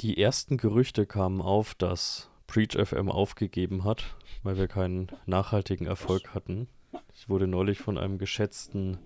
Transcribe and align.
die 0.00 0.20
ersten 0.20 0.56
Gerüchte 0.56 1.06
kamen 1.06 1.40
auf, 1.40 1.74
dass 1.74 2.30
Preach 2.46 2.76
FM 2.76 3.10
aufgegeben 3.10 3.84
hat, 3.84 4.16
weil 4.42 4.56
wir 4.56 4.68
keinen 4.68 5.08
nachhaltigen 5.26 5.86
Erfolg 5.86 6.34
hatten. 6.34 6.68
Ich 7.14 7.28
wurde 7.28 7.46
neulich 7.46 7.78
von 7.78 7.98
einem 7.98 8.18
geschätzten 8.18 8.98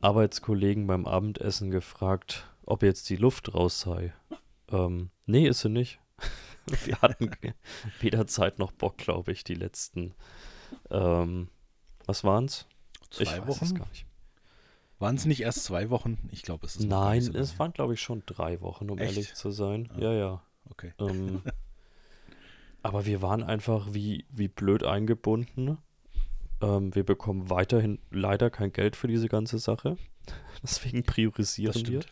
Arbeitskollegen 0.00 0.86
beim 0.86 1.06
Abendessen 1.06 1.70
gefragt, 1.70 2.48
ob 2.64 2.82
jetzt 2.82 3.10
die 3.10 3.16
Luft 3.16 3.54
raus 3.54 3.80
sei. 3.80 4.14
Ähm, 4.70 5.10
nee, 5.26 5.46
ist 5.46 5.60
sie 5.60 5.68
nicht. 5.68 5.98
wir 6.84 7.00
hatten 7.02 7.30
weder 8.00 8.26
Zeit 8.26 8.58
noch 8.58 8.72
Bock, 8.72 8.96
glaube 8.96 9.32
ich, 9.32 9.44
die 9.44 9.54
letzten. 9.54 10.14
Ähm, 10.90 11.48
was 12.06 12.24
waren's? 12.24 12.66
Zwei 13.10 13.22
ich 13.24 13.32
weiß 13.32 13.46
Wochen? 13.48 13.64
es 13.64 13.74
gar 13.74 13.88
nicht. 13.88 14.06
Waren 15.00 15.16
es 15.16 15.24
nicht 15.24 15.40
erst 15.40 15.64
zwei 15.64 15.90
Wochen? 15.90 16.18
Ich 16.30 16.42
glaube, 16.42 16.66
es 16.66 16.76
ist. 16.76 16.86
Nein, 16.86 17.22
so 17.22 17.32
es 17.32 17.58
waren, 17.58 17.72
glaube 17.72 17.94
ich, 17.94 18.00
schon 18.00 18.22
drei 18.26 18.60
Wochen, 18.60 18.90
um 18.90 18.98
Echt? 18.98 19.12
ehrlich 19.12 19.34
zu 19.34 19.50
sein. 19.50 19.88
Ah. 19.94 19.98
Ja, 19.98 20.12
ja. 20.12 20.42
Okay. 20.68 20.92
Ähm, 21.00 21.42
aber 22.82 23.06
wir 23.06 23.22
waren 23.22 23.42
einfach 23.42 23.92
wie, 23.92 24.26
wie 24.30 24.48
blöd 24.48 24.84
eingebunden. 24.84 25.78
Ähm, 26.60 26.94
wir 26.94 27.04
bekommen 27.04 27.50
weiterhin 27.50 27.98
leider 28.10 28.50
kein 28.50 28.72
Geld 28.72 28.94
für 28.94 29.08
diese 29.08 29.28
ganze 29.28 29.58
Sache. 29.58 29.96
Deswegen 30.62 31.02
priorisieren 31.02 31.74
wir. 31.74 32.02
stimmt. 32.02 32.08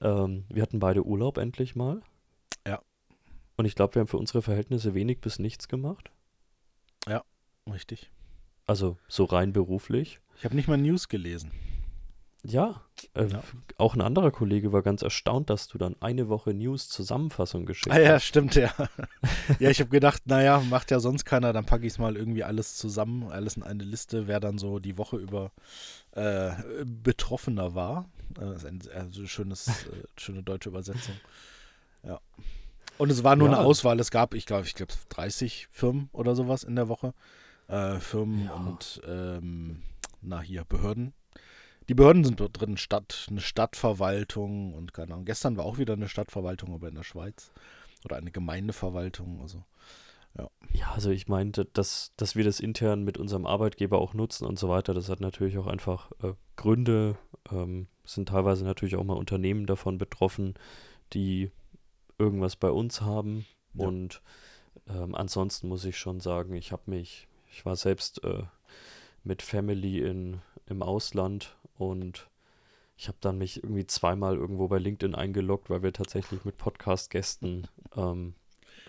Ähm, 0.00 0.44
wir 0.48 0.62
hatten 0.62 0.78
beide 0.78 1.04
Urlaub 1.04 1.36
endlich 1.36 1.74
mal. 1.74 2.00
Ja. 2.66 2.80
Und 3.56 3.64
ich 3.64 3.74
glaube, 3.74 3.96
wir 3.96 4.00
haben 4.00 4.08
für 4.08 4.18
unsere 4.18 4.40
Verhältnisse 4.40 4.94
wenig 4.94 5.20
bis 5.20 5.38
nichts 5.40 5.68
gemacht. 5.68 6.12
Richtig. 7.72 8.10
Also 8.66 8.96
so 9.08 9.24
rein 9.24 9.52
beruflich. 9.52 10.20
Ich 10.36 10.44
habe 10.44 10.54
nicht 10.54 10.68
mal 10.68 10.78
News 10.78 11.08
gelesen. 11.08 11.50
Ja, 12.44 12.82
äh, 13.14 13.26
Ja. 13.26 13.42
auch 13.78 13.94
ein 13.94 14.00
anderer 14.00 14.30
Kollege 14.30 14.72
war 14.72 14.82
ganz 14.82 15.02
erstaunt, 15.02 15.50
dass 15.50 15.66
du 15.66 15.76
dann 15.76 15.96
eine 16.00 16.28
Woche 16.28 16.54
News-Zusammenfassung 16.54 17.66
geschickt 17.66 17.94
Ah 17.94 17.98
ja, 18.00 18.12
hast. 18.12 18.24
stimmt, 18.24 18.54
ja. 18.54 18.72
ja, 19.58 19.70
ich 19.70 19.80
habe 19.80 19.90
gedacht, 19.90 20.22
naja, 20.26 20.60
macht 20.60 20.90
ja 20.92 21.00
sonst 21.00 21.24
keiner, 21.24 21.52
dann 21.52 21.64
packe 21.66 21.84
ich 21.86 21.94
es 21.94 21.98
mal 21.98 22.16
irgendwie 22.16 22.44
alles 22.44 22.76
zusammen, 22.76 23.24
alles 23.30 23.56
in 23.56 23.64
eine 23.64 23.82
Liste, 23.82 24.28
wer 24.28 24.38
dann 24.40 24.58
so 24.58 24.78
die 24.78 24.96
Woche 24.98 25.16
über 25.16 25.50
äh, 26.12 26.52
Betroffener 26.84 27.74
war. 27.74 28.08
Äh, 28.36 28.40
das 28.40 28.62
ist 28.62 28.66
ein 28.66 28.82
also 28.94 29.26
schönes, 29.26 29.66
äh, 29.68 30.04
schöne 30.16 30.42
deutsche 30.44 30.68
Übersetzung. 30.68 31.16
Ja. 32.04 32.20
Und 32.98 33.10
es 33.10 33.24
war 33.24 33.34
nur 33.36 33.48
Ja. 33.50 33.56
eine 33.58 33.64
Auswahl. 33.66 33.98
Es 34.00 34.10
gab, 34.12 34.34
ich 34.34 34.46
glaube, 34.46 34.64
ich 34.66 34.74
glaube 34.74 34.92
30 35.08 35.68
Firmen 35.72 36.08
oder 36.12 36.34
sowas 36.36 36.62
in 36.62 36.76
der 36.76 36.88
Woche. 36.88 37.14
Äh, 37.66 37.98
Firmen 37.98 38.44
Ja. 38.44 38.54
und 38.54 39.00
ähm, 39.06 39.82
na 40.22 40.40
hier, 40.40 40.64
Behörden. 40.64 41.12
Die 41.88 41.94
Behörden 41.94 42.24
sind 42.24 42.40
dort 42.40 42.60
drin, 42.60 42.76
Stadt, 42.76 43.26
eine 43.30 43.40
Stadtverwaltung 43.40 44.74
und 44.74 44.92
keine 44.92 45.14
Ahnung. 45.14 45.24
Gestern 45.24 45.56
war 45.56 45.64
auch 45.64 45.78
wieder 45.78 45.94
eine 45.94 46.08
Stadtverwaltung, 46.08 46.74
aber 46.74 46.88
in 46.88 46.94
der 46.94 47.02
Schweiz. 47.02 47.50
Oder 48.04 48.16
eine 48.16 48.30
Gemeindeverwaltung. 48.30 49.40
Also, 49.40 49.64
Ja, 50.72 50.92
also 50.92 51.10
ich 51.10 51.28
meinte, 51.28 51.64
dass, 51.64 52.12
dass 52.16 52.36
wir 52.36 52.44
das 52.44 52.60
intern 52.60 53.02
mit 53.02 53.16
unserem 53.18 53.46
Arbeitgeber 53.46 53.98
auch 53.98 54.14
nutzen 54.14 54.46
und 54.46 54.58
so 54.58 54.68
weiter, 54.68 54.94
das 54.94 55.08
hat 55.08 55.20
natürlich 55.20 55.58
auch 55.58 55.66
einfach 55.66 56.12
äh, 56.22 56.34
Gründe. 56.56 57.16
Ähm, 57.50 57.88
es 58.04 58.14
sind 58.14 58.28
teilweise 58.28 58.64
natürlich 58.64 58.96
auch 58.96 59.04
mal 59.04 59.16
Unternehmen 59.16 59.66
davon 59.66 59.98
betroffen, 59.98 60.54
die 61.12 61.50
irgendwas 62.18 62.56
bei 62.56 62.70
uns 62.70 63.00
haben. 63.00 63.46
Ja. 63.74 63.86
Und 63.86 64.22
ähm, 64.88 65.14
ansonsten 65.14 65.68
muss 65.68 65.84
ich 65.84 65.96
schon 65.96 66.20
sagen, 66.20 66.54
ich 66.54 66.70
habe 66.70 66.82
mich, 66.86 67.28
ich 67.50 67.64
war 67.64 67.76
selbst 67.76 68.22
äh, 68.24 68.42
mit 69.24 69.42
Family 69.42 70.00
in, 70.00 70.40
im 70.66 70.82
Ausland 70.82 71.56
und 71.78 72.28
ich 72.96 73.08
habe 73.08 73.18
dann 73.20 73.38
mich 73.38 73.62
irgendwie 73.62 73.86
zweimal 73.86 74.36
irgendwo 74.36 74.68
bei 74.68 74.78
LinkedIn 74.78 75.14
eingeloggt, 75.14 75.70
weil 75.70 75.82
wir 75.82 75.92
tatsächlich 75.92 76.44
mit 76.44 76.58
Podcast-Gästen 76.58 77.68
ähm, 77.96 78.34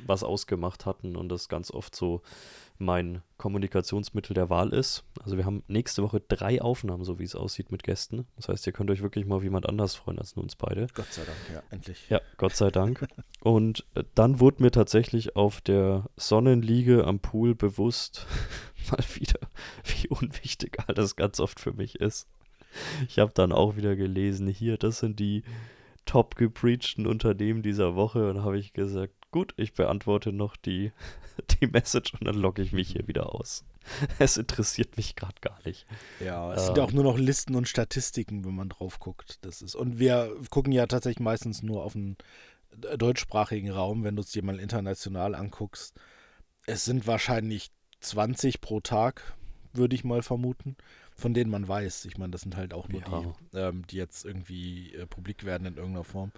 was 0.06 0.23
ausgemacht 0.23 0.86
hatten 0.86 1.16
und 1.16 1.30
das 1.30 1.50
ganz 1.50 1.72
oft 1.72 1.95
so 1.95 2.22
mein 2.78 3.22
Kommunikationsmittel 3.38 4.34
der 4.34 4.50
Wahl 4.50 4.73
ist. 4.73 5.04
Also 5.22 5.38
wir 5.38 5.45
haben 5.45 5.64
nächste 5.67 6.02
Woche 6.02 6.22
drei 6.22 6.61
Aufnahmen, 6.61 7.04
so 7.04 7.20
wie 7.20 7.23
es 7.23 7.36
aussieht, 7.36 7.72
mit 7.72 7.83
Gästen. 7.83 8.26
Das 8.38 8.48
heißt, 8.48 8.66
ihr 8.67 8.73
könnt 8.73 8.89
euch 8.89 9.02
wirklich 9.02 9.26
mal 9.26 9.36
auf 9.36 9.44
jemand 9.44 9.67
anders 9.67 9.95
freuen 9.95 10.17
als 10.17 10.36
nur 10.36 10.44
uns 10.44 10.56
beide. 10.56 10.88
Gott 10.94 11.11
sei 11.11 11.23
Dank, 11.26 11.38
ja, 11.54 11.61
endlich. 11.70 12.10
Ja, 12.10 12.21
Gott 12.38 12.56
sei 12.56 12.71
Dank. 12.71 13.06
Und 13.42 13.86
äh, 13.95 14.04
dann 14.16 14.39
wurde 14.39 14.64
mir 14.64 14.71
tatsächlich 14.71 15.36
auf 15.36 15.61
der 15.61 16.10
Sonnenliege 16.16 17.06
am 17.06 17.20
Pool 17.20 17.54
bewusst, 17.54 18.26
mal 18.92 19.04
wieder, 19.14 19.39
wie 19.83 20.08
unwichtig 20.08 20.77
all 20.88 20.95
das 20.95 21.16
ganz 21.16 21.39
oft 21.39 21.60
für 21.60 21.73
mich 21.73 21.95
ist. 21.95 22.27
Ich 23.08 23.20
habe 23.20 23.32
dann 23.34 23.52
auch 23.52 23.76
wieder 23.76 23.96
gelesen, 23.96 24.48
hier, 24.48 24.78
das 24.78 25.00
sind 25.00 25.20
die 25.20 25.44
top 26.06 26.36
gepreachten 26.36 27.08
Unternehmen 27.08 27.62
dieser 27.62 27.96
Woche. 27.96 28.30
Und 28.30 28.44
habe 28.44 28.58
ich 28.58 28.74
gesagt, 28.74 29.14
gut, 29.32 29.54
ich 29.58 29.74
beantworte 29.74 30.32
noch 30.32 30.56
die, 30.56 30.92
die 31.62 31.68
Message 31.68 32.14
und 32.14 32.26
dann 32.26 32.36
logge 32.36 32.62
ich 32.62 32.72
mich 32.72 32.90
hier 32.92 33.08
wieder 33.08 33.34
aus. 33.36 33.64
Es 34.20 34.38
interessiert 34.38 34.98
mich 34.98 35.16
gerade 35.16 35.40
gar 35.42 35.58
nicht. 35.66 35.88
Ja, 36.20 36.54
es 36.54 36.64
Äh, 36.64 36.66
sind 36.68 36.78
ja 36.78 36.84
auch 36.84 36.92
nur 36.92 37.04
noch 37.04 37.18
Listen 37.18 37.56
und 37.56 37.68
Statistiken, 37.68 38.46
wenn 38.46 38.54
man 38.54 38.70
drauf 38.70 39.00
guckt. 39.00 39.40
Das 39.42 39.62
ist, 39.62 39.76
und 39.76 39.98
wir 40.00 40.36
gucken 40.50 40.72
ja 40.74 40.86
tatsächlich 40.86 41.22
meistens 41.22 41.64
nur 41.64 41.84
auf 41.84 41.94
den 41.94 42.18
äh, 42.88 42.98
deutschsprachigen 42.98 43.72
Raum, 43.72 44.04
wenn 44.04 44.16
du 44.16 44.22
es 44.22 44.32
dir 44.32 44.44
mal 44.44 44.60
international 44.60 45.34
anguckst. 45.34 45.96
Es 46.68 46.86
sind 46.86 47.08
wahrscheinlich 47.08 47.72
20 48.02 48.62
pro 48.62 48.80
Tag, 48.80 49.34
würde 49.74 49.96
ich 49.96 50.04
mal 50.04 50.22
vermuten, 50.22 50.76
von 51.20 51.34
denen 51.34 51.52
man 51.52 51.68
weiß. 51.68 52.06
Ich 52.06 52.18
meine, 52.18 52.32
das 52.32 52.42
sind 52.42 52.56
halt 52.56 52.74
auch 52.74 52.88
nur 52.88 53.02
Ja. 53.02 53.36
die, 53.52 53.58
ähm, 53.58 53.86
die 53.88 53.98
jetzt 53.98 54.26
irgendwie 54.26 54.94
äh, 54.96 55.06
publik 55.06 55.46
werden 55.46 55.68
in 55.68 55.76
irgendeiner 55.78 56.04
Form. 56.04 56.32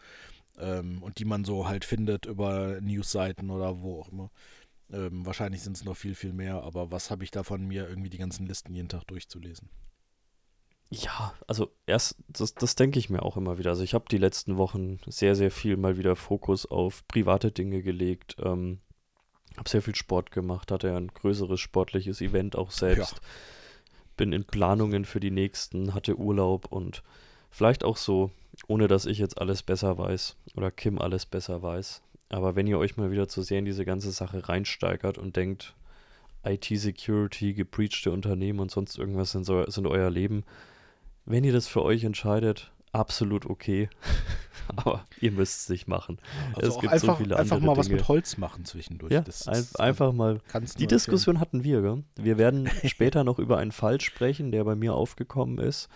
Ähm, 0.60 1.02
und 1.02 1.20
die 1.20 1.26
man 1.26 1.46
so 1.46 1.68
halt 1.68 1.86
findet 1.86 2.26
über 2.26 2.80
Newsseiten 2.82 3.50
oder 3.50 3.82
wo 3.82 4.02
auch 4.02 4.10
immer. 4.10 4.30
Ähm, 4.92 5.26
wahrscheinlich 5.26 5.62
sind 5.62 5.78
es 5.78 5.86
noch 5.86 5.96
viel, 5.96 6.16
viel 6.16 6.34
mehr, 6.34 6.64
aber 6.64 6.92
was 6.92 7.10
habe 7.12 7.24
ich 7.24 7.32
davon, 7.32 7.66
mir 7.66 7.88
irgendwie 7.88 8.10
die 8.10 8.18
ganzen 8.18 8.46
Listen 8.46 8.74
jeden 8.74 8.90
Tag 8.90 9.06
durchzulesen? 9.08 9.70
Ja, 10.90 11.34
also 11.48 11.72
erst, 11.86 12.18
das, 12.28 12.54
das 12.54 12.76
denke 12.76 13.00
ich 13.00 13.10
mir 13.10 13.24
auch 13.24 13.38
immer 13.38 13.58
wieder. 13.58 13.70
Also 13.70 13.82
ich 13.84 13.94
habe 13.94 14.06
die 14.12 14.18
letzten 14.18 14.58
Wochen 14.58 15.00
sehr, 15.08 15.36
sehr 15.36 15.50
viel 15.50 15.78
mal 15.78 15.98
wieder 15.98 16.18
Fokus 16.18 16.66
auf 16.66 17.08
private 17.08 17.52
Dinge 17.54 17.82
gelegt. 17.82 18.36
Ähm, 18.40 18.82
habe 19.56 19.70
sehr 19.70 19.82
viel 19.82 19.96
Sport 19.96 20.32
gemacht, 20.32 20.70
hatte 20.72 20.90
ja 20.90 20.98
ein 20.98 21.08
größeres 21.08 21.62
sportliches 21.62 22.20
Event 22.20 22.58
auch 22.58 22.72
selbst. 22.72 23.22
Bin 24.22 24.34
in 24.34 24.44
Planungen 24.44 25.04
für 25.04 25.20
die 25.20 25.32
nächsten, 25.32 25.96
hatte 25.96 26.16
Urlaub 26.16 26.68
und 26.72 27.02
vielleicht 27.50 27.84
auch 27.84 27.98
so, 27.98 28.30
ohne 28.68 28.88
dass 28.88 29.08
ich 29.08 29.18
jetzt 29.18 29.42
alles 29.42 29.64
besser 29.64 29.98
weiß 29.98 30.36
oder 30.56 30.70
Kim 30.70 31.00
alles 31.00 31.26
besser 31.26 31.64
weiß. 31.64 32.04
Aber 32.30 32.56
wenn 32.56 32.68
ihr 32.68 32.78
euch 32.78 32.98
mal 32.98 33.10
wieder 33.10 33.28
zu 33.28 33.42
sehr 33.42 33.58
in 33.58 33.66
diese 33.66 33.84
ganze 33.84 34.12
Sache 34.12 34.48
reinsteigert 34.48 35.18
und 35.18 35.38
denkt, 35.38 35.74
IT-Security, 36.46 37.56
gepreachte 37.56 38.12
Unternehmen 38.12 38.60
und 38.60 38.70
sonst 38.70 38.96
irgendwas 38.96 39.32
sind, 39.32 39.44
so, 39.44 39.68
sind 39.68 39.88
euer 39.88 40.12
Leben, 40.12 40.44
wenn 41.26 41.44
ihr 41.44 41.54
das 41.54 41.68
für 41.68 41.82
euch 41.82 42.04
entscheidet, 42.04 42.70
absolut 42.92 43.46
okay. 43.46 43.90
Aber 44.76 45.06
ihr 45.20 45.32
müsst 45.32 45.62
es 45.62 45.70
nicht 45.70 45.88
machen. 45.88 46.18
Also 46.56 46.76
Es 46.76 46.80
gibt 46.80 46.92
so 47.00 47.08
einfach, 47.08 47.18
viele 47.18 47.36
einfach 47.38 47.58
andere 47.58 47.72
mal 47.74 47.78
was 47.78 47.88
Dinge. 47.88 47.98
mit 48.00 48.08
Holz 48.08 48.38
machen 48.38 48.64
zwischendurch. 48.64 49.12
Ja, 49.12 49.22
das 49.22 49.48
ein, 49.48 49.56
ist- 49.56 49.80
einfach 49.80 50.14
mal. 50.14 50.40
Die 50.78 50.88
Diskussion 50.88 51.40
hatten 51.40 51.64
wir, 51.64 51.82
gell? 51.82 52.04
Wir 52.16 52.38
werden 52.38 52.70
später 52.86 53.24
noch 53.24 53.40
über 53.40 53.58
einen 53.58 53.72
Fall 53.74 54.00
sprechen, 54.00 54.52
der 54.52 54.64
bei 54.64 54.76
mir 54.76 54.94
aufgekommen 54.94 55.58
ist. 55.58 55.90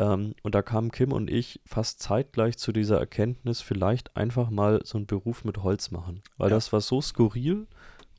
Ähm, 0.00 0.34
und 0.42 0.54
da 0.54 0.62
kamen 0.62 0.90
Kim 0.90 1.12
und 1.12 1.30
ich 1.30 1.60
fast 1.66 2.00
zeitgleich 2.02 2.56
zu 2.56 2.72
dieser 2.72 2.98
Erkenntnis, 2.98 3.60
vielleicht 3.60 4.16
einfach 4.16 4.50
mal 4.50 4.80
so 4.84 4.96
einen 4.98 5.06
Beruf 5.06 5.44
mit 5.44 5.62
Holz 5.62 5.90
machen. 5.90 6.22
Weil 6.38 6.50
Ja. 6.50 6.56
das 6.56 6.72
war 6.72 6.80
so 6.80 7.00
skurril, 7.00 7.66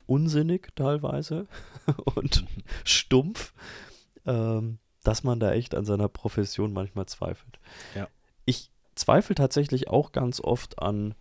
unsinnig 0.06 0.68
teilweise 0.76 1.46
und 2.14 2.44
stumpf, 2.84 3.52
ähm, 4.26 4.78
dass 5.02 5.24
man 5.24 5.40
da 5.40 5.52
echt 5.52 5.74
an 5.74 5.84
seiner 5.84 6.08
Profession 6.08 6.72
manchmal 6.72 7.06
zweifelt. 7.06 7.58
Ja. 7.94 8.08
Ich 8.44 8.70
zweifle 8.94 9.34
tatsächlich 9.34 9.88
auch 9.88 10.12
ganz 10.12 10.40
oft 10.40 10.78
an, 10.80 11.14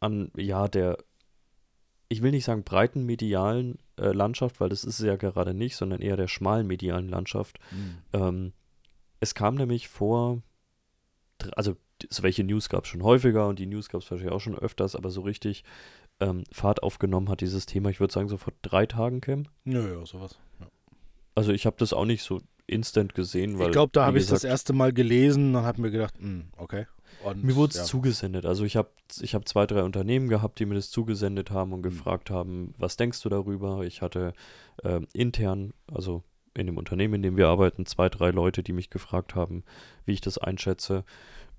an 0.00 0.30
ja, 0.36 0.68
der, 0.68 0.98
ich 2.08 2.22
will 2.22 2.32
nicht 2.32 2.44
sagen 2.44 2.64
breiten 2.64 3.04
medialen 3.04 3.78
äh, 3.96 4.12
Landschaft, 4.12 4.60
weil 4.60 4.68
das 4.68 4.84
ist 4.84 4.98
es 5.00 5.06
ja 5.06 5.16
gerade 5.16 5.54
nicht, 5.54 5.76
sondern 5.76 6.00
eher 6.00 6.16
der 6.16 6.28
schmalen 6.28 6.66
medialen 6.66 7.08
Landschaft. 7.08 7.58
Mhm. 7.70 7.98
Ähm, 8.12 8.52
es 9.20 9.34
kam 9.34 9.54
nämlich 9.54 9.88
vor, 9.88 10.42
also 11.56 11.76
welche 12.20 12.44
News 12.44 12.68
gab 12.68 12.84
es 12.84 12.90
schon 12.90 13.02
häufiger 13.02 13.46
und 13.48 13.58
die 13.58 13.66
News 13.66 13.88
gab 13.88 14.02
es 14.02 14.10
wahrscheinlich 14.10 14.34
auch 14.34 14.40
schon 14.40 14.58
öfters, 14.58 14.96
aber 14.96 15.10
so 15.10 15.22
richtig 15.22 15.64
ähm, 16.20 16.44
Fahrt 16.52 16.82
aufgenommen 16.82 17.28
hat 17.28 17.40
dieses 17.40 17.66
Thema, 17.66 17.90
ich 17.90 18.00
würde 18.00 18.12
sagen, 18.12 18.28
so 18.28 18.36
vor 18.36 18.52
drei 18.62 18.86
Tagen, 18.86 19.20
Kim. 19.20 19.46
Ja, 19.64 19.86
ja, 19.86 20.04
sowas. 20.04 20.38
Ja. 20.60 20.66
Also 21.34 21.52
ich 21.52 21.66
habe 21.66 21.76
das 21.78 21.92
auch 21.92 22.04
nicht 22.04 22.22
so 22.22 22.40
instant 22.66 23.14
gesehen, 23.14 23.58
weil 23.58 23.66
Ich 23.66 23.72
glaube, 23.72 23.90
da 23.92 24.06
habe 24.06 24.18
ich 24.18 24.26
das 24.26 24.44
erste 24.44 24.72
Mal 24.72 24.92
gelesen 24.92 25.54
und 25.54 25.62
habe 25.64 25.80
mir 25.82 25.90
gedacht, 25.90 26.14
hm, 26.18 26.46
okay. 26.56 26.86
Und, 27.22 27.42
Mir 27.44 27.56
wurde 27.56 27.70
es 27.70 27.78
ja. 27.78 27.84
zugesendet. 27.84 28.44
Also 28.44 28.64
ich 28.64 28.76
habe 28.76 28.90
ich 29.20 29.34
hab 29.34 29.48
zwei, 29.48 29.66
drei 29.66 29.82
Unternehmen 29.82 30.28
gehabt, 30.28 30.58
die 30.58 30.66
mir 30.66 30.74
das 30.74 30.90
zugesendet 30.90 31.50
haben 31.50 31.72
und 31.72 31.80
Mhm. 31.80 31.84
gefragt 31.84 32.30
haben, 32.30 32.74
was 32.78 32.96
denkst 32.96 33.22
du 33.22 33.28
darüber? 33.28 33.82
Ich 33.84 34.02
hatte 34.02 34.34
ähm, 34.82 35.06
intern, 35.12 35.72
also 35.92 36.22
in 36.54 36.66
dem 36.66 36.76
Unternehmen, 36.76 37.14
in 37.14 37.22
dem 37.22 37.36
wir 37.36 37.48
arbeiten, 37.48 37.86
zwei, 37.86 38.08
drei 38.08 38.30
Leute, 38.30 38.62
die 38.62 38.72
mich 38.72 38.90
gefragt 38.90 39.34
haben, 39.34 39.64
wie 40.04 40.12
ich 40.12 40.20
das 40.20 40.38
einschätze. 40.38 41.04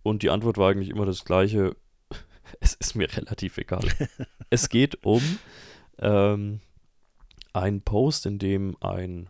Und 0.03 0.21
die 0.23 0.29
Antwort 0.29 0.57
war 0.57 0.69
eigentlich 0.69 0.89
immer 0.89 1.05
das 1.05 1.25
gleiche. 1.25 1.75
es 2.59 2.75
ist 2.75 2.95
mir 2.95 3.07
relativ 3.15 3.57
egal. 3.57 3.87
es 4.49 4.69
geht 4.69 5.03
um 5.03 5.21
ähm, 5.99 6.59
einen 7.53 7.81
Post, 7.81 8.25
in 8.25 8.37
dem 8.37 8.75
ein, 8.81 9.29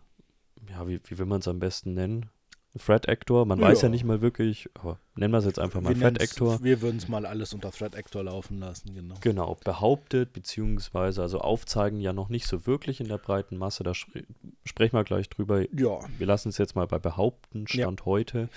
ja, 0.69 0.87
wie, 0.87 0.99
wie 1.05 1.17
will 1.17 1.25
man 1.25 1.39
es 1.39 1.47
am 1.47 1.59
besten 1.59 1.93
nennen? 1.93 2.29
Threat 2.77 3.07
Actor, 3.07 3.45
man 3.45 3.59
ja. 3.59 3.67
weiß 3.67 3.83
ja 3.83 3.89
nicht 3.89 4.03
mal 4.03 4.21
wirklich, 4.21 4.69
aber 4.73 4.99
nennen 5.15 5.33
wir 5.33 5.37
es 5.37 5.45
jetzt 5.45 5.59
einfach 5.59 5.79
mal 5.79 5.95
wir 5.95 6.01
Threat 6.01 6.21
Actor. 6.21 6.61
Wir 6.61 6.81
würden 6.81 6.97
es 6.97 7.07
mal 7.07 7.25
alles 7.25 7.53
unter 7.53 7.71
Threat 7.71 7.95
Actor 7.95 8.23
laufen 8.23 8.59
lassen, 8.59 8.93
genau. 8.93 9.15
Genau, 9.21 9.57
behauptet, 9.63 10.33
beziehungsweise 10.33 11.21
also 11.21 11.39
aufzeigen 11.39 12.01
ja 12.01 12.11
noch 12.11 12.27
nicht 12.27 12.47
so 12.47 12.67
wirklich 12.67 12.99
in 12.99 13.07
der 13.07 13.17
breiten 13.17 13.57
Masse, 13.57 13.83
da 13.83 13.93
spre 13.93 14.23
sprechen 14.65 14.97
wir 14.97 15.05
gleich 15.05 15.29
drüber. 15.29 15.61
Ja. 15.73 15.99
Wir 16.17 16.27
lassen 16.27 16.49
es 16.49 16.57
jetzt 16.57 16.75
mal 16.75 16.87
bei 16.87 16.99
behaupten, 16.99 17.65
Stand 17.67 18.01
ja. 18.01 18.05
heute, 18.05 18.49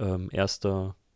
ähm, 0.00 0.30
1. 0.32 0.60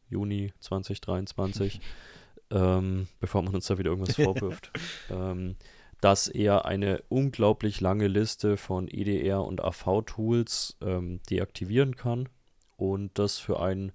Juni 0.08 0.52
2023, 0.60 1.80
ähm, 2.50 3.08
bevor 3.19 3.42
man 3.42 3.54
uns 3.54 3.66
da 3.66 3.78
wieder 3.78 3.90
irgendwas 3.90 4.14
vorwirft. 4.14 4.70
ähm, 5.10 5.56
dass 6.00 6.29
er 6.29 6.65
eine 6.65 7.03
unglaublich 7.09 7.81
lange 7.81 8.06
Liste 8.06 8.56
von 8.56 8.89
EDR 8.89 9.45
und 9.45 9.62
AV-Tools 9.62 10.77
ähm, 10.81 11.21
deaktivieren 11.29 11.97
kann 11.97 12.29
und 12.77 13.19
das 13.19 13.39
für 13.39 13.61
einen, 13.61 13.93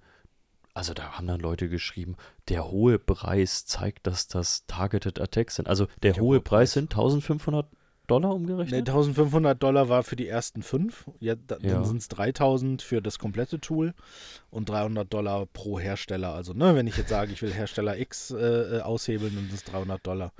also 0.74 0.92
da 0.92 1.12
haben 1.12 1.26
dann 1.26 1.40
Leute 1.40 1.68
geschrieben, 1.68 2.16
der 2.48 2.70
hohe 2.70 2.98
Preis 2.98 3.64
zeigt, 3.64 4.06
dass 4.06 4.28
das 4.28 4.66
Targeted 4.66 5.20
Attacks 5.20 5.56
sind. 5.56 5.68
Also 5.68 5.86
der, 6.02 6.12
der 6.12 6.22
hohe 6.22 6.40
Preis 6.40 6.72
sind 6.72 6.92
1500 6.92 7.66
Dollar 8.06 8.34
umgerechnet? 8.34 8.86
Ne, 8.86 8.92
1500 8.92 9.62
Dollar 9.62 9.88
war 9.88 10.02
für 10.02 10.16
die 10.16 10.28
ersten 10.28 10.62
fünf. 10.62 11.06
Ja, 11.20 11.36
da, 11.36 11.56
ja. 11.60 11.74
Dann 11.74 11.84
sind 11.84 11.98
es 11.98 12.08
3000 12.08 12.82
für 12.82 13.00
das 13.00 13.18
komplette 13.18 13.60
Tool 13.60 13.94
und 14.50 14.68
300 14.68 15.10
Dollar 15.12 15.46
pro 15.46 15.80
Hersteller. 15.80 16.34
Also, 16.34 16.52
ne, 16.52 16.74
wenn 16.74 16.86
ich 16.86 16.98
jetzt 16.98 17.08
sage, 17.08 17.32
ich 17.32 17.40
will 17.40 17.52
Hersteller 17.52 17.98
X 17.98 18.30
äh, 18.30 18.78
äh 18.78 18.80
aushebeln, 18.82 19.34
dann 19.34 19.46
sind 19.46 19.54
es 19.54 19.64
300 19.64 20.06
Dollar. 20.06 20.32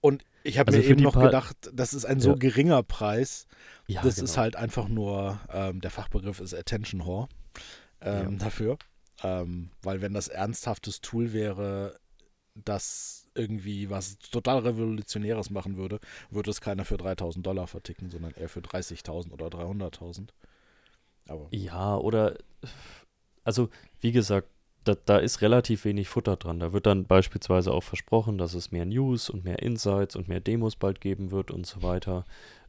Und 0.00 0.24
ich 0.42 0.58
habe 0.58 0.72
also 0.72 0.80
mir 0.80 0.86
eben 0.86 1.02
noch 1.02 1.18
gedacht, 1.18 1.56
das 1.72 1.94
ist 1.94 2.04
ein 2.04 2.20
so 2.20 2.36
geringer 2.36 2.82
Preis. 2.82 3.46
Ja, 3.86 4.02
das 4.02 4.16
genau. 4.16 4.24
ist 4.24 4.36
halt 4.36 4.56
einfach 4.56 4.88
nur, 4.88 5.40
ähm, 5.52 5.80
der 5.80 5.90
Fachbegriff 5.90 6.40
ist 6.40 6.54
Attention 6.54 7.04
Whore 7.04 7.28
ähm, 8.00 8.32
ja. 8.32 8.44
dafür. 8.44 8.78
Ähm, 9.22 9.70
weil 9.82 10.00
wenn 10.00 10.14
das 10.14 10.28
ernsthaftes 10.28 11.00
Tool 11.00 11.32
wäre, 11.32 11.98
das 12.54 13.26
irgendwie 13.34 13.88
was 13.88 14.18
total 14.18 14.58
Revolutionäres 14.58 15.50
machen 15.50 15.76
würde, 15.76 16.00
würde 16.30 16.50
es 16.50 16.60
keiner 16.60 16.84
für 16.84 16.96
3000 16.96 17.46
Dollar 17.46 17.66
verticken, 17.66 18.10
sondern 18.10 18.32
eher 18.32 18.48
für 18.48 18.60
30.000 18.60 19.32
oder 19.32 19.46
300.000. 19.46 20.28
Ja, 21.50 21.96
oder, 21.96 22.38
also 23.44 23.68
wie 24.00 24.12
gesagt, 24.12 24.48
da, 24.88 24.96
da, 25.04 25.18
ist 25.18 25.42
relativ 25.42 25.84
wenig 25.84 26.08
Futter 26.08 26.36
dran. 26.36 26.60
Da 26.60 26.72
wird 26.72 26.86
dann 26.86 27.04
beispielsweise 27.04 27.72
auch 27.72 27.82
versprochen, 27.82 28.38
dass 28.38 28.54
es 28.54 28.72
mehr 28.72 28.86
News 28.86 29.28
und 29.28 29.44
mehr 29.44 29.60
Insights 29.62 30.16
und 30.16 30.28
mehr 30.28 30.40
Demos 30.40 30.76
bald 30.76 31.00
geben 31.00 31.30
wird 31.30 31.50
und 31.50 31.66
so 31.66 31.82
weiter. 31.82 32.24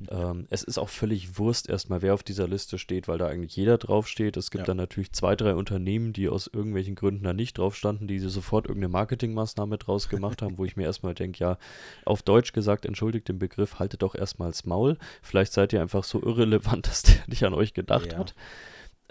Ähm, 0.09 0.45
es 0.49 0.63
ist 0.63 0.77
auch 0.77 0.89
völlig 0.89 1.37
Wurst 1.37 1.69
erstmal, 1.69 2.01
wer 2.01 2.13
auf 2.13 2.23
dieser 2.23 2.47
Liste 2.47 2.77
steht, 2.77 3.07
weil 3.07 3.17
da 3.17 3.27
eigentlich 3.27 3.55
jeder 3.55 3.77
draufsteht. 3.77 4.35
Es 4.35 4.51
gibt 4.51 4.63
ja. 4.63 4.65
dann 4.65 4.77
natürlich 4.77 5.13
zwei, 5.13 5.35
drei 5.35 5.55
Unternehmen, 5.55 6.11
die 6.11 6.27
aus 6.27 6.47
irgendwelchen 6.47 6.95
Gründen 6.95 7.23
da 7.23 7.33
nicht 7.33 7.57
drauf 7.57 7.75
standen, 7.75 8.07
die 8.07 8.19
sofort 8.19 8.65
irgendeine 8.65 8.91
Marketingmaßnahme 8.91 9.77
draus 9.77 10.09
gemacht 10.09 10.41
haben, 10.41 10.57
wo 10.57 10.65
ich 10.65 10.75
mir 10.75 10.83
erstmal 10.83 11.15
denke, 11.15 11.39
ja, 11.39 11.57
auf 12.05 12.21
Deutsch 12.21 12.51
gesagt, 12.51 12.85
entschuldigt 12.85 13.29
den 13.29 13.39
Begriff, 13.39 13.79
haltet 13.79 14.01
doch 14.01 14.15
erstmal 14.15 14.49
das 14.49 14.65
Maul. 14.65 14.97
Vielleicht 15.21 15.53
seid 15.53 15.71
ihr 15.73 15.81
einfach 15.81 16.03
so 16.03 16.21
irrelevant, 16.21 16.87
dass 16.87 17.03
der 17.03 17.15
nicht 17.27 17.43
an 17.43 17.53
euch 17.53 17.73
gedacht 17.73 18.11
ja. 18.11 18.19
hat. 18.19 18.35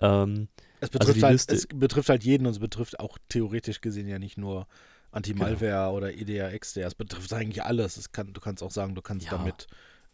Ähm, 0.01 0.49
es 0.81 0.91
also 0.91 0.99
betrifft, 0.99 1.25
also 1.25 1.47
halt, 1.49 1.53
es 1.53 1.67
betrifft 1.67 2.09
halt 2.09 2.25
jeden 2.25 2.47
und 2.47 2.53
es 2.53 2.59
betrifft 2.59 3.01
auch 3.01 3.19
theoretisch 3.29 3.81
gesehen 3.81 4.09
ja 4.09 4.19
nicht 4.19 4.39
nur 4.39 4.67
Anti-Malware 5.11 5.59
genau. 5.59 5.95
oder 5.95 6.13
IDEA-XDR. 6.13 6.87
Es 6.87 6.95
betrifft 6.95 7.33
eigentlich 7.33 7.63
alles. 7.63 8.13
Kann, 8.13 8.33
du 8.33 8.41
kannst 8.41 8.63
auch 8.63 8.71
sagen, 8.71 8.95
du 8.95 9.03
kannst 9.03 9.27
ja. 9.27 9.33
damit 9.33 9.67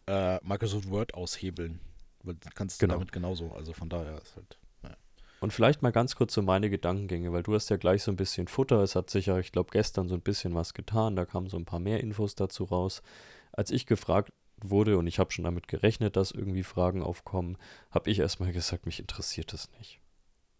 äh, 0.07 0.39
Microsoft 0.45 0.89
Word 0.91 1.15
aushebeln. 1.15 1.81
Du 2.23 2.35
kannst 2.55 2.79
genau. 2.79 2.95
damit 2.95 3.13
genauso. 3.13 3.53
Also 3.53 3.73
von 3.73 3.89
daher 3.89 4.21
ist 4.23 4.37
halt. 4.37 4.59
Und 5.45 5.53
vielleicht 5.53 5.83
mal 5.83 5.93
ganz 5.93 6.17
kurz 6.17 6.33
so 6.33 6.41
meine 6.41 6.71
Gedankengänge, 6.71 7.31
weil 7.31 7.43
du 7.43 7.53
hast 7.55 7.69
ja 7.69 7.77
gleich 7.77 8.03
so 8.03 8.11
ein 8.11 8.17
bisschen 8.17 8.49
Futter. 8.49 8.83
Es 8.83 8.97
hat 8.97 9.11
sich 9.11 9.27
ja, 9.27 9.39
ich 9.39 9.53
glaube, 9.53 9.69
gestern 9.73 10.09
so 10.09 10.15
ein 10.15 10.23
bisschen 10.23 10.55
was 10.55 10.73
getan. 10.73 11.17
Da 11.17 11.27
kamen 11.27 11.51
so 11.51 11.59
ein 11.59 11.67
paar 11.67 11.81
mehr 11.81 12.01
Infos 12.01 12.35
dazu 12.35 12.65
raus. 12.65 13.03
Als 13.53 13.71
ich 13.71 13.85
gefragt 13.85 14.33
wurde 14.63 14.97
und 14.97 15.07
ich 15.07 15.19
habe 15.19 15.33
schon 15.33 15.45
damit 15.45 15.69
gerechnet, 15.69 16.17
dass 16.17 16.31
irgendwie 16.31 16.63
Fragen 16.63 17.03
aufkommen, 17.03 17.59
habe 17.91 18.11
ich 18.11 18.21
erstmal 18.21 18.55
gesagt, 18.55 18.87
mich 18.87 19.01
interessiert 19.01 19.53
das 19.53 19.69
nicht. 19.79 20.01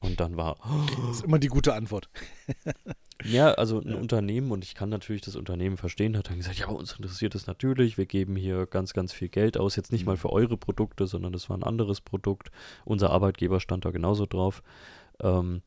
Und 0.05 0.21
dann 0.21 0.37
war. 0.37 0.57
Das 1.07 1.17
ist 1.17 1.25
immer 1.25 1.39
die 1.39 1.49
gute 1.49 1.75
Antwort. 1.75 2.11
ja, 3.25 3.53
also 3.53 3.81
ein 3.81 3.91
ja. 3.91 3.97
Unternehmen, 3.97 4.51
und 4.51 4.63
ich 4.63 4.75
kann 4.75 4.91
natürlich 4.91 5.23
das 5.23 5.35
Unternehmen 5.35 5.77
verstehen, 5.79 6.17
hat 6.17 6.29
dann 6.29 6.37
gesagt: 6.37 6.59
Ja, 6.59 6.69
aber 6.69 6.77
uns 6.77 6.93
interessiert 6.93 7.35
es 7.35 7.47
natürlich. 7.47 7.97
Wir 7.97 8.07
geben 8.07 8.37
hier 8.37 8.67
ganz, 8.67 8.93
ganz 8.93 9.13
viel 9.13 9.29
Geld 9.29 9.57
aus. 9.57 9.77
Jetzt 9.77 9.93
nicht 9.93 10.03
mhm. 10.03 10.13
mal 10.13 10.17
für 10.17 10.31
eure 10.31 10.59
Produkte, 10.59 11.07
sondern 11.07 11.33
das 11.33 11.49
war 11.49 11.57
ein 11.57 11.63
anderes 11.63 12.01
Produkt. 12.03 12.51
Unser 12.85 13.11
Arbeitgeber 13.11 13.61
stand 13.61 13.85
da 13.85 13.91
genauso 13.91 14.27
drauf. 14.27 14.63
Ähm, 15.21 15.63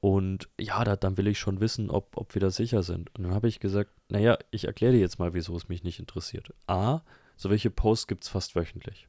und 0.00 0.48
ja, 0.60 0.84
da, 0.84 0.96
dann 0.96 1.16
will 1.16 1.26
ich 1.26 1.38
schon 1.38 1.60
wissen, 1.60 1.90
ob, 1.90 2.16
ob 2.16 2.34
wir 2.34 2.40
da 2.40 2.50
sicher 2.50 2.82
sind. 2.82 3.10
Und 3.16 3.24
dann 3.24 3.34
habe 3.34 3.48
ich 3.48 3.58
gesagt: 3.58 3.90
Naja, 4.08 4.38
ich 4.52 4.66
erkläre 4.66 4.92
dir 4.92 5.00
jetzt 5.00 5.18
mal, 5.18 5.34
wieso 5.34 5.56
es 5.56 5.68
mich 5.68 5.82
nicht 5.82 5.98
interessiert. 5.98 6.54
A, 6.68 7.00
so 7.36 7.50
welche 7.50 7.70
Posts 7.70 8.06
gibt 8.06 8.22
es 8.22 8.28
fast 8.28 8.54
wöchentlich. 8.54 9.08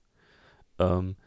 Ähm, 0.79 1.17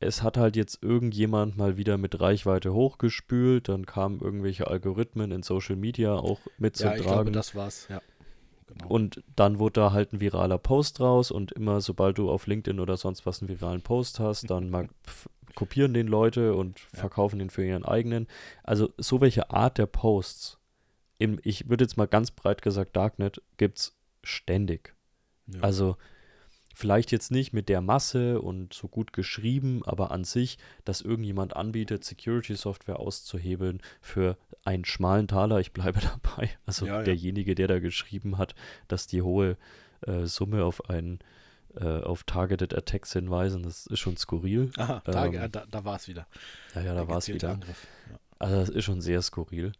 es 0.00 0.22
hat 0.22 0.36
halt 0.36 0.56
jetzt 0.56 0.82
irgendjemand 0.82 1.56
mal 1.56 1.76
wieder 1.76 1.98
mit 1.98 2.20
Reichweite 2.20 2.72
hochgespült, 2.72 3.68
dann 3.68 3.86
kamen 3.86 4.20
irgendwelche 4.20 4.68
Algorithmen 4.68 5.32
in 5.32 5.42
Social 5.42 5.76
Media 5.76 6.14
auch 6.14 6.40
mitzutragen. 6.56 6.98
Ja, 6.98 7.04
ich 7.04 7.12
glaube, 7.12 7.32
das 7.32 7.54
war's, 7.54 7.88
ja. 7.88 8.00
Genau. 8.68 8.88
Und 8.88 9.24
dann 9.34 9.58
wurde 9.58 9.80
da 9.80 9.92
halt 9.92 10.12
ein 10.12 10.20
viraler 10.20 10.58
Post 10.58 11.00
raus 11.00 11.30
und 11.30 11.52
immer 11.52 11.80
sobald 11.80 12.18
du 12.18 12.30
auf 12.30 12.46
LinkedIn 12.46 12.80
oder 12.80 12.96
sonst 12.96 13.24
was 13.24 13.40
einen 13.40 13.48
viralen 13.48 13.80
Post 13.80 14.20
hast, 14.20 14.50
dann 14.50 14.70
mal 14.70 14.88
kopieren 15.54 15.94
den 15.94 16.06
Leute 16.06 16.54
und 16.54 16.78
ja. 16.92 17.00
verkaufen 17.00 17.38
den 17.38 17.50
für 17.50 17.64
ihren 17.64 17.84
eigenen. 17.84 18.28
Also 18.62 18.92
so 18.98 19.20
welche 19.20 19.50
Art 19.50 19.78
der 19.78 19.86
Posts, 19.86 20.58
im, 21.16 21.40
ich 21.42 21.68
würde 21.68 21.84
jetzt 21.84 21.96
mal 21.96 22.06
ganz 22.06 22.30
breit 22.30 22.62
gesagt, 22.62 22.94
Darknet 22.94 23.42
gibt 23.56 23.78
es 23.78 23.96
ständig. 24.22 24.94
Ja. 25.46 25.60
Also 25.62 25.96
Vielleicht 26.78 27.10
jetzt 27.10 27.32
nicht 27.32 27.52
mit 27.52 27.68
der 27.68 27.80
Masse 27.80 28.40
und 28.40 28.72
so 28.72 28.86
gut 28.86 29.12
geschrieben, 29.12 29.82
aber 29.84 30.12
an 30.12 30.22
sich, 30.22 30.58
dass 30.84 31.00
irgendjemand 31.00 31.56
anbietet, 31.56 32.04
Security-Software 32.04 33.00
auszuhebeln 33.00 33.80
für 34.00 34.36
einen 34.62 34.84
schmalen 34.84 35.26
Taler, 35.26 35.58
ich 35.58 35.72
bleibe 35.72 35.98
dabei. 36.22 36.50
Also 36.66 36.86
ja, 36.86 36.98
ja. 36.98 37.02
derjenige, 37.02 37.56
der 37.56 37.66
da 37.66 37.80
geschrieben 37.80 38.38
hat, 38.38 38.54
dass 38.86 39.08
die 39.08 39.22
hohe 39.22 39.56
äh, 40.06 40.26
Summe 40.26 40.62
auf 40.62 40.88
einen 40.88 41.18
äh, 41.74 42.00
auf 42.00 42.22
Targeted 42.22 42.72
Attacks 42.72 43.12
hinweisen, 43.12 43.64
das 43.64 43.86
ist 43.86 43.98
schon 43.98 44.16
skurril. 44.16 44.70
Aha, 44.76 45.02
ähm, 45.04 45.32
da, 45.32 45.48
da, 45.48 45.66
da 45.68 45.84
war 45.84 45.96
es 45.96 46.06
wieder. 46.06 46.28
Ja, 46.76 46.82
ja, 46.82 46.94
da 46.94 47.08
war 47.08 47.18
es 47.18 47.26
wieder. 47.26 47.58
Ja. 47.58 48.18
Also 48.38 48.54
das 48.54 48.68
ist 48.68 48.84
schon 48.84 49.00
sehr 49.00 49.20
skurril. 49.22 49.72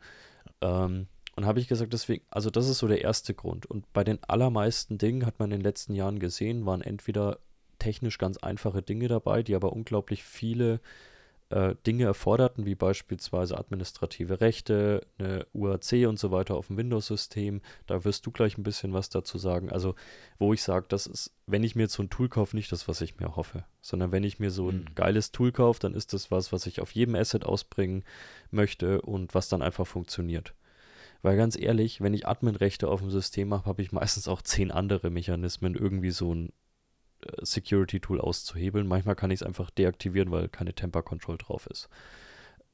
Ähm, 0.62 1.06
und 1.38 1.46
habe 1.46 1.60
ich 1.60 1.68
gesagt, 1.68 1.92
deswegen, 1.92 2.24
also 2.30 2.50
das 2.50 2.68
ist 2.68 2.78
so 2.78 2.88
der 2.88 3.02
erste 3.02 3.32
Grund. 3.32 3.64
Und 3.64 3.92
bei 3.92 4.02
den 4.02 4.18
allermeisten 4.24 4.98
Dingen 4.98 5.24
hat 5.24 5.38
man 5.38 5.52
in 5.52 5.60
den 5.60 5.64
letzten 5.64 5.94
Jahren 5.94 6.18
gesehen, 6.18 6.66
waren 6.66 6.82
entweder 6.82 7.38
technisch 7.78 8.18
ganz 8.18 8.38
einfache 8.38 8.82
Dinge 8.82 9.06
dabei, 9.06 9.44
die 9.44 9.54
aber 9.54 9.72
unglaublich 9.72 10.24
viele 10.24 10.80
äh, 11.50 11.76
Dinge 11.86 12.06
erforderten, 12.06 12.66
wie 12.66 12.74
beispielsweise 12.74 13.56
administrative 13.56 14.40
Rechte, 14.40 15.06
eine 15.16 15.46
UAC 15.54 16.08
und 16.08 16.18
so 16.18 16.32
weiter 16.32 16.56
auf 16.56 16.66
dem 16.66 16.76
Windows-System. 16.76 17.60
Da 17.86 18.04
wirst 18.04 18.26
du 18.26 18.32
gleich 18.32 18.58
ein 18.58 18.64
bisschen 18.64 18.92
was 18.92 19.08
dazu 19.08 19.38
sagen. 19.38 19.70
Also, 19.70 19.94
wo 20.40 20.52
ich 20.52 20.64
sage, 20.64 20.86
das 20.88 21.06
ist, 21.06 21.36
wenn 21.46 21.62
ich 21.62 21.76
mir 21.76 21.82
jetzt 21.82 21.94
so 21.94 22.02
ein 22.02 22.10
Tool 22.10 22.28
kaufe, 22.28 22.56
nicht 22.56 22.72
das, 22.72 22.88
was 22.88 23.00
ich 23.00 23.20
mir 23.20 23.36
hoffe, 23.36 23.62
sondern 23.80 24.10
wenn 24.10 24.24
ich 24.24 24.40
mir 24.40 24.50
so 24.50 24.70
ein 24.70 24.78
mhm. 24.78 24.94
geiles 24.96 25.30
Tool 25.30 25.52
kaufe, 25.52 25.78
dann 25.78 25.94
ist 25.94 26.14
das 26.14 26.32
was, 26.32 26.52
was 26.52 26.66
ich 26.66 26.80
auf 26.80 26.90
jedem 26.90 27.14
Asset 27.14 27.44
ausbringen 27.44 28.02
möchte 28.50 29.00
und 29.02 29.36
was 29.36 29.48
dann 29.48 29.62
einfach 29.62 29.86
funktioniert. 29.86 30.52
Weil 31.22 31.36
ganz 31.36 31.58
ehrlich, 31.58 32.00
wenn 32.00 32.14
ich 32.14 32.26
Adminrechte 32.26 32.88
auf 32.88 33.00
dem 33.00 33.10
System 33.10 33.52
habe, 33.52 33.66
habe 33.66 33.82
ich 33.82 33.92
meistens 33.92 34.28
auch 34.28 34.42
zehn 34.42 34.70
andere 34.70 35.10
Mechanismen, 35.10 35.74
irgendwie 35.74 36.10
so 36.10 36.34
ein 36.34 36.52
äh, 37.22 37.44
Security-Tool 37.44 38.20
auszuhebeln. 38.20 38.86
Manchmal 38.86 39.16
kann 39.16 39.30
ich 39.30 39.40
es 39.40 39.46
einfach 39.46 39.70
deaktivieren, 39.70 40.30
weil 40.30 40.48
keine 40.48 40.74
Temper 40.74 41.02
Control 41.02 41.36
drauf 41.36 41.66
ist. 41.66 41.88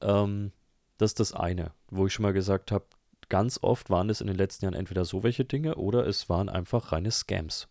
Ähm, 0.01 0.53
das 0.99 1.13
ist 1.13 1.21
das 1.21 1.33
eine, 1.33 1.73
wo 1.89 2.07
ich 2.07 2.13
schon 2.13 2.23
mal 2.23 2.33
gesagt 2.33 2.71
habe, 2.71 2.85
ganz 3.29 3.59
oft 3.63 3.91
waren 3.91 4.11
es 4.11 4.21
in 4.21 4.27
den 4.27 4.37
letzten 4.37 4.67
Jahren 4.67 4.75
entweder 4.75 5.05
so 5.05 5.23
welche 5.23 5.45
Dinge 5.45 5.77
oder 5.77 6.07
es 6.07 6.29
waren 6.29 6.49
einfach 6.49 6.93
reine 6.93 7.11
Scams. 7.11 7.69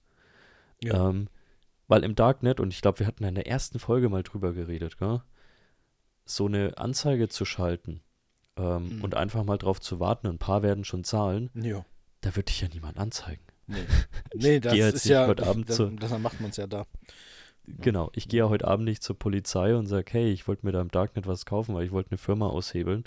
Ja. 0.83 1.09
Ähm, 1.09 1.29
weil 1.87 2.03
im 2.03 2.15
Darknet, 2.15 2.59
und 2.59 2.73
ich 2.73 2.81
glaube, 2.81 2.99
wir 2.99 3.07
hatten 3.07 3.23
in 3.23 3.35
der 3.35 3.47
ersten 3.47 3.79
Folge 3.79 4.09
mal 4.09 4.23
drüber 4.23 4.53
geredet, 4.53 4.97
gell? 4.97 5.21
so 6.25 6.47
eine 6.47 6.77
Anzeige 6.77 7.27
zu 7.27 7.45
schalten, 7.45 8.01
ähm, 8.57 8.97
mhm. 8.97 9.03
und 9.03 9.15
einfach 9.15 9.43
mal 9.43 9.57
drauf 9.57 9.81
zu 9.81 9.99
warten, 9.99 10.27
ein 10.27 10.37
paar 10.37 10.63
werden 10.63 10.83
schon 10.83 11.03
zahlen, 11.03 11.49
ja. 11.53 11.85
da 12.21 12.35
wird 12.35 12.49
dich 12.49 12.61
ja 12.61 12.67
niemand 12.67 12.97
anzeigen. 12.97 13.43
Nee, 13.67 13.85
nee 14.33 14.59
das 14.59 14.73
ist 14.73 15.05
ja, 15.05 15.27
heute 15.27 15.45
Abend 15.47 15.69
das, 15.69 15.81
das 15.99 16.19
macht 16.19 16.41
man 16.41 16.51
es 16.51 16.57
ja 16.57 16.67
da. 16.67 16.85
Genau, 17.65 18.11
ich 18.13 18.27
gehe 18.27 18.39
ja 18.39 18.49
heute 18.49 18.67
Abend 18.67 18.85
nicht 18.85 19.01
zur 19.01 19.17
Polizei 19.17 19.75
und 19.75 19.87
sage, 19.87 20.11
hey, 20.11 20.31
ich 20.31 20.47
wollte 20.47 20.65
mir 20.65 20.73
da 20.73 20.81
im 20.81 20.89
Darknet 20.89 21.27
was 21.27 21.45
kaufen, 21.45 21.73
weil 21.73 21.85
ich 21.85 21.91
wollte 21.91 22.11
eine 22.11 22.17
Firma 22.17 22.47
aushebeln. 22.47 23.05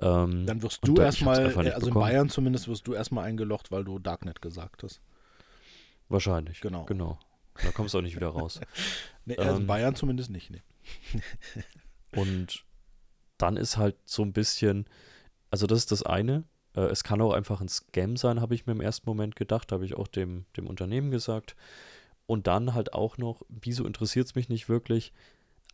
Ähm, 0.00 0.46
Dann 0.46 0.62
wirst 0.62 0.86
du 0.86 0.94
erstmal, 0.96 1.46
also 1.46 1.60
in 1.60 1.70
bekommen. 1.72 1.94
Bayern 1.94 2.28
zumindest 2.28 2.68
wirst 2.68 2.86
du 2.86 2.92
erstmal 2.92 3.24
eingelocht, 3.24 3.72
weil 3.72 3.84
du 3.84 3.98
Darknet 3.98 4.42
gesagt 4.42 4.82
hast. 4.82 5.00
Wahrscheinlich. 6.08 6.60
Genau. 6.60 6.84
Genau. 6.84 7.18
Da 7.62 7.70
kommst 7.72 7.94
du 7.94 7.98
auch 7.98 8.02
nicht 8.02 8.16
wieder 8.16 8.28
raus. 8.28 8.60
Nee, 9.24 9.36
also 9.36 9.56
in 9.56 9.60
Ähm, 9.60 9.66
Bayern 9.66 9.94
zumindest 9.94 10.30
nicht, 10.30 10.50
nee. 10.50 10.62
Und 12.16 12.64
dann 13.38 13.56
ist 13.56 13.76
halt 13.76 13.96
so 14.04 14.22
ein 14.22 14.32
bisschen, 14.32 14.86
also 15.50 15.66
das 15.66 15.78
ist 15.78 15.92
das 15.92 16.02
eine. 16.02 16.44
Äh, 16.74 16.82
es 16.82 17.04
kann 17.04 17.20
auch 17.20 17.32
einfach 17.32 17.60
ein 17.60 17.68
Scam 17.68 18.16
sein, 18.16 18.40
habe 18.40 18.54
ich 18.54 18.66
mir 18.66 18.72
im 18.72 18.80
ersten 18.80 19.08
Moment 19.08 19.36
gedacht, 19.36 19.72
habe 19.72 19.84
ich 19.84 19.94
auch 19.94 20.08
dem, 20.08 20.44
dem 20.56 20.66
Unternehmen 20.66 21.10
gesagt. 21.10 21.56
Und 22.26 22.46
dann 22.46 22.74
halt 22.74 22.92
auch 22.92 23.16
noch, 23.16 23.42
wieso 23.48 23.86
interessiert 23.86 24.26
es 24.26 24.34
mich 24.34 24.48
nicht 24.48 24.68
wirklich, 24.68 25.12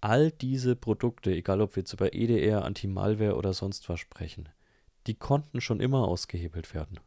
all 0.00 0.30
diese 0.30 0.76
Produkte, 0.76 1.32
egal 1.32 1.60
ob 1.60 1.74
wir 1.74 1.80
jetzt 1.80 1.92
über 1.92 2.14
EDR, 2.14 2.64
Anti-Malware 2.64 3.36
oder 3.36 3.52
sonst 3.54 3.88
was 3.88 3.98
sprechen, 3.98 4.48
die 5.06 5.14
konnten 5.14 5.60
schon 5.60 5.80
immer 5.80 6.06
ausgehebelt 6.06 6.74
werden. 6.74 7.00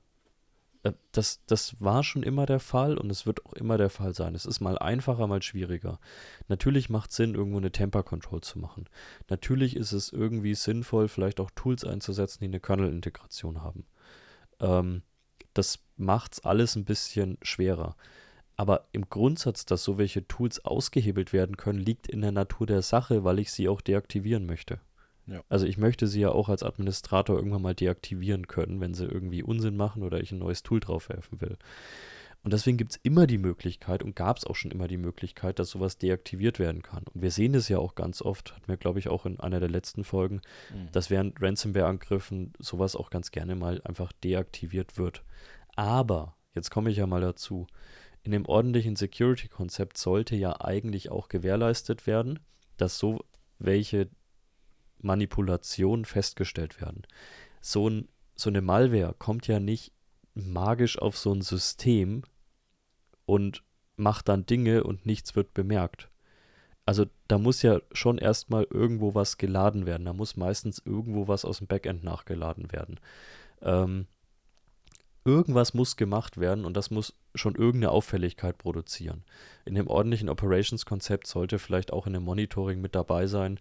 Äh, 0.83 0.93
Das, 1.11 1.43
das 1.45 1.79
war 1.81 2.03
schon 2.03 2.23
immer 2.23 2.45
der 2.45 2.59
Fall 2.59 2.97
und 2.97 3.09
es 3.09 3.25
wird 3.25 3.45
auch 3.45 3.53
immer 3.53 3.77
der 3.77 3.89
Fall 3.89 4.13
sein. 4.13 4.35
Es 4.35 4.45
ist 4.45 4.59
mal 4.59 4.77
einfacher, 4.77 5.27
mal 5.27 5.41
schwieriger. 5.41 5.99
Natürlich 6.47 6.89
macht 6.89 7.11
Sinn, 7.11 7.35
irgendwo 7.35 7.57
eine 7.57 7.71
Temper 7.71 8.03
Control 8.03 8.41
zu 8.41 8.59
machen. 8.59 8.85
Natürlich 9.29 9.75
ist 9.75 9.91
es 9.91 10.11
irgendwie 10.11 10.55
sinnvoll, 10.55 11.07
vielleicht 11.07 11.39
auch 11.39 11.51
Tools 11.51 11.83
einzusetzen, 11.83 12.39
die 12.41 12.47
eine 12.47 12.59
Kernel-Integration 12.59 13.61
haben. 13.61 13.85
Ähm, 14.59 15.01
das 15.53 15.79
macht 15.97 16.33
es 16.33 16.45
alles 16.45 16.75
ein 16.75 16.85
bisschen 16.85 17.37
schwerer. 17.41 17.95
Aber 18.55 18.87
im 18.91 19.09
Grundsatz, 19.09 19.65
dass 19.65 19.83
so 19.83 19.97
welche 19.97 20.27
Tools 20.27 20.65
ausgehebelt 20.65 21.31
werden 21.33 21.57
können, 21.57 21.79
liegt 21.79 22.07
in 22.07 22.21
der 22.21 22.31
Natur 22.31 22.65
der 22.67 22.81
Sache, 22.81 23.23
weil 23.23 23.39
ich 23.39 23.51
sie 23.51 23.67
auch 23.69 23.81
deaktivieren 23.81 24.45
möchte. 24.47 24.79
Ja. 25.27 25.41
Also 25.49 25.65
ich 25.65 25.77
möchte 25.77 26.07
sie 26.07 26.21
ja 26.21 26.31
auch 26.31 26.49
als 26.49 26.63
Administrator 26.63 27.35
irgendwann 27.35 27.61
mal 27.61 27.75
deaktivieren 27.75 28.47
können, 28.47 28.79
wenn 28.79 28.93
sie 28.93 29.05
irgendwie 29.05 29.43
Unsinn 29.43 29.75
machen 29.77 30.03
oder 30.03 30.21
ich 30.21 30.31
ein 30.31 30.39
neues 30.39 30.63
Tool 30.63 30.79
draufwerfen 30.79 31.41
will. 31.41 31.57
Und 32.43 32.53
deswegen 32.53 32.77
gibt 32.77 32.91
es 32.93 32.99
immer 33.03 33.27
die 33.27 33.39
Möglichkeit 33.39 34.03
und 34.03 34.15
gab 34.15 34.37
es 34.37 34.45
auch 34.45 34.55
schon 34.55 34.71
immer 34.71 34.87
die 34.87 34.97
Möglichkeit, 34.97 35.59
dass 35.59 35.69
sowas 35.69 35.97
deaktiviert 35.97 36.59
werden 36.59 36.81
kann. 36.81 37.03
Und 37.13 37.21
wir 37.21 37.31
sehen 37.31 37.53
es 37.55 37.67
ja 37.67 37.77
auch 37.77 37.95
ganz 37.95 38.21
oft, 38.21 38.55
hatten 38.55 38.67
wir, 38.69 38.77
glaube 38.77 38.99
ich, 38.99 39.09
auch 39.09 39.25
in 39.25 39.39
einer 39.39 39.59
der 39.59 39.69
letzten 39.69 40.05
Folgen, 40.05 40.41
Mhm. 40.73 40.89
dass 40.93 41.09
während 41.09 41.41
Ransomware-Angriffen 41.41 42.53
sowas 42.59 42.95
auch 42.95 43.09
ganz 43.09 43.31
gerne 43.31 43.55
mal 43.55 43.81
einfach 43.83 44.13
deaktiviert 44.23 44.97
wird. 44.97 45.23
Aber, 45.75 46.37
jetzt 46.55 46.69
komme 46.71 46.89
ich 46.89 46.97
ja 46.97 47.07
mal 47.07 47.21
dazu, 47.21 47.67
in 48.23 48.31
dem 48.31 48.45
ordentlichen 48.45 48.95
Security-Konzept 48.95 49.97
sollte 49.97 50.35
ja 50.35 50.61
eigentlich 50.61 51.09
auch 51.11 51.27
gewährleistet 51.29 52.07
werden, 52.07 52.39
dass 52.77 52.97
so 52.97 53.25
welche 53.59 54.09
Manipulationen 54.99 56.05
festgestellt 56.05 56.81
werden. 56.81 57.03
So, 57.61 57.89
ein, 57.89 58.07
so 58.35 58.49
eine 58.49 58.61
Malware 58.61 59.15
kommt 59.17 59.47
ja 59.47 59.59
nicht 59.59 59.91
magisch 60.33 60.99
auf 60.99 61.17
so 61.17 61.33
ein 61.33 61.41
System 61.41 62.23
und 63.25 63.63
macht 63.95 64.29
dann 64.29 64.45
Dinge 64.45 64.83
und 64.83 65.05
nichts 65.05 65.35
wird 65.35 65.53
bemerkt. 65.53 66.09
Also 66.85 67.05
da 67.27 67.37
muss 67.37 67.63
ja 67.63 67.81
schon 67.91 68.17
erstmal 68.17 68.65
irgendwo 68.69 69.13
was 69.13 69.37
geladen 69.37 69.85
werden. 69.85 70.05
Da 70.05 70.13
muss 70.13 70.37
meistens 70.37 70.81
irgendwo 70.85 71.27
was 71.27 71.43
aus 71.43 71.57
dem 71.57 71.67
Backend 71.67 72.03
nachgeladen 72.03 72.71
werden. 72.71 72.99
Ähm, 73.61 74.07
irgendwas 75.25 75.73
muss 75.73 75.97
gemacht 75.97 76.37
werden 76.37 76.63
und 76.63 76.77
das 76.77 76.89
muss 76.89 77.13
schon 77.35 77.55
irgendeine 77.55 77.91
Auffälligkeit 77.91 78.57
produzieren. 78.57 79.25
In 79.65 79.75
dem 79.75 79.87
ordentlichen 79.87 80.29
Operations-Konzept 80.29 81.27
sollte 81.27 81.59
vielleicht 81.59 81.91
auch 81.91 82.07
in 82.07 82.13
dem 82.13 82.23
Monitoring 82.23 82.79
mit 82.79 82.95
dabei 82.95 83.27
sein, 83.27 83.59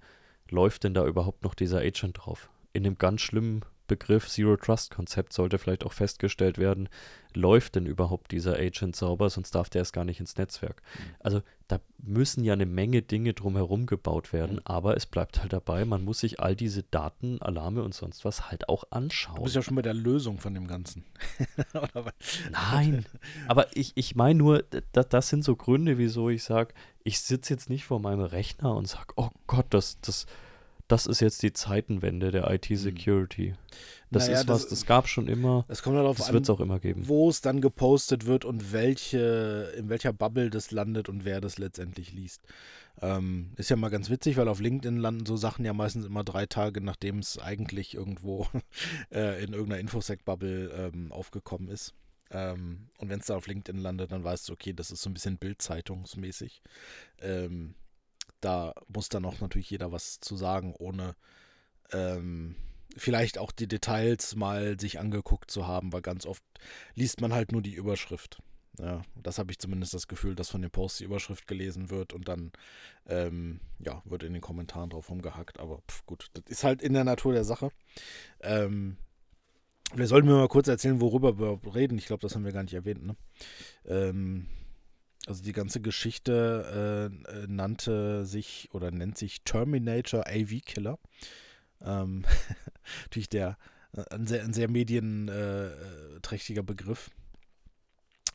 läuft 0.51 0.85
denn 0.85 0.95
da 0.95 1.07
überhaupt 1.07 1.43
noch 1.43 1.55
dieser 1.55 1.79
Agent 1.79 2.19
drauf? 2.19 2.49
In 2.73 2.83
dem 2.83 2.99
ganz 2.99 3.21
schlimmen 3.23 3.65
Begriff 3.87 4.29
Zero 4.29 4.57
Trust 4.57 4.91
Konzept 4.95 5.33
sollte 5.33 5.59
vielleicht 5.59 5.85
auch 5.85 5.93
festgestellt 5.93 6.59
werden, 6.59 6.89
läuft 7.35 7.75
denn 7.77 7.87
überhaupt 7.87 8.33
dieser 8.33 8.55
Agent 8.57 8.97
sauber, 8.97 9.31
sonst 9.31 9.55
darf 9.55 9.69
der 9.69 9.81
erst 9.81 9.93
gar 9.93 10.05
nicht 10.05 10.21
ins 10.21 10.37
Netzwerk. 10.37 10.83
Also 11.21 11.43
da 11.69 11.81
müssen 11.99 12.45
ja 12.45 12.53
eine 12.53 12.67
Menge 12.67 13.03
Dinge 13.03 13.35
drumherum 13.35 13.87
gebaut 13.87 14.33
werden, 14.33 14.61
aber 14.65 14.97
es 14.97 15.05
bleibt 15.05 15.41
halt 15.41 15.53
dabei, 15.53 15.85
man 15.85 16.05
muss 16.05 16.21
sich 16.21 16.41
all 16.41 16.57
diese 16.57 16.83
Daten, 16.85 17.43
Alarme 17.43 17.83
und 17.83 17.95
sonst 17.95 18.25
was 18.25 18.51
halt 18.51 18.69
auch 18.69 18.85
Du 18.85 18.91
anschauen. 18.91 19.43
bist 19.43 19.57
ja 19.57 19.63
schon 19.63 19.75
bei 19.75 19.83
der 19.83 19.95
Lösung 19.95 20.39
von 20.39 20.55
dem 20.55 20.67
Ganzen. 20.67 21.05
Nein, 22.53 23.05
aber 23.49 23.77
ich, 23.77 23.93
ich 23.97 24.15
meine 24.15 24.39
nur, 24.39 24.65
da, 24.93 25.03
das 25.03 25.29
sind 25.29 25.45
so 25.45 25.57
Gründe, 25.57 25.99
wieso 25.99 26.31
ich 26.31 26.45
sage, 26.45 26.73
ich 27.03 27.21
sitze 27.21 27.55
jetzt 27.55 27.69
nicht 27.69 27.85
vor 27.85 28.01
meinem 28.01 28.21
Rechner 28.21 28.75
und 28.75 28.87
sage, 28.87 29.13
oh 29.17 29.31
Gott, 29.47 29.67
das, 29.71 30.01
das, 30.01 30.27
das 30.89 31.07
ist 31.07 31.21
jetzt 31.21 31.43
die 31.43 31.53
Zeitenwende 31.53 32.31
der 32.31 32.51
IT-Security. 32.51 33.55
Das 34.11 34.29
Naja, 34.29 34.41
ist 34.41 34.49
was, 34.49 34.63
das- 34.63 34.71
das 34.71 34.87
gab 34.87 35.09
schon 35.09 35.27
immer, 35.29 35.65
Es 35.69 35.83
kommt 35.83 35.97
darauf 35.97 36.17
das 36.19 36.29
an, 36.29 36.35
wird 36.35 36.45
es 36.45 36.51
auch 36.51 36.61
immer 36.61 36.79
geben. 36.79 37.09
wo 37.09 37.29
es 37.29 37.41
dann 37.41 37.61
gepostet 37.61 38.27
wird 38.27 38.45
und 38.45 38.73
welche, 38.73 39.73
in 39.77 39.89
welcher 39.89 40.13
Bubble 40.13 40.49
das 40.51 40.71
landet 40.71 41.09
und 41.09 41.25
wer 41.25 41.41
das 41.41 41.59
letztendlich 41.59 42.13
liest. 42.13 42.43
Ähm, 43.03 43.53
ist 43.57 43.69
ja 43.69 43.77
mal 43.77 43.91
ganz 43.91 44.09
witzig, 44.09 44.37
weil 44.37 44.49
auf 44.49 44.61
LinkedIn 44.61 44.97
landen 44.97 45.27
so 45.27 45.37
Sachen 45.37 45.65
ja 45.65 45.73
meistens 45.75 46.07
immer 46.07 46.25
drei 46.25 46.47
Tage, 46.47 46.81
nachdem 46.81 47.19
es 47.19 47.39
eigentlich 47.39 47.95
irgendwo 47.95 48.47
äh, 49.13 49.43
in 49.45 49.53
irgendeiner 49.53 49.81
Infosec-Bubble 49.81 50.91
ähm, 50.95 51.13
aufgekommen 51.13 51.69
ist. 51.69 51.93
Ähm, 52.31 52.89
und 52.99 53.09
wenn 53.11 53.21
es 53.21 53.27
da 53.27 53.37
auf 53.37 53.47
LinkedIn 53.49 53.81
landet, 53.81 54.13
dann 54.13 54.25
weißt 54.25 54.49
du, 54.49 54.53
okay, 54.53 54.73
das 54.73 54.91
ist 54.91 55.03
so 55.03 55.11
ein 55.11 55.15
bisschen 55.15 55.37
Bild-Zeitungsmäßig. 55.37 56.63
Ähm, 57.21 57.75
da 58.47 58.73
muss 58.87 59.09
dann 59.09 59.25
auch 59.25 59.41
natürlich 59.41 59.71
jeder 59.71 59.91
was 59.91 60.21
zu 60.21 60.37
sagen, 60.37 60.75
ohne 60.79 61.17
ähm, 61.93 62.55
vielleicht 62.97 63.39
auch 63.39 63.51
die 63.51 63.67
Details 63.67 64.37
mal 64.37 64.79
sich 64.79 65.01
angeguckt 65.01 65.51
zu 65.51 65.67
haben, 65.67 65.93
weil 65.93 66.01
ganz 66.01 66.27
oft 66.27 66.45
liest 66.95 67.21
man 67.21 67.33
halt 67.33 67.51
nur 67.51 67.61
die 67.61 67.75
Überschrift. 67.75 68.41
Ja, 68.79 69.03
das 69.17 69.39
habe 69.39 69.51
ich 69.51 69.59
zumindest 69.59 69.95
das 69.95 70.07
Gefühl, 70.07 70.35
dass 70.35 70.51
von 70.51 70.63
dem 70.63 70.71
Post 70.71 71.01
die 71.01 71.05
Überschrift 71.05 71.47
gelesen 71.47 71.91
wird 71.91 72.13
und 72.13 72.29
dann 72.29 72.53
ähm, 73.07 73.61
ja, 73.79 74.03
wird 74.05 74.23
in 74.23 74.35
den 74.35 74.43
Kommentaren 74.43 74.91
drauf 74.91 75.11
rumgehackt. 75.11 75.59
Aber 75.59 75.81
pf, 75.89 76.05
gut, 76.07 76.27
das 76.35 76.45
ist 76.47 76.63
halt 76.63 76.83
in 76.83 76.93
der 76.93 77.05
Natur 77.05 77.33
der 77.33 77.45
Sache. 77.45 77.71
Ähm, 78.41 78.97
wir 79.95 80.07
sollten 80.07 80.29
mir 80.29 80.35
mal 80.35 80.49
kurz 80.49 80.69
erzählen, 80.69 81.01
worüber 81.01 81.39
wir 81.39 81.75
reden. 81.75 81.99
Ich 81.99 82.07
glaube, 82.07 82.21
das 82.21 82.35
haben 82.35 82.45
wir 82.45 82.53
gar 82.53 82.63
nicht 82.63 82.75
erwähnt. 82.75 83.07
Ne? 83.07 83.17
Ähm, 83.87 84.47
also 85.27 85.43
die 85.43 85.53
ganze 85.53 85.81
Geschichte 85.81 87.11
äh, 87.29 87.43
äh, 87.43 87.47
nannte 87.49 88.25
sich 88.25 88.69
oder 88.73 88.93
nennt 88.93 89.19
sich 89.19 89.43
Terminator 89.43 90.25
AV 90.27 90.61
Killer. 90.65 90.99
Ähm, 91.85 92.25
natürlich 93.03 93.29
der 93.29 93.59
äh, 93.93 94.05
ein 94.15 94.29
sehr, 94.29 94.45
ein 94.45 94.53
sehr 94.53 94.71
medienträchtiger 94.71 96.63
Begriff. 96.63 97.11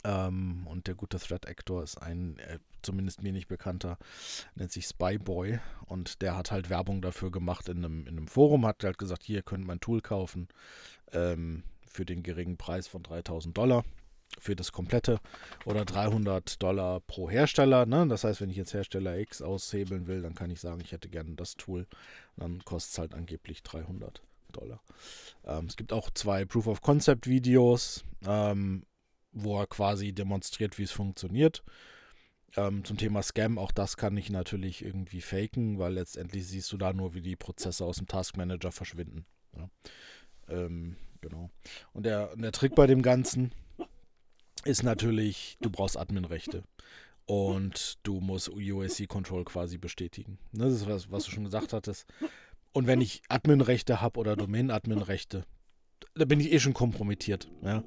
Ähm, 0.03 0.67
und 0.67 0.87
der 0.87 0.95
gute 0.95 1.17
Threat 1.17 1.47
Actor 1.47 1.81
ist 1.83 1.97
ein, 1.97 2.37
äh, 2.39 2.59
zumindest 2.81 3.21
mir 3.23 3.31
nicht 3.31 3.47
bekannter, 3.47 3.97
nennt 4.55 4.73
sich 4.73 4.85
Spyboy. 4.85 5.59
Und 5.85 6.21
der 6.21 6.35
hat 6.35 6.51
halt 6.51 6.69
Werbung 6.69 7.01
dafür 7.01 7.31
gemacht 7.31 7.69
in 7.69 7.77
einem, 7.77 8.01
in 8.01 8.17
einem 8.17 8.27
Forum, 8.27 8.65
hat 8.65 8.83
halt 8.83 8.97
gesagt, 8.97 9.23
hier 9.23 9.43
könnt 9.43 9.65
ihr 9.65 9.71
ein 9.71 9.79
Tool 9.79 10.01
kaufen 10.01 10.49
ähm, 11.13 11.63
für 11.87 12.03
den 12.03 12.21
geringen 12.21 12.57
Preis 12.57 12.87
von 12.87 13.01
3000 13.03 13.57
Dollar 13.57 13.85
für 14.39 14.55
das 14.55 14.71
komplette 14.71 15.19
oder 15.65 15.85
300 15.85 16.61
Dollar 16.61 16.99
pro 17.01 17.29
Hersteller. 17.29 17.85
Ne? 17.85 18.07
Das 18.07 18.23
heißt, 18.23 18.41
wenn 18.41 18.49
ich 18.49 18.57
jetzt 18.57 18.73
Hersteller 18.73 19.17
X 19.17 19.41
aushebeln 19.41 20.07
will, 20.07 20.21
dann 20.21 20.35
kann 20.35 20.51
ich 20.51 20.59
sagen, 20.59 20.81
ich 20.81 20.91
hätte 20.91 21.09
gerne 21.09 21.35
das 21.35 21.55
Tool. 21.55 21.87
Dann 22.37 22.63
kostet 22.63 22.93
es 22.93 22.99
halt 22.99 23.13
angeblich 23.13 23.63
300 23.63 24.21
Dollar. 24.51 24.81
Ähm, 25.45 25.65
es 25.65 25.75
gibt 25.75 25.93
auch 25.93 26.09
zwei 26.11 26.45
Proof 26.45 26.67
of 26.67 26.81
Concept 26.81 27.27
Videos, 27.27 28.03
ähm, 28.25 28.85
wo 29.31 29.59
er 29.59 29.67
quasi 29.67 30.13
demonstriert, 30.13 30.77
wie 30.77 30.83
es 30.83 30.91
funktioniert. 30.91 31.63
Ähm, 32.57 32.83
zum 32.83 32.97
Thema 32.97 33.23
Scam, 33.23 33.57
auch 33.57 33.71
das 33.71 33.95
kann 33.95 34.17
ich 34.17 34.29
natürlich 34.29 34.83
irgendwie 34.83 35.21
faken, 35.21 35.79
weil 35.79 35.93
letztendlich 35.93 36.45
siehst 36.47 36.71
du 36.73 36.77
da 36.77 36.91
nur, 36.91 37.13
wie 37.13 37.21
die 37.21 37.37
Prozesse 37.37 37.85
aus 37.85 37.97
dem 37.97 38.07
Task 38.07 38.35
Manager 38.35 38.71
verschwinden. 38.71 39.25
Ja. 39.55 39.69
Ähm, 40.49 40.97
genau. 41.21 41.49
Und 41.93 42.05
der, 42.05 42.33
und 42.33 42.41
der 42.41 42.51
Trick 42.51 42.75
bei 42.75 42.87
dem 42.87 43.01
Ganzen 43.01 43.53
ist 44.65 44.83
natürlich, 44.83 45.57
du 45.61 45.69
brauchst 45.69 45.97
Adminrechte. 45.97 46.63
Und 47.25 47.99
du 48.03 48.19
musst 48.19 48.49
UAC 48.49 49.07
Control 49.07 49.45
quasi 49.45 49.77
bestätigen. 49.77 50.37
Das 50.51 50.73
ist 50.73 50.87
was, 50.87 51.11
was 51.11 51.25
du 51.25 51.31
schon 51.31 51.45
gesagt 51.45 51.71
hattest. 51.71 52.05
Und 52.73 52.87
wenn 52.87 52.99
ich 52.99 53.21
Adminrechte 53.29 54.01
habe 54.01 54.19
oder 54.19 54.35
Domain-Adminrechte, 54.35 55.45
da 56.15 56.25
bin 56.25 56.39
ich 56.39 56.51
eh 56.51 56.59
schon 56.59 56.73
kompromittiert. 56.73 57.49
Ja? 57.61 57.83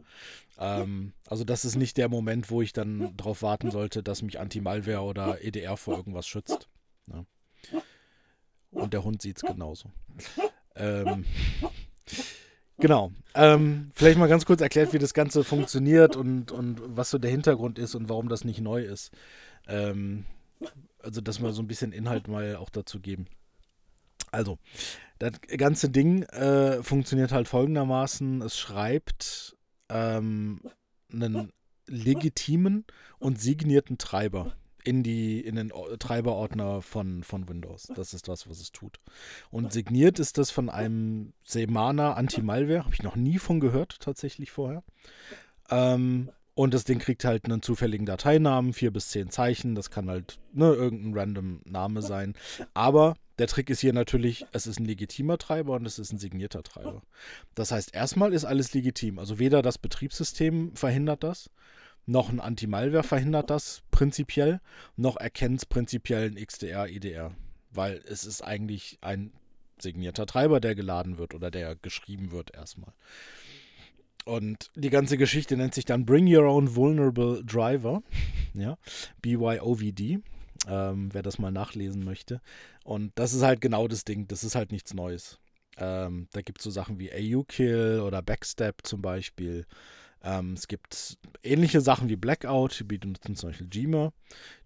Ähm, 0.58 1.12
also 1.26 1.44
das 1.44 1.64
ist 1.64 1.76
nicht 1.76 1.96
der 1.96 2.08
Moment, 2.08 2.50
wo 2.50 2.62
ich 2.62 2.72
dann 2.72 3.16
darauf 3.16 3.42
warten 3.42 3.70
sollte, 3.70 4.02
dass 4.02 4.22
mich 4.22 4.38
Anti-Malware 4.38 5.02
oder 5.02 5.42
EDR 5.42 5.76
vor 5.76 5.96
irgendwas 5.96 6.26
schützt. 6.26 6.68
Ja? 7.08 7.26
Und 8.70 8.92
der 8.92 9.04
Hund 9.04 9.22
sieht 9.22 9.38
es 9.38 9.42
genauso. 9.42 9.90
Ähm, 10.76 11.24
genau. 12.84 13.12
Ähm, 13.34 13.90
vielleicht 13.94 14.18
mal 14.18 14.28
ganz 14.28 14.44
kurz 14.44 14.60
erklärt, 14.60 14.92
wie 14.92 14.98
das 14.98 15.14
Ganze 15.14 15.42
funktioniert 15.42 16.16
und, 16.16 16.52
und 16.52 16.82
was 16.84 17.08
so 17.08 17.16
der 17.16 17.30
Hintergrund 17.30 17.78
ist 17.78 17.94
und 17.94 18.10
warum 18.10 18.28
das 18.28 18.44
nicht 18.44 18.60
neu 18.60 18.82
ist. 18.82 19.10
Ähm, 19.66 20.26
also, 20.98 21.22
dass 21.22 21.40
wir 21.40 21.54
so 21.54 21.62
ein 21.62 21.66
bisschen 21.66 21.92
Inhalt 21.92 22.28
mal 22.28 22.56
auch 22.56 22.68
dazu 22.68 23.00
geben. 23.00 23.24
Also, 24.32 24.58
das 25.18 25.32
ganze 25.56 25.88
Ding 25.88 26.24
äh, 26.24 26.82
funktioniert 26.82 27.32
halt 27.32 27.48
folgendermaßen: 27.48 28.42
Es 28.42 28.58
schreibt 28.58 29.56
ähm, 29.88 30.60
einen 31.10 31.52
legitimen 31.86 32.84
und 33.18 33.40
signierten 33.40 33.96
Treiber 33.96 34.52
in, 34.84 35.02
die, 35.02 35.40
in 35.40 35.56
den 35.56 35.72
Treiberordner 35.98 36.82
von, 36.82 37.24
von 37.24 37.48
Windows. 37.48 37.90
Das 37.94 38.14
ist 38.14 38.28
das, 38.28 38.48
was 38.48 38.60
es 38.60 38.70
tut. 38.70 39.00
Und 39.50 39.72
signiert 39.72 40.18
ist 40.18 40.38
das 40.38 40.50
von 40.50 40.68
einem 40.68 41.32
Semana 41.42 42.14
Anti-Malware. 42.14 42.84
Habe 42.84 42.94
ich 42.94 43.02
noch 43.02 43.16
nie 43.16 43.38
von 43.38 43.60
gehört, 43.60 43.98
tatsächlich 44.00 44.50
vorher. 44.50 44.82
Ähm, 45.70 46.30
und 46.54 46.72
das 46.72 46.84
Ding 46.84 47.00
kriegt 47.00 47.24
halt 47.24 47.46
einen 47.46 47.62
zufälligen 47.62 48.06
Dateinamen, 48.06 48.72
vier 48.74 48.92
bis 48.92 49.08
zehn 49.08 49.30
Zeichen. 49.30 49.74
Das 49.74 49.90
kann 49.90 50.08
halt 50.08 50.38
ne, 50.52 50.72
irgendein 50.72 51.18
random 51.18 51.60
Name 51.64 52.00
sein. 52.02 52.34
Aber 52.74 53.16
der 53.38 53.48
Trick 53.48 53.70
ist 53.70 53.80
hier 53.80 53.92
natürlich, 53.92 54.46
es 54.52 54.66
ist 54.66 54.78
ein 54.78 54.84
legitimer 54.84 55.38
Treiber 55.38 55.72
und 55.74 55.86
es 55.86 55.98
ist 55.98 56.12
ein 56.12 56.18
signierter 56.18 56.62
Treiber. 56.62 57.02
Das 57.54 57.72
heißt, 57.72 57.94
erstmal 57.94 58.32
ist 58.32 58.44
alles 58.44 58.72
legitim. 58.74 59.18
Also 59.18 59.40
weder 59.40 59.62
das 59.62 59.78
Betriebssystem 59.78 60.76
verhindert 60.76 61.24
das, 61.24 61.50
noch 62.06 62.30
ein 62.30 62.40
Anti-Malware 62.40 63.02
verhindert 63.02 63.50
das 63.50 63.82
prinzipiell, 63.90 64.61
noch 64.96 65.16
erkennt 65.16 65.58
es 65.58 65.66
prinzipiell 65.66 66.30
ein 66.30 66.44
XDR, 66.44 66.88
IDR. 66.88 67.32
Weil 67.70 68.02
es 68.06 68.25
ist 68.25 68.42
eigentlich 68.42 68.99
ein 69.00 69.32
signierter 69.80 70.26
Treiber, 70.26 70.61
der 70.61 70.75
geladen 70.75 71.18
wird 71.18 71.34
oder 71.34 71.50
der 71.50 71.75
geschrieben 71.76 72.30
wird 72.30 72.54
erstmal. 72.54 72.92
Und 74.25 74.70
die 74.75 74.90
ganze 74.90 75.18
Geschichte 75.18 75.56
nennt 75.56 75.75
sich 75.75 75.84
dann 75.84 76.06
Bring 76.06 76.26
Your 76.34 76.44
Own 76.44 76.75
Vulnerable 76.75 77.44
Driver, 77.44 78.02
ja, 78.54 78.78
BYOVD, 79.20 80.20
ähm, 80.66 81.08
wer 81.12 81.23
das 81.23 81.38
mal 81.38 81.52
nachlesen 81.52 82.04
möchte. 82.04 82.40
Und 82.84 83.12
das 83.16 83.34
ist 83.34 83.42
halt 83.42 83.61
genau 83.61 83.87
das 83.87 84.04
Ding, 84.04 84.26
das 84.28 84.44
ist 84.44 84.54
halt 84.54 84.73
nichts 84.73 84.94
Neues. 84.94 85.38
Ähm, 85.76 86.28
da 86.32 86.40
gibt 86.40 86.58
es 86.58 86.64
so 86.64 86.70
Sachen 86.70 86.99
wie 86.99 87.12
AU-Kill 87.12 88.00
oder 88.00 88.23
Backstep 88.23 88.76
zum 88.84 89.02
Beispiel. 89.02 89.66
Ähm, 90.24 90.54
es 90.54 90.68
gibt 90.68 91.18
ähnliche 91.42 91.82
Sachen 91.82 92.08
wie 92.08 92.16
Blackout, 92.16 92.80
die 92.80 92.84
benutzen 92.84 93.36
zum 93.36 93.50
Beispiel 93.50 93.68
Gma. 93.68 94.12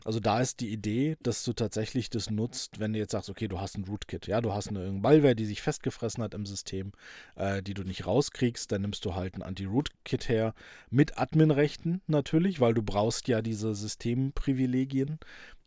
also 0.05 0.21
da 0.21 0.41
ist 0.41 0.61
die 0.61 0.69
Idee, 0.69 1.17
dass 1.23 1.45
du 1.45 1.53
tatsächlich 1.53 2.11
das 2.11 2.31
nutzt, 2.31 2.79
wenn 2.79 2.93
du 2.93 2.99
jetzt 2.99 3.13
sagst, 3.13 3.31
okay, 3.31 3.49
du 3.49 3.61
hast 3.61 3.79
ein 3.79 3.85
Rootkit, 3.85 4.27
ja, 4.27 4.41
du 4.41 4.53
hast 4.53 4.69
eine 4.69 4.91
Malware, 4.93 5.35
die 5.35 5.47
sich 5.47 5.63
festgefressen 5.63 6.23
hat 6.23 6.35
im 6.35 6.45
System, 6.45 6.93
äh, 7.37 7.63
die 7.63 7.75
du 7.75 7.85
nicht 7.85 8.07
rauskriegst, 8.07 8.71
dann 8.71 8.83
nimmst 8.83 9.05
du 9.05 9.15
halt 9.15 9.37
ein 9.37 9.43
Anti-Rootkit 9.43 10.29
her 10.29 10.55
mit 10.91 11.19
Adminrechten 11.19 12.03
natürlich, 12.07 12.61
weil 12.61 12.75
du 12.75 12.83
brauchst 12.83 13.29
ja 13.29 13.41
diese 13.41 13.75
Systemprivilegien, 13.75 15.19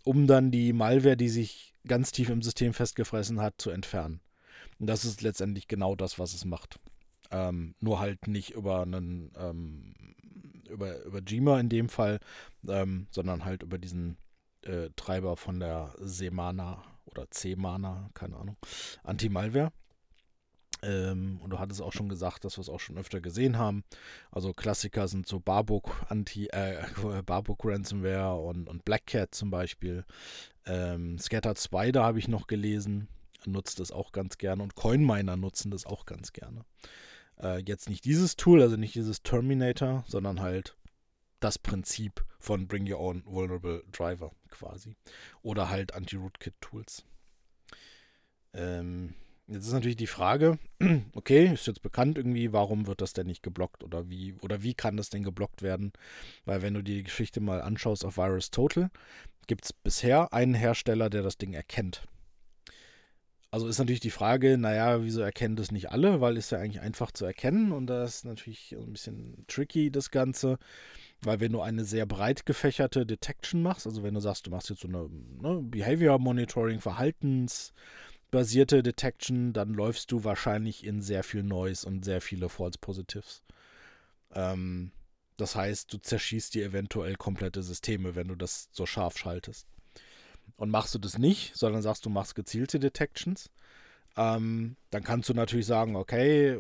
um 0.04 0.28
dann 0.28 0.52
die 0.52 0.74
Malware, 0.74 1.18
die 1.18 1.30
sich 1.30 1.74
ganz 1.88 2.12
tief 2.12 2.30
im 2.30 2.42
System 2.42 2.74
festgefressen 2.74 3.42
hat, 3.42 3.56
zu 3.58 3.72
entfernen. 3.72 4.22
Und 4.82 4.88
das 4.88 5.06
ist 5.06 5.22
letztendlich 5.22 5.68
genau 5.68 5.96
das, 5.96 6.18
was 6.18 6.34
es 6.34 6.44
macht. 6.44 6.80
Ähm, 7.30 7.76
nur 7.80 8.00
halt 8.00 8.28
nicht 8.28 8.50
über 8.50 8.82
einen 8.82 9.32
ähm, 9.38 9.94
über, 10.68 11.04
über 11.04 11.22
Gma 11.22 11.60
in 11.60 11.70
dem 11.70 11.88
Fall, 11.88 12.20
ähm, 12.68 13.06
sondern 13.12 13.46
halt 13.46 13.62
über 13.62 13.78
diesen 13.78 14.18
äh, 14.64 14.90
Treiber 14.96 15.38
von 15.38 15.60
der 15.60 15.94
Semana 16.00 16.84
oder 17.06 17.30
C-Mana, 17.30 18.10
keine 18.16 18.38
Ahnung, 18.38 18.58
Anti-Malware. 19.04 19.72
Ähm, 20.82 21.40
und 21.44 21.52
du 21.52 21.60
hattest 21.60 21.84
auch 21.84 21.94
schon 21.94 22.10
gesagt, 22.10 22.44
dass 22.44 22.58
wir 22.58 22.62
es 22.62 22.70
auch 22.70 22.80
schon 22.80 22.98
öfter 22.98 23.22
gesehen 23.22 23.60
haben. 23.60 23.84
Also 24.32 24.52
Klassiker 24.52 25.08
sind 25.08 25.28
so 25.28 25.40
Barbuk 25.40 26.08
Anti, 26.10 26.48
äh, 26.48 26.84
Barbuk 27.28 27.66
Ransomware 27.66 28.36
und, 28.36 28.68
und 28.68 28.84
Black 28.84 29.06
Cat 29.06 29.36
zum 29.36 29.52
Beispiel. 29.52 30.06
Ähm, 30.66 31.20
Scattered 31.20 31.60
Spider 31.60 32.04
habe 32.04 32.18
ich 32.18 32.28
noch 32.28 32.48
gelesen 32.48 33.10
nutzt 33.48 33.80
das 33.80 33.92
auch 33.92 34.12
ganz 34.12 34.38
gerne 34.38 34.64
und 34.64 34.76
CoinMiner 34.76 35.38
nutzen 35.38 35.72
das 35.72 35.86
auch 35.86 36.06
ganz 36.06 36.34
gerne. 36.34 36.66
Äh, 37.42 37.64
jetzt 37.66 37.90
nicht 37.90 38.06
dieses 38.06 38.36
Tool, 38.36 38.62
also 38.62 38.78
nicht 38.78 38.96
dieses 38.96 39.24
Terminator, 39.24 40.04
sondern 40.08 40.42
halt 40.42 40.78
das 41.40 41.58
Prinzip 41.58 42.26
von 42.40 42.68
Bring 42.68 42.92
Your 42.92 43.00
Own 43.00 43.24
Vulnerable 43.26 43.84
Driver 43.92 44.32
quasi. 44.50 44.96
Oder 45.42 45.70
halt 45.70 45.94
Anti-Rootkit-Tools. 45.94 47.04
Ähm, 48.54 49.16
jetzt 49.48 49.66
ist 49.66 49.74
natürlich 49.74 49.98
die 49.98 50.08
Frage, 50.08 50.60
okay, 51.14 51.52
ist 51.54 51.68
jetzt 51.68 51.82
bekannt 51.82 52.18
irgendwie, 52.18 52.54
warum 52.54 52.88
wird 52.88 53.02
das 53.02 53.14
denn 53.14 53.28
nicht 53.28 53.44
geblockt 53.44 53.84
oder 53.84 54.10
wie, 54.10 54.34
oder 54.42 54.62
wie 54.62 54.74
kann 54.74 54.98
das 54.98 55.10
denn 55.10 55.24
geblockt 55.24 55.62
werden? 55.62 55.94
Weil 56.46 56.62
wenn 56.62 56.76
du 56.76 56.84
dir 56.84 56.98
die 56.98 57.04
Geschichte 57.04 57.42
mal 57.42 57.62
anschaust 57.62 58.06
auf 58.06 58.18
Virus 58.18 58.52
Total, 58.52 58.92
gibt 59.48 59.66
es 59.66 59.74
bisher 59.74 60.34
einen 60.34 60.54
Hersteller, 60.54 61.10
der 61.10 61.24
das 61.24 61.38
Ding 61.38 61.54
erkennt. 61.54 62.08
Also 63.54 63.68
ist 63.68 63.80
natürlich 63.80 64.00
die 64.00 64.12
Frage, 64.12 64.58
naja, 64.58 65.04
wieso 65.04 65.20
erkennen 65.20 65.58
das 65.58 65.72
nicht 65.72 65.92
alle? 65.92 66.22
Weil 66.22 66.38
ist 66.38 66.52
ja 66.52 66.60
eigentlich 66.60 66.82
einfach 66.82 67.12
zu 67.12 67.26
erkennen 67.26 67.74
und 67.74 67.88
das 67.88 68.16
ist 68.16 68.26
natürlich 68.26 68.74
ein 68.78 68.94
bisschen 68.94 69.46
tricky, 69.48 69.92
das 69.92 70.10
Ganze. 70.10 70.58
Weil 71.22 71.42
wenn 71.42 71.52
du 71.52 71.62
eine 71.62 71.84
sehr 71.84 72.06
breit 72.06 72.46
gefächerte 72.46 73.06
Detection 73.06 73.62
machst, 73.62 73.86
also 73.86 74.04
wenn 74.04 74.14
du 74.14 74.22
sagst, 74.22 74.48
du 74.48 74.52
machst 74.52 74.70
jetzt 74.70 74.82
so 74.82 74.88
eine 74.88 75.10
ne, 75.10 75.62
Behavior 75.64 76.18
Monitoring, 76.18 76.80
verhaltensbasierte 76.80 78.84
Detection, 78.84 79.52
dann 79.52 79.74
läufst 79.74 80.14
du 80.14 80.24
wahrscheinlich 80.24 80.86
in 80.86 81.02
sehr 81.02 81.24
viel 81.24 81.44
Noise 81.44 81.86
und 81.86 82.06
sehr 82.06 82.22
viele 82.22 82.48
False 82.48 82.80
Positives. 82.80 83.44
Ähm, 84.34 84.92
das 85.36 85.56
heißt, 85.56 85.92
du 85.92 85.98
zerschießt 85.98 86.54
dir 86.54 86.66
eventuell 86.66 87.16
komplette 87.16 87.64
Systeme, 87.64 88.16
wenn 88.16 88.30
du 88.30 88.36
das 88.36 88.70
so 88.72 88.86
scharf 88.86 89.18
schaltest. 89.18 89.68
Und 90.58 90.70
machst 90.70 90.94
du 90.94 91.00
das 91.00 91.18
nicht, 91.18 91.56
sondern 91.56 91.82
sagst, 91.82 92.06
du 92.06 92.10
machst 92.10 92.36
gezielte 92.36 92.80
Detections, 92.80 93.50
ähm, 94.18 94.76
dann 94.90 95.04
kannst 95.04 95.30
du 95.30 95.34
natürlich 95.34 95.66
sagen, 95.66 95.96
okay, 95.96 96.60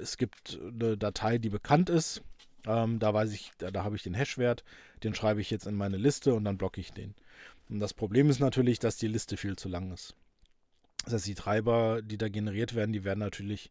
es 0.00 0.16
gibt 0.16 0.58
eine 0.60 0.96
Datei, 0.96 1.38
die 1.38 1.50
bekannt 1.50 1.90
ist. 1.90 2.22
Ähm, 2.66 2.98
da 2.98 3.14
weiß 3.14 3.32
ich, 3.32 3.52
da, 3.58 3.70
da 3.70 3.84
habe 3.84 3.96
ich 3.96 4.02
den 4.02 4.14
Hashwert, 4.14 4.64
den 5.04 5.14
schreibe 5.14 5.40
ich 5.40 5.50
jetzt 5.50 5.66
in 5.66 5.76
meine 5.76 5.96
Liste 5.96 6.34
und 6.34 6.44
dann 6.44 6.58
blocke 6.58 6.80
ich 6.80 6.92
den. 6.92 7.14
Und 7.68 7.80
das 7.80 7.94
Problem 7.94 8.30
ist 8.30 8.40
natürlich, 8.40 8.78
dass 8.78 8.96
die 8.96 9.08
Liste 9.08 9.36
viel 9.36 9.56
zu 9.56 9.68
lang 9.68 9.92
ist. 9.92 10.14
Das 11.04 11.14
heißt, 11.14 11.26
die 11.26 11.34
Treiber, 11.34 12.02
die 12.02 12.18
da 12.18 12.28
generiert 12.28 12.74
werden, 12.74 12.92
die 12.92 13.04
werden 13.04 13.20
natürlich 13.20 13.70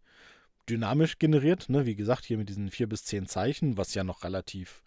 dynamisch 0.70 1.20
generiert. 1.20 1.70
Ne? 1.70 1.86
Wie 1.86 1.96
gesagt, 1.96 2.26
hier 2.26 2.38
mit 2.38 2.50
diesen 2.50 2.72
vier 2.72 2.88
bis 2.88 3.04
zehn 3.04 3.28
Zeichen, 3.28 3.78
was 3.78 3.94
ja 3.94 4.04
noch 4.04 4.24
relativ 4.24 4.84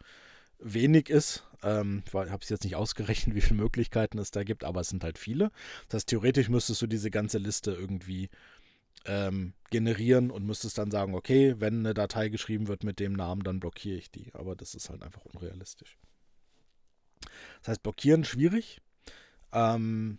wenig 0.61 1.09
ist. 1.11 1.45
Ähm, 1.63 2.03
ich 2.07 2.15
habe 2.15 2.39
es 2.43 2.49
jetzt 2.49 2.65
nicht 2.65 2.77
ausgerechnet, 2.77 3.35
wie 3.37 3.41
viele 3.41 3.61
Möglichkeiten 3.61 4.19
es 4.19 4.31
da 4.31 4.45
gibt, 4.45 4.65
aber 4.65 4.81
es 4.81 4.89
sind 4.89 5.05
halt 5.05 5.19
viele. 5.19 5.51
Das 5.89 6.01
heißt, 6.01 6.09
theoretisch 6.09 6.49
müsstest 6.49 6.83
du 6.83 6.87
diese 6.87 7.11
ganze 7.11 7.39
Liste 7.39 7.73
irgendwie 7.73 8.31
ähm, 9.07 9.55
generieren 9.71 10.31
und 10.31 10.45
müsstest 10.45 10.79
dann 10.79 10.91
sagen, 10.91 11.15
okay, 11.15 11.57
wenn 11.59 11.81
eine 11.81 11.95
Datei 11.95 12.29
geschrieben 12.29 12.69
wird 12.69 12.85
mit 12.85 13.01
dem 13.01 13.13
Namen, 13.13 13.43
dann 13.43 13.61
blockiere 13.61 13.97
ich 13.97 14.11
die. 14.11 14.31
Aber 14.35 14.55
das 14.55 14.75
ist 14.75 14.91
halt 14.91 15.03
einfach 15.03 15.25
unrealistisch. 15.25 15.97
Das 17.61 17.69
heißt, 17.69 17.83
blockieren 17.83 18.25
schwierig. 18.25 18.81
Ähm, 19.53 20.19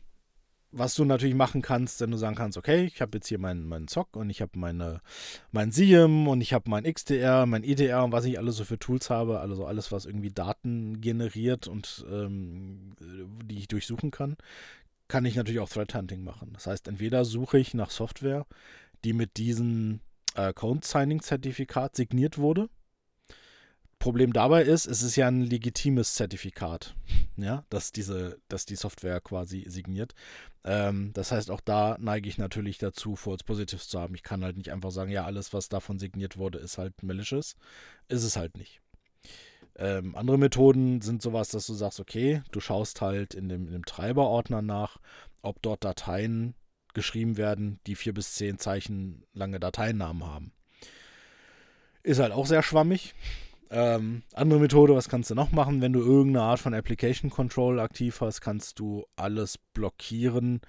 was 0.71 0.95
du 0.95 1.03
natürlich 1.05 1.36
machen 1.36 1.62
kannst, 1.62 1.99
wenn 2.01 2.12
du 2.12 2.17
sagen 2.17 2.36
kannst, 2.36 2.57
okay, 2.57 2.86
ich 2.86 3.01
habe 3.01 3.17
jetzt 3.17 3.27
hier 3.27 3.39
meinen, 3.39 3.67
meinen 3.67 3.88
Zock 3.88 4.15
und 4.15 4.29
ich 4.29 4.41
habe 4.41 4.57
meine, 4.57 5.01
mein 5.51 5.71
SIEM 5.71 6.27
und 6.27 6.41
ich 6.41 6.53
habe 6.53 6.69
mein 6.69 6.84
XDR, 6.84 7.45
mein 7.45 7.63
IDR 7.63 8.03
und 8.03 8.12
was 8.12 8.25
ich 8.25 8.38
alles 8.38 8.55
so 8.55 8.63
für 8.63 8.79
Tools 8.79 9.10
habe, 9.10 9.39
also 9.39 9.65
alles, 9.65 9.91
was 9.91 10.05
irgendwie 10.05 10.31
Daten 10.31 11.01
generiert 11.01 11.67
und 11.67 12.05
ähm, 12.10 12.95
die 13.45 13.57
ich 13.57 13.67
durchsuchen 13.67 14.12
kann, 14.12 14.38
kann 15.07 15.25
ich 15.25 15.36
natürlich 15.36 15.60
auch 15.60 15.69
Threat 15.69 15.93
Hunting 15.93 16.23
machen. 16.23 16.51
Das 16.53 16.67
heißt, 16.67 16.88
entweder 16.88 17.25
suche 17.25 17.60
ich 17.60 17.73
nach 17.73 17.89
Software, 17.89 18.45
die 19.03 19.13
mit 19.13 19.38
diesem 19.38 19.99
äh, 20.36 20.53
Code 20.53 20.86
Signing 20.86 21.21
Zertifikat 21.21 21.95
signiert 21.97 22.38
wurde 22.38 22.69
Problem 24.02 24.34
dabei 24.34 24.64
ist, 24.64 24.88
es 24.88 25.04
ist 25.04 25.16
ja 25.16 25.28
ein 25.28 25.42
legitimes 25.42 26.16
Zertifikat, 26.16 26.96
ja, 27.38 27.64
dass 27.70 27.92
diese, 27.92 28.40
dass 28.48 28.66
die 28.66 28.76
Software 28.76 29.22
quasi 29.22 29.64
signiert. 29.68 30.16
Ähm, 30.64 31.12
das 31.14 31.32
heißt, 31.32 31.52
auch 31.52 31.62
da 31.62 31.98
neige 32.00 32.28
ich 32.28 32.40
natürlich 32.40 32.80
dazu, 32.80 33.16
False 33.16 33.46
Positives 33.46 33.90
zu 33.90 34.00
haben. 34.00 34.16
Ich 34.16 34.24
kann 34.24 34.44
halt 34.44 34.58
nicht 34.58 34.72
einfach 34.72 34.90
sagen, 34.90 35.12
ja, 35.12 35.24
alles, 35.24 35.54
was 35.54 35.70
davon 35.70 36.00
signiert 36.00 36.36
wurde, 36.38 36.58
ist 36.58 36.80
halt 36.80 37.04
malicious. 37.04 37.56
Ist 38.08 38.24
es 38.24 38.38
halt 38.38 38.58
nicht. 38.58 38.82
Ähm, 39.76 40.16
andere 40.16 40.40
Methoden 40.40 41.02
sind 41.02 41.22
sowas, 41.22 41.50
dass 41.50 41.68
du 41.68 41.76
sagst, 41.76 42.00
okay, 42.00 42.42
du 42.52 42.60
schaust 42.60 43.02
halt 43.02 43.36
in 43.36 43.50
dem, 43.50 43.68
in 43.68 43.74
dem 43.74 43.86
Treiberordner 43.86 44.64
nach, 44.64 44.98
ob 45.44 45.62
dort 45.62 45.84
Dateien 45.84 46.56
geschrieben 46.96 47.38
werden, 47.38 47.80
die 47.86 47.96
vier 47.96 48.16
bis 48.16 48.34
zehn 48.34 48.58
Zeichen 48.58 49.26
lange 49.34 49.60
Dateinamen 49.60 50.26
haben. 50.26 50.54
Ist 52.02 52.20
halt 52.20 52.32
auch 52.32 52.48
sehr 52.48 52.64
schwammig. 52.64 53.14
Ähm, 53.73 54.23
andere 54.34 54.60
Methode, 54.60 54.95
was 54.95 55.07
kannst 55.07 55.29
du 55.29 55.36
noch 55.36 55.51
machen? 55.53 55.81
Wenn 55.81 55.93
du 55.93 56.01
irgendeine 56.01 56.43
Art 56.45 56.60
von 56.60 56.73
Application 56.73 57.29
Control 57.29 57.79
aktiv 57.79 58.19
hast, 58.19 58.41
kannst 58.41 58.79
du 58.79 59.05
alles 59.15 59.57
blockieren, 59.57 60.60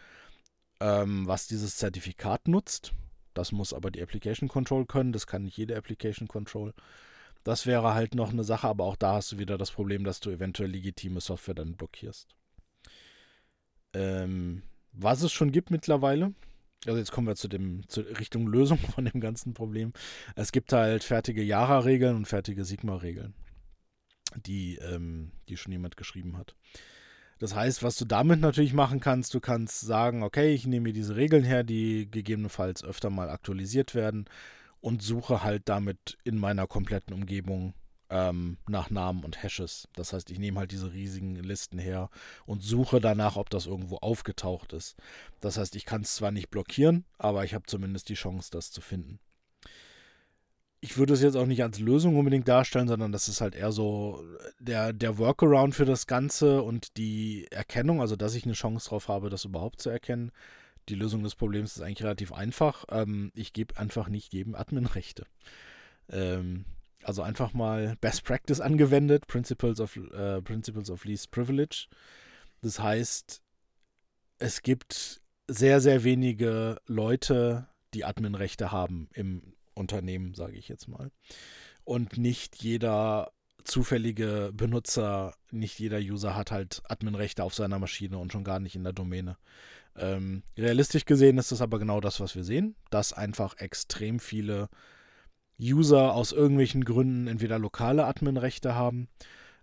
ähm, 0.79 1.27
was 1.27 1.49
dieses 1.49 1.77
Zertifikat 1.77 2.47
nutzt. 2.47 2.93
Das 3.35 3.51
muss 3.51 3.75
aber 3.75 3.91
die 3.91 4.01
Application 4.01 4.49
Control 4.49 4.87
können. 4.87 5.13
Das 5.13 5.27
kann 5.27 5.43
nicht 5.43 5.57
jede 5.57 5.77
Application 5.77 6.29
Control. 6.29 6.75
Das 7.43 7.67
wäre 7.67 7.93
halt 7.93 8.15
noch 8.15 8.31
eine 8.31 8.45
Sache, 8.45 8.69
aber 8.69 8.85
auch 8.85 8.95
da 8.95 9.15
hast 9.15 9.33
du 9.33 9.39
wieder 9.39 9.59
das 9.59 9.73
Problem, 9.73 10.05
dass 10.05 10.21
du 10.21 10.31
eventuell 10.31 10.71
legitime 10.71 11.21
Software 11.21 11.57
dann 11.57 11.75
blockierst. 11.75 12.37
Ähm, 13.95 14.63
was 14.93 15.23
es 15.23 15.33
schon 15.33 15.51
gibt 15.51 15.73
mittlerweile, 15.73 16.35
also 16.87 16.99
jetzt 16.99 17.13
kommen 17.13 17.27
wir 17.27 17.37
zu 17.37 17.49
dem 17.49 17.89
zur 17.89 18.07
Richtung 18.19 18.47
Lösung 18.47 18.79
von 18.95 19.05
dem 19.05 19.21
ganzen 19.21 19.55
Problem. 19.55 19.93
Es 20.35 20.53
gibt 20.53 20.73
halt 20.73 21.05
fertige 21.05 21.43
Jara-Regeln 21.43 22.17
und 22.17 22.27
fertige 22.27 22.65
Sigma-Regeln, 22.65 23.35
die, 24.47 24.77
ähm, 24.77 25.33
die 25.49 25.57
schon 25.57 25.73
jemand 25.73 25.97
geschrieben 25.97 26.37
hat. 26.37 26.57
Das 27.39 27.57
heißt, 27.57 27.83
was 27.83 27.97
du 27.97 28.05
damit 28.05 28.41
natürlich 28.41 28.73
machen 28.73 29.01
kannst, 29.01 29.35
du 29.35 29.41
kannst 29.41 29.81
sagen, 29.81 30.23
okay, 30.23 30.55
ich 30.55 30.67
nehme 30.67 30.85
mir 30.85 30.93
diese 30.93 31.17
Regeln 31.17 31.43
her, 31.43 31.65
die 31.65 32.09
gegebenenfalls 32.09 32.85
öfter 32.85 33.11
mal 33.11 33.31
aktualisiert 33.31 33.97
werden 33.97 34.27
und 34.81 35.03
suche 35.03 35.43
halt 35.43 35.69
damit 35.69 36.19
in 36.23 36.39
meiner 36.39 36.69
kompletten 36.69 37.15
Umgebung 37.15 37.75
ähm, 38.13 38.59
nach 38.69 38.91
Namen 38.91 39.25
und 39.25 39.43
Hashes. 39.43 39.89
Das 39.95 40.13
heißt, 40.13 40.31
ich 40.31 40.39
nehme 40.39 40.61
halt 40.61 40.71
diese 40.71 40.93
riesigen 40.93 41.35
Listen 41.37 41.79
her 41.79 42.11
und 42.45 42.63
suche 42.63 43.01
danach, 43.01 43.37
ob 43.37 43.49
das 43.49 43.67
irgendwo 43.67 43.97
aufgetaucht 43.97 44.75
ist. 44.75 44.97
Das 45.41 45.57
heißt, 45.57 45.75
ich 45.77 45.87
kann 45.87 46.03
es 46.03 46.15
zwar 46.15 46.31
nicht 46.31 46.51
blockieren, 46.51 47.05
aber 47.19 47.45
ich 47.45 47.55
habe 47.55 47.65
zumindest 47.67 48.11
die 48.11 48.15
Chance, 48.15 48.51
das 48.53 48.71
zu 48.71 48.83
finden. 48.83 49.19
Ich 50.81 50.99
würde 50.99 51.15
es 51.15 51.23
jetzt 51.23 51.37
auch 51.37 51.47
nicht 51.47 51.63
als 51.63 51.79
Lösung 51.79 52.17
unbedingt 52.17 52.49
darstellen, 52.49 52.89
sondern 52.89 53.13
das 53.13 53.29
ist 53.29 53.41
halt 53.41 53.55
eher 53.55 53.73
so 53.73 54.23
der, 54.59 54.93
der 54.93 55.17
Workaround 55.17 55.75
für 55.75 55.85
das 55.85 56.07
Ganze 56.07 56.63
und 56.63 56.97
die 56.97 57.47
Erkennung, 57.51 58.01
also 58.01 58.17
dass 58.17 58.35
ich 58.35 58.45
eine 58.45 58.55
Chance 58.55 58.89
drauf 58.89 59.09
habe, 59.09 59.31
das 59.31 59.45
überhaupt 59.45 59.81
zu 59.81 59.91
erkennen. 59.91 60.33
Die 60.89 60.97
Lösung 60.97 61.23
des 61.23 61.37
Problems 61.37 61.77
ist 61.77 61.83
eigentlich 61.83 62.03
relativ 62.03 62.33
einfach. 62.33 62.85
Ähm, 62.91 63.31
ich 63.35 63.53
gebe 63.53 63.79
einfach 63.79 64.09
nicht 64.09 64.35
jedem 64.35 64.57
Admin 64.57 64.87
Rechte. 64.87 65.25
Ähm, 66.11 66.65
also 67.05 67.23
einfach 67.23 67.53
mal 67.53 67.97
Best 68.01 68.25
Practice 68.25 68.61
angewendet, 68.61 69.27
Principles 69.27 69.81
of, 69.81 69.97
äh, 69.97 70.41
Principles 70.43 70.91
of 70.91 71.05
Least 71.05 71.31
Privilege. 71.31 71.87
Das 72.61 72.79
heißt, 72.79 73.43
es 74.39 74.63
gibt 74.63 75.21
sehr, 75.49 75.81
sehr 75.81 76.05
wenige 76.05 76.81
Leute, 76.87 77.69
die 77.95 78.05
Adminrechte 78.05 78.73
haben 78.73 79.09
im 79.13 79.55
Unternehmen, 79.75 80.35
sage 80.35 80.57
ich 80.57 80.69
jetzt 80.69 80.89
mal. 80.89 81.11
Und 81.85 82.17
nicht 82.17 82.63
jeder 82.63 83.33
zufällige 83.65 84.51
Benutzer, 84.53 85.35
nicht 85.51 85.79
jeder 85.79 85.99
User 85.99 86.35
hat 86.35 86.51
halt 86.51 86.83
Adminrechte 86.89 87.45
auf 87.45 87.55
seiner 87.55 87.79
Maschine 87.79 88.19
und 88.19 88.33
schon 88.33 88.45
gar 88.45 88.61
nicht 88.61 88.75
in 88.75 88.85
der 88.85 88.93
Domäne. 88.93 89.37
Ähm, 89.97 90.43
realistisch 90.57 91.05
gesehen 91.05 91.39
ist 91.39 91.53
das 91.53 91.61
aber 91.61 91.79
genau 91.79 92.01
das, 92.01 92.19
was 92.21 92.35
wir 92.35 92.45
sehen, 92.45 92.75
dass 92.91 93.13
einfach 93.13 93.59
extrem 93.59 94.21
viele 94.21 94.69
User 95.63 96.15
aus 96.15 96.33
irgendwelchen 96.33 96.85
Gründen 96.85 97.27
entweder 97.27 97.59
lokale 97.59 98.05
Adminrechte 98.07 98.75
haben 98.75 99.09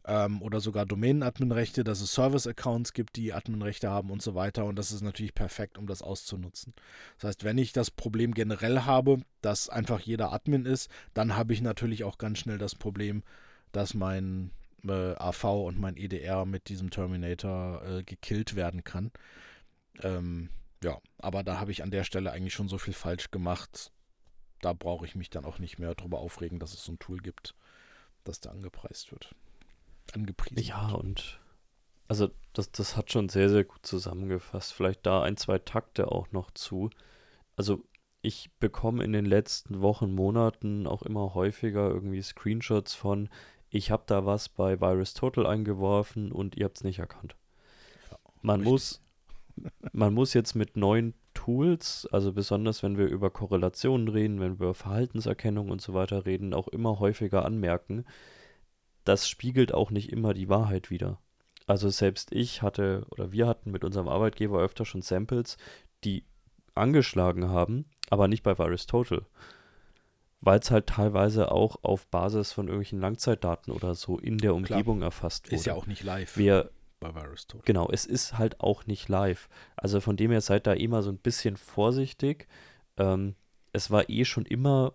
ähm, 0.06 0.42
oder 0.42 0.60
sogar 0.60 0.86
Domänen-Adminrechte, 0.86 1.84
dass 1.84 2.02
es 2.02 2.14
Service-Accounts 2.14 2.94
gibt, 2.94 3.16
die 3.16 3.34
Adminrechte 3.34 3.90
haben 3.90 4.10
und 4.10 4.22
so 4.22 4.34
weiter. 4.34 4.66
Und 4.66 4.78
das 4.78 4.92
ist 4.92 5.02
natürlich 5.02 5.36
perfekt, 5.36 5.78
um 5.78 5.88
das 5.88 6.02
auszunutzen. 6.02 6.74
Das 7.18 7.30
heißt, 7.30 7.44
wenn 7.44 7.58
ich 7.58 7.74
das 7.74 7.92
Problem 7.92 8.34
generell 8.34 8.82
habe, 8.82 9.18
dass 9.42 9.70
einfach 9.70 10.00
jeder 10.00 10.32
Admin 10.32 10.66
ist, 10.66 10.90
dann 11.14 11.36
habe 11.36 11.54
ich 11.54 11.62
natürlich 11.62 12.04
auch 12.04 12.18
ganz 12.18 12.40
schnell 12.40 12.58
das 12.58 12.76
Problem, 12.76 13.24
dass 13.72 13.94
mein 13.94 14.52
äh, 14.88 15.16
AV 15.16 15.44
und 15.66 15.80
mein 15.80 15.98
EDR 15.98 16.46
mit 16.46 16.70
diesem 16.70 16.90
Terminator 16.90 17.84
äh, 17.86 18.04
gekillt 18.04 18.56
werden 18.56 18.84
kann. 18.84 19.12
Ähm, 20.02 20.50
ja, 20.84 20.98
aber 21.18 21.44
da 21.44 21.60
habe 21.60 21.72
ich 21.72 21.84
an 21.84 21.92
der 21.92 22.04
Stelle 22.06 22.32
eigentlich 22.32 22.54
schon 22.54 22.70
so 22.70 22.78
viel 22.78 22.94
falsch 22.94 23.32
gemacht, 23.32 23.92
da 24.62 24.74
brauche 24.74 25.06
ich 25.06 25.16
mich 25.16 25.30
dann 25.30 25.46
auch 25.46 25.60
nicht 25.60 25.80
mehr 25.80 25.96
darüber 25.96 26.20
aufregen, 26.20 26.60
dass 26.60 26.74
es 26.74 26.84
so 26.84 26.92
ein 26.92 27.00
Tool 27.00 27.20
gibt, 27.20 27.56
das 28.24 28.40
da 28.40 28.52
angepreist 28.52 29.12
wird. 29.12 29.36
Angepriesen 30.14 30.64
ja, 30.64 30.92
wird. 30.92 31.00
und 31.04 31.40
also 32.08 32.30
das, 32.54 32.72
das 32.72 32.98
hat 32.98 33.12
schon 33.12 33.30
sehr, 33.30 33.50
sehr 33.50 33.64
gut 33.64 33.86
zusammengefasst. 33.86 34.74
Vielleicht 34.74 35.06
da 35.06 35.22
ein, 35.22 35.38
zwei 35.38 35.60
Takte 35.60 36.12
auch 36.12 36.32
noch 36.32 36.50
zu. 36.52 36.90
Also 37.56 37.84
ich 38.22 38.50
bekomme 38.60 39.04
in 39.04 39.14
den 39.14 39.26
letzten 39.26 39.82
Wochen, 39.82 40.14
Monaten 40.14 40.88
auch 40.88 41.04
immer 41.04 41.36
häufiger 41.36 41.88
irgendwie 41.88 42.22
Screenshots 42.22 42.96
von, 42.96 43.30
ich 43.70 43.92
habe 43.92 44.04
da 44.08 44.26
was 44.26 44.50
bei 44.50 44.82
Virus 44.82 45.14
Total 45.14 45.46
eingeworfen 45.46 46.32
und 46.32 46.58
ihr 46.58 46.66
habt 46.66 46.78
es 46.78 46.84
nicht 46.84 46.98
erkannt. 46.98 47.36
Ja, 48.10 48.18
man 48.42 48.64
muss 48.64 49.02
man 49.92 50.14
muss 50.14 50.34
jetzt 50.34 50.56
mit 50.56 50.78
neuen 50.78 51.14
Tools, 51.40 52.06
also 52.12 52.34
besonders 52.34 52.84
wenn 52.84 52.98
wir 52.98 53.08
über 53.08 53.30
Korrelationen 53.30 54.10
reden, 54.10 54.42
wenn 54.42 54.60
wir 54.60 54.66
über 54.66 54.74
Verhaltenserkennung 54.74 55.70
und 55.70 55.80
so 55.80 55.94
weiter 55.94 56.26
reden, 56.26 56.54
auch 56.54 56.68
immer 56.68 57.00
häufiger 57.00 57.46
anmerken, 57.46 58.04
das 59.06 59.30
spiegelt 59.30 59.74
auch 59.74 59.90
nicht 59.90 60.12
immer 60.12 60.34
die 60.34 60.50
Wahrheit 60.50 60.90
wider. 60.90 61.22
Also 61.66 61.90
selbst 61.90 62.34
ich 62.34 62.62
hatte 62.62 63.06
oder 63.10 63.32
wir 63.32 63.48
hatten 63.48 63.72
mit 63.72 63.86
unserem 63.86 64.10
Arbeitgeber 64.10 64.60
öfter 64.60 64.84
schon 64.84 65.02
Samples, 65.02 65.56
die 66.04 66.26
angeschlagen 66.76 67.48
haben, 67.48 67.86
aber 68.10 68.28
nicht 68.28 68.44
bei 68.44 68.58
Virus 68.58 68.86
Total. 68.86 69.22
Weil 70.42 70.60
es 70.60 70.72
halt 70.72 70.88
teilweise 70.88 71.54
auch 71.54 71.78
auf 71.84 72.06
Basis 72.08 72.52
von 72.52 72.68
irgendwelchen 72.68 73.00
Langzeitdaten 73.00 73.72
oder 73.72 73.96
so 73.96 74.18
in 74.18 74.40
der 74.40 74.56
Umgebung 74.56 74.98
Klar. 74.98 75.08
erfasst 75.08 75.48
wurde. 75.48 75.56
Ist 75.56 75.66
ja 75.66 75.74
auch 75.74 75.88
nicht 75.88 76.04
live. 76.04 76.36
Wir, 76.36 76.70
bei 77.00 77.14
Virus 77.16 77.48
Total. 77.48 77.66
Genau, 77.66 77.90
es 77.92 78.06
ist 78.06 78.38
halt 78.38 78.60
auch 78.60 78.86
nicht 78.86 79.08
live. 79.10 79.50
Also 79.76 80.02
von 80.02 80.18
dem 80.18 80.32
her 80.32 80.42
seid 80.42 80.68
da 80.68 80.74
immer 80.74 81.02
so 81.02 81.10
ein 81.10 81.18
bisschen 81.18 81.58
vorsichtig. 81.58 82.48
Ähm, 82.98 83.36
es 83.74 83.92
war 83.92 84.10
eh 84.10 84.26
schon 84.26 84.46
immer 84.46 84.94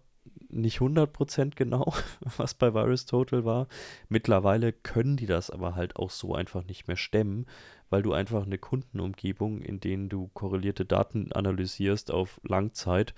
nicht 0.48 0.78
100% 0.78 1.52
genau, 1.56 1.92
was 2.36 2.54
bei 2.54 2.74
Virus 2.74 3.06
Total 3.06 3.44
war. 3.44 3.68
Mittlerweile 4.08 4.72
können 4.72 5.16
die 5.16 5.26
das 5.26 5.50
aber 5.50 5.74
halt 5.74 5.96
auch 5.96 6.10
so 6.10 6.34
einfach 6.34 6.64
nicht 6.64 6.88
mehr 6.88 6.96
stemmen, 6.96 7.46
weil 7.90 8.02
du 8.02 8.12
einfach 8.12 8.44
eine 8.44 8.58
Kundenumgebung, 8.58 9.60
in 9.60 9.80
denen 9.80 10.08
du 10.08 10.28
korrelierte 10.28 10.84
Daten 10.84 11.32
analysierst 11.32 12.10
auf 12.10 12.40
Langzeit 12.44 13.14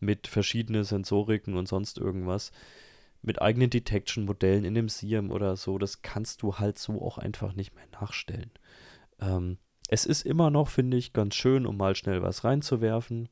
mit 0.00 0.26
verschiedenen 0.26 0.84
Sensoriken 0.84 1.56
und 1.56 1.68
sonst 1.68 1.98
irgendwas, 1.98 2.52
mit 3.22 3.40
eigenen 3.40 3.70
Detection-Modellen 3.70 4.64
in 4.64 4.74
dem 4.74 4.88
SIEM 4.88 5.30
oder 5.30 5.56
so, 5.56 5.78
das 5.78 6.02
kannst 6.02 6.42
du 6.42 6.58
halt 6.58 6.78
so 6.78 7.00
auch 7.00 7.18
einfach 7.18 7.54
nicht 7.54 7.74
mehr 7.74 7.86
nachstellen. 7.92 8.50
Ähm, 9.20 9.58
es 9.88 10.06
ist 10.06 10.26
immer 10.26 10.50
noch, 10.50 10.68
finde 10.68 10.96
ich, 10.96 11.12
ganz 11.12 11.34
schön, 11.34 11.66
um 11.66 11.76
mal 11.76 11.94
schnell 11.94 12.22
was 12.22 12.44
reinzuwerfen. 12.44 13.28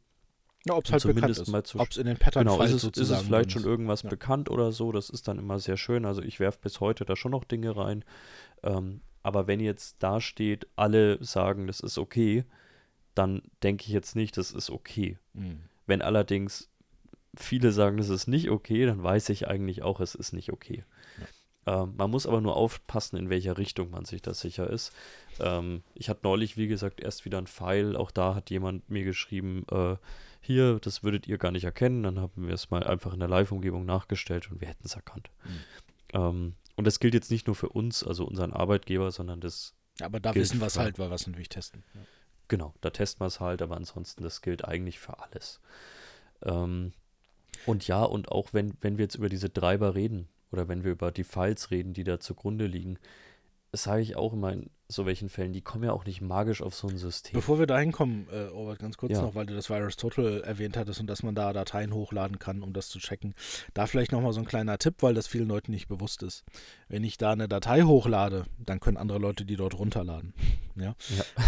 Ja, 0.67 0.75
ob 0.75 0.85
es 0.85 0.93
halt 0.93 1.03
bekannt 1.05 1.39
ist. 1.39 1.75
Ob 1.75 1.91
es 1.91 1.97
in 1.97 2.07
den 2.07 2.19
Pattern 2.19 2.45
genau, 2.45 2.63
ist 2.63 2.73
es, 2.73 2.85
ist 2.85 3.11
es 3.11 3.23
vielleicht 3.23 3.51
schon 3.53 3.65
irgendwas 3.65 4.03
ja. 4.03 4.11
bekannt 4.11 4.51
oder 4.51 4.73
so, 4.73 4.93
das 4.93 5.09
ist 5.09 5.27
dann 5.27 5.39
immer 5.39 5.59
sehr 5.59 5.77
schön. 5.77 6.05
Also 6.05 6.23
ich 6.23 6.39
werfe 6.39 6.59
bis 6.61 6.81
heute 6.81 7.05
da 7.05 7.17
schon 7.17 7.33
noch 7.33 7.45
Dinge 7.45 7.77
rein. 7.77 8.05
Ähm, 8.63 9.01
aber 9.23 9.47
wenn 9.47 9.61
jetzt 9.61 9.97
da 10.01 10.21
steht, 10.21 10.67
alle 10.77 11.23
sagen, 11.25 11.67
das 11.67 11.81
ist 11.81 11.99
okay, 11.99 12.45
dann 13.15 13.43
denke 13.63 13.85
ich 13.87 13.93
jetzt 13.93 14.17
nicht, 14.17 14.37
das 14.37 14.53
ist 14.53 14.71
okay. 14.71 15.19
Mhm. 15.33 15.61
Wenn 15.87 16.03
allerdings 16.03 16.71
viele 17.37 17.73
sagen, 17.73 17.97
das 17.97 18.09
ist 18.09 18.27
nicht 18.27 18.51
okay, 18.51 18.87
dann 18.87 19.03
weiß 19.03 19.29
ich 19.31 19.49
eigentlich 19.49 19.83
auch, 19.83 20.01
es 20.01 20.15
ist 20.15 20.33
nicht 20.33 20.53
okay. 20.53 20.85
Ja. 21.19 21.27
Ähm, 21.67 21.95
man 21.97 22.11
muss 22.11 22.27
aber 22.27 22.41
nur 22.41 22.57
aufpassen, 22.57 23.17
in 23.17 23.31
welcher 23.31 23.59
Richtung 23.59 23.91
man 23.91 24.05
sich 24.05 24.23
da 24.23 24.35
sicher 24.35 24.69
ist. 24.69 24.93
Ähm, 25.39 25.83
ich 25.95 26.09
hatte 26.09 26.21
neulich, 26.25 26.57
wie 26.57 26.69
gesagt, 26.69 27.01
erst 27.01 27.25
wieder 27.25 27.39
ein 27.39 27.47
Pfeil. 27.47 27.97
Auch 27.97 28.11
da 28.11 28.35
hat 28.35 28.51
jemand 28.51 28.89
mir 28.89 29.05
geschrieben, 29.05 29.65
äh, 29.71 29.97
hier, 30.41 30.79
das 30.81 31.03
würdet 31.03 31.29
ihr 31.29 31.39
gar 31.39 31.53
nicht 31.53 31.65
erkennen. 31.65 32.03
Dann 32.03 32.19
haben 32.19 32.47
wir 32.47 32.55
es 32.55 32.71
mal 32.71 32.83
einfach 32.83 33.13
in 33.13 33.21
der 33.21 33.29
Live-Umgebung 33.29 33.85
nachgestellt 33.85 34.51
und 34.51 34.61
wir 34.61 34.69
hätten 34.69 34.87
es 34.87 34.95
erkannt. 34.95 35.31
Mhm. 35.45 35.61
Ähm, 36.15 36.55
und 36.77 36.87
das 36.87 36.99
gilt 36.99 37.15
jetzt 37.15 37.31
nicht 37.31 37.47
nur 37.47 37.57
für 37.57 37.69
uns, 37.69 38.03
also 38.03 38.25
unseren 38.25 38.55
Arbeitgeber, 38.55 39.11
sondern 39.11 39.41
das. 39.41 39.75
Ja, 39.99 40.07
aber 40.07 40.19
da 40.19 40.35
wissen 40.35 40.61
wir 40.61 40.67
es 40.67 40.79
halt, 40.79 40.99
weil 40.99 41.11
wir 41.11 41.15
es 41.15 41.27
natürlich 41.27 41.51
testen. 41.51 41.85
Ja. 41.95 42.01
Genau, 42.49 42.75
da 42.81 42.91
testen 42.91 43.21
wir 43.21 43.27
es 43.27 43.39
halt, 43.39 43.61
aber 43.61 43.77
ansonsten, 43.77 44.23
das 44.23 44.41
gilt 44.41 44.65
eigentlich 44.65 44.99
für 44.99 45.21
alles. 45.21 45.61
Ähm, 46.43 46.95
und 47.67 47.87
ja, 47.87 48.03
und 48.03 48.31
auch 48.31 48.53
wenn, 48.53 48.75
wenn 48.81 48.99
wir 48.99 49.05
jetzt 49.05 49.17
über 49.17 49.29
diese 49.29 49.53
Treiber 49.53 49.95
reden 49.95 50.29
oder 50.51 50.69
wenn 50.69 50.85
wir 50.85 50.93
über 50.93 51.13
die 51.13 51.25
Files 51.25 51.71
reden, 51.71 51.95
die 51.95 52.05
da 52.05 52.21
zugrunde 52.21 52.67
liegen, 52.67 52.99
sage 53.73 54.03
ich 54.03 54.17
auch 54.17 54.33
immer 54.33 54.53
in 54.53 54.71
so 54.89 55.07
welchen 55.07 55.29
Fällen, 55.29 55.53
die 55.53 55.61
kommen 55.61 55.85
ja 55.85 55.93
auch 55.93 56.05
nicht 56.05 56.21
magisch 56.21 56.63
auf 56.63 56.75
so 56.75 56.89
ein 56.89 56.99
System. 56.99 57.35
Bevor 57.35 57.61
wir 57.61 57.67
da 57.67 57.79
hinkommen, 57.79 58.29
äh, 58.29 58.47
Robert, 58.47 58.81
ganz 58.81 58.97
kurz 58.97 59.13
ja. 59.13 59.23
noch, 59.23 59.37
weil 59.37 59.47
du 59.47 59.55
das 59.55 59.71
Virus 59.71 59.97
Total 59.97 60.41
erwähnt 60.43 60.77
hattest 60.77 60.99
und 61.01 61.07
dass 61.07 61.23
man 61.23 61.37
da 61.37 61.53
Dateien 61.53 61.95
hochladen 61.95 62.41
kann, 62.41 62.63
um 62.63 62.73
das 62.73 62.89
zu 62.89 62.99
checken. 62.99 63.35
Da 63.73 63.87
vielleicht 63.87 64.11
nochmal 64.11 64.33
so 64.33 64.41
ein 64.41 64.47
kleiner 64.47 64.79
Tipp, 64.79 64.97
weil 65.01 65.15
das 65.15 65.29
vielen 65.29 65.47
Leuten 65.47 65.71
nicht 65.71 65.87
bewusst 65.87 66.25
ist. 66.25 66.45
Wenn 66.89 67.05
ich 67.05 67.19
da 67.19 67.31
eine 67.33 67.49
Datei 67.49 67.83
hochlade, 67.83 68.47
dann 68.59 68.81
können 68.81 68.97
andere 68.97 69.19
Leute 69.19 69.45
die 69.45 69.57
dort 69.57 69.79
runterladen. 69.79 70.35
Ja? 70.77 70.95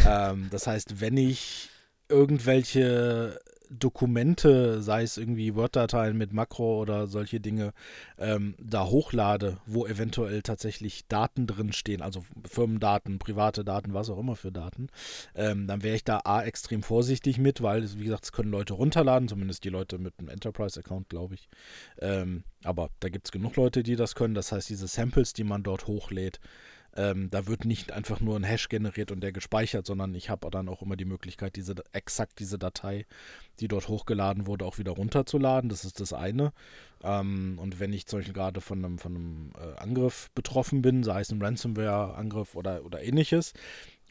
ja. 0.05 0.33
Ähm, 0.33 0.49
das 0.51 0.67
heißt, 0.67 1.01
wenn 1.01 1.17
ich 1.17 1.71
irgendwelche 2.09 3.39
Dokumente, 3.79 4.83
sei 4.83 5.03
es 5.03 5.17
irgendwie 5.17 5.55
Word-Dateien 5.55 6.17
mit 6.17 6.33
Makro 6.33 6.81
oder 6.81 7.07
solche 7.07 7.41
Dinge, 7.41 7.73
ähm, 8.19 8.55
da 8.59 8.87
hochlade, 8.87 9.59
wo 9.67 9.87
eventuell 9.87 10.43
tatsächlich 10.43 11.07
Daten 11.09 11.47
drin 11.47 11.73
stehen, 11.73 12.03
also 12.03 12.25
Firmendaten, 12.45 13.19
private 13.19 13.65
Daten, 13.65 13.95
was 13.95 14.11
auch 14.11 14.19
immer 14.19 14.37
für 14.37 14.53
Daten, 14.53 14.89
ähm, 15.35 15.67
dann 15.67 15.83
wäre 15.83 15.97
ich 15.97 16.05
da 16.05 16.21
A 16.25 16.43
extrem 16.43 16.83
vorsichtig 16.83 17.39
mit, 17.39 17.63
weil, 17.63 17.89
wie 17.99 18.05
gesagt, 18.05 18.25
es 18.25 18.33
können 18.33 18.51
Leute 18.51 18.75
runterladen, 18.75 19.29
zumindest 19.29 19.65
die 19.65 19.71
Leute 19.71 19.99
mit 19.99 20.15
einem 20.19 20.29
Enterprise-Account, 20.29 21.09
glaube 21.09 21.35
ich. 21.35 21.49
Ähm, 22.01 22.45
aber 22.65 22.91
da 23.01 23.09
gibt 23.09 23.27
es 23.27 23.33
genug 23.33 23.57
Leute, 23.57 23.83
die 23.83 23.97
das 23.97 24.15
können. 24.15 24.35
Das 24.35 24.53
heißt, 24.53 24.69
diese 24.69 24.87
Samples, 24.87 25.33
die 25.33 25.45
man 25.45 25.63
dort 25.63 25.87
hochlädt, 25.87 26.41
Ähm, 26.95 27.31
da 27.31 27.47
wird 27.47 27.65
nicht 27.65 27.93
einfach 27.93 28.21
nur 28.21 28.37
ein 28.37 28.45
Hash 28.45 28.69
generiert 28.69 29.11
und 29.11 29.21
der 29.21 29.33
gespeichert, 29.33 29.87
sondern 29.87 30.15
ich 30.15 30.29
habe 30.29 30.51
dann 30.51 30.69
auch 30.69 30.83
immer 30.83 30.97
die 30.97 31.07
Möglichkeit, 31.07 31.57
diese 31.57 31.75
exakt 31.93 32.39
diese 32.39 32.59
Datei, 32.59 33.07
die 33.61 33.69
dort 33.69 33.89
hochgeladen 33.89 34.47
wurde, 34.47 34.67
auch 34.67 34.79
wieder 34.79 34.93
runterzuladen. 34.93 35.71
Das 35.71 35.85
ist 35.85 36.01
das 36.01 36.13
eine. 36.13 36.53
Ähm, 37.03 37.59
und 37.59 37.81
wenn 37.81 37.93
ich 37.93 38.07
zum 38.07 38.19
Beispiel 38.19 38.35
gerade 38.35 38.61
von 38.61 38.85
einem, 38.85 38.99
von 38.99 39.15
einem 39.15 39.53
äh, 39.57 39.81
Angriff 39.81 40.31
betroffen 40.35 40.83
bin, 40.83 41.03
sei 41.03 41.21
es 41.21 41.31
ein 41.33 41.43
Ransomware-Angriff 41.43 42.55
oder, 42.55 42.85
oder 42.85 43.03
ähnliches, 43.03 43.55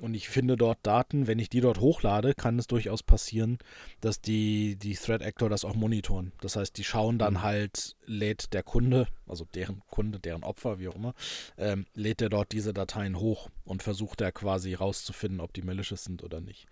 und 0.02 0.16
ich 0.16 0.30
finde 0.30 0.58
dort 0.58 0.80
Daten, 0.82 1.28
wenn 1.28 1.38
ich 1.38 1.48
die 1.48 1.62
dort 1.62 1.80
hochlade, 1.80 2.34
kann 2.34 2.58
es 2.58 2.66
durchaus 2.66 3.04
passieren, 3.04 3.60
dass 4.02 4.20
die, 4.20 4.76
die 4.76 4.96
Threat 4.96 5.22
Actor 5.22 5.48
das 5.48 5.64
auch 5.64 5.76
monitoren. 5.76 6.32
Das 6.42 6.56
heißt, 6.56 6.76
die 6.78 6.84
schauen 6.84 7.20
dann 7.20 7.36
mhm. 7.36 7.42
halt, 7.44 7.96
lädt 8.08 8.54
der 8.54 8.64
Kunde, 8.64 9.08
also 9.28 9.46
deren 9.54 9.84
Kunde, 9.92 10.20
deren 10.20 10.44
Opfer, 10.44 10.80
wie 10.80 10.88
auch 10.88 10.96
immer, 10.96 11.14
ähm, 11.58 11.86
lädt 11.94 12.20
er 12.22 12.30
dort 12.30 12.52
diese 12.52 12.74
Dateien 12.74 13.20
hoch 13.20 13.50
und 13.64 13.84
versucht 13.84 14.22
er 14.22 14.32
quasi 14.32 14.74
rauszufinden, 14.74 15.40
ob 15.40 15.54
die 15.54 15.62
malicious 15.62 16.04
sind 16.04 16.24
oder 16.24 16.42
nicht. 16.42 16.66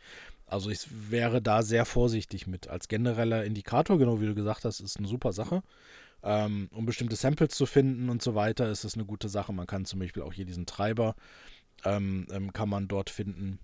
Also 0.48 0.72
ich 0.72 0.88
wäre 1.12 1.40
da 1.40 1.62
sehr 1.62 1.86
vorsichtig 1.86 2.48
mit. 2.48 2.68
Als 2.68 2.88
genereller 2.88 3.46
Indikator, 3.46 4.00
genau 4.00 4.20
wie 4.22 4.26
du 4.26 4.34
gesagt 4.34 4.66
hast, 4.66 4.80
ist 4.80 4.98
eine 4.98 5.08
super 5.08 5.34
Sache. 5.34 5.62
Ähm, 6.24 6.68
um 6.74 6.86
bestimmte 6.86 7.16
Samples 7.16 7.54
zu 7.54 7.68
finden 7.68 8.10
und 8.10 8.24
so 8.24 8.34
weiter, 8.34 8.70
ist 8.70 8.84
das 8.84 8.96
eine 8.96 9.06
gute 9.06 9.30
Sache. 9.30 9.54
Man 9.54 9.68
kann 9.68 9.86
zum 9.86 10.00
Beispiel 10.00 10.24
auch 10.24 10.34
hier 10.34 10.46
diesen 10.46 10.66
Treiber 10.66 11.16
ähm, 11.86 12.28
ähm, 12.32 12.54
kann 12.54 12.70
man 12.70 12.88
dort 12.88 13.10
finden. 13.10 13.60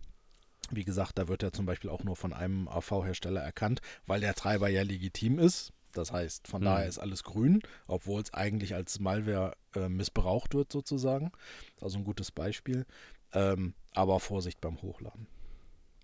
Wie 0.71 0.83
gesagt, 0.83 1.19
da 1.19 1.27
wird 1.27 1.43
er 1.43 1.53
zum 1.53 1.65
Beispiel 1.65 1.89
auch 1.89 2.03
nur 2.03 2.15
von 2.15 2.33
einem 2.33 2.67
AV-Hersteller 2.67 3.41
erkannt, 3.41 3.81
weil 4.07 4.21
der 4.21 4.33
Treiber 4.33 4.69
ja 4.69 4.81
legitim 4.81 5.37
ist. 5.37 5.71
Das 5.91 6.11
heißt, 6.11 6.47
von 6.47 6.61
mhm. 6.61 6.65
daher 6.65 6.87
ist 6.87 6.99
alles 6.99 7.23
grün, 7.23 7.61
obwohl 7.87 8.21
es 8.21 8.33
eigentlich 8.33 8.75
als 8.75 8.99
Malware 8.99 9.53
äh, 9.75 9.87
missbraucht 9.89 10.53
wird, 10.53 10.71
sozusagen. 10.71 11.31
Also 11.79 11.97
ein 11.97 12.03
gutes 12.03 12.31
Beispiel. 12.31 12.85
Ähm, 13.31 13.73
aber 13.91 14.19
Vorsicht 14.19 14.59
beim 14.61 14.81
Hochladen. 14.81 15.27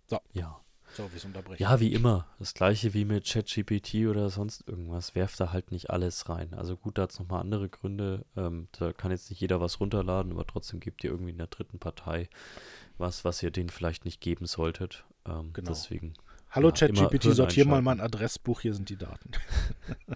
So. 0.07 0.19
Ja. 0.33 0.61
So, 0.93 1.09
wie 1.13 1.25
unterbrechen. 1.25 1.61
Ja, 1.61 1.79
wie 1.79 1.93
immer. 1.93 2.27
Das 2.39 2.53
gleiche 2.53 2.93
wie 2.93 3.05
mit 3.05 3.25
ChatGPT 3.25 4.07
oder 4.07 4.29
sonst 4.29 4.67
irgendwas. 4.67 5.15
Werft 5.15 5.39
da 5.39 5.51
halt 5.53 5.71
nicht 5.71 5.89
alles 5.89 6.27
rein. 6.27 6.53
Also 6.53 6.75
gut, 6.75 6.97
da 6.97 7.03
hat 7.03 7.11
es 7.11 7.19
nochmal 7.19 7.41
andere 7.41 7.69
Gründe. 7.69 8.25
Ähm, 8.35 8.67
da 8.73 8.91
kann 8.91 9.11
jetzt 9.11 9.29
nicht 9.29 9.39
jeder 9.39 9.61
was 9.61 9.79
runterladen, 9.79 10.31
aber 10.33 10.45
trotzdem 10.45 10.79
gebt 10.79 11.03
ihr 11.03 11.11
irgendwie 11.11 11.31
in 11.31 11.37
der 11.37 11.47
dritten 11.47 11.79
Partei 11.79 12.29
was, 12.97 13.25
was 13.25 13.43
ihr 13.43 13.51
denen 13.51 13.69
vielleicht 13.69 14.05
nicht 14.05 14.21
geben 14.21 14.45
solltet. 14.45 15.03
Ähm, 15.25 15.51
genau. 15.53 15.69
Deswegen. 15.69 16.13
Hallo 16.51 16.69
ja, 16.69 16.73
ChatGPT, 16.73 17.33
sortier 17.33 17.65
mal 17.65 17.81
mein 17.81 17.99
Adressbuch, 18.01 18.61
hier 18.61 18.73
sind 18.73 18.89
die 18.89 18.97
Daten. 18.97 19.31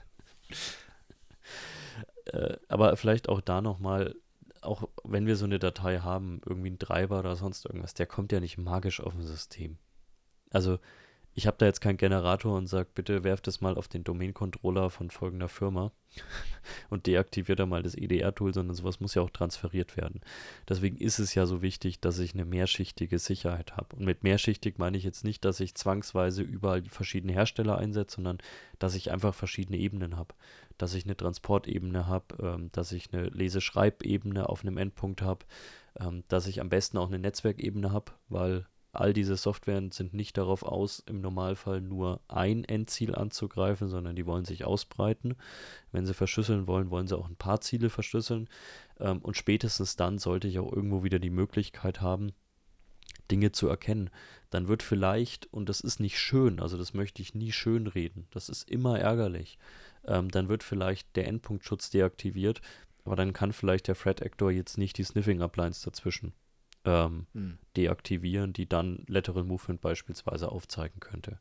äh, 2.26 2.58
aber 2.68 2.96
vielleicht 2.98 3.30
auch 3.30 3.42
da 3.42 3.62
nochmal, 3.62 4.16
auch 4.62 4.90
wenn 5.04 5.26
wir 5.26 5.38
so 5.38 5.46
eine 5.46 5.60
Datei 5.60 6.00
haben, 6.00 6.42
irgendwie 6.46 6.72
ein 6.72 6.80
Treiber 6.80 7.20
oder 7.20 7.36
sonst 7.36 7.66
irgendwas, 7.66 7.94
der 7.94 8.06
kommt 8.06 8.32
ja 8.32 8.40
nicht 8.40 8.58
magisch 8.58 9.00
auf 9.00 9.14
ein 9.14 9.24
System. 9.26 9.78
Also 10.56 10.80
ich 11.34 11.48
habe 11.48 11.58
da 11.60 11.66
jetzt 11.66 11.82
keinen 11.82 11.98
Generator 11.98 12.56
und 12.56 12.68
sage, 12.68 12.88
bitte 12.96 13.26
werft 13.26 13.50
es 13.50 13.60
mal 13.60 13.76
auf 13.76 13.90
den 13.90 14.06
Domain-Controller 14.06 14.90
von 14.90 15.10
folgender 15.10 15.50
Firma 15.50 15.92
und 16.90 17.08
deaktiviert 17.08 17.60
da 17.60 17.66
mal 17.66 17.84
das 17.84 17.94
EDR-Tool, 17.94 18.54
sondern 18.54 18.74
sowas 18.74 19.02
muss 19.02 19.16
ja 19.16 19.22
auch 19.22 19.32
transferiert 19.32 19.98
werden. 19.98 20.22
Deswegen 20.70 20.96
ist 20.96 21.20
es 21.20 21.36
ja 21.36 21.46
so 21.46 21.62
wichtig, 21.62 22.00
dass 22.00 22.20
ich 22.20 22.36
eine 22.36 22.46
mehrschichtige 22.46 23.20
Sicherheit 23.20 23.76
habe. 23.76 23.98
Und 23.98 24.06
mit 24.06 24.24
mehrschichtig 24.24 24.78
meine 24.78 24.96
ich 24.98 25.04
jetzt 25.04 25.26
nicht, 25.26 25.44
dass 25.44 25.60
ich 25.60 25.76
zwangsweise 25.76 26.42
überall 26.42 26.86
verschiedene 26.86 27.34
Hersteller 27.34 27.78
einsetze, 27.78 28.16
sondern 28.16 28.38
dass 28.80 28.96
ich 28.96 29.12
einfach 29.12 29.36
verschiedene 29.36 29.78
Ebenen 29.78 30.16
habe. 30.16 30.34
Dass 30.78 30.94
ich 30.94 31.04
eine 31.04 31.18
Transportebene 31.18 32.08
habe, 32.08 32.36
ähm, 32.42 32.70
dass 32.72 32.94
ich 32.94 33.14
eine 33.14 33.28
Leseschreibebene 33.28 34.48
auf 34.48 34.62
einem 34.62 34.78
Endpunkt 34.78 35.22
habe, 35.22 35.46
ähm, 36.00 36.24
dass 36.30 36.48
ich 36.48 36.62
am 36.62 36.70
besten 36.70 36.98
auch 36.98 37.10
eine 37.10 37.20
Netzwerkebene 37.20 37.92
habe, 37.92 38.14
weil 38.30 38.66
All 38.96 39.14
diese 39.14 39.38
Softwaren 39.38 39.92
sind 39.92 40.14
nicht 40.14 40.38
darauf 40.38 40.64
aus, 40.64 41.04
im 41.06 41.22
Normalfall 41.22 41.82
nur 41.82 42.22
ein 42.28 42.64
Endziel 42.64 43.16
anzugreifen, 43.16 43.88
sondern 43.88 44.16
die 44.16 44.26
wollen 44.26 44.46
sich 44.46 44.66
ausbreiten. 44.66 45.36
Wenn 45.92 46.06
sie 46.06 46.14
verschlüsseln 46.14 46.68
wollen, 46.68 46.90
wollen 46.90 47.08
sie 47.08 47.18
auch 47.18 47.28
ein 47.28 47.36
paar 47.36 47.62
Ziele 47.62 47.90
verschlüsseln. 47.90 48.50
Ähm, 49.00 49.20
und 49.20 49.38
spätestens 49.38 49.96
dann 49.96 50.18
sollte 50.18 50.48
ich 50.48 50.60
auch 50.60 50.72
irgendwo 50.72 51.04
wieder 51.04 51.20
die 51.20 51.30
Möglichkeit 51.30 52.02
haben, 52.02 52.32
Dinge 53.32 53.52
zu 53.52 53.68
erkennen. 53.68 54.10
Dann 54.50 54.68
wird 54.68 54.84
vielleicht, 54.84 55.52
und 55.54 55.70
das 55.70 55.82
ist 55.82 56.00
nicht 56.00 56.20
schön, 56.20 56.60
also 56.60 56.78
das 56.78 56.94
möchte 56.94 57.22
ich 57.22 57.34
nie 57.34 57.52
schön 57.52 57.88
reden, 57.88 58.28
das 58.32 58.50
ist 58.50 58.70
immer 58.70 59.00
ärgerlich, 59.00 59.58
ähm, 60.06 60.30
dann 60.30 60.48
wird 60.48 60.64
vielleicht 60.64 61.16
der 61.16 61.28
Endpunktschutz 61.28 61.90
deaktiviert, 61.90 62.62
aber 63.04 63.16
dann 63.16 63.34
kann 63.34 63.54
vielleicht 63.54 63.88
der 63.88 63.96
Threat 63.96 64.22
Actor 64.22 64.52
jetzt 64.52 64.78
nicht 64.78 64.98
die 64.98 65.04
Sniffing 65.04 65.42
Uplines 65.42 65.82
dazwischen 65.82 66.34
ähm, 66.86 67.28
hm. 67.34 67.58
deaktivieren, 67.76 68.54
die 68.54 68.68
dann 68.68 69.04
Lateral 69.08 69.44
Movement 69.44 69.82
beispielsweise 69.82 70.52
aufzeigen 70.52 71.00
könnte. 71.00 71.40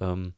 Ähm, 0.00 0.34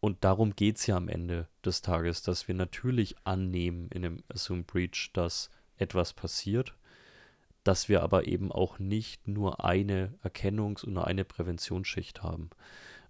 und 0.00 0.24
darum 0.24 0.54
geht 0.54 0.76
es 0.76 0.86
ja 0.86 0.96
am 0.96 1.08
Ende 1.08 1.48
des 1.64 1.80
Tages, 1.80 2.22
dass 2.22 2.48
wir 2.48 2.54
natürlich 2.54 3.16
annehmen 3.24 3.88
in 3.88 4.04
einem 4.04 4.22
Assume 4.28 4.64
Breach, 4.64 5.10
dass 5.14 5.50
etwas 5.76 6.12
passiert, 6.12 6.74
dass 7.62 7.88
wir 7.88 8.02
aber 8.02 8.26
eben 8.26 8.52
auch 8.52 8.78
nicht 8.78 9.26
nur 9.26 9.64
eine 9.64 10.12
Erkennungs- 10.22 10.84
und 10.84 10.92
nur 10.92 11.06
eine 11.06 11.24
Präventionsschicht 11.24 12.22
haben. 12.22 12.50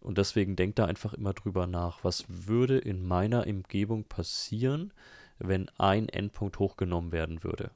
Und 0.01 0.19
deswegen 0.19 0.55
denkt 0.55 0.79
da 0.79 0.85
einfach 0.85 1.15
immer 1.15 1.33
drüber 1.33 1.67
nach, 1.67 2.05
was 2.05 2.27
würde 2.29 2.79
in 2.79 3.05
meiner 3.05 3.47
Umgebung 3.47 4.05
passieren, 4.05 4.93
wenn 5.39 5.69
ein 5.79 6.09
Endpunkt 6.09 6.59
hochgenommen 6.61 7.11
werden 7.11 7.43
würde 7.43 7.73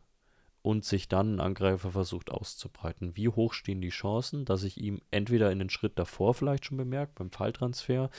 und 0.68 0.84
sich 0.84 1.08
dann 1.08 1.36
ein 1.36 1.40
Angreifer 1.40 1.92
versucht 1.92 2.30
auszubreiten. 2.30 3.16
Wie 3.16 3.30
hoch 3.30 3.54
stehen 3.54 3.80
die 3.80 3.88
Chancen, 3.88 4.44
dass 4.44 4.64
ich 4.64 4.76
ihm 4.76 5.00
entweder 5.10 5.50
in 5.50 5.60
den 5.60 5.70
Schritt 5.70 5.98
davor 5.98 6.34
vielleicht 6.34 6.66
schon 6.66 6.76
bemerkt, 6.76 7.14
beim 7.14 7.30
Falltransfer, 7.30 8.10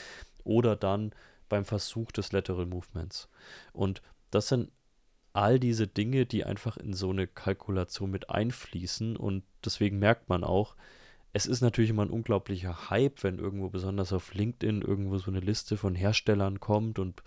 oder 0.44 0.76
dann 0.76 1.14
beim 1.48 1.64
Versuch 1.64 2.12
des 2.12 2.32
Lateral 2.32 2.66
Movements. 2.66 3.30
Und 3.72 4.02
das 4.32 4.48
sind 4.48 4.72
all 5.32 5.60
diese 5.60 5.86
Dinge, 5.86 6.26
die 6.26 6.44
einfach 6.44 6.78
in 6.78 6.96
so 6.96 7.12
eine 7.12 7.28
Kalkulation 7.28 8.10
mit 8.10 8.32
einfließen 8.32 9.16
und 9.16 9.44
deswegen 9.64 10.00
merkt 10.00 10.28
man 10.28 10.44
auch, 10.44 10.76
es 11.34 11.46
ist 11.46 11.62
natürlich 11.62 11.92
immer 11.92 12.06
ein 12.06 12.10
unglaublicher 12.10 12.90
Hype, 12.90 13.24
wenn 13.24 13.38
irgendwo 13.38 13.70
besonders 13.70 14.12
auf 14.12 14.34
LinkedIn 14.34 14.82
irgendwo 14.82 15.20
so 15.20 15.30
eine 15.30 15.40
Liste 15.40 15.78
von 15.78 15.94
Herstellern 15.94 16.60
kommt 16.60 16.98
und 16.98 17.22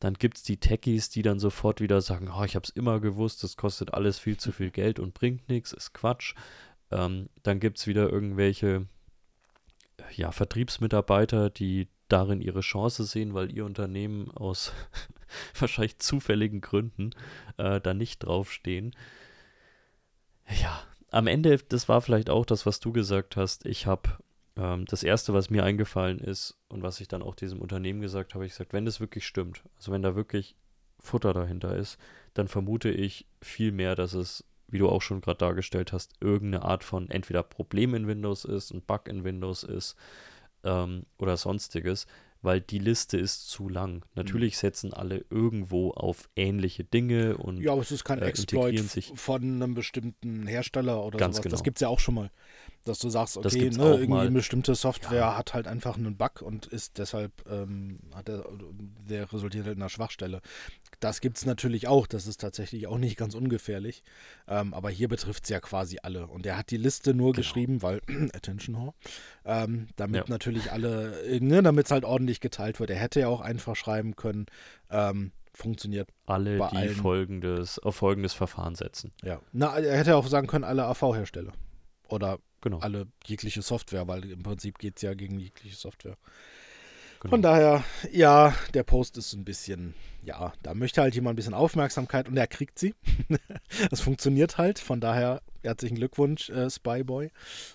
dann 0.00 0.14
gibt 0.14 0.36
es 0.36 0.42
die 0.42 0.58
Techies, 0.58 1.08
die 1.08 1.22
dann 1.22 1.38
sofort 1.38 1.80
wieder 1.80 2.00
sagen, 2.00 2.30
oh, 2.30 2.44
ich 2.44 2.54
habe 2.54 2.64
es 2.64 2.70
immer 2.70 3.00
gewusst, 3.00 3.42
das 3.42 3.56
kostet 3.56 3.94
alles 3.94 4.18
viel 4.18 4.36
zu 4.36 4.52
viel 4.52 4.70
Geld 4.70 4.98
und 4.98 5.14
bringt 5.14 5.48
nichts, 5.48 5.72
ist 5.72 5.94
Quatsch. 5.94 6.34
Ähm, 6.90 7.28
dann 7.42 7.60
gibt 7.60 7.78
es 7.78 7.86
wieder 7.86 8.10
irgendwelche 8.10 8.86
ja, 10.14 10.30
Vertriebsmitarbeiter, 10.32 11.50
die 11.50 11.88
darin 12.08 12.40
ihre 12.40 12.60
Chance 12.60 13.04
sehen, 13.04 13.34
weil 13.34 13.52
ihr 13.52 13.64
Unternehmen 13.64 14.30
aus 14.30 14.72
wahrscheinlich 15.58 15.98
zufälligen 15.98 16.60
Gründen 16.60 17.10
äh, 17.56 17.80
da 17.80 17.94
nicht 17.94 18.20
draufstehen. 18.20 18.94
Ja, 20.62 20.82
am 21.10 21.26
Ende, 21.26 21.58
das 21.58 21.88
war 21.88 22.00
vielleicht 22.00 22.30
auch 22.30 22.44
das, 22.46 22.66
was 22.66 22.80
du 22.80 22.92
gesagt 22.92 23.36
hast. 23.36 23.66
Ich 23.66 23.86
habe 23.86 24.10
ähm, 24.56 24.84
das 24.86 25.02
erste, 25.02 25.34
was 25.34 25.50
mir 25.50 25.64
eingefallen 25.64 26.18
ist 26.18 26.56
und 26.68 26.82
was 26.82 27.00
ich 27.00 27.08
dann 27.08 27.22
auch 27.22 27.34
diesem 27.34 27.60
Unternehmen 27.60 28.00
gesagt 28.00 28.34
habe, 28.34 28.46
ich 28.46 28.52
gesagt, 28.52 28.72
wenn 28.72 28.84
das 28.84 29.00
wirklich 29.00 29.26
stimmt, 29.26 29.62
also 29.76 29.92
wenn 29.92 30.02
da 30.02 30.16
wirklich 30.16 30.56
Futter 30.98 31.32
dahinter 31.32 31.76
ist, 31.76 31.98
dann 32.34 32.48
vermute 32.48 32.90
ich 32.90 33.26
viel 33.40 33.72
mehr, 33.72 33.94
dass 33.94 34.14
es, 34.14 34.44
wie 34.68 34.78
du 34.78 34.88
auch 34.88 35.02
schon 35.02 35.20
gerade 35.20 35.38
dargestellt 35.38 35.92
hast, 35.92 36.14
irgendeine 36.20 36.64
Art 36.64 36.84
von 36.84 37.10
entweder 37.10 37.42
Problem 37.42 37.94
in 37.94 38.08
Windows 38.08 38.44
ist, 38.44 38.72
ein 38.72 38.82
Bug 38.82 39.08
in 39.08 39.24
Windows 39.24 39.62
ist 39.62 39.94
ähm, 40.64 41.04
oder 41.18 41.36
sonstiges, 41.36 42.06
weil 42.42 42.60
die 42.60 42.78
Liste 42.78 43.18
ist 43.18 43.48
zu 43.48 43.68
lang. 43.68 44.04
Natürlich 44.14 44.54
mhm. 44.54 44.58
setzen 44.58 44.92
alle 44.92 45.24
irgendwo 45.30 45.90
auf 45.92 46.28
ähnliche 46.34 46.84
Dinge 46.84 47.36
und 47.36 47.60
ja, 47.60 47.72
aber 47.72 47.82
es 47.82 47.92
ist 47.92 48.04
kein 48.04 48.20
äh, 48.20 48.26
Exploit 48.26 48.80
von 49.14 49.42
einem 49.42 49.74
bestimmten 49.74 50.46
Hersteller 50.46 51.04
oder 51.04 51.18
Ganz 51.18 51.36
sowas. 51.36 51.42
Genau. 51.42 51.52
Das 51.52 51.62
gibt 51.62 51.78
es 51.78 51.82
ja 51.82 51.88
auch 51.88 52.00
schon 52.00 52.14
mal 52.14 52.30
dass 52.86 53.00
du 53.00 53.08
sagst, 53.08 53.36
okay, 53.36 53.70
ne, 53.70 53.84
irgendwie 53.84 54.06
mal. 54.06 54.26
eine 54.26 54.30
bestimmte 54.30 54.74
Software 54.74 55.18
ja. 55.18 55.36
hat 55.36 55.54
halt 55.54 55.66
einfach 55.66 55.96
einen 55.96 56.16
Bug 56.16 56.40
und 56.40 56.66
ist 56.66 56.98
deshalb, 56.98 57.32
ähm, 57.50 57.98
hat 58.14 58.28
der, 58.28 58.44
der 59.08 59.32
resultiert 59.32 59.66
halt 59.66 59.76
in 59.76 59.82
einer 59.82 59.88
Schwachstelle. 59.88 60.40
Das 61.00 61.20
gibt 61.20 61.36
es 61.36 61.46
natürlich 61.46 61.88
auch, 61.88 62.06
das 62.06 62.26
ist 62.26 62.40
tatsächlich 62.40 62.86
auch 62.86 62.98
nicht 62.98 63.16
ganz 63.16 63.34
ungefährlich, 63.34 64.02
ähm, 64.46 64.72
aber 64.72 64.88
hier 64.88 65.08
betrifft 65.08 65.44
es 65.44 65.50
ja 65.50 65.60
quasi 65.60 65.98
alle. 66.02 66.28
Und 66.28 66.46
er 66.46 66.56
hat 66.56 66.70
die 66.70 66.76
Liste 66.76 67.12
nur 67.12 67.32
genau. 67.32 67.42
geschrieben, 67.42 67.82
weil, 67.82 68.00
Attention 68.32 68.76
Whore, 68.76 68.94
ähm, 69.44 69.88
damit 69.96 70.28
ja. 70.28 70.32
natürlich 70.32 70.70
alle, 70.70 71.40
ne, 71.40 71.62
damit 71.62 71.86
es 71.86 71.90
halt 71.90 72.04
ordentlich 72.04 72.40
geteilt 72.40 72.78
wird. 72.78 72.90
Er 72.90 72.96
hätte 72.96 73.20
ja 73.20 73.28
auch 73.28 73.40
einfach 73.40 73.74
schreiben 73.74 74.14
können, 74.14 74.46
ähm, 74.90 75.32
funktioniert. 75.52 76.08
Alle, 76.26 76.56
die 76.56 76.76
allen. 76.76 76.94
folgendes, 76.94 77.78
auf 77.80 77.96
folgendes 77.96 78.32
Verfahren 78.32 78.76
setzen. 78.76 79.10
Ja. 79.24 79.40
Na, 79.52 79.76
er 79.76 79.98
hätte 79.98 80.14
auch 80.16 80.28
sagen 80.28 80.46
können, 80.46 80.64
alle 80.64 80.84
AV-Hersteller. 80.84 81.52
Oder 82.08 82.38
genau. 82.66 82.80
alle 82.80 83.06
jegliche 83.24 83.62
Software, 83.62 84.08
weil 84.08 84.30
im 84.30 84.42
Prinzip 84.42 84.78
geht 84.78 84.96
es 84.96 85.02
ja 85.02 85.14
gegen 85.14 85.38
jegliche 85.38 85.76
Software. 85.76 86.16
Genau. 87.20 87.30
Von 87.30 87.42
daher, 87.42 87.84
ja, 88.12 88.54
der 88.74 88.82
Post 88.82 89.16
ist 89.16 89.32
ein 89.32 89.44
bisschen, 89.44 89.94
ja, 90.22 90.52
da 90.62 90.74
möchte 90.74 91.00
halt 91.00 91.14
jemand 91.14 91.34
ein 91.34 91.36
bisschen 91.36 91.54
Aufmerksamkeit 91.54 92.28
und 92.28 92.36
er 92.36 92.46
kriegt 92.46 92.78
sie. 92.78 92.94
das 93.90 94.00
funktioniert 94.00 94.58
halt. 94.58 94.78
Von 94.78 95.00
daher, 95.00 95.42
herzlichen 95.62 95.94
Glückwunsch, 95.94 96.50
äh, 96.50 96.68
Spyboy. 96.68 97.30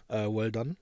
Äh, 0.09 0.27
well 0.27 0.51
done. 0.51 0.75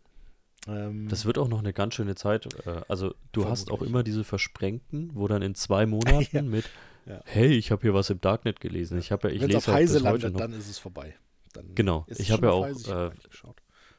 Ähm, 0.68 1.08
das 1.08 1.26
wird 1.26 1.38
auch 1.38 1.48
noch 1.48 1.60
eine 1.60 1.72
ganz 1.72 1.96
schöne 1.96 2.16
Zeit. 2.16 2.48
Äh, 2.66 2.82
also, 2.88 3.14
du 3.32 3.46
hast 3.46 3.72
auch 3.72 3.82
immer 3.82 4.04
diese 4.04 4.24
Versprengten, 4.24 5.12
wo 5.14 5.28
dann 5.28 5.42
in 5.42 5.56
zwei 5.56 5.86
Monaten 5.86 6.28
ja. 6.36 6.42
mit, 6.42 6.66
ja. 7.06 7.22
hey, 7.26 7.54
ich 7.54 7.72
habe 7.72 7.84
hier 7.84 7.94
was 7.94 8.10
im 8.10 8.20
Darknet 8.20 8.60
gelesen. 8.60 8.98
Ich 8.98 9.12
habe 9.12 9.30
ja, 9.30 9.36
ich 9.36 9.42
Wenn's 9.42 9.54
lese 9.54 9.72
auf 9.72 9.76
Heise 9.76 10.00
landet, 10.00 10.38
dann 10.38 10.52
ist 10.52 10.68
es 10.68 10.80
vorbei. 10.80 11.16
Dann 11.54 11.74
genau. 11.76 12.06
Ich 12.08 12.32
habe 12.32 12.48
ja 12.48 12.52
auch. 12.52 12.68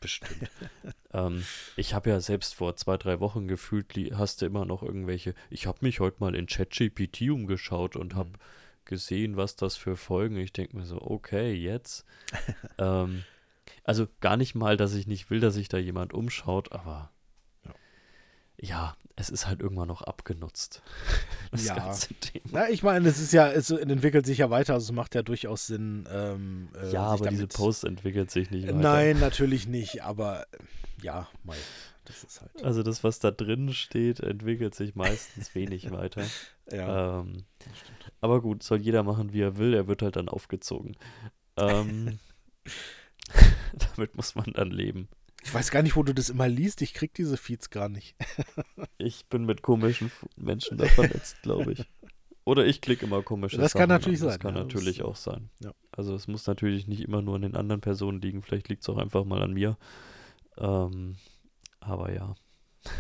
Bestimmt. 0.01 0.51
ähm, 1.13 1.45
ich 1.77 1.95
habe 1.95 2.11
ja 2.11 2.21
selbst 2.21 2.55
vor 2.55 2.75
zwei, 2.77 2.97
drei 2.97 3.21
Wochen 3.21 3.47
gefühlt, 3.47 3.95
hast 4.15 4.41
du 4.41 4.47
immer 4.47 4.65
noch 4.65 4.83
irgendwelche. 4.83 5.35
Ich 5.51 5.67
habe 5.67 5.79
mich 5.83 6.01
heute 6.01 6.17
mal 6.21 6.35
in 6.35 6.47
ChatGPT 6.47 7.31
umgeschaut 7.31 7.97
und 7.97 8.15
habe 8.15 8.31
mhm. 8.31 8.35
gesehen, 8.87 9.37
was 9.37 9.57
das 9.57 9.77
für 9.77 9.97
Folgen. 9.97 10.37
Ich 10.37 10.53
denke 10.53 10.77
mir 10.77 10.87
so, 10.87 11.01
okay, 11.01 11.53
jetzt. 11.53 12.07
ähm, 12.79 13.25
also 13.85 14.09
gar 14.21 14.37
nicht 14.37 14.55
mal, 14.55 14.77
dass 14.77 14.95
ich 14.95 15.07
nicht 15.07 15.31
will, 15.31 15.41
dass 15.41 15.55
sich 15.55 15.69
da 15.69 15.79
jemand 15.79 16.15
umschaut, 16.15 16.73
aber 16.73 17.11
ja 18.61 18.94
es 19.20 19.29
ist 19.29 19.46
halt 19.46 19.61
irgendwann 19.61 19.88
noch 19.88 20.03
abgenutzt. 20.03 20.83
Das 21.53 21.66
ja. 21.66 21.75
ganze 21.75 22.14
Thema. 22.14 22.44
Na, 22.53 22.70
ich 22.70 22.85
meine, 22.85 23.09
es 23.09 23.18
ist 23.18 23.33
ja, 23.33 23.51
es 23.51 23.70
entwickelt 23.70 24.25
sich 24.25 24.38
ja 24.38 24.51
weiter, 24.51 24.75
also 24.75 24.85
es 24.85 24.92
macht 24.92 25.16
ja 25.16 25.23
durchaus 25.23 25.66
Sinn. 25.66 26.09
Ähm, 26.09 26.68
äh, 26.81 26.92
ja, 26.92 27.03
aber 27.03 27.27
diese 27.27 27.49
Post 27.49 27.83
entwickelt 27.83 28.31
sich 28.31 28.53
nicht 28.53 28.68
weiter. 28.68 28.79
Nein, 28.79 29.18
natürlich 29.18 29.66
nicht, 29.66 30.05
aber 30.05 30.46
ja, 31.03 31.27
mal. 31.42 31.57
Das 32.05 32.23
ist 32.23 32.40
halt. 32.40 32.64
Also 32.64 32.85
das, 32.85 33.03
was 33.03 33.18
da 33.18 33.33
drin 33.33 33.73
steht, 33.73 34.20
entwickelt 34.20 34.77
sich 34.77 34.94
meistens 34.94 35.53
wenig 35.57 35.90
weiter. 35.90 36.23
Ja. 36.70 37.18
Ähm, 37.18 37.46
aber 38.20 38.40
gut, 38.40 38.62
soll 38.62 38.81
jeder 38.81 39.03
machen, 39.03 39.33
wie 39.33 39.40
er 39.40 39.57
will, 39.57 39.75
er 39.75 39.88
wird 39.88 40.03
halt 40.03 40.14
dann 40.14 40.29
aufgezogen. 40.29 40.96
Ähm, 41.57 42.20
damit 43.96 44.14
muss 44.14 44.37
man 44.37 44.53
dann 44.53 44.70
leben. 44.70 45.09
Ich 45.42 45.55
weiß 45.55 45.70
gar 45.70 45.83
nicht, 45.83 45.96
wo 45.96 46.03
du 46.03 46.14
das 46.14 46.31
immer 46.31 46.48
liest. 46.48 46.83
Ich 46.83 46.94
krieg 46.94 47.14
diese 47.14 47.37
Feeds 47.37 47.70
gar 47.70 47.88
nicht. 47.88 48.16
ich 48.98 49.26
bin 49.26 49.44
mit 49.44 49.62
komischen 49.62 50.11
Menschen 50.37 50.79
da 50.79 50.87
vernetzt, 50.87 51.42
glaube 51.42 51.72
ich. 51.72 51.87
Oder 52.44 52.66
ich 52.66 52.81
klicke 52.81 53.07
immer 53.07 53.22
komische 53.22 53.59
Das 53.59 53.72
Sachen 53.72 53.81
kann 53.81 53.88
natürlich 53.88 54.20
an. 54.22 54.29
sein. 54.29 54.38
Das 54.38 54.40
kann 54.40 54.57
ja, 54.57 54.62
natürlich 54.62 54.98
das 54.98 55.07
auch 55.07 55.16
sein. 55.16 55.50
Ja. 55.61 55.72
Also 55.92 56.14
es 56.14 56.26
muss 56.26 56.46
natürlich 56.46 56.88
nicht 56.88 57.03
immer 57.03 57.22
nur 57.22 57.37
an 57.37 57.42
den 57.42 57.57
anderen 57.57 57.81
Personen 57.81 58.20
liegen. 58.20 58.42
Vielleicht 58.42 58.68
liegt 58.68 58.83
es 58.83 58.88
auch 58.88 58.98
einfach 58.98 59.24
mal 59.24 59.42
an 59.42 59.53
mir. 59.53 59.76
Ähm, 60.59 61.16
aber 61.81 62.12
ja. 62.12 62.35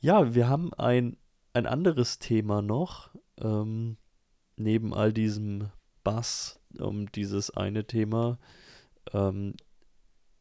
ja, 0.00 0.34
wir 0.34 0.48
haben 0.48 0.74
ein, 0.74 1.16
ein 1.52 1.66
anderes 1.66 2.18
Thema 2.18 2.62
noch. 2.62 3.10
Ähm, 3.38 3.96
neben 4.56 4.92
all 4.92 5.12
diesem 5.12 5.70
Bass 6.04 6.60
um 6.78 7.10
dieses 7.12 7.50
eine 7.50 7.86
Thema. 7.86 8.38
Ähm, 9.12 9.54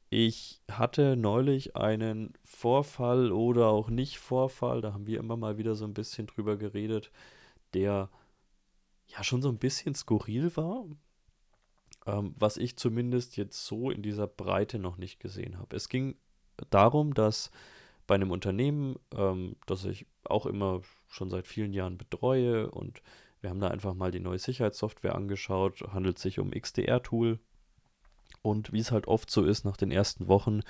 ich 0.10 0.62
hatte 0.70 1.16
neulich 1.16 1.76
einen 1.76 2.34
Vorfall 2.44 3.32
oder 3.32 3.68
auch 3.68 3.90
nicht 3.90 4.18
Vorfall, 4.18 4.82
da 4.82 4.94
haben 4.94 5.08
wir 5.08 5.20
immer 5.20 5.38
mal 5.38 5.58
wieder 5.58 5.76
so 5.76 5.86
ein 5.86 5.94
bisschen 5.94 6.28
drüber 6.28 6.58
geredet, 6.58 7.12
der 7.74 8.10
ja 9.08 9.24
schon 9.24 9.42
so 9.42 9.50
ein 9.50 9.60
bisschen 9.60 9.94
skurril 9.94 10.56
war, 10.58 10.86
ähm, 12.08 12.34
was 12.38 12.58
ich 12.58 12.76
zumindest 12.78 13.38
jetzt 13.38 13.66
so 13.66 13.92
in 13.92 14.02
dieser 14.02 14.28
Breite 14.28 14.80
noch 14.80 14.98
nicht 14.98 15.20
gesehen 15.20 15.60
habe. 15.60 15.76
Es 15.76 15.90
ging 15.90 16.16
darum, 16.72 17.14
dass 17.14 17.52
bei 18.08 18.16
einem 18.16 18.32
Unternehmen, 18.32 18.98
ähm, 19.16 19.58
das 19.68 19.86
ich 19.86 20.08
auch 20.24 20.48
immer 20.48 20.82
schon 21.08 21.30
seit 21.30 21.48
vielen 21.48 21.74
Jahren 21.74 21.98
betreue 21.98 22.72
und 22.72 23.04
wir 23.42 23.52
haben 23.52 23.60
da 23.60 23.68
einfach 23.70 23.94
mal 23.94 24.12
die 24.12 24.20
neue 24.20 24.40
Sicherheitssoftware 24.40 25.16
angeschaut, 25.16 25.82
handelt 25.94 26.18
sich 26.18 26.40
um 26.40 26.52
XDR-Tool 26.52 27.40
und 28.42 28.72
wie 28.72 28.80
es 28.80 28.92
halt 28.92 29.08
oft 29.08 29.30
so 29.30 29.44
ist 29.44 29.66
nach 29.66 29.78
den 29.78 29.92
ersten 29.92 30.28
Wochen, 30.28 30.62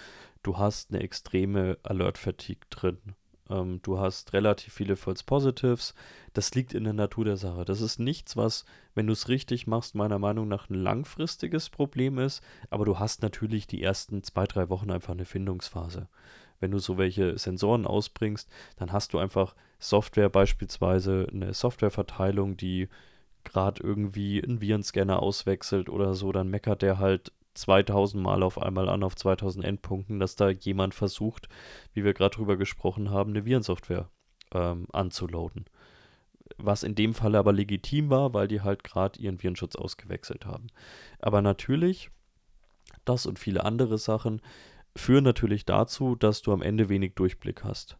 du 0.43 0.57
hast 0.57 0.91
eine 0.91 1.01
extreme 1.01 1.77
Alert-Fatigue 1.83 2.65
drin. 2.69 2.97
Ähm, 3.49 3.79
du 3.81 3.99
hast 3.99 4.33
relativ 4.33 4.73
viele 4.73 4.95
False 4.95 5.23
Positives. 5.23 5.93
Das 6.33 6.53
liegt 6.53 6.73
in 6.73 6.83
der 6.83 6.93
Natur 6.93 7.25
der 7.25 7.37
Sache. 7.37 7.65
Das 7.65 7.81
ist 7.81 7.99
nichts, 7.99 8.37
was, 8.37 8.65
wenn 8.95 9.07
du 9.07 9.13
es 9.13 9.27
richtig 9.27 9.67
machst, 9.67 9.95
meiner 9.95 10.19
Meinung 10.19 10.47
nach 10.47 10.69
ein 10.69 10.75
langfristiges 10.75 11.69
Problem 11.69 12.17
ist. 12.19 12.41
Aber 12.69 12.85
du 12.85 12.99
hast 12.99 13.21
natürlich 13.21 13.67
die 13.67 13.83
ersten 13.83 14.23
zwei, 14.23 14.45
drei 14.45 14.69
Wochen 14.69 14.91
einfach 14.91 15.13
eine 15.13 15.25
Findungsphase. 15.25 16.07
Wenn 16.59 16.71
du 16.71 16.79
so 16.79 16.97
welche 16.97 17.37
Sensoren 17.37 17.85
ausbringst, 17.85 18.49
dann 18.75 18.91
hast 18.91 19.13
du 19.13 19.17
einfach 19.17 19.55
Software, 19.79 20.29
beispielsweise 20.29 21.27
eine 21.31 21.53
Softwareverteilung, 21.53 22.57
die 22.57 22.89
gerade 23.45 23.81
irgendwie 23.81 24.43
einen 24.43 24.59
Virenscanner 24.59 25.21
auswechselt 25.21 25.89
oder 25.89 26.13
so, 26.13 26.33
dann 26.33 26.49
meckert 26.49 26.81
der 26.81 26.99
halt 26.99 27.31
2000 27.55 28.21
Mal 28.21 28.43
auf 28.43 28.61
einmal 28.61 28.89
an 28.89 29.03
auf 29.03 29.15
2000 29.15 29.65
Endpunkten, 29.65 30.19
dass 30.19 30.35
da 30.35 30.49
jemand 30.49 30.93
versucht, 30.93 31.49
wie 31.93 32.03
wir 32.03 32.13
gerade 32.13 32.35
drüber 32.35 32.57
gesprochen 32.57 33.09
haben, 33.09 33.31
eine 33.31 33.45
Virensoftware 33.45 34.09
ähm, 34.53 34.87
anzuladen. 34.91 35.65
Was 36.57 36.83
in 36.83 36.95
dem 36.95 37.13
Fall 37.13 37.35
aber 37.35 37.53
legitim 37.53 38.09
war, 38.09 38.33
weil 38.33 38.47
die 38.47 38.61
halt 38.61 38.83
gerade 38.83 39.19
ihren 39.19 39.41
Virenschutz 39.41 39.75
ausgewechselt 39.75 40.45
haben. 40.45 40.67
Aber 41.19 41.41
natürlich, 41.41 42.09
das 43.05 43.25
und 43.25 43.39
viele 43.39 43.63
andere 43.63 43.97
Sachen 43.97 44.41
führen 44.95 45.23
natürlich 45.23 45.65
dazu, 45.65 46.15
dass 46.15 46.41
du 46.41 46.51
am 46.51 46.61
Ende 46.61 46.89
wenig 46.89 47.13
Durchblick 47.15 47.63
hast. 47.63 47.97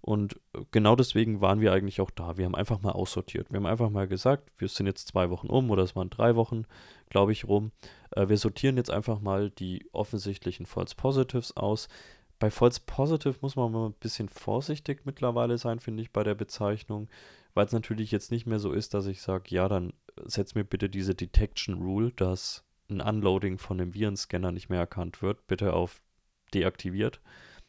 Und 0.00 0.40
genau 0.70 0.96
deswegen 0.96 1.40
waren 1.40 1.60
wir 1.60 1.72
eigentlich 1.72 2.00
auch 2.00 2.10
da. 2.10 2.38
Wir 2.38 2.46
haben 2.46 2.54
einfach 2.54 2.80
mal 2.80 2.92
aussortiert. 2.92 3.50
Wir 3.50 3.58
haben 3.58 3.66
einfach 3.66 3.90
mal 3.90 4.08
gesagt, 4.08 4.50
wir 4.58 4.68
sind 4.68 4.86
jetzt 4.86 5.08
zwei 5.08 5.30
Wochen 5.30 5.48
um 5.48 5.70
oder 5.70 5.82
es 5.82 5.94
waren 5.94 6.10
drei 6.10 6.36
Wochen, 6.36 6.64
glaube 7.10 7.32
ich, 7.32 7.46
rum. 7.46 7.72
Äh, 8.12 8.28
wir 8.28 8.38
sortieren 8.38 8.76
jetzt 8.76 8.90
einfach 8.90 9.20
mal 9.20 9.50
die 9.50 9.86
offensichtlichen 9.92 10.66
False 10.66 10.94
Positives 10.94 11.56
aus. 11.56 11.88
Bei 12.38 12.50
False 12.50 12.80
Positive 12.86 13.36
muss 13.42 13.56
man 13.56 13.70
mal 13.70 13.86
ein 13.86 13.94
bisschen 14.00 14.30
vorsichtig 14.30 15.04
mittlerweile 15.04 15.58
sein, 15.58 15.78
finde 15.78 16.02
ich, 16.02 16.10
bei 16.10 16.24
der 16.24 16.34
Bezeichnung, 16.34 17.08
weil 17.52 17.66
es 17.66 17.72
natürlich 17.72 18.10
jetzt 18.10 18.30
nicht 18.30 18.46
mehr 18.46 18.58
so 18.58 18.72
ist, 18.72 18.94
dass 18.94 19.06
ich 19.06 19.20
sage, 19.20 19.54
ja, 19.54 19.68
dann 19.68 19.92
setz 20.24 20.54
mir 20.54 20.64
bitte 20.64 20.88
diese 20.88 21.14
Detection 21.14 21.74
Rule, 21.74 22.12
dass 22.12 22.64
ein 22.88 23.02
Unloading 23.02 23.58
von 23.58 23.78
einem 23.78 23.92
Virenscanner 23.92 24.52
nicht 24.52 24.70
mehr 24.70 24.80
erkannt 24.80 25.20
wird, 25.20 25.46
bitte 25.48 25.74
auf 25.74 26.00
deaktiviert, 26.54 27.20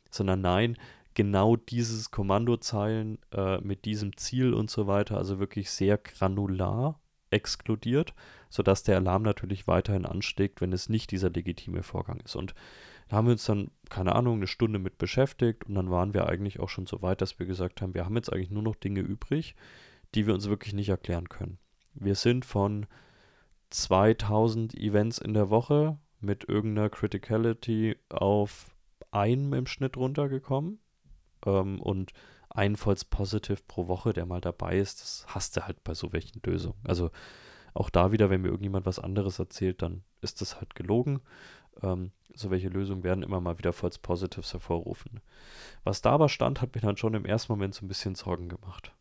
sondern 0.10 0.41
nein, 0.41 0.78
genau 1.13 1.56
dieses 1.56 2.12
Kommandozeilen 2.12 3.19
äh, 3.32 3.60
mit 3.60 3.86
diesem 3.86 4.17
Ziel 4.17 4.54
und 4.54 4.69
so 4.69 4.88
weiter, 4.88 5.17
also 5.17 5.39
wirklich 5.39 5.69
sehr 5.69 5.97
granular 5.97 7.00
exkludiert, 7.30 8.13
sodass 8.50 8.84
der 8.84 8.97
Alarm 8.97 9.24
natürlich 9.24 9.67
weiterhin 9.67 10.06
anschlägt, 10.06 10.62
wenn 10.62 10.74
es 10.74 10.89
nicht 10.89 11.12
dieser 11.12 11.30
legitime 11.30 11.84
Vorgang 11.84 12.19
ist. 12.21 12.36
Und 12.36 12.54
da 13.08 13.17
haben 13.17 13.28
wir 13.28 13.34
uns 13.34 13.45
dann, 13.45 13.71
keine 13.89 14.15
Ahnung, 14.15 14.38
eine 14.38 14.47
Stunde 14.47 14.80
mit 14.80 14.97
beschäftigt 14.97 15.65
und 15.65 15.76
dann 15.76 15.89
waren 15.89 16.13
wir 16.13 16.28
eigentlich 16.28 16.60
auch 16.60 16.69
schon 16.69 16.86
so 16.86 17.02
weit, 17.02 17.21
dass 17.21 17.39
wir 17.39 17.45
gesagt 17.45 17.82
haben, 17.82 17.93
wir 17.93 18.06
haben 18.06 18.15
jetzt 18.15 18.32
eigentlich 18.32 18.52
nur 18.52 18.63
noch 18.63 18.76
Dinge 18.76 19.02
übrig, 19.02 19.56
die 20.15 20.28
wir 20.28 20.34
uns 20.34 20.50
wirklich 20.50 20.74
nicht 20.74 20.89
erklären 20.89 21.30
können. 21.30 21.58
Wir 21.93 22.15
sind 22.15 22.45
von 22.45 22.86
2000 23.69 24.76
Events 24.76 25.17
in 25.17 25.34
der 25.34 25.50
Woche 25.50 25.97
mit 26.19 26.47
irgendeiner 26.47 26.89
Criticality 26.89 27.97
auf 28.10 28.76
einem 29.12 29.54
im 29.54 29.65
Schnitt 29.65 29.97
runtergekommen 29.97 30.80
ähm, 31.45 31.82
und 31.82 32.13
ein 32.49 32.75
False 32.75 33.06
Positive 33.10 33.62
pro 33.67 33.88
Woche, 33.88 34.13
der 34.13 34.25
mal 34.25 34.41
dabei 34.41 34.77
ist, 34.77 35.01
das 35.01 35.25
hast 35.27 35.56
du 35.56 35.65
halt 35.65 35.84
bei 35.84 35.93
so 35.93 36.12
welchen 36.12 36.41
Lösungen. 36.43 36.80
Also 36.84 37.12
auch 37.73 37.89
da 37.89 38.12
wieder, 38.12 38.30
wenn 38.30 38.41
mir 38.41 38.49
irgendjemand 38.49 38.86
was 38.86 38.99
anderes 38.99 39.39
erzählt, 39.39 39.82
dann 39.82 40.04
ist 40.21 40.41
das 40.41 40.58
halt 40.58 40.75
gelogen. 40.75 41.21
Ähm, 41.82 42.12
so 42.34 42.51
welche 42.51 42.69
Lösungen 42.69 43.04
werden 43.04 43.23
immer 43.23 43.39
mal 43.39 43.58
wieder 43.58 43.73
False 43.73 43.99
Positives 43.99 44.54
hervorrufen. 44.54 45.21
Was 45.84 46.01
da 46.01 46.12
aber 46.12 46.30
stand, 46.30 46.62
hat 46.62 46.75
mir 46.75 46.82
dann 46.82 46.97
schon 46.97 47.13
im 47.13 47.25
ersten 47.25 47.54
Moment 47.54 47.73
so 47.73 47.86
ein 47.86 47.88
bisschen 47.88 48.15
Sorgen 48.15 48.49
gemacht. 48.49 48.93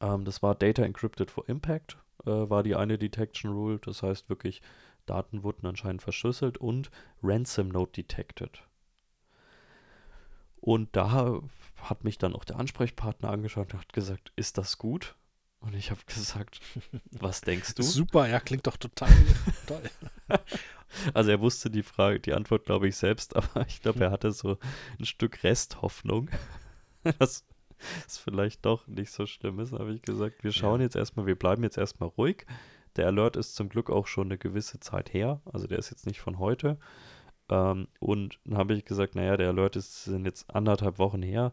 Ähm, 0.00 0.24
das 0.24 0.42
war 0.42 0.54
Data 0.54 0.82
Encrypted 0.82 1.30
for 1.30 1.48
Impact, 1.48 1.98
äh, 2.26 2.30
war 2.30 2.62
die 2.62 2.74
eine 2.74 2.98
Detection 2.98 3.52
Rule. 3.52 3.78
Das 3.78 4.02
heißt 4.02 4.28
wirklich, 4.28 4.62
Daten 5.06 5.42
wurden 5.42 5.66
anscheinend 5.66 6.02
verschlüsselt 6.02 6.58
und 6.58 6.90
Ransom 7.22 7.68
Note 7.68 7.92
Detected. 7.92 8.62
Und 10.64 10.96
da 10.96 11.42
hat 11.82 12.04
mich 12.04 12.16
dann 12.16 12.34
auch 12.34 12.44
der 12.44 12.56
Ansprechpartner 12.56 13.28
angeschaut 13.28 13.74
und 13.74 13.80
hat 13.80 13.92
gesagt, 13.92 14.32
ist 14.34 14.56
das 14.56 14.78
gut? 14.78 15.14
Und 15.60 15.74
ich 15.74 15.90
habe 15.90 16.00
gesagt, 16.06 16.62
was 17.10 17.42
denkst 17.42 17.74
du? 17.74 17.82
Super, 17.82 18.26
ja, 18.28 18.40
klingt 18.40 18.66
doch 18.66 18.78
total 18.78 19.10
toll. 19.66 19.82
Also 21.12 21.32
er 21.32 21.40
wusste 21.40 21.70
die 21.70 21.82
Frage, 21.82 22.20
die 22.20 22.34
Antwort, 22.34 22.66
glaube 22.66 22.86
ich, 22.86 22.94
selbst, 22.94 23.34
aber 23.34 23.66
ich 23.66 23.82
glaube, 23.82 24.04
er 24.04 24.12
hatte 24.12 24.30
so 24.30 24.58
ein 25.00 25.04
Stück 25.04 25.42
Resthoffnung, 25.42 26.30
dass 27.18 27.44
es 28.06 28.18
vielleicht 28.18 28.64
doch 28.64 28.86
nicht 28.86 29.10
so 29.10 29.26
schlimm 29.26 29.58
ist. 29.58 29.72
Habe 29.72 29.92
ich 29.92 30.02
gesagt, 30.02 30.44
wir 30.44 30.52
schauen 30.52 30.80
ja. 30.80 30.84
jetzt 30.84 30.94
erstmal, 30.94 31.26
wir 31.26 31.34
bleiben 31.34 31.64
jetzt 31.64 31.78
erstmal 31.78 32.10
ruhig. 32.10 32.46
Der 32.94 33.08
Alert 33.08 33.34
ist 33.34 33.56
zum 33.56 33.70
Glück 33.70 33.90
auch 33.90 34.06
schon 34.06 34.28
eine 34.28 34.38
gewisse 34.38 34.78
Zeit 34.78 35.12
her, 35.12 35.40
also 35.46 35.66
der 35.66 35.80
ist 35.80 35.90
jetzt 35.90 36.06
nicht 36.06 36.20
von 36.20 36.38
heute. 36.38 36.78
Ähm, 37.48 37.88
und 38.00 38.38
dann 38.44 38.58
habe 38.58 38.74
ich 38.74 38.84
gesagt, 38.84 39.14
naja, 39.14 39.36
der 39.36 39.48
Alert 39.48 39.76
ist 39.76 40.04
sind 40.04 40.24
jetzt 40.24 40.54
anderthalb 40.54 40.98
Wochen 40.98 41.22
her. 41.22 41.52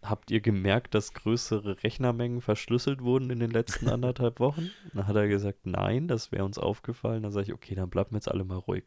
Habt 0.00 0.30
ihr 0.30 0.40
gemerkt, 0.40 0.94
dass 0.94 1.12
größere 1.12 1.82
Rechnermengen 1.82 2.40
verschlüsselt 2.40 3.02
wurden 3.02 3.30
in 3.30 3.40
den 3.40 3.50
letzten 3.50 3.88
anderthalb 3.88 4.38
Wochen? 4.38 4.70
Dann 4.94 5.08
hat 5.08 5.16
er 5.16 5.26
gesagt, 5.26 5.66
nein, 5.66 6.06
das 6.06 6.30
wäre 6.30 6.44
uns 6.44 6.58
aufgefallen. 6.58 7.24
Dann 7.24 7.32
sage 7.32 7.46
ich, 7.46 7.52
okay, 7.52 7.74
dann 7.74 7.90
bleiben 7.90 8.12
wir 8.12 8.18
jetzt 8.18 8.30
alle 8.30 8.44
mal 8.44 8.58
ruhig. 8.58 8.84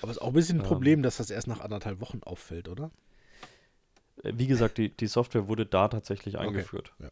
Aber 0.00 0.10
es 0.10 0.16
ist 0.16 0.22
auch 0.22 0.28
ein 0.28 0.34
bisschen 0.34 0.58
ein 0.58 0.64
ähm, 0.64 0.68
Problem, 0.68 1.02
dass 1.02 1.18
das 1.18 1.30
erst 1.30 1.48
nach 1.48 1.60
anderthalb 1.60 2.00
Wochen 2.00 2.22
auffällt, 2.22 2.68
oder? 2.68 2.90
Äh, 4.22 4.32
wie 4.36 4.46
gesagt, 4.46 4.78
die, 4.78 4.88
die 4.88 5.06
Software 5.06 5.48
wurde 5.48 5.66
da 5.66 5.88
tatsächlich 5.88 6.38
eingeführt. 6.38 6.92
Okay, 6.98 7.10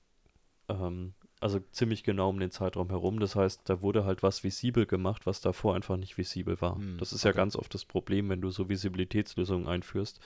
ja. 0.70 0.86
ähm, 0.86 1.14
also 1.43 1.61
ziemlich 1.72 2.05
genau 2.05 2.28
um 2.30 2.38
den 2.38 2.51
Zeitraum 2.51 2.88
herum. 2.88 3.18
Das 3.18 3.34
heißt, 3.34 3.62
da 3.64 3.82
wurde 3.82 4.05
halt 4.05 4.22
was 4.22 4.45
visibel 4.45 4.86
gemacht, 4.86 5.26
was 5.26 5.40
davor 5.40 5.74
einfach 5.74 5.97
nicht 5.97 6.16
visibel 6.16 6.61
war. 6.61 6.76
Hm, 6.76 6.99
das 6.99 7.12
ist 7.12 7.24
okay. 7.24 7.30
ja 7.30 7.36
ganz 7.36 7.57
oft 7.57 7.74
das 7.74 7.84
Problem, 7.84 8.28
wenn 8.28 8.40
du 8.40 8.51
so 8.51 8.68
Visibilitätslösungen 8.68 9.66
einführst, 9.66 10.20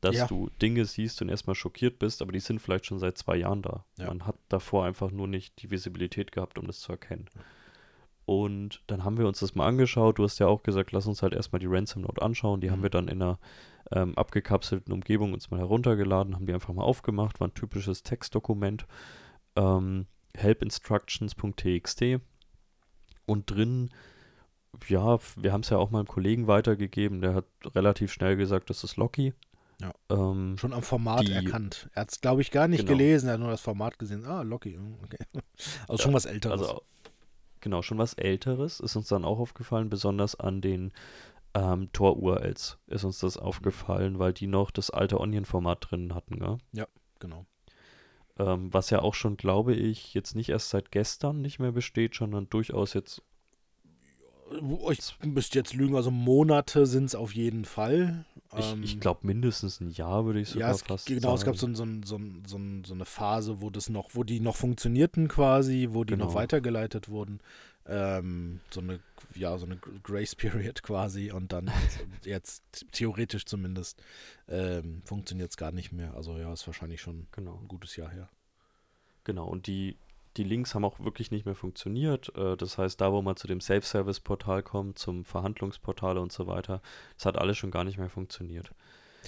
dass 0.00 0.16
ja. 0.16 0.26
du 0.26 0.50
Dinge 0.60 0.84
siehst 0.84 1.20
und 1.20 1.28
erstmal 1.28 1.54
schockiert 1.54 1.98
bist, 1.98 2.22
aber 2.22 2.32
die 2.32 2.40
sind 2.40 2.60
vielleicht 2.60 2.86
schon 2.86 2.98
seit 2.98 3.18
zwei 3.18 3.36
Jahren 3.36 3.62
da. 3.62 3.84
Ja. 3.98 4.06
Man 4.06 4.26
hat 4.26 4.36
davor 4.48 4.84
einfach 4.84 5.10
nur 5.10 5.28
nicht 5.28 5.62
die 5.62 5.70
Visibilität 5.70 6.32
gehabt, 6.32 6.58
um 6.58 6.66
das 6.66 6.80
zu 6.80 6.92
erkennen. 6.92 7.26
Und 8.24 8.82
dann 8.86 9.04
haben 9.04 9.18
wir 9.18 9.26
uns 9.26 9.40
das 9.40 9.56
mal 9.56 9.66
angeschaut. 9.66 10.18
Du 10.18 10.24
hast 10.24 10.38
ja 10.38 10.46
auch 10.46 10.62
gesagt, 10.62 10.92
lass 10.92 11.08
uns 11.08 11.22
halt 11.22 11.34
erstmal 11.34 11.58
die 11.58 11.66
Ransom 11.66 12.02
Note 12.02 12.22
anschauen. 12.22 12.60
Die 12.60 12.68
mhm. 12.68 12.72
haben 12.72 12.82
wir 12.82 12.90
dann 12.90 13.08
in 13.08 13.20
einer 13.20 13.38
ähm, 13.90 14.16
abgekapselten 14.16 14.92
Umgebung 14.92 15.32
uns 15.32 15.50
mal 15.50 15.58
heruntergeladen, 15.58 16.34
haben 16.36 16.46
die 16.46 16.54
einfach 16.54 16.72
mal 16.72 16.84
aufgemacht, 16.84 17.40
war 17.40 17.48
ein 17.48 17.54
typisches 17.54 18.04
Textdokument. 18.04 18.86
Ähm, 19.56 20.06
helpinstructions.txt 20.36 22.20
und 23.26 23.50
drin, 23.50 23.90
ja, 24.88 25.18
wir 25.36 25.52
haben 25.52 25.60
es 25.60 25.70
ja 25.70 25.78
auch 25.78 25.90
meinem 25.90 26.06
Kollegen 26.06 26.46
weitergegeben, 26.46 27.20
der 27.20 27.34
hat 27.34 27.46
relativ 27.74 28.12
schnell 28.12 28.36
gesagt, 28.36 28.70
das 28.70 28.84
ist 28.84 28.96
Locky. 28.96 29.34
Ja. 29.80 29.92
Ähm, 30.10 30.56
Schon 30.58 30.72
am 30.72 30.82
Format 30.82 31.26
die, 31.26 31.32
erkannt. 31.32 31.90
Er 31.94 32.02
hat 32.02 32.12
es, 32.12 32.20
glaube 32.20 32.40
ich, 32.42 32.50
gar 32.50 32.68
nicht 32.68 32.86
genau. 32.86 32.96
gelesen, 32.96 33.28
er 33.28 33.34
hat 33.34 33.40
nur 33.40 33.50
das 33.50 33.60
Format 33.60 33.98
gesehen. 33.98 34.24
Ah, 34.24 34.42
Locky, 34.42 34.74
hm, 34.74 34.96
okay. 35.02 35.18
Also 35.88 35.94
ja, 35.94 35.98
schon 35.98 36.14
was 36.14 36.24
Älteres. 36.24 36.60
Also, 36.60 36.82
genau, 37.60 37.82
schon 37.82 37.98
was 37.98 38.14
Älteres 38.14 38.80
ist 38.80 38.96
uns 38.96 39.08
dann 39.08 39.24
auch 39.24 39.38
aufgefallen, 39.38 39.90
besonders 39.90 40.38
an 40.38 40.60
den 40.60 40.92
ähm, 41.54 41.90
Tor-URLs 41.92 42.78
ist 42.86 43.04
uns 43.04 43.18
das 43.18 43.36
aufgefallen, 43.36 44.18
weil 44.18 44.32
die 44.32 44.46
noch 44.46 44.70
das 44.70 44.90
alte 44.90 45.20
Onion-Format 45.20 45.90
drin 45.90 46.14
hatten, 46.14 46.38
gell? 46.38 46.58
Ja, 46.72 46.86
genau. 47.18 47.46
Ähm, 48.42 48.72
was 48.72 48.90
ja 48.90 49.00
auch 49.00 49.14
schon, 49.14 49.36
glaube 49.36 49.74
ich, 49.74 50.14
jetzt 50.14 50.34
nicht 50.34 50.48
erst 50.48 50.70
seit 50.70 50.90
gestern 50.90 51.40
nicht 51.40 51.58
mehr 51.58 51.72
besteht, 51.72 52.14
sondern 52.14 52.48
durchaus 52.48 52.94
jetzt. 52.94 53.22
Ich 54.90 55.14
müsste 55.24 55.58
jetzt 55.58 55.72
lügen, 55.72 55.96
also 55.96 56.10
Monate 56.10 56.84
sind 56.84 57.06
es 57.06 57.14
auf 57.14 57.34
jeden 57.34 57.64
Fall. 57.64 58.26
Ich, 58.58 58.74
ich 58.82 58.94
ähm, 58.94 59.00
glaube 59.00 59.26
mindestens 59.26 59.80
ein 59.80 59.90
Jahr 59.90 60.26
würde 60.26 60.40
ich 60.40 60.50
sogar 60.50 60.68
ja, 60.68 60.74
es, 60.74 60.82
fast 60.82 61.06
genau, 61.06 61.20
sagen. 61.20 61.34
es 61.36 61.44
gab 61.44 61.56
so, 61.56 61.72
so, 61.74 61.86
so, 62.04 62.20
so, 62.46 62.60
so 62.84 62.94
eine 62.94 63.04
Phase, 63.06 63.62
wo 63.62 63.70
das 63.70 63.88
noch, 63.88 64.10
wo 64.12 64.24
die 64.24 64.40
noch 64.40 64.56
funktionierten 64.56 65.28
quasi, 65.28 65.88
wo 65.92 66.04
die 66.04 66.14
genau. 66.14 66.26
noch 66.26 66.34
weitergeleitet 66.34 67.08
wurden. 67.08 67.40
Ähm, 67.86 68.60
so 68.70 68.80
eine, 68.80 69.00
ja, 69.34 69.58
so 69.58 69.66
eine 69.66 69.76
Grace 69.76 70.36
Period 70.36 70.82
quasi 70.82 71.32
und 71.32 71.52
dann 71.52 71.70
jetzt 72.24 72.62
theoretisch 72.92 73.44
zumindest 73.44 74.02
ähm, 74.48 75.02
funktioniert 75.04 75.50
es 75.50 75.56
gar 75.56 75.72
nicht 75.72 75.92
mehr. 75.92 76.14
Also 76.14 76.38
ja, 76.38 76.52
ist 76.52 76.66
wahrscheinlich 76.66 77.00
schon 77.00 77.26
genau. 77.32 77.58
ein 77.60 77.68
gutes 77.68 77.96
Jahr 77.96 78.10
her. 78.10 78.28
Genau, 79.24 79.46
und 79.46 79.66
die, 79.66 79.96
die 80.36 80.44
Links 80.44 80.74
haben 80.74 80.84
auch 80.84 81.00
wirklich 81.00 81.30
nicht 81.30 81.44
mehr 81.46 81.54
funktioniert. 81.54 82.34
Äh, 82.36 82.56
das 82.56 82.78
heißt, 82.78 83.00
da, 83.00 83.12
wo 83.12 83.22
man 83.22 83.36
zu 83.36 83.46
dem 83.46 83.60
Self-Service-Portal 83.60 84.62
kommt, 84.62 84.98
zum 84.98 85.24
Verhandlungsportal 85.24 86.18
und 86.18 86.32
so 86.32 86.46
weiter, 86.46 86.82
das 87.16 87.26
hat 87.26 87.38
alles 87.38 87.58
schon 87.58 87.70
gar 87.70 87.84
nicht 87.84 87.98
mehr 87.98 88.10
funktioniert. 88.10 88.72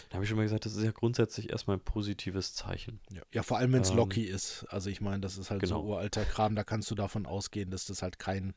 Da 0.08 0.14
habe 0.14 0.24
ich 0.24 0.28
schon 0.28 0.36
mal 0.36 0.42
gesagt, 0.42 0.66
das 0.66 0.74
ist 0.74 0.84
ja 0.84 0.90
grundsätzlich 0.90 1.50
erstmal 1.50 1.76
ein 1.76 1.80
positives 1.80 2.54
Zeichen. 2.54 3.00
Ja, 3.12 3.22
ja 3.32 3.42
vor 3.42 3.58
allem, 3.58 3.72
wenn 3.72 3.82
es 3.82 3.90
ähm, 3.90 3.96
Locky 3.96 4.24
ist. 4.24 4.66
Also 4.68 4.90
ich 4.90 5.00
meine, 5.00 5.20
das 5.20 5.38
ist 5.38 5.50
halt 5.50 5.60
genau. 5.60 5.80
so 5.80 5.88
uralter 5.88 6.24
Kram, 6.24 6.54
da 6.54 6.64
kannst 6.64 6.90
du 6.90 6.94
davon 6.94 7.26
ausgehen, 7.26 7.70
dass 7.70 7.86
das 7.86 8.02
halt 8.02 8.18
kein 8.18 8.54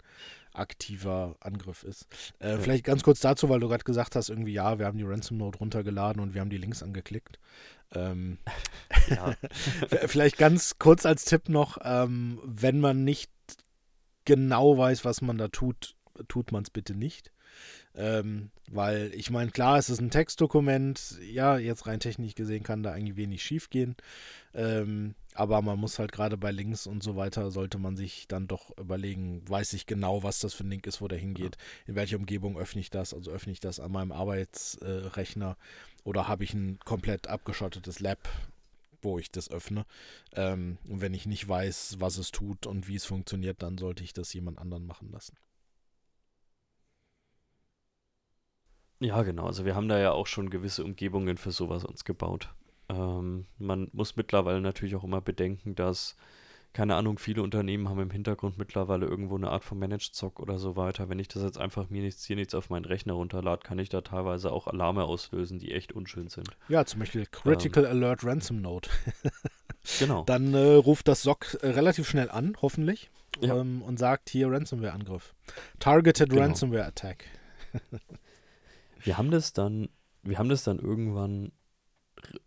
aktiver 0.53 1.35
Angriff 1.39 1.83
ist. 1.83 2.07
Äh, 2.39 2.51
ja. 2.51 2.59
Vielleicht 2.59 2.83
ganz 2.83 3.03
kurz 3.03 3.19
dazu, 3.19 3.49
weil 3.49 3.59
du 3.59 3.67
gerade 3.67 3.83
gesagt 3.83 4.15
hast, 4.15 4.29
irgendwie, 4.29 4.53
ja, 4.53 4.79
wir 4.79 4.85
haben 4.85 4.97
die 4.97 5.03
Ransom 5.03 5.37
Note 5.37 5.59
runtergeladen 5.59 6.21
und 6.21 6.33
wir 6.33 6.41
haben 6.41 6.49
die 6.49 6.57
Links 6.57 6.81
angeklickt. 6.81 7.39
Ähm, 7.93 8.39
vielleicht 10.07 10.37
ganz 10.37 10.79
kurz 10.79 11.05
als 11.05 11.25
Tipp 11.25 11.49
noch, 11.49 11.77
ähm, 11.83 12.39
wenn 12.43 12.79
man 12.79 13.03
nicht 13.03 13.31
genau 14.25 14.77
weiß, 14.77 15.05
was 15.05 15.21
man 15.21 15.37
da 15.37 15.47
tut, 15.47 15.95
tut 16.27 16.51
man 16.51 16.63
es 16.63 16.69
bitte 16.69 16.95
nicht. 16.95 17.31
Ähm, 17.97 18.51
weil 18.69 19.11
ich 19.15 19.31
meine, 19.31 19.49
klar, 19.49 19.77
es 19.79 19.89
ist 19.89 19.99
ein 19.99 20.11
Textdokument. 20.11 21.17
Ja, 21.31 21.57
jetzt 21.57 21.87
rein 21.87 21.99
technisch 21.99 22.35
gesehen 22.35 22.63
kann 22.63 22.83
da 22.83 22.91
eigentlich 22.91 23.17
wenig 23.17 23.43
schief 23.43 23.71
gehen. 23.71 23.95
Ähm, 24.53 25.15
aber 25.33 25.61
man 25.61 25.79
muss 25.79 25.97
halt 25.97 26.11
gerade 26.11 26.37
bei 26.37 26.51
Links 26.51 26.85
und 26.85 27.01
so 27.01 27.15
weiter, 27.15 27.49
sollte 27.49 27.79
man 27.79 27.95
sich 27.95 28.27
dann 28.27 28.47
doch 28.47 28.75
überlegen, 28.77 29.41
weiß 29.47 29.73
ich 29.73 29.87
genau, 29.87 30.23
was 30.23 30.39
das 30.39 30.53
für 30.53 30.63
ein 30.63 30.69
Link 30.69 30.85
ist, 30.85 31.01
wo 31.01 31.07
der 31.07 31.17
hingeht. 31.17 31.57
In 31.87 31.95
welcher 31.95 32.17
Umgebung 32.17 32.57
öffne 32.57 32.81
ich 32.81 32.91
das? 32.91 33.13
Also 33.13 33.31
öffne 33.31 33.51
ich 33.51 33.59
das 33.59 33.79
an 33.79 33.91
meinem 33.91 34.11
Arbeitsrechner 34.11 35.51
äh, 35.59 36.07
oder 36.07 36.27
habe 36.27 36.43
ich 36.43 36.53
ein 36.53 36.79
komplett 36.85 37.27
abgeschottetes 37.27 37.99
Lab, 37.99 38.29
wo 39.01 39.17
ich 39.17 39.31
das 39.31 39.49
öffne. 39.49 39.85
Ähm, 40.35 40.77
und 40.87 41.01
wenn 41.01 41.13
ich 41.13 41.25
nicht 41.25 41.47
weiß, 41.47 41.97
was 41.99 42.17
es 42.17 42.31
tut 42.31 42.67
und 42.67 42.87
wie 42.87 42.95
es 42.95 43.05
funktioniert, 43.05 43.63
dann 43.63 43.77
sollte 43.77 44.03
ich 44.03 44.13
das 44.13 44.33
jemand 44.33 44.59
anderen 44.59 44.85
machen 44.85 45.11
lassen. 45.11 45.35
Ja, 48.99 49.21
genau. 49.23 49.45
Also 49.45 49.65
wir 49.65 49.75
haben 49.75 49.87
da 49.87 49.99
ja 49.99 50.11
auch 50.11 50.27
schon 50.27 50.49
gewisse 50.49 50.83
Umgebungen 50.83 51.37
für 51.37 51.51
sowas 51.51 51.85
uns 51.85 52.03
gebaut. 52.03 52.49
Ähm, 52.89 53.45
man 53.59 53.89
muss 53.93 54.15
mittlerweile 54.15 54.61
natürlich 54.61 54.95
auch 54.95 55.03
immer 55.03 55.21
bedenken, 55.21 55.75
dass, 55.75 56.15
keine 56.73 56.95
Ahnung, 56.95 57.19
viele 57.19 57.43
Unternehmen 57.43 57.89
haben 57.89 57.99
im 57.99 58.09
Hintergrund 58.09 58.57
mittlerweile 58.57 59.05
irgendwo 59.05 59.35
eine 59.35 59.49
Art 59.49 59.63
von 59.63 59.77
Managed 59.77 60.15
Zock 60.15 60.39
oder 60.39 60.57
so 60.57 60.75
weiter. 60.75 61.09
Wenn 61.09 61.19
ich 61.19 61.27
das 61.27 61.43
jetzt 61.43 61.59
einfach 61.59 61.89
mir 61.89 62.01
nichts 62.01 62.25
hier 62.25 62.35
nichts 62.35 62.55
auf 62.55 62.69
meinen 62.69 62.85
Rechner 62.85 63.13
runterlade, 63.13 63.61
kann 63.63 63.77
ich 63.77 63.89
da 63.89 64.01
teilweise 64.01 64.51
auch 64.51 64.67
Alarme 64.67 65.03
auslösen, 65.03 65.59
die 65.59 65.73
echt 65.73 65.91
unschön 65.91 66.29
sind. 66.29 66.49
Ja, 66.69 66.85
zum 66.85 66.99
Beispiel 67.01 67.27
Critical 67.27 67.85
ähm, 67.85 67.91
Alert 67.91 68.23
Ransom 68.23 68.61
Note. 68.61 68.89
genau. 69.99 70.23
Dann 70.23 70.53
äh, 70.55 70.73
ruft 70.73 71.07
das 71.07 71.21
SOC 71.21 71.59
äh, 71.61 71.67
relativ 71.67 72.07
schnell 72.07 72.31
an, 72.31 72.55
hoffentlich, 72.61 73.11
ja. 73.41 73.57
ähm, 73.57 73.83
und 73.83 73.99
sagt 73.99 74.29
hier 74.29 74.49
Ransomware-Angriff. 74.49 75.35
Targeted 75.77 76.29
genau. 76.29 76.41
Ransomware 76.41 76.85
Attack. 76.85 77.25
Wir 79.07 79.17
haben 79.17 79.31
das 79.31 79.53
dann, 79.53 79.89
wir 80.21 80.37
haben 80.37 80.49
das 80.49 80.63
dann 80.63 80.79
irgendwann 80.79 81.51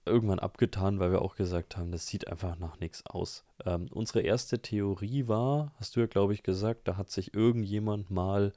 irgendwann 0.05 0.41
abgetan, 0.41 0.99
weil 0.99 1.13
wir 1.13 1.23
auch 1.23 1.37
gesagt 1.37 1.77
haben, 1.77 1.93
das 1.93 2.07
sieht 2.07 2.29
einfach 2.29 2.59
nach 2.59 2.79
nichts 2.81 3.07
aus. 3.07 3.45
Ähm, 3.65 3.89
unsere 3.91 4.21
erste 4.21 4.61
Theorie 4.61 5.29
war, 5.29 5.73
hast 5.77 5.97
du 5.97 6.01
ja, 6.01 6.07
glaube 6.07 6.35
ich, 6.35 6.43
gesagt, 6.43 6.89
da 6.89 6.97
hat 6.97 7.11
sich 7.11 7.35
irgendjemand 7.35 8.11
mal 8.11 8.53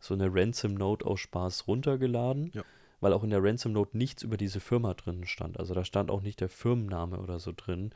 so 0.00 0.14
eine 0.14 0.34
Ransom 0.34 0.74
Note 0.74 1.06
aus 1.06 1.20
Spaß 1.20 1.68
runtergeladen, 1.68 2.50
ja. 2.54 2.62
weil 3.00 3.12
auch 3.12 3.22
in 3.22 3.30
der 3.30 3.44
Ransom 3.44 3.72
Note 3.72 3.96
nichts 3.96 4.22
über 4.22 4.36
diese 4.36 4.60
Firma 4.60 4.94
drin 4.94 5.26
stand. 5.26 5.58
Also 5.58 5.74
da 5.74 5.84
stand 5.84 6.10
auch 6.10 6.22
nicht 6.22 6.40
der 6.40 6.48
Firmenname 6.48 7.18
oder 7.20 7.38
so 7.38 7.52
drin. 7.54 7.92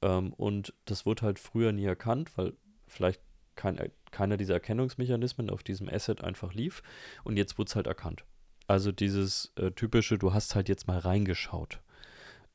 Ähm, 0.00 0.32
und 0.32 0.72
das 0.84 1.04
wurde 1.04 1.22
halt 1.22 1.38
früher 1.38 1.72
nie 1.72 1.84
erkannt, 1.84 2.38
weil 2.38 2.54
vielleicht 2.86 3.20
kein, 3.54 3.90
keiner 4.12 4.36
dieser 4.36 4.54
Erkennungsmechanismen 4.54 5.50
auf 5.50 5.62
diesem 5.62 5.88
Asset 5.88 6.22
einfach 6.22 6.54
lief. 6.54 6.82
Und 7.24 7.36
jetzt 7.36 7.58
wurde 7.58 7.68
es 7.68 7.76
halt 7.76 7.86
erkannt. 7.88 8.24
Also 8.68 8.92
dieses 8.92 9.50
äh, 9.56 9.70
typische, 9.72 10.18
du 10.18 10.34
hast 10.34 10.54
halt 10.54 10.68
jetzt 10.68 10.86
mal 10.86 10.98
reingeschaut. 10.98 11.80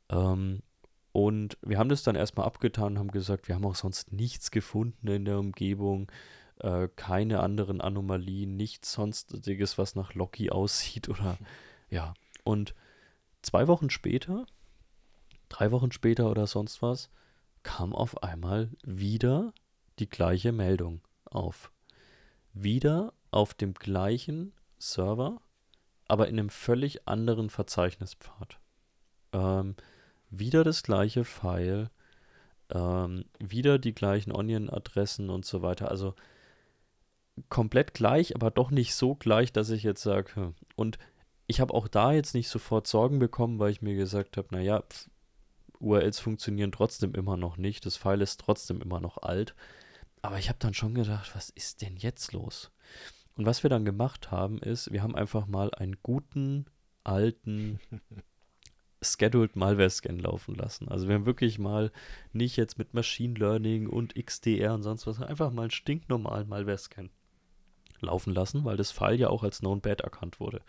Ähm, 0.09 0.61
und 1.11 1.57
wir 1.61 1.79
haben 1.79 1.89
das 1.89 2.03
dann 2.03 2.15
erstmal 2.15 2.45
abgetan 2.45 2.93
und 2.93 2.99
haben 2.99 3.11
gesagt, 3.11 3.47
wir 3.47 3.55
haben 3.55 3.65
auch 3.65 3.75
sonst 3.75 4.13
nichts 4.13 4.51
gefunden 4.51 5.07
in 5.07 5.25
der 5.25 5.39
Umgebung, 5.39 6.11
äh, 6.59 6.87
keine 6.95 7.39
anderen 7.39 7.81
Anomalien, 7.81 8.55
nichts 8.55 8.93
sonstiges, 8.93 9.79
was 9.79 9.95
nach 9.95 10.13
Loki 10.13 10.51
aussieht 10.51 11.09
oder 11.09 11.37
ja. 11.89 12.13
Und 12.43 12.75
zwei 13.41 13.67
Wochen 13.67 13.89
später, 13.89 14.45
drei 15.49 15.71
Wochen 15.71 15.91
später 15.91 16.29
oder 16.29 16.45
sonst 16.45 16.83
was, 16.83 17.09
kam 17.63 17.93
auf 17.93 18.21
einmal 18.21 18.69
wieder 18.83 19.51
die 19.97 20.09
gleiche 20.09 20.51
Meldung 20.51 21.01
auf. 21.25 21.71
Wieder 22.53 23.13
auf 23.31 23.55
dem 23.55 23.73
gleichen 23.73 24.53
Server 24.77 25.41
aber 26.07 26.27
in 26.27 26.39
einem 26.39 26.49
völlig 26.49 27.07
anderen 27.07 27.49
Verzeichnispfad. 27.49 28.59
Ähm, 29.31 29.75
wieder 30.29 30.63
das 30.63 30.83
gleiche 30.83 31.23
File, 31.23 31.89
ähm, 32.69 33.25
wieder 33.39 33.79
die 33.79 33.93
gleichen 33.93 34.31
Onion-Adressen 34.31 35.29
und 35.29 35.45
so 35.45 35.61
weiter. 35.61 35.89
Also 35.89 36.15
komplett 37.49 37.93
gleich, 37.93 38.35
aber 38.35 38.51
doch 38.51 38.71
nicht 38.71 38.95
so 38.95 39.15
gleich, 39.15 39.51
dass 39.51 39.69
ich 39.69 39.83
jetzt 39.83 40.03
sage, 40.03 40.35
hm. 40.35 40.55
und 40.75 40.97
ich 41.47 41.59
habe 41.59 41.73
auch 41.73 41.87
da 41.87 42.13
jetzt 42.13 42.33
nicht 42.35 42.49
sofort 42.49 42.87
Sorgen 42.87 43.19
bekommen, 43.19 43.59
weil 43.59 43.71
ich 43.71 43.81
mir 43.81 43.95
gesagt 43.95 44.37
habe, 44.37 44.47
naja, 44.51 44.83
URLs 45.79 46.19
funktionieren 46.19 46.71
trotzdem 46.71 47.13
immer 47.13 47.37
noch 47.37 47.57
nicht, 47.57 47.85
das 47.85 47.97
File 47.97 48.21
ist 48.21 48.39
trotzdem 48.39 48.81
immer 48.81 49.01
noch 49.01 49.17
alt. 49.17 49.55
Aber 50.21 50.39
ich 50.39 50.47
habe 50.47 50.59
dann 50.59 50.73
schon 50.73 50.95
gedacht, 50.95 51.35
was 51.35 51.49
ist 51.49 51.81
denn 51.81 51.97
jetzt 51.97 52.31
los? 52.31 52.71
Und 53.35 53.45
was 53.45 53.63
wir 53.63 53.69
dann 53.69 53.85
gemacht 53.85 54.31
haben, 54.31 54.59
ist, 54.59 54.91
wir 54.91 55.01
haben 55.01 55.15
einfach 55.15 55.47
mal 55.47 55.73
einen 55.73 55.97
guten 56.03 56.65
alten 57.03 57.79
Scheduled 59.01 59.55
Malware 59.55 59.89
Scan 59.89 60.17
laufen 60.17 60.55
lassen. 60.55 60.87
Also 60.87 61.07
wir 61.07 61.15
haben 61.15 61.25
wirklich 61.25 61.59
mal 61.59 61.91
nicht 62.31 62.57
jetzt 62.57 62.77
mit 62.77 62.93
Machine 62.93 63.37
Learning 63.37 63.87
und 63.87 64.15
XDR 64.15 64.73
und 64.73 64.83
sonst 64.83 65.07
was, 65.07 65.21
einfach 65.21 65.51
mal 65.51 65.63
einen 65.63 65.71
stinknormalen 65.71 66.47
Malware 66.47 66.77
Scan 66.77 67.09
laufen 68.01 68.33
lassen, 68.33 68.63
weil 68.65 68.77
das 68.77 68.91
File 68.91 69.19
ja 69.19 69.29
auch 69.29 69.43
als 69.43 69.59
Known 69.59 69.81
Bad 69.81 70.01
erkannt 70.01 70.39
wurde. 70.39 70.61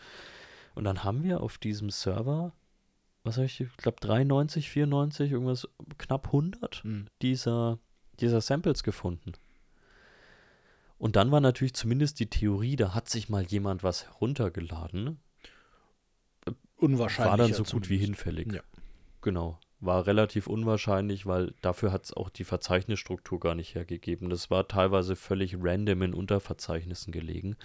Und 0.74 0.84
dann 0.84 1.04
haben 1.04 1.22
wir 1.22 1.40
auf 1.40 1.58
diesem 1.58 1.90
Server, 1.90 2.52
was 3.22 3.36
habe 3.36 3.46
ich, 3.46 3.60
ich 3.60 3.76
glaube 3.76 3.98
93, 4.00 4.70
94, 4.70 5.30
irgendwas, 5.30 5.68
knapp 5.98 6.26
100 6.26 6.84
Mhm. 6.84 7.06
dieser, 7.22 7.78
dieser 8.20 8.40
Samples 8.40 8.82
gefunden. 8.82 9.32
Und 11.05 11.16
dann 11.16 11.30
war 11.30 11.42
natürlich 11.42 11.74
zumindest 11.74 12.18
die 12.18 12.30
Theorie, 12.30 12.76
da 12.76 12.94
hat 12.94 13.11
sich 13.11 13.28
mal 13.28 13.42
jemand 13.42 13.82
was 13.82 14.05
heruntergeladen, 14.05 15.20
Unwahrscheinlich. 16.78 17.30
war 17.30 17.36
dann 17.36 17.52
so 17.52 17.62
gut 17.62 17.90
wie 17.90 17.98
hinfällig. 17.98 18.50
Ja. 18.50 18.62
Genau. 19.20 19.61
War 19.80 20.07
relativ 20.07 20.46
unwahrscheinlich, 20.46 21.26
weil 21.26 21.52
dafür 21.61 21.92
hat 21.92 22.07
es 22.07 22.14
auch 22.14 22.30
die 22.30 22.44
Verzeichnisstruktur 22.44 23.38
gar 23.38 23.55
nicht 23.55 23.74
hergegeben. 23.74 24.30
Das 24.30 24.50
war 24.50 24.66
teilweise 24.66 25.14
völlig 25.14 25.59
random 25.61 26.00
in 26.00 26.14
Unterverzeichnissen 26.14 27.12
gelegen. 27.12 27.57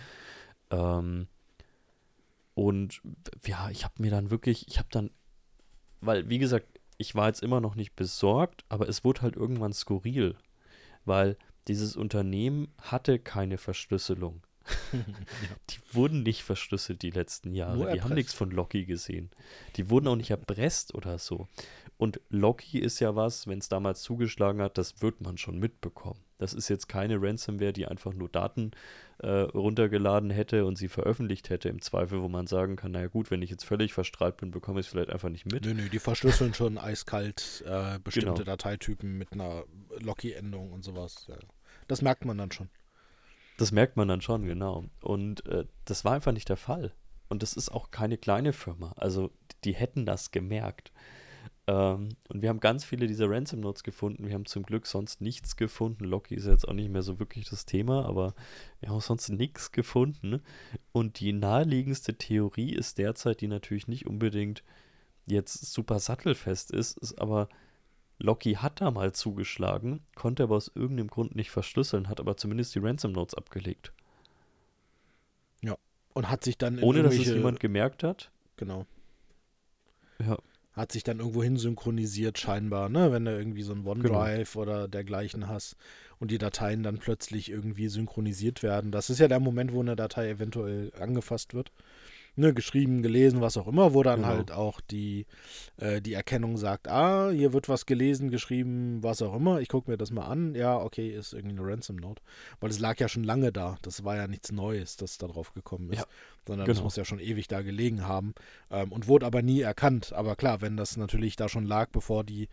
Ähm, 0.70 1.28
und 2.56 3.02
ja, 3.46 3.70
ich 3.70 3.86
habe 3.86 3.94
mir 4.00 4.12
dann 4.12 4.32
wirklich, 4.32 4.68
ich 4.68 4.80
habe 4.80 4.90
dann, 4.92 5.12
weil, 6.02 6.28
wie 6.28 6.40
gesagt, 6.40 6.68
ich 6.98 7.16
war 7.16 7.28
jetzt 7.28 7.42
immer 7.42 7.62
noch 7.62 7.76
nicht 7.76 7.96
besorgt, 7.96 8.66
aber 8.68 8.90
es 8.90 9.06
wurde 9.06 9.22
halt 9.22 9.38
irgendwann 9.38 9.72
skurril, 9.72 10.36
weil 11.06 11.38
dieses 11.68 11.96
Unternehmen 11.96 12.70
hatte 12.82 13.20
keine 13.20 13.58
Verschlüsselung. 13.58 14.42
Die 15.70 15.96
wurden 15.96 16.24
nicht 16.24 16.44
verschlüsselt 16.44 17.02
die 17.02 17.10
letzten 17.10 17.54
Jahre. 17.54 17.92
Die 17.94 18.02
haben 18.02 18.14
nichts 18.14 18.34
von 18.34 18.52
Locky 18.52 18.86
gesehen. 18.86 19.32
Die 19.76 19.90
wurden 19.90 20.08
auch 20.08 20.16
nicht 20.16 20.30
erpresst 20.30 20.94
oder 20.94 21.18
so. 21.18 21.48
Und 21.98 22.22
Locky 22.30 22.80
ist 22.80 23.00
ja 23.00 23.16
was, 23.16 23.48
wenn 23.48 23.60
es 23.60 23.68
damals 23.68 24.02
zugeschlagen 24.04 24.62
hat, 24.62 24.78
das 24.78 25.02
wird 25.02 25.22
man 25.22 25.38
schon 25.38 25.60
mitbekommen. 25.60 26.20
Das 26.40 26.54
ist 26.54 26.70
jetzt 26.70 26.90
keine 26.90 27.22
Ransomware, 27.22 27.74
die 27.74 27.86
einfach 27.86 28.14
nur 28.14 28.30
Daten 28.30 28.72
äh, 29.20 29.28
runtergeladen 29.28 30.32
hätte 30.32 30.66
und 30.66 30.78
sie 30.78 30.88
veröffentlicht 30.88 31.50
hätte, 31.50 31.70
im 31.70 31.82
Zweifel, 31.82 32.22
wo 32.22 32.30
man 32.30 32.48
sagen 32.48 32.78
kann, 32.78 32.92
naja 32.92 33.08
gut, 33.08 33.30
wenn 33.30 33.42
ich 33.42 33.50
jetzt 33.50 33.66
völlig 33.66 33.94
verstrahlt 33.94 34.38
bin, 34.38 34.50
bekomme 34.50 34.80
ich 34.80 34.88
es 34.88 34.92
vielleicht 34.92 35.12
einfach 35.12 35.30
nicht 35.30 35.46
mit. 35.46 35.66
Nö, 35.66 35.74
nö, 35.74 35.90
die 35.90 36.00
verschlüsseln 36.00 36.54
schon 36.54 36.78
eiskalt 36.78 37.64
äh, 37.68 38.00
bestimmte 38.00 38.32
Genau. 38.32 38.44
Dateitypen 38.46 39.18
mit 39.18 39.34
einer 39.34 39.66
Locky-Endung 40.00 40.72
und 40.72 40.84
sowas. 40.84 41.26
Ja. 41.28 41.36
Das 41.88 42.02
merkt 42.02 42.26
man 42.26 42.38
dann 42.38 42.52
schon. 42.52 42.70
Das 43.58 43.74
merkt 43.74 43.98
man 43.98 44.08
dann 44.08 44.22
schon, 44.22 44.46
genau. 44.46 44.86
Und 45.02 45.46
äh, 45.46 45.66
das 45.84 46.06
war 46.06 46.14
einfach 46.14 46.32
nicht 46.32 46.48
der 46.48 46.58
Fall. 46.58 46.94
Und 47.28 47.44
das 47.44 47.54
ist 47.54 47.70
auch 47.70 47.92
keine 47.92 48.18
kleine 48.18 48.54
Firma. 48.54 48.94
Also 48.96 49.32
die 49.66 49.74
hätten 49.76 50.06
das 50.06 50.32
gemerkt. 50.32 50.94
Ähm, 51.70 52.10
und 52.30 52.42
wir 52.42 52.50
haben 52.50 52.60
ganz 52.60 52.84
viele 52.84 53.06
dieser 53.06 53.30
Ransom 53.30 53.60
Notes 53.60 53.84
gefunden. 53.84 54.26
Wir 54.26 54.34
haben 54.34 54.48
zum 54.48 54.64
Glück 54.64 54.88
sonst 54.88 55.22
nichts 55.22 55.56
gefunden. 55.56 56.04
Locky 56.04 56.34
ist 56.34 56.48
jetzt 56.48 56.68
auch 56.68 56.74
nicht 56.74 56.90
mehr 56.90 57.04
so 57.04 57.20
wirklich 57.20 57.48
das 57.48 57.68
Thema, 57.68 58.06
aber 58.06 58.34
wir 58.80 58.90
haben 58.90 59.00
sonst 59.02 59.30
nichts 59.30 59.72
gefunden. 59.72 60.42
Und 60.92 61.20
die 61.20 61.32
naheliegendste 61.32 62.18
Theorie 62.18 62.74
ist 62.74 62.98
derzeit, 62.98 63.42
die 63.42 63.48
natürlich 63.48 63.88
nicht 63.88 64.08
unbedingt 64.08 64.64
jetzt 65.28 65.72
super 65.72 66.00
sattelfest 66.00 66.72
ist, 66.72 66.98
ist 66.98 67.22
aber 67.22 67.50
Locky 68.18 68.56
hat 68.56 68.82
da 68.82 68.90
mal 68.90 69.14
zugeschlagen, 69.14 70.02
konnte 70.16 70.44
aber 70.44 70.56
aus 70.56 70.72
irgendeinem 70.74 71.10
Grund 71.10 71.36
nicht 71.36 71.52
verschlüsseln, 71.52 72.10
hat 72.10 72.20
aber 72.20 72.36
zumindest 72.36 72.74
die 72.74 72.80
Ransom 72.80 73.12
Notes 73.12 73.36
abgelegt. 73.36 73.94
Und 76.14 76.30
hat 76.30 76.44
sich 76.44 76.58
dann 76.58 76.80
in 76.80 76.84
Ohne 76.84 77.04
dass 77.04 77.16
es 77.16 77.28
jemand 77.28 77.60
gemerkt 77.60 78.04
hat. 78.04 78.32
Genau. 78.58 78.86
Ja, 80.20 80.38
Hat 80.80 80.94
sich 80.94 81.04
dann 81.04 81.20
irgendwo 81.20 81.44
hin 81.44 81.58
synchronisiert, 81.58 82.38
scheinbar, 82.38 82.88
ne? 82.88 83.12
Wenn 83.12 83.26
du 83.26 83.38
irgendwie 83.38 83.64
so 83.64 83.74
ein 83.74 83.86
OneDrive 83.86 84.56
oder 84.56 84.88
dergleichen 84.88 85.50
hast 85.50 85.76
und 86.20 86.32
die 86.32 86.38
Dateien 86.38 86.84
dann 86.84 87.00
plötzlich 87.00 87.52
irgendwie 87.52 87.90
synchronisiert 87.90 88.64
werden. 88.64 88.90
Das 88.90 89.10
ist 89.10 89.20
ja 89.20 89.28
der 89.28 89.42
Moment, 89.42 89.74
wo 89.74 89.82
eine 89.82 89.98
Datei 89.98 90.30
eventuell 90.30 90.94
angefasst 90.98 91.54
wird. 91.54 91.74
Ne, 92.40 92.54
geschrieben, 92.54 93.02
gelesen, 93.02 93.42
was 93.42 93.58
auch 93.58 93.68
immer, 93.68 93.94
wo 93.94 94.02
dann 94.02 94.22
Genau. 94.22 94.30
halt 94.30 94.52
auch 94.54 94.80
die, 94.80 95.26
äh, 95.76 96.02
die 96.02 96.14
Erkennung 96.14 96.56
sagt, 96.56 96.88
ah, 96.88 97.30
hier 97.32 97.52
wird 97.52 97.68
was 97.68 97.86
gelesen, 97.86 98.30
geschrieben, 98.32 99.04
was 99.04 99.22
auch 99.22 99.36
immer. 99.36 99.60
Ich 99.60 99.68
gucke 99.68 99.92
mir 99.92 99.98
das 99.98 100.10
mal 100.10 100.26
an. 100.26 100.56
Ja, 100.56 100.78
okay, 100.78 101.10
ist 101.10 101.34
irgendwie 101.34 101.60
eine 101.60 101.68
Ransom 101.68 101.98
Note. 101.98 102.22
Weil 102.62 102.70
es 102.70 102.80
lag 102.80 102.98
ja 102.98 103.10
schon 103.10 103.26
lange 103.26 103.52
da. 103.52 103.78
Das 103.82 104.06
war 104.06 104.16
ja 104.16 104.26
nichts 104.28 104.54
Neues, 104.54 104.96
das 104.96 105.18
da 105.18 105.28
drauf 105.28 105.54
gekommen 105.54 105.92
ist. 105.92 106.00
Ja, 106.00 106.06
sondern 106.48 106.66
das 106.66 106.78
genau. 106.78 106.86
muss 106.86 106.96
ja 106.96 107.04
schon 107.04 107.20
ewig 107.20 107.50
da 107.50 107.62
gelegen 107.62 108.08
haben 108.08 108.34
ähm, 108.72 108.94
und 108.94 109.10
wurde 109.10 109.26
aber 109.26 109.42
nie 109.42 109.60
erkannt. 109.60 110.14
Aber 110.14 110.38
klar, 110.38 110.62
wenn 110.62 110.78
das 110.78 110.96
natürlich 110.96 111.36
da 111.36 111.50
schon 111.50 111.66
lag, 111.66 111.90
bevor 111.90 112.24
die 112.24 112.48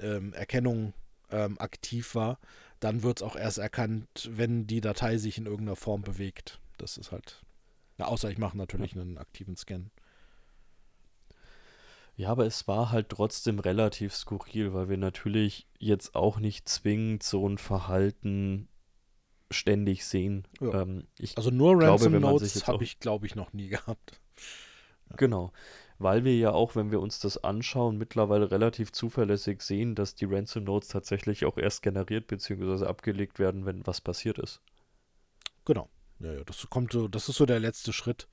ähm, 0.00 0.32
Erkennung 0.32 0.94
ähm, 1.30 1.60
aktiv 1.60 2.16
war, 2.16 2.40
dann 2.80 3.04
wird 3.04 3.18
es 3.18 3.22
auch 3.22 3.36
erst 3.36 3.58
erkannt, 3.58 4.28
wenn 4.32 4.66
die 4.66 4.80
Datei 4.80 5.16
sich 5.16 5.38
in 5.38 5.46
irgendeiner 5.46 5.76
Form 5.76 6.02
bewegt. 6.02 6.58
Das 6.76 6.96
ist 6.96 7.12
halt. 7.12 7.44
Ja, 7.98 8.06
außer 8.06 8.30
ich 8.30 8.38
mache 8.38 8.56
natürlich 8.56 8.94
einen 8.94 9.18
aktiven 9.18 9.56
Scan. 9.56 9.90
Ja, 12.16 12.30
aber 12.30 12.46
es 12.46 12.66
war 12.66 12.90
halt 12.90 13.10
trotzdem 13.10 13.60
relativ 13.60 14.14
skurril, 14.14 14.74
weil 14.74 14.88
wir 14.88 14.96
natürlich 14.96 15.68
jetzt 15.78 16.16
auch 16.16 16.40
nicht 16.40 16.68
zwingend 16.68 17.22
so 17.22 17.48
ein 17.48 17.58
Verhalten 17.58 18.68
ständig 19.50 20.04
sehen. 20.04 20.46
Ja. 20.60 20.82
Ähm, 20.82 21.06
Also 21.36 21.50
nur 21.50 21.78
glaube, 21.78 21.92
Ransom 21.92 22.12
sich 22.12 22.20
Notes 22.20 22.66
habe 22.66 22.84
ich, 22.84 22.98
glaube 22.98 23.26
ich, 23.26 23.34
noch 23.34 23.52
nie 23.52 23.68
gehabt. 23.68 24.20
Genau. 25.16 25.52
Weil 25.98 26.24
wir 26.24 26.36
ja 26.36 26.52
auch, 26.52 26.76
wenn 26.76 26.90
wir 26.90 27.00
uns 27.00 27.18
das 27.18 27.42
anschauen, 27.42 27.98
mittlerweile 27.98 28.50
relativ 28.50 28.92
zuverlässig 28.92 29.62
sehen, 29.62 29.94
dass 29.94 30.14
die 30.14 30.26
Ransom 30.26 30.64
Notes 30.64 30.88
tatsächlich 30.88 31.44
auch 31.44 31.56
erst 31.56 31.82
generiert 31.82 32.26
bzw. 32.28 32.84
abgelegt 32.86 33.38
werden, 33.38 33.64
wenn 33.64 33.86
was 33.86 34.00
passiert 34.00 34.38
ist. 34.38 34.60
Genau. 35.64 35.88
Ja, 36.20 36.32
ja, 36.32 36.44
das 36.44 36.66
kommt 36.70 36.92
so, 36.92 37.08
das 37.08 37.28
ist 37.28 37.36
so 37.36 37.46
der 37.46 37.60
letzte 37.60 37.92
Schritt. 37.92 38.28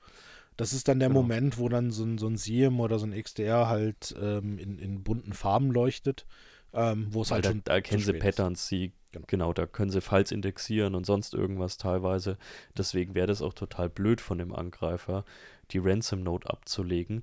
Das 0.56 0.72
ist 0.72 0.88
dann 0.88 0.98
der 0.98 1.08
Genau. 1.08 1.20
Moment, 1.22 1.58
wo 1.58 1.68
dann 1.68 1.90
so 1.90 2.04
ein, 2.04 2.18
so 2.18 2.26
ein 2.26 2.36
SIEM 2.36 2.80
oder 2.80 2.98
so 2.98 3.06
ein 3.06 3.12
XDR 3.20 3.68
halt 3.68 4.14
ähm, 4.20 4.58
in, 4.58 4.78
in 4.78 5.02
bunten 5.02 5.32
Farben 5.34 5.70
leuchtet, 5.70 6.26
ähm, 6.72 7.08
wo 7.10 7.22
es 7.22 7.30
Weil 7.30 7.36
halt 7.36 7.44
da, 7.44 7.50
schon 7.50 7.62
da 7.64 7.74
erkennen 7.74 8.02
sie. 8.02 8.12
Patterns, 8.14 8.66
sie, 8.68 8.92
Genau. 9.12 9.24
genau. 9.28 9.52
da 9.52 9.66
können 9.66 9.90
sie 9.90 10.00
Files 10.00 10.32
indexieren 10.32 10.94
und 10.94 11.04
sonst 11.06 11.34
irgendwas 11.34 11.76
teilweise. 11.78 12.38
Deswegen 12.76 13.14
wäre 13.14 13.26
das 13.26 13.42
auch 13.42 13.54
total 13.54 13.88
blöd 13.90 14.20
von 14.20 14.38
dem 14.38 14.54
Angreifer, 14.54 15.24
die 15.70 15.78
Ransom 15.78 16.22
Note 16.22 16.48
abzulegen, 16.50 17.22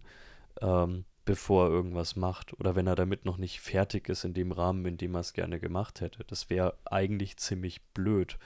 ähm, 0.61 1.05
bevor 1.25 1.67
er 1.67 1.71
irgendwas 1.71 2.15
macht. 2.15 2.53
Oder 2.59 2.75
wenn 2.75 2.87
er 2.87 2.95
damit 2.95 3.25
noch 3.25 3.37
nicht 3.37 3.61
fertig 3.61 4.09
ist 4.09 4.23
in 4.25 4.33
dem 4.33 4.51
Rahmen, 4.51 4.85
in 4.85 4.97
dem 4.97 5.15
er 5.15 5.21
es 5.21 5.33
gerne 5.33 5.59
gemacht 5.59 6.01
hätte. 6.01 6.23
Das 6.25 6.49
wäre 6.49 6.75
eigentlich 6.85 7.37
ziemlich 7.37 7.81
blöd. 7.93 8.37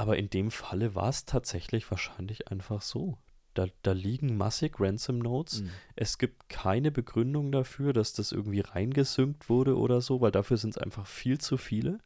Aber 0.00 0.16
in 0.16 0.30
dem 0.30 0.50
Falle 0.50 0.94
war 0.94 1.10
es 1.10 1.26
tatsächlich 1.26 1.90
wahrscheinlich 1.90 2.50
einfach 2.50 2.80
so. 2.80 3.18
Da, 3.52 3.66
da 3.82 3.92
liegen 3.92 4.38
massig 4.38 4.80
Ransom 4.80 5.18
Notes. 5.18 5.60
Mhm. 5.60 5.70
Es 5.94 6.16
gibt 6.16 6.48
keine 6.48 6.90
Begründung 6.90 7.52
dafür, 7.52 7.92
dass 7.92 8.14
das 8.14 8.32
irgendwie 8.32 8.60
reingesynkt 8.60 9.50
wurde 9.50 9.76
oder 9.76 10.00
so, 10.00 10.22
weil 10.22 10.30
dafür 10.30 10.56
sind 10.56 10.70
es 10.70 10.78
einfach 10.78 11.06
viel 11.06 11.36
zu 11.36 11.58
viele. 11.58 11.98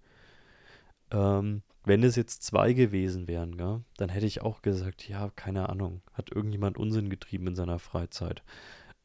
Ähm, 1.12 1.62
wenn 1.84 2.02
es 2.02 2.16
jetzt 2.16 2.42
zwei 2.42 2.72
gewesen 2.72 3.28
wären, 3.28 3.56
gell, 3.56 3.82
dann 3.96 4.08
hätte 4.08 4.26
ich 4.26 4.42
auch 4.42 4.60
gesagt, 4.60 5.08
ja, 5.08 5.30
keine 5.36 5.68
Ahnung, 5.68 6.02
hat 6.14 6.32
irgendjemand 6.32 6.78
Unsinn 6.78 7.10
getrieben 7.10 7.46
in 7.46 7.54
seiner 7.54 7.78
Freizeit. 7.78 8.42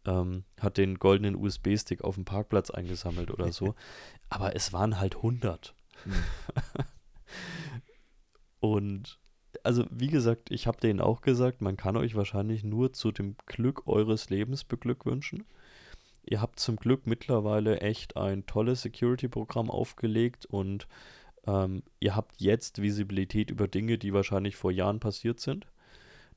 Ähm, 0.06 0.46
hat 0.60 0.78
den 0.78 0.98
goldenen 0.98 1.36
USB-Stick 1.36 2.04
auf 2.04 2.16
dem 2.16 2.26
Parkplatz 2.26 2.72
eingesammelt 2.72 3.30
oder 3.30 3.52
so. 3.52 3.76
Aber 4.30 4.56
es 4.56 4.74
waren 4.74 5.00
halt 5.00 5.18
100. 5.18 5.76
Mhm. 6.06 6.14
Und 8.60 9.20
also 9.64 9.86
wie 9.90 10.08
gesagt, 10.08 10.52
ich 10.52 10.68
habe 10.68 10.80
denen 10.80 11.02
auch 11.02 11.22
gesagt, 11.22 11.62
man 11.62 11.78
kann 11.78 11.98
euch 11.98 12.16
wahrscheinlich 12.16 12.64
nur 12.64 12.94
zu 12.94 13.12
dem 13.12 13.36
Glück 13.46 13.88
eures 13.88 14.30
Lebens 14.30 14.64
beglückwünschen. 14.64 15.46
Ihr 16.26 16.42
habt 16.42 16.60
zum 16.60 16.76
Glück 16.76 17.08
mittlerweile 17.08 17.80
echt 17.82 18.16
ein 18.16 18.46
tolles 18.46 18.84
Security-Programm 18.84 19.72
aufgelegt 19.72 20.46
und 20.46 20.88
ähm, 21.48 21.84
ihr 22.00 22.16
habt 22.16 22.40
jetzt 22.40 22.82
Visibilität 22.82 23.50
über 23.50 23.68
Dinge, 23.68 23.98
die 23.98 24.14
wahrscheinlich 24.14 24.56
vor 24.56 24.72
Jahren 24.72 25.00
passiert 25.00 25.40
sind. 25.40 25.66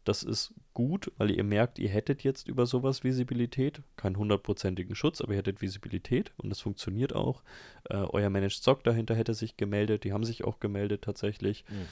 Das 0.04 0.22
ist 0.22 0.54
gut, 0.74 1.12
weil 1.16 1.30
ihr 1.30 1.44
merkt, 1.44 1.78
ihr 1.78 1.88
hättet 1.88 2.24
jetzt 2.24 2.48
über 2.48 2.66
sowas 2.66 3.04
Visibilität. 3.04 3.82
Keinen 3.96 4.16
hundertprozentigen 4.16 4.96
Schutz, 4.96 5.20
aber 5.20 5.32
ihr 5.32 5.38
hättet 5.38 5.60
Visibilität 5.60 6.32
und 6.38 6.50
das 6.50 6.60
funktioniert 6.60 7.14
auch. 7.14 7.42
Äh, 7.88 7.96
euer 7.96 8.30
Managed 8.30 8.62
SOC 8.62 8.82
dahinter 8.82 9.14
hätte 9.14 9.34
sich 9.34 9.56
gemeldet, 9.56 10.04
die 10.04 10.12
haben 10.12 10.24
sich 10.24 10.44
auch 10.44 10.58
gemeldet 10.58 11.02
tatsächlich. 11.02 11.64
Mhm. 11.68 11.86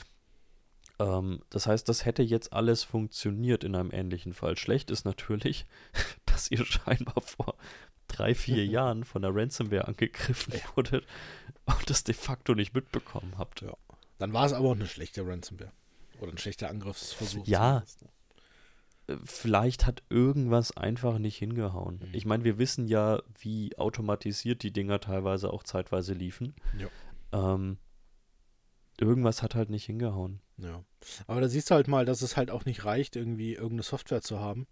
Ähm, 0.99 1.41
das 1.49 1.67
heißt, 1.67 1.87
das 1.89 2.05
hätte 2.05 2.23
jetzt 2.23 2.53
alles 2.53 2.83
funktioniert 2.83 3.63
in 3.63 3.75
einem 3.75 3.91
ähnlichen 3.91 4.33
Fall. 4.33 4.57
Schlecht 4.57 4.91
ist 4.91 5.05
natürlich, 5.05 5.65
dass 6.25 6.51
ihr 6.51 6.65
scheinbar 6.65 7.21
vor 7.21 7.55
drei, 8.07 8.35
vier 8.35 8.65
Jahren 8.67 9.03
von 9.03 9.21
der 9.21 9.35
Ransomware 9.35 9.87
angegriffen 9.87 10.53
wurdet 10.75 11.05
und 11.65 11.89
das 11.89 12.03
de 12.03 12.15
facto 12.15 12.53
nicht 12.55 12.73
mitbekommen 12.73 13.35
habt. 13.37 13.61
Ja. 13.61 13.75
Dann 14.19 14.33
war 14.33 14.45
es 14.45 14.53
aber 14.53 14.69
auch 14.69 14.75
eine 14.75 14.87
schlechte 14.87 15.25
Ransomware. 15.25 15.71
Oder 16.19 16.31
ein 16.31 16.37
schlechter 16.37 16.69
Angriffsversuch. 16.69 17.47
Ja. 17.47 17.83
äh, 19.07 19.15
vielleicht 19.23 19.87
hat 19.87 20.03
irgendwas 20.09 20.77
einfach 20.77 21.17
nicht 21.17 21.37
hingehauen. 21.37 21.99
Mhm. 22.03 22.13
Ich 22.13 22.25
meine, 22.25 22.43
wir 22.43 22.59
wissen 22.59 22.87
ja, 22.87 23.23
wie 23.39 23.75
automatisiert 23.77 24.61
die 24.61 24.71
Dinger 24.71 24.99
teilweise 24.99 25.51
auch 25.51 25.63
zeitweise 25.63 26.13
liefen. 26.13 26.53
Ja. 26.77 26.87
Ähm, 27.31 27.77
irgendwas 29.01 29.41
hat 29.41 29.55
halt 29.55 29.69
nicht 29.69 29.85
hingehauen. 29.85 30.39
Ja. 30.57 30.83
Aber 31.27 31.41
da 31.41 31.47
siehst 31.47 31.69
du 31.69 31.75
halt 31.75 31.87
mal, 31.87 32.05
dass 32.05 32.21
es 32.21 32.37
halt 32.37 32.51
auch 32.51 32.65
nicht 32.65 32.85
reicht, 32.85 33.15
irgendwie 33.15 33.53
irgendeine 33.53 33.83
Software 33.83 34.21
zu 34.21 34.39
haben. 34.39 34.67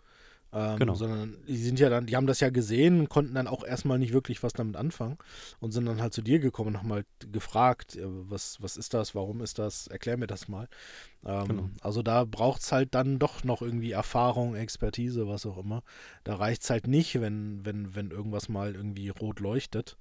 Ähm, 0.52 0.78
Genau. 0.80 0.96
Sondern 0.96 1.38
die 1.48 1.58
sind 1.58 1.80
ja 1.80 1.90
dann, 1.90 2.08
die 2.08 2.16
haben 2.16 2.26
das 2.26 2.40
ja 2.40 2.50
gesehen 2.50 3.02
und 3.02 3.10
konnten 3.10 3.36
dann 3.36 3.48
auch 3.48 3.64
erstmal 3.64 4.00
nicht 4.00 4.14
wirklich 4.14 4.42
was 4.42 4.54
damit 4.54 4.78
anfangen 4.78 5.18
und 5.60 5.72
sind 5.74 5.86
dann 5.86 6.02
halt 6.02 6.14
zu 6.14 6.24
dir 6.24 6.40
gekommen 6.40 6.70
und 6.70 6.78
haben 6.80 6.92
halt 6.92 7.06
gefragt, 7.32 7.96
äh, 7.96 8.02
was, 8.04 8.60
was 8.60 8.76
ist 8.76 8.96
das, 8.96 9.14
warum 9.14 9.42
ist 9.42 9.60
das, 9.60 9.86
erklär 9.88 10.18
mir 10.18 10.26
das 10.28 10.48
mal. 10.48 10.68
Ähm, 11.26 11.48
Genau. 11.48 11.70
Also 11.82 12.02
da 12.02 12.26
braucht 12.26 12.62
es 12.62 12.72
halt 12.72 12.96
dann 12.96 13.20
doch 13.20 13.44
noch 13.44 13.62
irgendwie 13.62 13.92
Erfahrung, 13.92 14.56
Expertise, 14.56 15.28
was 15.28 15.46
auch 15.46 15.58
immer. 15.58 15.84
Da 16.24 16.36
reicht 16.36 16.64
es 16.64 16.70
halt 16.72 16.88
nicht, 16.88 17.22
wenn, 17.22 17.64
wenn, 17.64 17.94
wenn 17.96 18.10
irgendwas 18.10 18.50
mal 18.50 18.74
irgendwie 18.74 19.10
rot 19.10 19.40
leuchtet. 19.40 19.98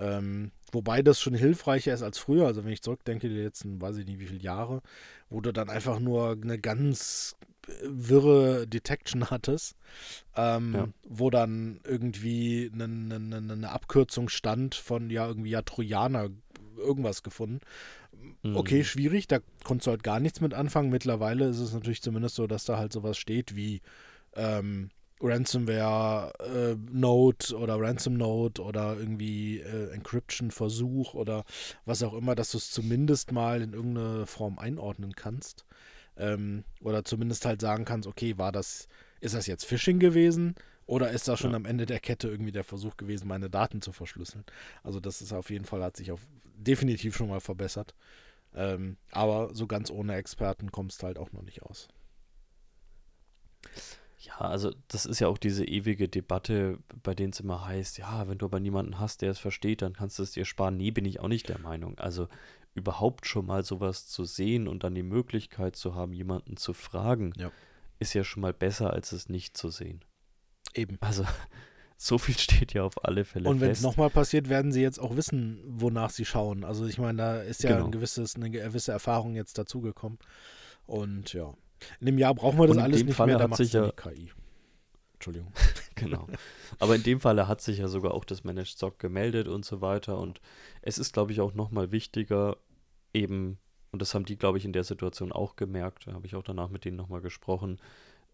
Ähm, 0.00 0.50
wobei 0.72 1.02
das 1.02 1.20
schon 1.20 1.34
hilfreicher 1.34 1.92
ist 1.92 2.02
als 2.02 2.18
früher. 2.18 2.46
Also 2.46 2.64
wenn 2.64 2.72
ich 2.72 2.82
zurückdenke, 2.82 3.28
die 3.28 3.34
letzten, 3.34 3.80
weiß 3.80 3.98
ich 3.98 4.06
nicht 4.06 4.18
wie 4.18 4.26
viele 4.26 4.40
Jahre, 4.40 4.80
wo 5.28 5.40
du 5.40 5.52
dann 5.52 5.68
einfach 5.68 6.00
nur 6.00 6.30
eine 6.42 6.58
ganz 6.58 7.36
äh, 7.68 7.72
wirre 7.84 8.66
Detection 8.66 9.24
hattest, 9.30 9.76
ähm, 10.36 10.74
Ja. 10.74 10.88
wo 11.06 11.28
dann 11.30 11.80
irgendwie 11.84 12.70
eine, 12.72 12.84
eine, 12.84 13.52
eine 13.52 13.70
Abkürzung 13.70 14.28
stand 14.30 14.74
von 14.74 15.10
ja 15.10 15.26
irgendwie 15.28 15.50
ja 15.50 15.62
Trojaner 15.62 16.30
irgendwas 16.78 17.22
gefunden. 17.22 17.60
Okay, 18.54 18.80
Mhm. 18.80 18.84
schwierig, 18.84 19.28
da 19.28 19.38
konntest 19.64 19.86
du 19.86 19.90
halt 19.90 20.02
gar 20.02 20.18
nichts 20.18 20.40
mit 20.40 20.54
anfangen. 20.54 20.90
Mittlerweile 20.90 21.48
ist 21.48 21.58
es 21.58 21.74
natürlich 21.74 22.00
zumindest 22.02 22.36
so, 22.36 22.46
dass 22.46 22.64
da 22.64 22.78
halt 22.78 22.92
sowas 22.92 23.18
steht 23.18 23.54
wie 23.54 23.82
ähm, 24.34 24.90
Ransomware 25.20 26.32
äh, 26.40 26.76
Node 26.92 27.54
oder 27.56 27.78
Ransom 27.80 28.14
Node 28.14 28.62
oder 28.62 28.96
irgendwie 28.98 29.60
äh, 29.60 29.90
Encryption 29.92 30.50
Versuch 30.50 31.14
oder 31.14 31.44
was 31.84 32.02
auch 32.02 32.14
immer, 32.14 32.34
dass 32.34 32.52
du 32.52 32.58
es 32.58 32.70
zumindest 32.70 33.32
mal 33.32 33.62
in 33.62 33.72
irgendeine 33.74 34.26
Form 34.26 34.58
einordnen 34.58 35.14
kannst. 35.14 35.64
Ähm, 36.16 36.64
oder 36.82 37.04
zumindest 37.04 37.44
halt 37.46 37.60
sagen 37.60 37.84
kannst, 37.84 38.08
okay, 38.08 38.36
war 38.38 38.52
das, 38.52 38.88
ist 39.20 39.34
das 39.34 39.46
jetzt 39.46 39.64
Phishing 39.64 39.98
gewesen? 39.98 40.54
Oder 40.86 41.10
ist 41.10 41.28
das 41.28 41.38
schon 41.38 41.52
Ja. 41.52 41.56
am 41.56 41.66
Ende 41.66 41.86
der 41.86 42.00
Kette 42.00 42.28
irgendwie 42.28 42.52
der 42.52 42.64
Versuch 42.64 42.96
gewesen, 42.96 43.28
meine 43.28 43.48
Daten 43.48 43.80
zu 43.80 43.92
verschlüsseln? 43.92 44.44
Also 44.82 45.00
das 45.00 45.22
ist 45.22 45.32
auf 45.32 45.50
jeden 45.50 45.64
Fall, 45.64 45.82
hat 45.82 45.96
sich 45.96 46.10
auf 46.12 46.20
definitiv 46.56 47.16
schon 47.16 47.28
mal 47.28 47.40
verbessert. 47.40 47.94
Ähm, 48.54 48.96
aber 49.12 49.54
so 49.54 49.66
ganz 49.66 49.90
ohne 49.90 50.14
Experten 50.16 50.72
kommst 50.72 51.02
du 51.02 51.06
halt 51.06 51.18
auch 51.18 51.32
noch 51.32 51.42
nicht 51.42 51.62
aus. 51.62 51.88
Ja, 54.22 54.36
also 54.38 54.70
das 54.88 55.06
ist 55.06 55.18
ja 55.18 55.28
auch 55.28 55.38
diese 55.38 55.64
ewige 55.64 56.06
Debatte, 56.06 56.78
bei 57.02 57.14
denen 57.14 57.32
es 57.32 57.40
immer 57.40 57.64
heißt, 57.64 57.96
ja, 57.96 58.28
wenn 58.28 58.36
du 58.36 58.44
aber 58.46 58.60
niemanden 58.60 58.98
hast, 58.98 59.22
der 59.22 59.30
es 59.30 59.38
versteht, 59.38 59.80
dann 59.80 59.94
kannst 59.94 60.18
du 60.18 60.22
es 60.22 60.32
dir 60.32 60.44
sparen. 60.44 60.76
Nee, 60.76 60.90
bin 60.90 61.06
ich 61.06 61.20
auch 61.20 61.28
nicht 61.28 61.48
der 61.48 61.58
Meinung. 61.58 61.98
Also 61.98 62.28
überhaupt 62.74 63.26
schon 63.26 63.46
mal 63.46 63.64
sowas 63.64 64.06
zu 64.06 64.24
sehen 64.24 64.68
und 64.68 64.84
dann 64.84 64.94
die 64.94 65.02
Möglichkeit 65.02 65.74
zu 65.74 65.94
haben, 65.94 66.12
jemanden 66.12 66.58
zu 66.58 66.74
fragen, 66.74 67.32
Ja. 67.38 67.50
ist 67.98 68.12
ja 68.12 68.22
schon 68.22 68.42
mal 68.42 68.52
besser, 68.52 68.92
als 68.92 69.12
es 69.12 69.30
nicht 69.30 69.56
zu 69.56 69.70
sehen. 69.70 70.04
Eben. 70.74 70.98
Also 71.00 71.24
so 71.96 72.18
viel 72.18 72.36
steht 72.38 72.74
ja 72.74 72.82
auf 72.84 73.02
alle 73.04 73.24
Fälle 73.24 73.48
Und 73.48 73.60
wenn 73.62 73.70
es 73.70 73.80
nochmal 73.80 74.10
passiert, 74.10 74.50
werden 74.50 74.70
sie 74.70 74.82
jetzt 74.82 74.98
auch 75.00 75.16
wissen, 75.16 75.62
wonach 75.66 76.10
sie 76.10 76.26
schauen. 76.26 76.62
Also 76.64 76.86
ich 76.86 76.98
meine, 76.98 77.16
da 77.18 77.40
ist 77.40 77.62
ja 77.62 77.70
Genau. 77.72 77.86
ein 77.86 77.90
gewisses, 77.90 78.36
eine 78.36 78.50
gewisse 78.50 78.92
Erfahrung 78.92 79.34
jetzt 79.34 79.56
dazugekommen. 79.56 80.18
Und 80.86 81.32
ja, 81.32 81.54
in 82.00 82.06
dem 82.06 82.18
Jahr 82.18 82.34
brauchen 82.34 82.58
wir 82.58 82.66
das 82.66 82.78
alles 82.78 83.04
nicht 83.04 83.14
Falle 83.14 83.28
mehr, 83.32 83.38
da 83.38 83.44
hat 83.44 83.50
macht 83.50 83.58
sich 83.58 83.72
ja- 83.72 83.86
die 83.86 83.92
KI. 83.96 84.30
Entschuldigung. 85.14 85.52
Genau. 85.96 86.26
Aber 86.78 86.96
in 86.96 87.02
dem 87.02 87.20
Falle 87.20 87.46
hat 87.46 87.60
sich 87.60 87.76
ja 87.76 87.86
sogar 87.86 88.14
auch 88.14 88.24
das 88.24 88.42
Managed 88.42 88.78
SOC 88.78 88.98
gemeldet 88.98 89.48
und 89.48 89.66
so 89.66 89.82
weiter. 89.82 90.16
Und 90.16 90.40
es 90.80 90.96
ist, 90.96 91.12
glaube 91.12 91.30
ich, 91.32 91.42
auch 91.42 91.52
nochmal 91.52 91.92
wichtiger, 91.92 92.56
eben, 93.12 93.58
und 93.92 94.00
das 94.00 94.14
haben 94.14 94.24
die, 94.24 94.36
glaube 94.38 94.56
ich, 94.56 94.64
in 94.64 94.72
der 94.72 94.84
Situation 94.84 95.30
auch 95.30 95.56
gemerkt, 95.56 96.06
da 96.06 96.14
habe 96.14 96.26
ich 96.26 96.36
auch 96.36 96.42
danach 96.42 96.70
mit 96.70 96.86
denen 96.86 96.96
nochmal 96.96 97.20
gesprochen, 97.20 97.78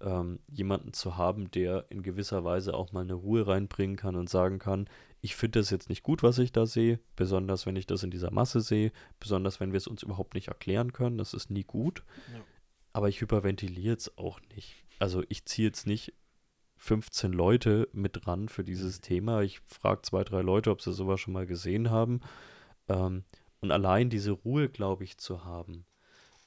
ähm, 0.00 0.38
jemanden 0.46 0.92
zu 0.92 1.16
haben, 1.16 1.50
der 1.50 1.86
in 1.88 2.02
gewisser 2.04 2.44
Weise 2.44 2.72
auch 2.72 2.92
mal 2.92 3.00
eine 3.00 3.14
Ruhe 3.14 3.48
reinbringen 3.48 3.96
kann 3.96 4.14
und 4.14 4.30
sagen 4.30 4.60
kann, 4.60 4.88
ich 5.20 5.34
finde 5.34 5.58
das 5.58 5.70
jetzt 5.70 5.88
nicht 5.88 6.04
gut, 6.04 6.22
was 6.22 6.38
ich 6.38 6.52
da 6.52 6.66
sehe, 6.66 7.00
besonders 7.16 7.66
wenn 7.66 7.74
ich 7.74 7.86
das 7.88 8.04
in 8.04 8.12
dieser 8.12 8.30
Masse 8.30 8.60
sehe, 8.60 8.92
besonders 9.18 9.58
wenn 9.58 9.72
wir 9.72 9.78
es 9.78 9.88
uns 9.88 10.04
überhaupt 10.04 10.34
nicht 10.34 10.48
erklären 10.48 10.92
können, 10.92 11.18
das 11.18 11.34
ist 11.34 11.50
nie 11.50 11.64
gut. 11.64 12.04
Ja. 12.32 12.40
Aber 12.96 13.10
ich 13.10 13.20
hyperventiliere 13.20 13.92
jetzt 13.92 14.16
auch 14.16 14.40
nicht. 14.54 14.74
Also 14.98 15.22
ich 15.28 15.44
ziehe 15.44 15.68
jetzt 15.68 15.86
nicht 15.86 16.14
15 16.78 17.30
Leute 17.30 17.90
mit 17.92 18.24
dran 18.24 18.48
für 18.48 18.64
dieses 18.64 19.02
Thema. 19.02 19.42
Ich 19.42 19.60
frage 19.66 20.00
zwei, 20.00 20.24
drei 20.24 20.40
Leute, 20.40 20.70
ob 20.70 20.80
sie 20.80 20.94
sowas 20.94 21.20
schon 21.20 21.34
mal 21.34 21.44
gesehen 21.44 21.90
haben. 21.90 22.22
Ähm, 22.88 23.24
und 23.60 23.70
allein 23.70 24.08
diese 24.08 24.30
Ruhe, 24.30 24.70
glaube 24.70 25.04
ich, 25.04 25.18
zu 25.18 25.44
haben 25.44 25.84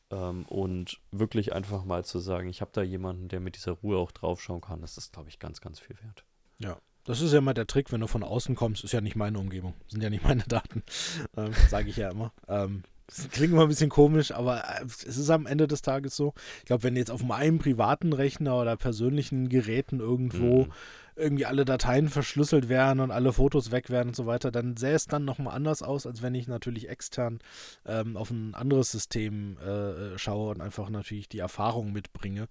ähm, 0.10 0.44
und 0.48 1.00
wirklich 1.12 1.54
einfach 1.54 1.86
mal 1.86 2.04
zu 2.04 2.18
sagen, 2.18 2.50
ich 2.50 2.62
habe 2.62 2.72
da 2.74 2.82
jemanden, 2.82 3.28
der 3.28 3.42
mit 3.42 3.56
dieser 3.56 3.74
Ruhe 3.74 4.00
auch 4.00 4.12
draufschauen 4.12 4.62
kann, 4.62 4.82
das 4.82 4.98
ist, 4.98 5.14
glaube 5.14 5.30
ich, 5.30 5.38
ganz, 5.38 5.62
ganz 5.62 5.80
viel 5.80 5.98
wert. 6.02 6.26
Ja. 6.58 6.80
Das 7.04 7.22
ist 7.22 7.32
ja 7.32 7.38
immer 7.38 7.54
der 7.54 7.68
Trick, 7.68 7.92
wenn 7.92 8.02
du 8.02 8.08
von 8.08 8.24
außen 8.24 8.56
kommst, 8.56 8.84
ist 8.84 8.92
ja 8.92 9.02
nicht 9.02 9.16
meine 9.16 9.38
Umgebung, 9.38 9.76
sind 9.88 10.02
ja 10.02 10.10
nicht 10.10 10.24
meine 10.24 10.46
Daten, 10.48 10.82
ähm, 11.38 11.54
sage 11.68 11.90
ich 11.90 11.98
ja 11.98 12.10
immer. 12.10 12.34
Ähm, 12.48 12.82
das 13.10 13.30
klingt 13.30 13.54
immer 13.54 13.64
ein 13.64 13.70
bisschen 13.70 13.90
komisch, 13.90 14.32
aber 14.32 14.64
äh, 14.64 14.86
es 14.86 15.18
ist 15.18 15.30
am 15.30 15.46
Ende 15.46 15.68
des 15.68 15.82
Tages 15.82 16.16
so. 16.16 16.34
Ich 16.60 16.66
glaube, 16.66 16.84
wenn 16.84 16.96
jetzt 16.96 17.12
auf 17.12 17.24
meinem 17.24 17.60
privaten 17.60 18.14
Rechner 18.14 18.60
oder 18.60 18.78
persönlichen 18.78 19.50
Geräten 19.50 20.00
irgendwo 20.00 20.66
Mhm. 20.66 20.72
irgendwie 21.16 21.46
alle 21.46 21.66
Dateien 21.66 22.08
verschlüsselt 22.08 22.70
wären 22.70 23.02
und 23.02 23.12
alle 23.12 23.34
Fotos 23.34 23.72
weg 23.72 23.90
wären 23.90 24.10
und 24.10 24.16
so 24.16 24.26
weiter, 24.26 24.52
dann 24.52 24.78
sähe 24.78 24.96
es 24.96 25.06
dann 25.06 25.26
nochmal 25.26 25.54
anders 25.54 25.82
aus, 25.84 26.06
als 26.06 26.22
wenn 26.22 26.34
ich 26.34 26.48
natürlich 26.48 26.88
extern 26.88 27.40
ähm, 27.86 28.16
auf 28.16 28.32
ein 28.32 28.56
anderes 28.56 28.92
System 28.92 29.58
äh, 29.58 30.18
schaue 30.18 30.52
und 30.52 30.62
einfach 30.62 30.90
natürlich 30.90 31.28
die 31.28 31.40
Erfahrung 31.40 31.92
mitbringe. 31.92 32.48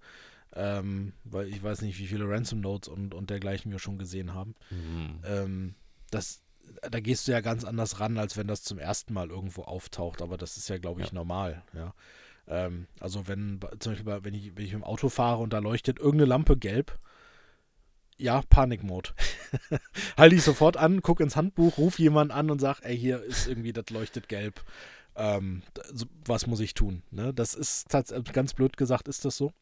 Ähm, 0.55 1.13
weil 1.23 1.47
ich 1.47 1.61
weiß 1.61 1.81
nicht, 1.81 1.99
wie 1.99 2.07
viele 2.07 2.27
Ransom 2.27 2.59
Notes 2.59 2.89
und, 2.89 3.13
und 3.13 3.29
dergleichen 3.29 3.71
wir 3.71 3.79
schon 3.79 3.97
gesehen 3.99 4.33
haben. 4.33 4.55
Mhm. 4.71 5.19
Ähm, 5.23 5.75
das, 6.11 6.41
da 6.89 6.99
gehst 6.99 7.27
du 7.27 7.31
ja 7.31 7.41
ganz 7.41 7.63
anders 7.65 7.99
ran, 7.99 8.17
als 8.17 8.37
wenn 8.37 8.47
das 8.47 8.63
zum 8.63 8.79
ersten 8.79 9.13
Mal 9.13 9.29
irgendwo 9.29 9.63
auftaucht. 9.63 10.21
Aber 10.21 10.37
das 10.37 10.57
ist 10.57 10.69
ja, 10.69 10.77
glaube 10.77 11.01
ich, 11.01 11.07
Ja. 11.07 11.13
normal. 11.13 11.63
Ja. 11.73 11.93
Ähm, 12.47 12.87
also 12.99 13.27
wenn 13.27 13.59
zum 13.79 13.91
Beispiel, 13.93 14.05
bei- 14.05 14.23
wenn 14.23 14.33
ich, 14.33 14.55
wenn 14.55 14.65
ich 14.65 14.73
im 14.73 14.83
Auto 14.83 15.09
fahre 15.09 15.41
und 15.41 15.53
da 15.53 15.59
leuchtet 15.59 15.99
irgendeine 15.99 16.29
Lampe 16.29 16.57
gelb, 16.57 16.97
ja, 18.17 18.41
Panikmode. 18.49 19.11
Halte 20.17 20.35
ich 20.35 20.43
sofort 20.43 20.75
an, 20.77 21.01
guck 21.01 21.21
ins 21.21 21.35
Handbuch, 21.35 21.77
ruf 21.77 21.99
jemanden 21.99 22.31
an 22.33 22.51
und 22.51 22.59
sag, 22.59 22.81
ey, 22.81 22.97
hier 22.97 23.23
ist 23.23 23.47
irgendwie, 23.47 23.71
das 23.71 23.89
leuchtet 23.91 24.27
gelb. 24.27 24.61
Ähm, 25.15 25.63
was 26.25 26.45
muss 26.47 26.59
ich 26.59 26.73
tun? 26.73 27.01
Ne? 27.11 27.33
Das 27.33 27.53
ist 27.53 27.87
ganz 28.33 28.53
blöd 28.53 28.77
gesagt, 28.77 29.07
ist 29.07 29.25
das 29.25 29.37
so. 29.37 29.53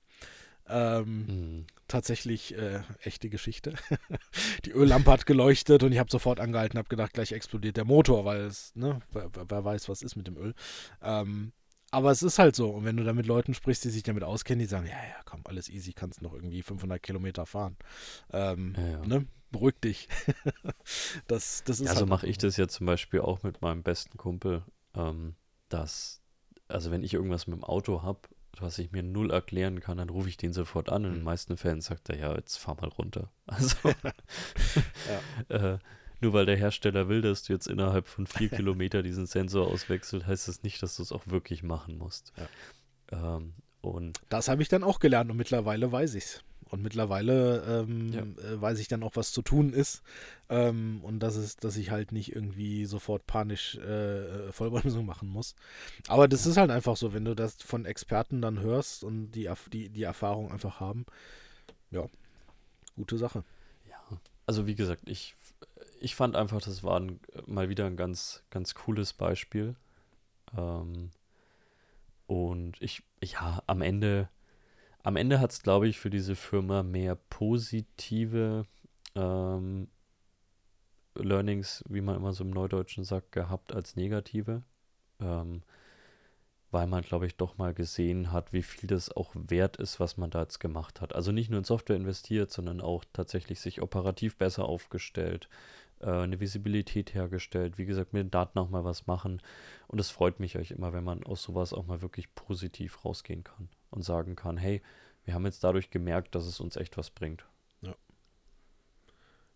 Ähm, 0.69 1.25
Mhm. 1.27 1.65
tatsächlich 1.87 2.53
äh, 2.57 2.81
echte 3.01 3.29
Geschichte. 3.29 3.73
Die 4.65 4.71
Öllampe 4.71 5.11
hat 5.11 5.25
geleuchtet 5.25 5.83
und 5.83 5.91
ich 5.93 5.99
habe 5.99 6.11
sofort 6.11 6.39
angehalten, 6.39 6.77
habe 6.77 6.89
gedacht, 6.89 7.13
gleich 7.13 7.31
explodiert 7.31 7.77
der 7.77 7.85
Motor, 7.85 8.25
weil 8.25 8.41
es, 8.41 8.75
ne, 8.75 8.99
wer, 9.11 9.29
wer- 9.33 9.63
weiß, 9.65 9.87
was 9.89 10.01
ist 10.01 10.15
mit 10.15 10.27
dem 10.27 10.37
Öl. 10.37 10.53
Ähm, 11.01 11.53
aber 11.91 12.11
es 12.11 12.21
ist 12.21 12.37
halt 12.37 12.55
so. 12.55 12.69
Und 12.71 12.83
wenn 12.83 12.97
du 12.97 13.05
da 13.05 13.13
mit 13.13 13.25
Leuten 13.27 13.53
sprichst, 13.53 13.85
die 13.85 13.89
sich 13.89 14.03
damit 14.03 14.23
auskennen, 14.23 14.59
die 14.59 14.65
sagen, 14.65 14.87
ja, 14.87 14.91
ja, 14.91 15.21
komm, 15.23 15.41
alles 15.45 15.69
easy, 15.69 15.93
kannst 15.93 16.21
noch 16.21 16.33
irgendwie 16.33 16.61
500 16.61 17.01
Kilometer 17.01 17.45
fahren. 17.45 17.77
Ähm, 18.33 18.73
Ja, 18.77 18.87
ja. 18.87 19.05
Ne? 19.05 19.27
Beruhig 19.51 19.79
dich. 19.79 20.09
das, 21.27 21.63
das 21.65 21.79
ist 21.79 21.87
Ja, 21.87 21.93
so 21.93 21.99
halt 22.01 22.09
mache 22.09 22.27
ich 22.27 22.37
das 22.37 22.57
ja 22.57 22.67
zum 22.67 22.85
Beispiel 22.85 23.21
auch 23.21 23.43
mit 23.43 23.61
meinem 23.61 23.83
besten 23.83 24.17
Kumpel, 24.17 24.63
ähm, 24.93 25.35
dass, 25.69 26.21
also 26.67 26.91
wenn 26.91 27.03
ich 27.03 27.13
irgendwas 27.13 27.47
mit 27.47 27.55
dem 27.57 27.63
Auto 27.63 28.01
habe, 28.03 28.19
was 28.61 28.77
ich 28.79 28.91
mir 28.91 29.03
null 29.03 29.31
erklären 29.31 29.79
kann, 29.79 29.97
dann 29.97 30.09
rufe 30.09 30.29
ich 30.29 30.37
den 30.37 30.53
sofort 30.53 30.89
an. 30.89 31.03
Und 31.05 31.09
in 31.09 31.13
den 31.15 31.19
Mhm. 31.19 31.25
meisten 31.25 31.57
Fällen 31.57 31.81
sagt 31.81 32.09
er, 32.09 32.17
ja, 32.17 32.35
jetzt 32.35 32.57
fahr 32.57 32.75
mal 32.79 32.89
runter. 32.89 33.29
Also, 33.47 33.77
äh, 35.49 35.77
nur 36.19 36.33
weil 36.33 36.45
der 36.45 36.57
Hersteller 36.57 37.07
will, 37.09 37.21
dass 37.21 37.43
du 37.43 37.53
jetzt 37.53 37.67
innerhalb 37.67 38.07
von 38.07 38.27
vier 38.27 38.49
Kilometer 38.49 39.03
diesen 39.03 39.25
Sensor 39.25 39.67
auswechselt, 39.67 40.25
heißt 40.27 40.47
das 40.47 40.63
nicht, 40.63 40.81
dass 40.83 40.95
du 40.97 41.03
es 41.03 41.11
auch 41.11 41.27
wirklich 41.27 41.63
machen 41.63 41.97
musst. 41.97 42.33
Ähm, 43.11 43.53
und 43.81 44.19
Das 44.29 44.47
habe 44.49 44.61
ich 44.61 44.69
dann 44.69 44.83
auch 44.83 44.99
gelernt 44.99 45.29
und 45.31 45.37
mittlerweile 45.37 45.91
weiß 45.91 46.15
ich's. 46.15 46.41
Und 46.69 46.81
mittlerweile 46.83 47.63
ähm, 47.87 48.09
Ja. 48.13 48.21
äh, 48.21 48.61
weiß 48.61 48.79
ich 48.79 48.87
dann 48.87 49.03
auch, 49.03 49.15
was 49.15 49.31
zu 49.31 49.41
tun 49.41 49.73
ist. 49.73 50.01
Ähm, 50.49 50.99
und 51.03 51.19
das 51.19 51.35
ist, 51.35 51.63
dass 51.63 51.77
ich 51.77 51.91
halt 51.91 52.11
nicht 52.11 52.35
irgendwie 52.35 52.85
sofort 52.85 53.25
panisch 53.27 53.75
äh, 53.75 54.51
Vollbremsung 54.51 55.05
machen 55.05 55.29
muss. 55.29 55.55
Aber 56.07 56.27
das 56.27 56.45
ist 56.45 56.57
halt 56.57 56.71
einfach 56.71 56.97
so, 56.97 57.13
wenn 57.13 57.25
du 57.25 57.35
das 57.35 57.55
von 57.55 57.85
Experten 57.85 58.41
dann 58.41 58.59
hörst 58.59 59.03
und 59.03 59.31
die, 59.31 59.49
die, 59.71 59.89
die 59.89 60.03
Erfahrung 60.03 60.51
einfach 60.51 60.79
haben. 60.79 61.05
Ja, 61.91 62.05
gute 62.95 63.17
Sache. 63.17 63.43
ja, 63.89 64.17
also 64.45 64.67
wie 64.67 64.75
gesagt, 64.75 65.07
ich, 65.09 65.35
ich 65.99 66.15
fand 66.15 66.35
einfach, 66.35 66.61
das 66.61 66.83
war 66.83 66.99
ein, 66.99 67.19
mal 67.45 67.69
wieder 67.69 67.85
ein 67.85 67.97
ganz, 67.97 68.43
ganz 68.49 68.75
cooles 68.75 69.13
Beispiel. 69.13 69.75
Ähm, 70.57 71.11
und 72.27 72.81
ich, 72.81 73.03
ja, 73.23 73.63
am 73.67 73.81
Ende, 73.81 74.29
am 75.07 75.15
Ende 75.15 75.39
hat 75.39 75.53
es, 75.53 75.63
glaube 75.63 75.87
ich, 75.87 75.99
für 75.99 76.09
diese 76.09 76.35
Firma 76.35 76.83
mehr 76.83 77.15
positive 77.15 78.65
ähm, 79.15 79.87
Learnings, 81.15 81.81
wie 81.87 82.01
man 82.01 82.17
immer 82.17 82.33
so 82.33 82.43
im 82.43 82.49
Neudeutschen 82.49 83.05
sagt, 83.05 83.31
gehabt 83.31 83.71
als 83.71 83.95
negative. 83.95 84.63
Ähm, 85.21 85.61
weil 86.71 86.87
man, 86.87 87.03
glaube 87.03 87.25
ich, 87.25 87.37
doch 87.37 87.57
mal 87.57 87.73
gesehen 87.73 88.33
hat, 88.33 88.51
wie 88.51 88.61
viel 88.61 88.87
das 88.87 89.09
auch 89.09 89.31
wert 89.33 89.77
ist, 89.77 90.01
was 90.01 90.17
man 90.17 90.29
da 90.29 90.41
jetzt 90.41 90.59
gemacht 90.59 90.99
hat. 90.99 91.15
Also 91.15 91.31
nicht 91.31 91.49
nur 91.49 91.59
in 91.59 91.63
Software 91.63 91.95
investiert, 91.95 92.51
sondern 92.51 92.81
auch 92.81 93.05
tatsächlich 93.13 93.61
sich 93.61 93.81
operativ 93.81 94.35
besser 94.35 94.65
aufgestellt, 94.65 95.47
äh, 96.01 96.09
eine 96.09 96.39
Visibilität 96.39 97.13
hergestellt, 97.13 97.77
wie 97.77 97.85
gesagt, 97.85 98.13
mit 98.13 98.23
den 98.23 98.31
Daten 98.31 98.59
auch 98.59 98.69
mal 98.69 98.83
was 98.83 99.07
machen. 99.07 99.41
Und 99.87 99.99
es 99.99 100.09
freut 100.09 100.39
mich 100.39 100.57
euch 100.57 100.71
immer, 100.71 100.93
wenn 100.93 101.03
man 101.03 101.23
aus 101.23 101.43
sowas 101.43 101.73
auch 101.73 101.85
mal 101.85 102.01
wirklich 102.01 102.33
positiv 102.35 103.03
rausgehen 103.05 103.43
kann 103.43 103.69
und 103.89 104.03
sagen 104.03 104.35
kann, 104.35 104.57
hey, 104.57 104.81
wir 105.25 105.33
haben 105.33 105.45
jetzt 105.45 105.63
dadurch 105.63 105.89
gemerkt, 105.89 106.35
dass 106.35 106.45
es 106.45 106.59
uns 106.59 106.75
echt 106.75 106.97
was 106.97 107.09
bringt. 107.09 107.45
Ja. 107.81 107.95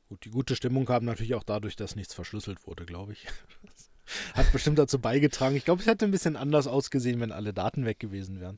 Gut, 0.10 0.26
die 0.26 0.32
gute 0.32 0.56
Stimmung 0.56 0.86
kam 0.86 1.06
natürlich 1.06 1.36
auch 1.36 1.44
dadurch, 1.44 1.76
dass 1.76 1.96
nichts 1.96 2.14
verschlüsselt 2.14 2.68
wurde, 2.68 2.86
glaube 2.86 3.14
ich. 3.14 3.28
Hat 4.34 4.52
bestimmt 4.52 4.78
dazu 4.78 5.00
beigetragen. 5.00 5.56
Ich 5.56 5.64
glaube, 5.64 5.82
es 5.82 5.88
hätte 5.88 6.06
ein 6.06 6.12
bisschen 6.12 6.36
anders 6.36 6.68
ausgesehen, 6.68 7.20
wenn 7.22 7.32
alle 7.32 7.54
Daten 7.54 7.86
weg 7.86 8.00
gewesen 8.00 8.42
wären. 8.42 8.58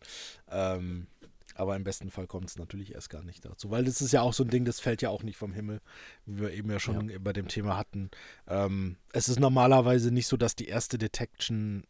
Ähm, 0.49 1.07
aber 1.55 1.75
im 1.75 1.83
besten 1.83 2.09
Fall 2.11 2.27
kommt 2.27 2.49
es 2.49 2.57
natürlich 2.57 2.93
erst 2.93 3.09
gar 3.09 3.23
nicht 3.23 3.45
dazu, 3.45 3.69
weil 3.71 3.85
das 3.85 4.01
ist 4.01 4.11
ja 4.11 4.21
auch 4.21 4.33
so 4.33 4.43
ein 4.43 4.49
Ding, 4.49 4.65
das 4.65 4.79
fällt 4.79 5.01
ja 5.01 5.09
auch 5.09 5.23
nicht 5.23 5.37
vom 5.37 5.53
Himmel, 5.53 5.81
wie 6.25 6.39
wir 6.39 6.51
eben 6.51 6.69
ja 6.71 6.79
schon 6.79 7.09
ja. 7.09 7.19
bei 7.19 7.33
dem 7.33 7.47
Thema 7.47 7.77
hatten. 7.77 8.09
Ähm, 8.47 8.97
es 9.11 9.29
ist 9.29 9.39
normalerweise 9.39 10.11
nicht 10.11 10.27
so, 10.27 10.37
dass 10.37 10.55
die 10.55 10.67
erste 10.67 10.97
Detection, 10.97 11.83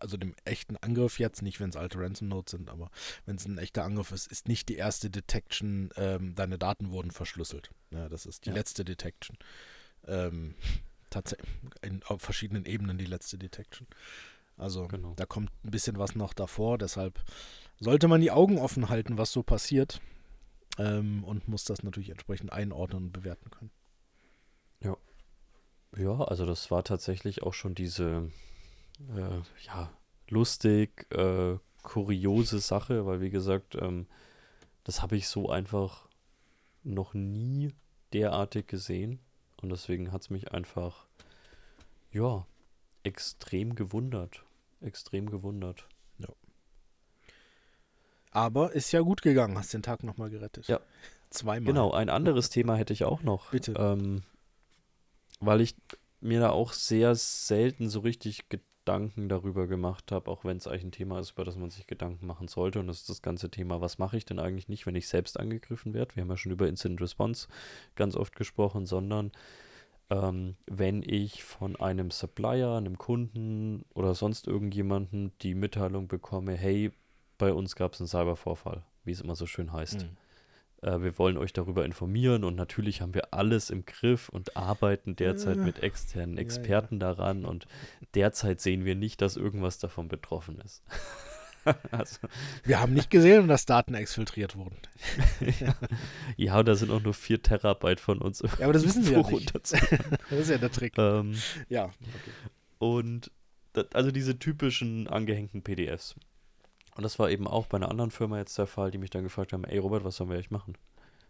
also 0.00 0.16
dem 0.16 0.34
echten 0.44 0.76
Angriff 0.78 1.18
jetzt, 1.18 1.42
nicht 1.42 1.60
wenn 1.60 1.70
es 1.70 1.76
alte 1.76 1.98
Ransom 1.98 2.28
Notes 2.28 2.52
sind, 2.52 2.70
aber 2.70 2.90
wenn 3.26 3.36
es 3.36 3.46
ein 3.46 3.58
echter 3.58 3.84
Angriff 3.84 4.12
ist, 4.12 4.26
ist 4.26 4.48
nicht 4.48 4.68
die 4.68 4.76
erste 4.76 5.10
Detection, 5.10 5.90
ähm, 5.96 6.34
deine 6.34 6.58
Daten 6.58 6.90
wurden 6.90 7.10
verschlüsselt. 7.10 7.70
Ja, 7.90 8.08
das 8.08 8.26
ist 8.26 8.46
die 8.46 8.50
ja. 8.50 8.56
letzte 8.56 8.84
Detection. 8.84 9.36
Ähm, 10.06 10.54
tatsächlich 11.10 11.48
auf 12.06 12.22
verschiedenen 12.22 12.64
Ebenen 12.64 12.98
die 12.98 13.06
letzte 13.06 13.38
Detection. 13.38 13.86
Also 14.56 14.86
genau. 14.88 15.14
da 15.16 15.26
kommt 15.26 15.50
ein 15.64 15.70
bisschen 15.70 15.98
was 15.98 16.14
noch 16.14 16.32
davor, 16.32 16.78
deshalb 16.78 17.20
sollte 17.80 18.08
man 18.08 18.20
die 18.20 18.30
Augen 18.30 18.58
offen 18.58 18.88
halten, 18.88 19.18
was 19.18 19.32
so 19.32 19.42
passiert 19.42 20.00
ähm, 20.78 21.24
und 21.24 21.48
muss 21.48 21.64
das 21.64 21.82
natürlich 21.82 22.10
entsprechend 22.10 22.52
einordnen 22.52 23.04
und 23.04 23.12
bewerten 23.12 23.50
können. 23.50 23.70
Ja. 24.80 24.96
Ja, 25.96 26.22
also 26.24 26.44
das 26.46 26.70
war 26.70 26.82
tatsächlich 26.82 27.42
auch 27.42 27.54
schon 27.54 27.74
diese 27.74 28.30
äh, 29.14 29.40
ja, 29.64 29.90
lustig, 30.28 31.06
äh, 31.12 31.56
kuriose 31.82 32.58
Sache, 32.58 33.06
weil 33.06 33.20
wie 33.20 33.30
gesagt, 33.30 33.76
ähm, 33.76 34.06
das 34.82 35.02
habe 35.02 35.16
ich 35.16 35.28
so 35.28 35.50
einfach 35.50 36.08
noch 36.82 37.14
nie 37.14 37.72
derartig 38.12 38.66
gesehen. 38.66 39.18
Und 39.60 39.70
deswegen 39.70 40.12
hat 40.12 40.22
es 40.22 40.30
mich 40.30 40.52
einfach, 40.52 41.06
ja, 42.12 42.46
extrem 43.02 43.74
gewundert. 43.74 44.44
Extrem 44.80 45.30
gewundert. 45.30 45.88
Aber 48.34 48.72
ist 48.72 48.92
ja 48.92 49.00
gut 49.00 49.22
gegangen, 49.22 49.56
hast 49.56 49.72
den 49.72 49.82
Tag 49.82 50.02
nochmal 50.02 50.28
gerettet. 50.28 50.66
Ja. 50.66 50.80
Zweimal. 51.30 51.72
Genau, 51.72 51.92
ein 51.92 52.10
anderes 52.10 52.50
Thema 52.50 52.76
hätte 52.76 52.92
ich 52.92 53.04
auch 53.04 53.22
noch. 53.22 53.50
Bitte. 53.50 53.74
Ähm, 53.78 54.22
weil 55.40 55.60
ich 55.60 55.74
mir 56.20 56.40
da 56.40 56.50
auch 56.50 56.72
sehr 56.72 57.14
selten 57.14 57.88
so 57.88 58.00
richtig 58.00 58.48
Gedanken 58.48 59.28
darüber 59.28 59.66
gemacht 59.66 60.12
habe, 60.12 60.30
auch 60.30 60.44
wenn 60.44 60.56
es 60.56 60.66
eigentlich 60.66 60.84
ein 60.84 60.92
Thema 60.92 61.20
ist, 61.20 61.32
über 61.32 61.44
das 61.44 61.56
man 61.56 61.70
sich 61.70 61.86
Gedanken 61.86 62.26
machen 62.26 62.48
sollte. 62.48 62.80
Und 62.80 62.88
das 62.88 63.00
ist 63.00 63.08
das 63.08 63.22
ganze 63.22 63.50
Thema, 63.50 63.80
was 63.80 63.98
mache 63.98 64.16
ich 64.16 64.24
denn 64.24 64.38
eigentlich 64.38 64.68
nicht, 64.68 64.84
wenn 64.86 64.96
ich 64.96 65.08
selbst 65.08 65.38
angegriffen 65.38 65.94
werde? 65.94 66.16
Wir 66.16 66.22
haben 66.22 66.30
ja 66.30 66.36
schon 66.36 66.52
über 66.52 66.68
Incident 66.68 67.00
Response 67.00 67.48
ganz 67.94 68.16
oft 68.16 68.36
gesprochen, 68.36 68.84
sondern 68.84 69.30
ähm, 70.10 70.56
wenn 70.66 71.02
ich 71.02 71.44
von 71.44 71.76
einem 71.76 72.10
Supplier, 72.10 72.72
einem 72.72 72.98
Kunden 72.98 73.84
oder 73.94 74.14
sonst 74.14 74.46
irgendjemanden 74.46 75.32
die 75.40 75.54
Mitteilung 75.54 76.08
bekomme, 76.08 76.52
hey, 76.54 76.92
bei 77.38 77.52
uns 77.52 77.76
gab 77.76 77.94
es 77.94 78.00
einen 78.00 78.08
Cybervorfall, 78.08 78.82
wie 79.04 79.12
es 79.12 79.20
immer 79.20 79.34
so 79.34 79.46
schön 79.46 79.72
heißt. 79.72 80.02
Mhm. 80.02 80.16
Äh, 80.82 81.02
wir 81.02 81.18
wollen 81.18 81.36
euch 81.36 81.52
darüber 81.52 81.84
informieren 81.84 82.44
und 82.44 82.56
natürlich 82.56 83.00
haben 83.00 83.14
wir 83.14 83.32
alles 83.32 83.70
im 83.70 83.86
Griff 83.86 84.28
und 84.28 84.56
arbeiten 84.56 85.16
derzeit 85.16 85.56
mit 85.56 85.82
externen 85.82 86.38
Experten 86.38 87.00
ja, 87.00 87.08
ja. 87.08 87.14
daran 87.14 87.44
und 87.44 87.66
derzeit 88.14 88.60
sehen 88.60 88.84
wir 88.84 88.94
nicht, 88.94 89.20
dass 89.22 89.36
irgendwas 89.36 89.78
davon 89.78 90.08
betroffen 90.08 90.60
ist. 90.60 90.82
also. 91.90 92.28
Wir 92.64 92.80
haben 92.80 92.92
nicht 92.92 93.10
gesehen, 93.10 93.48
dass 93.48 93.64
Daten 93.64 93.94
exfiltriert 93.94 94.56
wurden. 94.56 94.76
ja. 96.36 96.62
da 96.62 96.74
sind 96.74 96.90
auch 96.90 97.02
nur 97.02 97.14
4 97.14 97.42
Terabyte 97.42 98.00
von 98.00 98.18
uns. 98.18 98.40
Ja, 98.40 98.64
aber 98.64 98.74
das 98.74 98.84
wissen 98.84 99.06
wir 99.06 99.20
ja 99.20 99.30
nicht. 99.30 99.54
das 99.54 99.72
ist 99.72 100.50
ja 100.50 100.58
der 100.58 100.70
Trick. 100.70 100.98
Ähm, 100.98 101.34
ja. 101.68 101.84
Okay. 101.86 101.94
Und 102.78 103.30
also 103.92 104.10
diese 104.10 104.38
typischen 104.38 105.08
angehängten 105.08 105.62
PDFs. 105.62 106.14
Und 106.96 107.02
das 107.02 107.18
war 107.18 107.30
eben 107.30 107.46
auch 107.46 107.66
bei 107.66 107.76
einer 107.76 107.90
anderen 107.90 108.10
Firma 108.10 108.38
jetzt 108.38 108.56
der 108.56 108.66
Fall, 108.66 108.90
die 108.90 108.98
mich 108.98 109.10
dann 109.10 109.24
gefragt 109.24 109.52
haben, 109.52 109.64
ey 109.64 109.78
Robert, 109.78 110.04
was 110.04 110.16
sollen 110.16 110.30
wir 110.30 110.36
eigentlich 110.36 110.50
machen? 110.50 110.76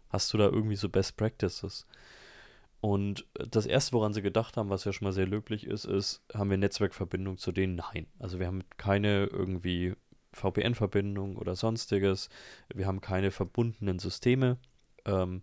Hast 0.09 0.33
du 0.33 0.37
da 0.37 0.45
irgendwie 0.45 0.75
so 0.75 0.89
Best 0.89 1.17
Practices? 1.17 1.85
Und 2.81 3.25
das 3.33 3.65
erste, 3.65 3.93
woran 3.93 4.13
sie 4.13 4.21
gedacht 4.21 4.57
haben, 4.57 4.69
was 4.69 4.83
ja 4.85 4.93
schon 4.93 5.05
mal 5.05 5.11
sehr 5.11 5.25
löblich 5.25 5.65
ist, 5.65 5.85
ist, 5.85 6.21
haben 6.33 6.51
wir 6.51 6.57
Netzwerkverbindung 6.57 7.37
zu 7.37 7.51
denen? 7.51 7.75
Nein. 7.75 8.05
Also 8.19 8.39
wir 8.39 8.45
haben 8.45 8.63
keine 8.77 9.25
irgendwie 9.25 9.95
VPN-Verbindung 10.33 11.37
oder 11.37 11.55
sonstiges. 11.55 12.29
Wir 12.73 12.85
haben 12.85 13.01
keine 13.01 13.31
verbundenen 13.31 13.97
Systeme. 13.97 14.57
Ähm, 15.05 15.41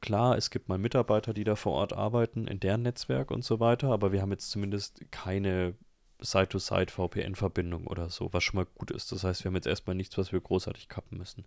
klar, 0.00 0.36
es 0.36 0.50
gibt 0.50 0.68
mal 0.68 0.78
Mitarbeiter, 0.78 1.34
die 1.34 1.44
da 1.44 1.56
vor 1.56 1.72
Ort 1.72 1.92
arbeiten, 1.92 2.46
in 2.46 2.60
deren 2.60 2.82
Netzwerk 2.82 3.30
und 3.30 3.44
so 3.44 3.58
weiter, 3.58 3.88
aber 3.88 4.12
wir 4.12 4.22
haben 4.22 4.30
jetzt 4.30 4.50
zumindest 4.50 5.10
keine 5.10 5.74
Side-to-Side-VPN-Verbindung 6.22 7.86
oder 7.86 8.10
so, 8.10 8.32
was 8.32 8.44
schon 8.44 8.56
mal 8.56 8.66
gut 8.74 8.90
ist. 8.90 9.12
Das 9.12 9.24
heißt, 9.24 9.44
wir 9.44 9.50
haben 9.50 9.56
jetzt 9.56 9.66
erstmal 9.66 9.96
nichts, 9.96 10.16
was 10.18 10.32
wir 10.32 10.40
großartig 10.40 10.88
kappen 10.88 11.18
müssen. 11.18 11.44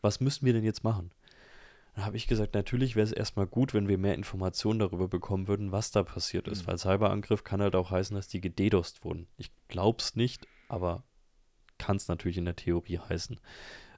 Was 0.00 0.20
müssen 0.20 0.46
wir 0.46 0.52
denn 0.52 0.64
jetzt 0.64 0.84
machen? 0.84 1.10
Dann 1.94 2.04
habe 2.04 2.16
ich 2.16 2.26
gesagt, 2.26 2.54
natürlich 2.54 2.94
wäre 2.94 3.04
es 3.04 3.12
erstmal 3.12 3.46
gut, 3.46 3.74
wenn 3.74 3.88
wir 3.88 3.98
mehr 3.98 4.14
Informationen 4.14 4.78
darüber 4.78 5.08
bekommen 5.08 5.48
würden, 5.48 5.72
was 5.72 5.90
da 5.90 6.02
passiert 6.02 6.46
ist, 6.48 6.62
mhm. 6.62 6.66
weil 6.68 6.78
Cyberangriff 6.78 7.44
kann 7.44 7.60
halt 7.60 7.74
auch 7.74 7.90
heißen, 7.90 8.14
dass 8.14 8.28
die 8.28 8.40
gededost 8.40 9.04
wurden. 9.04 9.26
Ich 9.36 9.50
glaube 9.68 9.98
es 10.00 10.14
nicht, 10.14 10.46
aber 10.68 11.02
kann 11.78 11.96
es 11.96 12.08
natürlich 12.08 12.38
in 12.38 12.44
der 12.44 12.56
Theorie 12.56 12.98
heißen. 12.98 13.40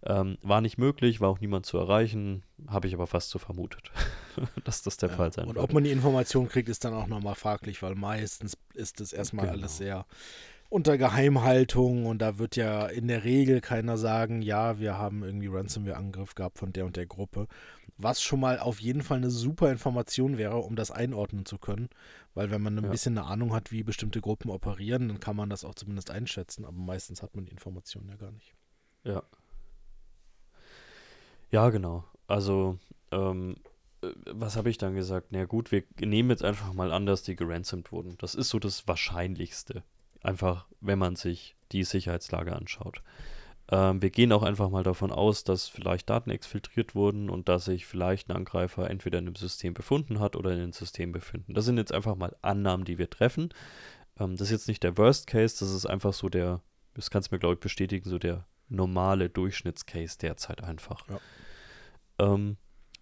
Ähm, 0.04 0.36
war 0.42 0.60
nicht 0.60 0.78
möglich, 0.78 1.20
war 1.20 1.28
auch 1.28 1.38
niemand 1.38 1.64
zu 1.64 1.78
erreichen, 1.78 2.42
habe 2.66 2.88
ich 2.88 2.94
aber 2.94 3.06
fast 3.06 3.30
so 3.30 3.38
vermutet, 3.38 3.92
dass 4.64 4.82
das 4.82 4.96
der 4.96 5.10
ja, 5.10 5.16
Fall 5.16 5.32
sein 5.32 5.46
Und 5.46 5.54
wird. 5.54 5.64
ob 5.64 5.72
man 5.72 5.84
die 5.84 5.92
Information 5.92 6.48
kriegt, 6.48 6.68
ist 6.68 6.84
dann 6.84 6.92
auch 6.92 7.06
nochmal 7.06 7.36
fraglich, 7.36 7.82
weil 7.82 7.94
meistens 7.94 8.58
ist 8.74 9.00
es 9.00 9.12
erstmal 9.12 9.46
genau. 9.46 9.58
alles 9.58 9.76
sehr 9.76 10.04
unter 10.72 10.96
Geheimhaltung 10.96 12.06
und 12.06 12.22
da 12.22 12.38
wird 12.38 12.56
ja 12.56 12.86
in 12.86 13.06
der 13.06 13.24
Regel 13.24 13.60
keiner 13.60 13.98
sagen, 13.98 14.40
ja, 14.40 14.78
wir 14.78 14.96
haben 14.96 15.22
irgendwie 15.22 15.48
Ransomware-Angriff 15.48 16.34
gehabt 16.34 16.58
von 16.58 16.72
der 16.72 16.86
und 16.86 16.96
der 16.96 17.04
Gruppe. 17.04 17.46
Was 17.98 18.22
schon 18.22 18.40
mal 18.40 18.58
auf 18.58 18.80
jeden 18.80 19.02
Fall 19.02 19.18
eine 19.18 19.30
super 19.30 19.70
Information 19.70 20.38
wäre, 20.38 20.56
um 20.56 20.74
das 20.74 20.90
einordnen 20.90 21.44
zu 21.44 21.58
können. 21.58 21.90
Weil 22.32 22.50
wenn 22.50 22.62
man 22.62 22.78
ein 22.78 22.84
ja. 22.84 22.90
bisschen 22.90 23.18
eine 23.18 23.26
Ahnung 23.26 23.52
hat, 23.52 23.70
wie 23.70 23.82
bestimmte 23.82 24.22
Gruppen 24.22 24.50
operieren, 24.50 25.08
dann 25.08 25.20
kann 25.20 25.36
man 25.36 25.50
das 25.50 25.62
auch 25.66 25.74
zumindest 25.74 26.10
einschätzen. 26.10 26.64
Aber 26.64 26.78
meistens 26.78 27.22
hat 27.22 27.36
man 27.36 27.44
die 27.44 27.52
Informationen 27.52 28.08
ja 28.08 28.16
gar 28.16 28.32
nicht. 28.32 28.54
Ja. 29.04 29.22
Ja, 31.52 31.68
genau. 31.70 32.04
Also, 32.26 32.78
ähm, 33.12 33.56
äh, 34.02 34.08
was 34.26 34.56
habe 34.56 34.70
ich 34.70 34.78
dann 34.78 34.94
gesagt? 34.94 35.28
Na 35.30 35.44
gut, 35.44 35.70
wir 35.70 35.84
nehmen 36.00 36.30
jetzt 36.30 36.44
einfach 36.44 36.72
mal 36.72 36.92
an, 36.92 37.06
dass 37.06 37.22
die 37.22 37.36
geransomt 37.36 37.92
wurden. 37.92 38.16
Das 38.18 38.34
ist 38.34 38.48
so 38.48 38.58
das 38.58 38.88
Wahrscheinlichste. 38.88 39.84
Einfach, 40.22 40.66
wenn 40.80 40.98
man 40.98 41.14
sich 41.14 41.54
die 41.72 41.84
Sicherheitslage 41.84 42.56
anschaut. 42.56 43.02
Ähm, 43.70 44.00
wir 44.00 44.10
gehen 44.10 44.32
auch 44.32 44.42
einfach 44.42 44.70
mal 44.70 44.82
davon 44.82 45.12
aus, 45.12 45.44
dass 45.44 45.68
vielleicht 45.68 46.08
Daten 46.08 46.30
exfiltriert 46.30 46.94
wurden 46.94 47.28
und 47.28 47.48
dass 47.48 47.66
sich 47.66 47.86
vielleicht 47.86 48.28
ein 48.28 48.36
Angreifer 48.36 48.88
entweder 48.88 49.18
in 49.18 49.26
einem 49.26 49.36
System 49.36 49.74
befunden 49.74 50.20
hat 50.20 50.36
oder 50.36 50.52
in 50.52 50.60
einem 50.60 50.72
System 50.72 51.12
befinden. 51.12 51.54
Das 51.54 51.66
sind 51.66 51.76
jetzt 51.76 51.92
einfach 51.92 52.16
mal 52.16 52.34
Annahmen, 52.40 52.84
die 52.84 52.98
wir 52.98 53.10
treffen. 53.10 53.50
Ähm, 54.18 54.36
das 54.36 54.48
ist 54.48 54.52
jetzt 54.52 54.68
nicht 54.68 54.82
der 54.82 54.96
Worst 54.96 55.26
Case, 55.26 55.56
das 55.60 55.70
ist 55.70 55.86
einfach 55.86 56.14
so 56.14 56.28
der, 56.28 56.60
das 56.94 57.10
kannst 57.10 57.30
du 57.30 57.34
mir, 57.34 57.40
glaube 57.40 57.54
ich, 57.54 57.60
bestätigen, 57.60 58.08
so 58.08 58.18
der 58.18 58.46
normale 58.68 59.28
Durchschnittscase 59.28 60.18
derzeit 60.18 60.62
einfach. 60.62 61.08
Ja. 61.08 61.20
Ähm, 62.18 62.56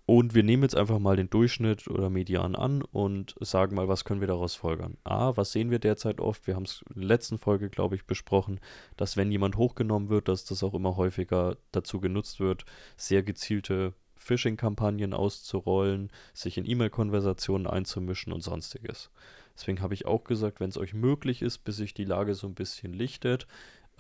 und 0.07 0.35
wir 0.35 0.43
nehmen 0.43 0.65
jetzt 0.65 0.77
einfach 0.77 0.99
mal 0.99 1.15
den 1.15 1.31
Durchschnitt 1.31 1.87
oder 1.87 2.11
Median 2.11 2.57
an 2.57 2.83
und 2.83 3.37
sagen 3.39 3.77
mal, 3.77 3.87
was 3.87 4.05
können 4.05 4.21
wir 4.21 4.27
daraus 4.27 4.57
folgern. 4.57 4.97
A, 5.05 5.37
was 5.37 5.53
sehen 5.53 5.71
wir 5.71 5.79
derzeit 5.79 6.21
oft? 6.21 6.49
Wir 6.49 6.57
haben 6.57 6.65
es 6.65 6.83
in 6.93 7.03
der 7.03 7.09
letzten 7.09 7.39
Folge, 7.39 7.71
glaube 7.71 7.95
ich, 7.95 8.07
besprochen, 8.07 8.59
dass 8.97 9.17
wenn 9.17 9.31
jemand 9.31 9.57
hochgenommen 9.57 10.09
wird, 10.09 10.27
dass 10.27 10.45
das 10.45 10.65
auch 10.65 10.75
immer 10.75 10.97
häufiger 10.97 11.59
dazu 11.71 12.01
genutzt 12.01 12.41
wird, 12.41 12.65
sehr 12.97 13.23
gezielte 13.23 13.95
Phishing-Kampagnen 14.17 15.15
auszurollen, 15.15 16.11
sich 16.35 16.59
in 16.59 16.69
E-Mail-Konversationen 16.69 17.69
einzumischen 17.69 18.33
und 18.33 18.41
sonstiges. 18.41 19.11
Deswegen 19.55 19.81
habe 19.81 19.95
ich 19.95 20.07
auch 20.07 20.25
gesagt, 20.25 20.59
wenn 20.59 20.71
es 20.71 20.79
euch 20.79 20.93
möglich 20.93 21.41
ist, 21.41 21.59
bis 21.59 21.77
sich 21.77 21.95
die 21.95 22.05
Lage 22.05 22.35
so 22.35 22.49
ein 22.49 22.57
bisschen 22.57 22.93
lichtet, 22.93 23.47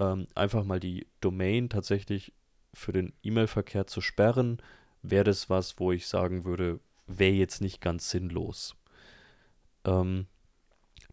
ähm, 0.00 0.26
einfach 0.34 0.64
mal 0.64 0.80
die 0.80 1.06
Domain 1.20 1.68
tatsächlich 1.68 2.32
für 2.74 2.92
den 2.92 3.12
E-Mail-Verkehr 3.22 3.86
zu 3.86 4.00
sperren, 4.00 4.60
wäre 5.02 5.24
das 5.24 5.50
was, 5.50 5.78
wo 5.78 5.92
ich 5.92 6.06
sagen 6.06 6.44
würde, 6.44 6.80
wäre 7.06 7.34
jetzt 7.34 7.60
nicht 7.60 7.80
ganz 7.80 8.10
sinnlos. 8.10 8.76
Ähm, 9.84 10.26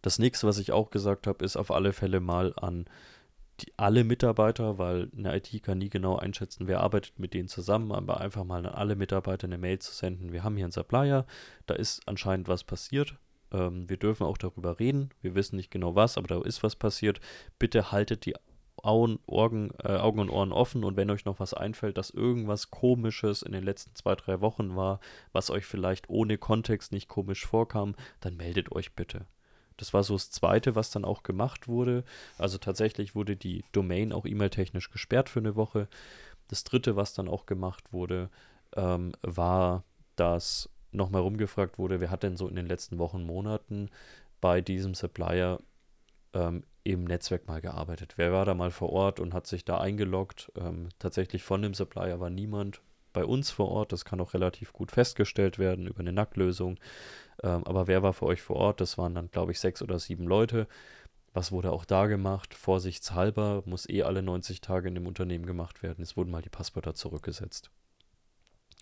das 0.02 0.18
nächste, 0.18 0.46
was 0.46 0.58
ich 0.58 0.72
auch 0.72 0.90
gesagt 0.90 1.26
habe, 1.26 1.44
ist 1.44 1.56
auf 1.56 1.70
alle 1.70 1.92
Fälle 1.92 2.20
mal 2.20 2.54
an 2.56 2.86
die, 3.60 3.72
alle 3.76 4.04
Mitarbeiter, 4.04 4.78
weil 4.78 5.10
eine 5.16 5.36
IT 5.36 5.62
kann 5.62 5.78
nie 5.78 5.90
genau 5.90 6.16
einschätzen, 6.16 6.68
wer 6.68 6.80
arbeitet 6.80 7.18
mit 7.18 7.34
denen 7.34 7.48
zusammen, 7.48 7.90
aber 7.92 8.20
einfach 8.20 8.44
mal 8.44 8.64
an 8.64 8.72
alle 8.72 8.94
Mitarbeiter 8.94 9.46
eine 9.46 9.58
Mail 9.58 9.80
zu 9.80 9.92
senden. 9.92 10.32
Wir 10.32 10.44
haben 10.44 10.56
hier 10.56 10.64
einen 10.64 10.72
Supplier, 10.72 11.26
da 11.66 11.74
ist 11.74 12.02
anscheinend 12.06 12.46
was 12.48 12.62
passiert. 12.62 13.16
Ähm, 13.50 13.88
wir 13.88 13.96
dürfen 13.96 14.24
auch 14.24 14.38
darüber 14.38 14.78
reden. 14.78 15.10
Wir 15.20 15.34
wissen 15.34 15.56
nicht 15.56 15.70
genau 15.70 15.94
was, 15.94 16.18
aber 16.18 16.28
da 16.28 16.42
ist 16.42 16.62
was 16.62 16.76
passiert. 16.76 17.20
Bitte 17.58 17.90
haltet 17.90 18.26
die 18.26 18.36
Äh, 18.78 18.86
Augen 18.86 20.18
und 20.20 20.30
Ohren 20.30 20.52
offen 20.52 20.84
und 20.84 20.96
wenn 20.96 21.10
euch 21.10 21.24
noch 21.24 21.40
was 21.40 21.54
einfällt, 21.54 21.98
dass 21.98 22.10
irgendwas 22.10 22.70
Komisches 22.70 23.42
in 23.42 23.52
den 23.52 23.64
letzten 23.64 23.94
zwei, 23.94 24.14
drei 24.14 24.40
Wochen 24.40 24.76
war, 24.76 25.00
was 25.32 25.50
euch 25.50 25.64
vielleicht 25.64 26.08
ohne 26.08 26.38
Kontext 26.38 26.92
nicht 26.92 27.08
komisch 27.08 27.46
vorkam, 27.46 27.94
dann 28.20 28.36
meldet 28.36 28.72
euch 28.72 28.92
bitte. 28.92 29.26
Das 29.76 29.94
war 29.94 30.02
so 30.02 30.14
das 30.14 30.30
Zweite, 30.30 30.74
was 30.74 30.90
dann 30.90 31.04
auch 31.04 31.22
gemacht 31.22 31.68
wurde. 31.68 32.04
Also 32.36 32.58
tatsächlich 32.58 33.14
wurde 33.14 33.36
die 33.36 33.64
Domain 33.72 34.12
auch 34.12 34.26
e-mail-technisch 34.26 34.90
gesperrt 34.90 35.28
für 35.28 35.38
eine 35.40 35.56
Woche. 35.56 35.88
Das 36.48 36.64
Dritte, 36.64 36.96
was 36.96 37.14
dann 37.14 37.28
auch 37.28 37.46
gemacht 37.46 37.92
wurde, 37.92 38.28
ähm, 38.74 39.12
war, 39.22 39.84
dass 40.16 40.68
nochmal 40.90 41.22
rumgefragt 41.22 41.78
wurde, 41.78 42.00
wer 42.00 42.10
hat 42.10 42.22
denn 42.22 42.36
so 42.36 42.48
in 42.48 42.56
den 42.56 42.66
letzten 42.66 42.98
Wochen, 42.98 43.22
Monaten 43.22 43.90
bei 44.40 44.60
diesem 44.60 44.94
Supplier 44.94 45.58
ähm, 46.32 46.64
im 46.92 47.04
Netzwerk 47.04 47.46
mal 47.46 47.60
gearbeitet. 47.60 48.14
Wer 48.16 48.32
war 48.32 48.44
da 48.44 48.54
mal 48.54 48.70
vor 48.70 48.90
Ort 48.90 49.20
und 49.20 49.34
hat 49.34 49.46
sich 49.46 49.64
da 49.64 49.78
eingeloggt? 49.78 50.52
Ähm, 50.56 50.88
tatsächlich 50.98 51.42
von 51.42 51.62
dem 51.62 51.74
Supplier 51.74 52.20
war 52.20 52.30
niemand 52.30 52.80
bei 53.12 53.24
uns 53.24 53.50
vor 53.50 53.68
Ort. 53.68 53.92
Das 53.92 54.04
kann 54.04 54.20
auch 54.20 54.34
relativ 54.34 54.72
gut 54.72 54.90
festgestellt 54.90 55.58
werden 55.58 55.86
über 55.86 56.00
eine 56.00 56.12
Nacklösung. 56.12 56.78
Ähm, 57.42 57.64
aber 57.64 57.86
wer 57.86 58.02
war 58.02 58.12
für 58.12 58.26
euch 58.26 58.42
vor 58.42 58.56
Ort? 58.56 58.80
Das 58.80 58.98
waren 58.98 59.14
dann, 59.14 59.30
glaube 59.30 59.52
ich, 59.52 59.60
sechs 59.60 59.82
oder 59.82 59.98
sieben 59.98 60.24
Leute. 60.24 60.66
Was 61.32 61.52
wurde 61.52 61.72
auch 61.72 61.84
da 61.84 62.06
gemacht? 62.06 62.54
Vorsichtshalber 62.54 63.62
muss 63.66 63.88
eh 63.88 64.02
alle 64.02 64.22
90 64.22 64.60
Tage 64.60 64.88
in 64.88 64.94
dem 64.94 65.06
Unternehmen 65.06 65.46
gemacht 65.46 65.82
werden. 65.82 66.02
Es 66.02 66.16
wurden 66.16 66.30
mal 66.30 66.42
die 66.42 66.48
Passwörter 66.48 66.94
zurückgesetzt. 66.94 67.70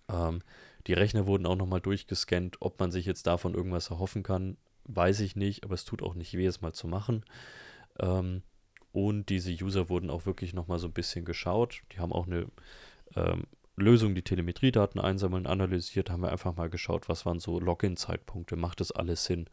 Ähm, 0.08 0.42
die 0.86 0.92
Rechner 0.92 1.26
wurden 1.26 1.46
auch 1.46 1.56
nochmal 1.56 1.80
durchgescannt. 1.80 2.58
Ob 2.60 2.78
man 2.78 2.90
sich 2.90 3.06
jetzt 3.06 3.26
davon 3.26 3.54
irgendwas 3.54 3.90
erhoffen 3.90 4.22
kann, 4.22 4.56
weiß 4.84 5.20
ich 5.20 5.36
nicht, 5.36 5.64
aber 5.64 5.74
es 5.74 5.84
tut 5.84 6.02
auch 6.02 6.14
nicht 6.14 6.34
weh, 6.34 6.46
es 6.46 6.60
mal 6.60 6.72
zu 6.72 6.86
machen. 6.86 7.24
Ähm, 8.00 8.42
und 8.92 9.28
diese 9.28 9.52
User 9.52 9.88
wurden 9.88 10.10
auch 10.10 10.26
wirklich 10.26 10.54
nochmal 10.54 10.78
so 10.78 10.86
ein 10.86 10.92
bisschen 10.92 11.24
geschaut. 11.24 11.82
Die 11.92 11.98
haben 11.98 12.12
auch 12.12 12.26
eine 12.26 12.46
ähm, 13.14 13.44
Lösung, 13.76 14.14
die 14.14 14.22
Telemetriedaten 14.22 15.00
einsammeln, 15.00 15.46
analysiert, 15.46 16.10
haben 16.10 16.22
wir 16.22 16.32
einfach 16.32 16.56
mal 16.56 16.70
geschaut, 16.70 17.08
was 17.08 17.26
waren 17.26 17.38
so 17.38 17.60
Login-Zeitpunkte, 17.60 18.56
macht 18.56 18.80
das 18.80 18.90
alles 18.90 19.24
Sinn. 19.24 19.50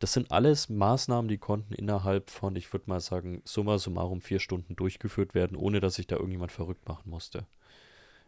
Das 0.00 0.12
sind 0.12 0.32
alles 0.32 0.68
Maßnahmen, 0.68 1.28
die 1.28 1.38
konnten 1.38 1.72
innerhalb 1.72 2.30
von, 2.30 2.56
ich 2.56 2.72
würde 2.72 2.90
mal 2.90 2.98
sagen, 2.98 3.42
summa 3.44 3.78
summarum 3.78 4.20
vier 4.20 4.40
Stunden 4.40 4.74
durchgeführt 4.74 5.34
werden, 5.34 5.56
ohne 5.56 5.78
dass 5.78 5.94
sich 5.94 6.08
da 6.08 6.16
irgendjemand 6.16 6.50
verrückt 6.50 6.88
machen 6.88 7.08
musste. 7.08 7.46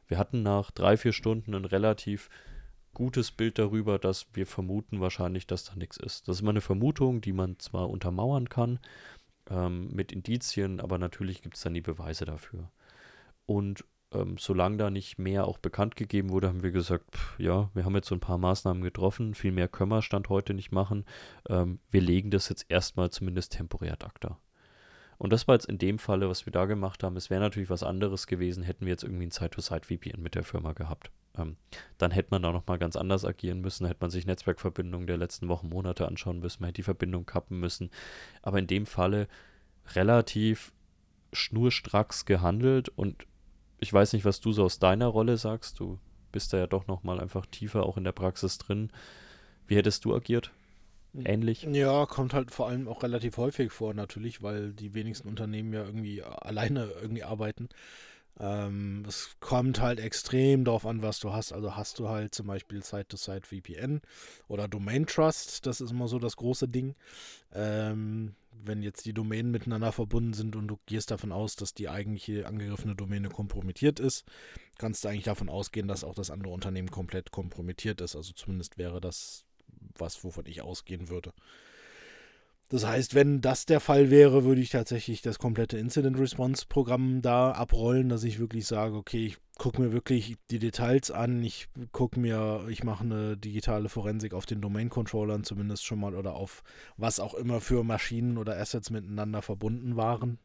Wir 0.07 0.18
hatten 0.18 0.44
nach 0.44 0.70
drei, 0.70 0.97
vier 0.97 1.12
Stunden 1.12 1.55
ein 1.55 1.64
relativ 1.64 2.30
gutes 2.94 3.32
Bild 3.32 3.59
darüber, 3.59 3.99
dass 3.99 4.26
wir 4.32 4.47
vermuten 4.47 5.01
wahrscheinlich, 5.01 5.47
dass 5.47 5.64
da 5.64 5.74
nichts 5.74 5.97
ist. 5.97 6.28
Das 6.28 6.36
ist 6.36 6.42
immer 6.42 6.51
eine 6.51 6.61
Vermutung, 6.61 7.20
die 7.20 7.32
man 7.32 7.59
zwar 7.59 7.90
untermauern 7.90 8.49
kann, 8.49 8.78
ähm, 9.51 9.88
mit 9.92 10.12
Indizien, 10.12 10.80
aber 10.80 10.99
natürlich 10.99 11.42
gibt 11.42 11.57
es 11.57 11.62
dann 11.62 11.74
die 11.74 11.80
Beweise 11.80 12.24
dafür. 12.24 12.70
Und 13.47 13.84
ähm, 14.12 14.36
solange 14.38 14.76
da 14.76 14.90
nicht 14.90 15.18
mehr 15.18 15.47
auch 15.47 15.59
bekannt 15.59 15.97
gegeben 15.97 16.30
wurde, 16.30 16.49
haben 16.49 16.62
wir 16.62 16.70
gesagt, 16.70 17.14
pff, 17.14 17.38
ja, 17.38 17.70
wir 17.74 17.84
haben 17.84 17.94
jetzt 17.94 18.09
so 18.09 18.14
ein 18.14 18.20
paar 18.20 18.38
Maßnahmen 18.38 18.82
getroffen, 18.82 19.34
viel 19.34 19.53
mehr 19.53 19.68
können 19.68 19.90
wir 19.90 20.03
Stand 20.03 20.28
heute 20.28 20.55
nicht 20.55 20.72
machen. 20.72 21.05
Ähm, 21.49 21.80
wir 21.90 22.01
legen 22.01 22.30
das 22.30 22.49
jetzt 22.49 22.66
erstmal 22.68 23.11
zumindest 23.11 23.53
temporär 23.53 23.94
ad 23.94 24.07
acta. 24.07 24.38
Und 25.18 25.32
das 25.32 25.49
war 25.49 25.55
jetzt 25.55 25.66
in 25.66 25.78
dem 25.78 25.99
Falle, 25.99 26.28
was 26.28 26.47
wir 26.47 26.53
da 26.53 26.66
gemacht 26.66 27.03
haben. 27.03 27.16
Es 27.16 27.30
wäre 27.30 27.40
natürlich 27.40 27.70
was 27.70 27.82
anderes 27.82 28.26
gewesen, 28.26 28.62
hätten 28.62 28.84
wir 28.84 28.92
jetzt 28.92 29.03
irgendwie 29.03 29.26
ein 29.26 29.30
Side-to-Side-VPN 29.30 30.20
mit 30.22 30.34
der 30.34 30.44
Firma 30.44 30.72
gehabt. 30.72 31.11
Ähm, 31.39 31.57
dann 31.99 32.11
hätte 32.11 32.28
man 32.30 32.43
da 32.43 32.53
nochmal 32.53 32.78
ganz 32.78 32.97
anders 32.97 33.24
agieren 33.24 33.61
müssen, 33.61 33.87
hätte 33.87 34.01
man 34.01 34.11
sich 34.11 34.26
Netzwerkverbindungen 34.26 35.07
der 35.07 35.16
letzten 35.16 35.49
Wochen, 35.49 35.68
Monate 35.68 36.07
anschauen 36.07 36.41
müssen, 36.41 36.62
man 36.62 36.68
hätte 36.68 36.76
die 36.76 36.82
Verbindung 36.82 37.26
kappen 37.26 37.61
müssen. 37.61 37.91
Aber 38.43 38.59
in 38.59 38.66
dem 38.66 38.87
Falle 38.87 39.28
relativ 39.95 40.72
schnurstracks 41.32 42.24
gehandelt 42.24 42.89
und 42.89 43.26
ich 43.78 43.93
weiß 43.93 44.12
nicht, 44.12 44.24
was 44.24 44.41
du 44.41 44.53
so 44.53 44.64
aus 44.64 44.78
deiner 44.78 45.07
Rolle 45.07 45.37
sagst. 45.37 45.80
Du 45.80 45.99
bist 46.32 46.53
da 46.53 46.59
ja 46.59 46.66
doch 46.66 46.87
nochmal 46.87 47.20
einfach 47.20 47.47
tiefer 47.47 47.84
auch 47.84 47.97
in 47.97 48.05
der 48.05 48.12
Praxis 48.12 48.59
drin. 48.59 48.91
Wie 49.66 49.76
hättest 49.76 50.05
du 50.05 50.14
agiert? 50.14 50.51
Ähnlich? 51.24 51.62
Ja, 51.62 52.05
kommt 52.07 52.34
halt 52.34 52.51
vor 52.51 52.68
allem 52.68 52.89
auch 52.89 53.03
relativ 53.03 53.39
häufig 53.39 53.72
vor, 53.72 53.95
natürlich, 53.95 54.43
weil 54.43 54.72
die 54.72 54.93
wenigsten 54.93 55.28
Unternehmen 55.28 55.72
ja 55.72 55.84
irgendwie 55.84 56.22
alleine 56.22 56.91
irgendwie 57.01 57.24
arbeiten. 57.24 57.68
Ähm, 58.39 59.05
es 59.09 59.37
kommt 59.41 59.80
halt 59.80 59.99
extrem 59.99 60.64
darauf 60.64 60.84
an, 60.87 61.03
was 61.03 61.20
du 61.20 61.32
hast. 61.32 61.53
Also 61.53 61.76
hast 61.76 61.99
du 61.99 62.09
halt 62.09 62.34
zum 62.34 62.47
Beispiel 62.47 62.82
Site-to-Site 62.82 63.47
VPN 63.47 64.03
oder 64.49 64.68
Domain 64.68 65.07
Trust, 65.07 65.66
das 65.66 65.80
ist 65.80 65.91
immer 65.91 66.09
so 66.09 66.18
das 66.18 66.37
große 66.37 66.68
Ding. 66.68 66.95
Ähm, 67.53 68.34
wenn 68.64 68.82
jetzt 68.82 69.05
die 69.07 69.12
Domänen 69.12 69.53
miteinander 69.53 69.93
verbunden 69.93 70.32
sind 70.32 70.57
und 70.57 70.68
du 70.68 70.78
gehst 70.87 71.11
davon 71.11 71.32
aus, 71.32 71.57
dass 71.57 71.74
die 71.74 71.89
eigentliche 71.89 72.47
angegriffene 72.47 72.95
Domäne 72.95 73.28
kompromittiert 73.28 74.01
ist, 74.01 74.24
kannst 74.78 75.05
du 75.05 75.09
eigentlich 75.09 75.24
davon 75.24 75.49
ausgehen, 75.49 75.89
dass 75.89 76.05
auch 76.05 76.14
das 76.14 76.30
andere 76.30 76.53
Unternehmen 76.53 76.91
komplett 76.91 77.30
kompromittiert 77.30 78.01
ist. 78.01 78.16
Also 78.16 78.32
zumindest 78.32 78.78
wäre 78.78 79.01
das 79.01 79.45
was, 79.99 80.22
wovon 80.24 80.47
ich 80.47 80.62
ausgehen 80.62 81.09
würde. 81.09 81.32
Das 82.68 82.84
heißt, 82.84 83.14
wenn 83.14 83.40
das 83.40 83.64
der 83.64 83.78
Fall 83.78 84.10
wäre, 84.10 84.44
würde 84.44 84.60
ich 84.60 84.70
tatsächlich 84.70 85.22
das 85.22 85.38
komplette 85.38 85.78
Incident 85.78 86.18
Response 86.18 86.64
Programm 86.68 87.22
da 87.22 87.52
abrollen, 87.52 88.08
dass 88.08 88.24
ich 88.24 88.40
wirklich 88.40 88.66
sage, 88.66 88.96
okay, 88.96 89.26
ich 89.26 89.38
gucke 89.56 89.80
mir 89.80 89.92
wirklich 89.92 90.36
die 90.50 90.58
Details 90.58 91.12
an, 91.12 91.42
ich 91.44 91.68
gucke 91.92 92.18
mir, 92.18 92.66
ich 92.68 92.82
mache 92.82 93.04
eine 93.04 93.36
digitale 93.36 93.88
Forensik 93.88 94.34
auf 94.34 94.46
den 94.46 94.60
Domain 94.60 94.88
Controllern 94.88 95.44
zumindest 95.44 95.84
schon 95.84 96.00
mal 96.00 96.16
oder 96.16 96.34
auf 96.34 96.64
was 96.96 97.20
auch 97.20 97.34
immer 97.34 97.60
für 97.60 97.84
Maschinen 97.84 98.36
oder 98.36 98.58
Assets 98.58 98.90
miteinander 98.90 99.42
verbunden 99.42 99.96
waren. 99.96 100.38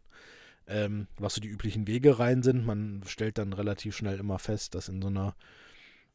Ähm, 0.67 1.07
was 1.17 1.33
so 1.33 1.41
die 1.41 1.49
üblichen 1.49 1.87
Wege 1.87 2.19
rein 2.19 2.43
sind. 2.43 2.67
Man 2.67 3.01
stellt 3.07 3.39
dann 3.39 3.51
relativ 3.51 3.97
schnell 3.97 4.19
immer 4.19 4.37
fest, 4.37 4.75
dass 4.75 4.89
in 4.89 5.01
so 5.01 5.07
einer 5.07 5.35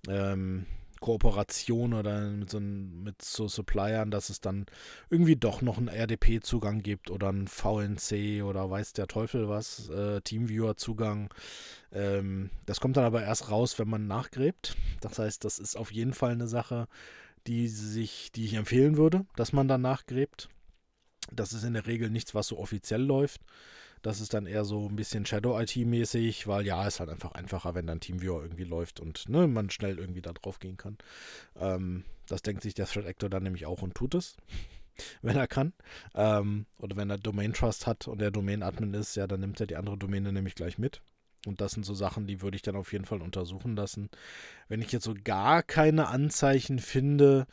ähm, 0.09 0.67
Kooperation 1.01 1.95
oder 1.95 2.31
mit 2.31 2.51
so, 2.51 2.61
mit 2.61 3.23
so 3.23 3.49
Suppliern, 3.49 4.11
dass 4.11 4.31
es 4.31 4.41
dann 4.41 4.67
irgendwie 5.11 5.37
doch 5.37 5.63
noch 5.63 5.79
einen 5.79 5.89
RDP-Zugang 5.89 6.83
gibt 6.83 7.11
oder 7.11 7.29
einen 7.29 7.49
VNC 7.49 8.43
oder 8.43 8.71
weiß 8.71 8.93
der 8.93 9.07
Teufel 9.07 9.49
was, 9.49 9.89
äh, 9.91 10.21
Teamviewer-Zugang. 10.21 11.33
Ähm, 11.93 12.51
das 12.67 12.81
kommt 12.81 12.97
dann 12.97 13.05
aber 13.05 13.23
erst 13.23 13.51
raus, 13.51 13.79
wenn 13.79 13.89
man 13.89 14.07
nachgräbt. 14.07 14.77
Das 15.01 15.19
heißt, 15.19 15.45
das 15.45 15.59
ist 15.59 15.77
auf 15.77 15.93
jeden 15.93 16.15
Fall 16.15 16.33
eine 16.33 16.49
Sache, 16.49 16.89
die 17.47 17.69
sich, 17.69 18.33
die 18.33 18.45
ich 18.45 18.55
empfehlen 18.55 18.97
würde, 18.97 19.27
dass 19.37 19.53
man 19.53 19.69
dann 19.69 19.83
nachgräbt. 19.83 20.49
Das 21.33 21.53
ist 21.53 21.65
in 21.65 21.75
der 21.75 21.87
Regel 21.87 22.11
nichts, 22.11 22.35
was 22.35 22.49
so 22.49 22.59
offiziell 22.59 23.03
läuft. 23.03 23.41
Das 24.07 24.21
ist 24.21 24.35
dann 24.35 24.47
eher 24.47 24.65
so 24.65 24.89
ein 24.89 24.95
bisschen 24.95 25.27
Shadow-IT-mäßig, 25.27 26.47
weil 26.47 26.65
ja, 26.65 26.87
ist 26.87 27.01
halt 27.01 27.11
einfach 27.11 27.33
einfacher, 27.33 27.75
wenn 27.75 27.89
dann 27.89 27.99
TeamViewer 27.99 28.41
irgendwie 28.41 28.63
läuft 28.63 29.01
und 29.01 29.29
ne, 29.29 29.49
man 29.49 29.69
schnell 29.69 29.99
irgendwie 29.99 30.23
da 30.23 30.33
drauf 30.33 30.61
gehen 30.61 30.77
kann. 30.77 30.97
Ähm, 31.57 32.05
das 32.29 32.41
denkt 32.41 32.63
sich 32.63 32.75
der 32.75 32.87
Threat 32.87 33.05
Actor 33.05 33.29
dann 33.29 33.43
nämlich 33.43 33.67
auch 33.67 33.83
und 33.83 33.97
tut 33.97 34.15
es, 34.15 34.37
wenn 35.23 35.37
er 35.37 35.49
kann. 35.49 35.73
Ähm, 36.15 36.67
oder 36.79 36.97
wenn 36.97 37.11
er 37.11 37.19
Domain 37.19 37.53
Trust 37.53 37.89
hat 37.89 38.07
und 38.07 38.21
der 38.21 38.31
Domain-Admin 38.31 38.95
ist, 38.95 39.17
ja, 39.17 39.27
dann 39.27 39.41
nimmt 39.41 39.59
er 39.59 39.67
die 39.67 39.75
andere 39.75 39.99
Domäne 39.99 40.33
nämlich 40.33 40.55
gleich 40.55 40.79
mit. 40.79 41.03
Und 41.45 41.61
das 41.61 41.73
sind 41.73 41.85
so 41.85 41.93
Sachen, 41.93 42.29
die 42.29 42.43
würde 42.43 42.55
ich 42.55 42.63
dann 42.63 42.77
auf 42.77 42.93
jeden 42.93 43.07
Fall 43.07 43.23
untersuchen 43.23 43.75
lassen. 43.75 44.09
Wenn 44.69 44.83
ich 44.83 44.93
jetzt 44.93 45.05
so 45.05 45.15
gar 45.25 45.65
keine 45.65 46.07
Anzeichen 46.07 46.79
finde, 46.79 47.49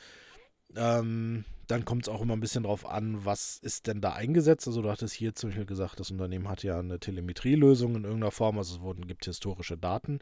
ähm, 0.75 1.45
dann 1.67 1.85
kommt 1.85 2.03
es 2.03 2.09
auch 2.09 2.21
immer 2.21 2.33
ein 2.33 2.39
bisschen 2.39 2.63
drauf 2.63 2.85
an, 2.85 3.25
was 3.25 3.57
ist 3.57 3.87
denn 3.87 4.01
da 4.01 4.13
eingesetzt. 4.13 4.67
Also 4.67 4.81
du 4.81 4.89
hattest 4.91 5.13
hier 5.13 5.33
zum 5.33 5.49
Beispiel 5.49 5.65
gesagt, 5.65 5.99
das 5.99 6.11
Unternehmen 6.11 6.49
hat 6.49 6.63
ja 6.63 6.79
eine 6.79 6.99
Telemetrielösung 6.99 7.95
in 7.95 8.03
irgendeiner 8.03 8.31
Form, 8.31 8.57
also 8.57 8.75
es 8.75 8.81
wurden, 8.81 9.07
gibt 9.07 9.25
historische 9.25 9.77
Daten. 9.77 10.19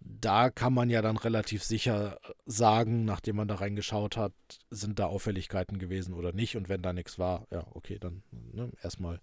Da 0.00 0.50
kann 0.50 0.74
man 0.74 0.90
ja 0.90 1.02
dann 1.02 1.16
relativ 1.16 1.64
sicher 1.64 2.18
sagen, 2.44 3.04
nachdem 3.04 3.36
man 3.36 3.48
da 3.48 3.56
reingeschaut 3.56 4.16
hat, 4.16 4.34
sind 4.70 4.98
da 4.98 5.06
Auffälligkeiten 5.06 5.78
gewesen 5.78 6.14
oder 6.14 6.32
nicht. 6.32 6.56
Und 6.56 6.68
wenn 6.68 6.82
da 6.82 6.92
nichts 6.92 7.18
war, 7.18 7.46
ja, 7.50 7.66
okay, 7.72 7.98
dann 7.98 8.22
ne, 8.30 8.70
erstmal 8.82 9.20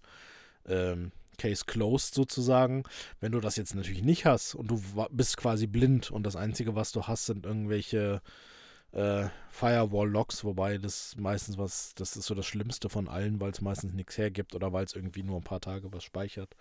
ähm, 0.66 1.12
Case 1.38 1.64
closed 1.66 2.14
sozusagen. 2.14 2.84
Wenn 3.20 3.32
du 3.32 3.40
das 3.40 3.56
jetzt 3.56 3.74
natürlich 3.74 4.02
nicht 4.02 4.26
hast 4.26 4.54
und 4.54 4.70
du 4.70 4.82
bist 5.10 5.36
quasi 5.36 5.66
blind 5.66 6.10
und 6.10 6.24
das 6.24 6.36
Einzige, 6.36 6.74
was 6.74 6.92
du 6.92 7.04
hast, 7.04 7.26
sind 7.26 7.46
irgendwelche 7.46 8.20
äh, 8.94 9.28
Firewall-Logs, 9.50 10.44
wobei 10.44 10.78
das 10.78 11.16
meistens 11.16 11.58
was, 11.58 11.94
das 11.94 12.16
ist 12.16 12.26
so 12.26 12.34
das 12.34 12.46
Schlimmste 12.46 12.88
von 12.88 13.08
allen, 13.08 13.40
weil 13.40 13.50
es 13.50 13.60
meistens 13.60 13.92
nichts 13.92 14.16
hergibt 14.16 14.54
oder 14.54 14.72
weil 14.72 14.84
es 14.84 14.94
irgendwie 14.94 15.22
nur 15.22 15.38
ein 15.38 15.44
paar 15.44 15.60
Tage 15.60 15.92
was 15.92 16.04
speichert. 16.04 16.54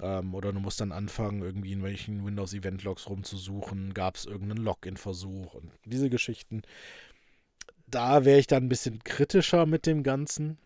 Ähm, 0.00 0.34
oder 0.34 0.52
du 0.52 0.60
musst 0.60 0.80
dann 0.80 0.92
anfangen, 0.92 1.42
irgendwie 1.42 1.72
in 1.72 1.82
welchen 1.82 2.24
Windows-Event-Logs 2.24 3.08
rumzusuchen. 3.08 3.94
Gab 3.94 4.16
es 4.16 4.26
irgendeinen 4.26 4.64
Login-Versuch 4.64 5.54
und 5.54 5.70
diese 5.84 6.10
Geschichten. 6.10 6.62
Da 7.88 8.24
wäre 8.24 8.38
ich 8.38 8.46
dann 8.46 8.64
ein 8.64 8.68
bisschen 8.68 9.02
kritischer 9.04 9.66
mit 9.66 9.86
dem 9.86 10.02
Ganzen. 10.02 10.58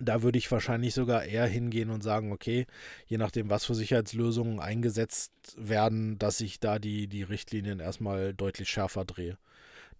Da 0.00 0.22
würde 0.22 0.38
ich 0.38 0.50
wahrscheinlich 0.50 0.94
sogar 0.94 1.24
eher 1.24 1.46
hingehen 1.46 1.90
und 1.90 2.02
sagen, 2.02 2.32
okay, 2.32 2.66
je 3.06 3.18
nachdem, 3.18 3.50
was 3.50 3.66
für 3.66 3.74
Sicherheitslösungen 3.74 4.58
eingesetzt 4.58 5.32
werden, 5.58 6.18
dass 6.18 6.40
ich 6.40 6.58
da 6.58 6.78
die, 6.78 7.06
die 7.06 7.22
Richtlinien 7.22 7.80
erstmal 7.80 8.32
deutlich 8.32 8.70
schärfer 8.70 9.04
drehe. 9.04 9.36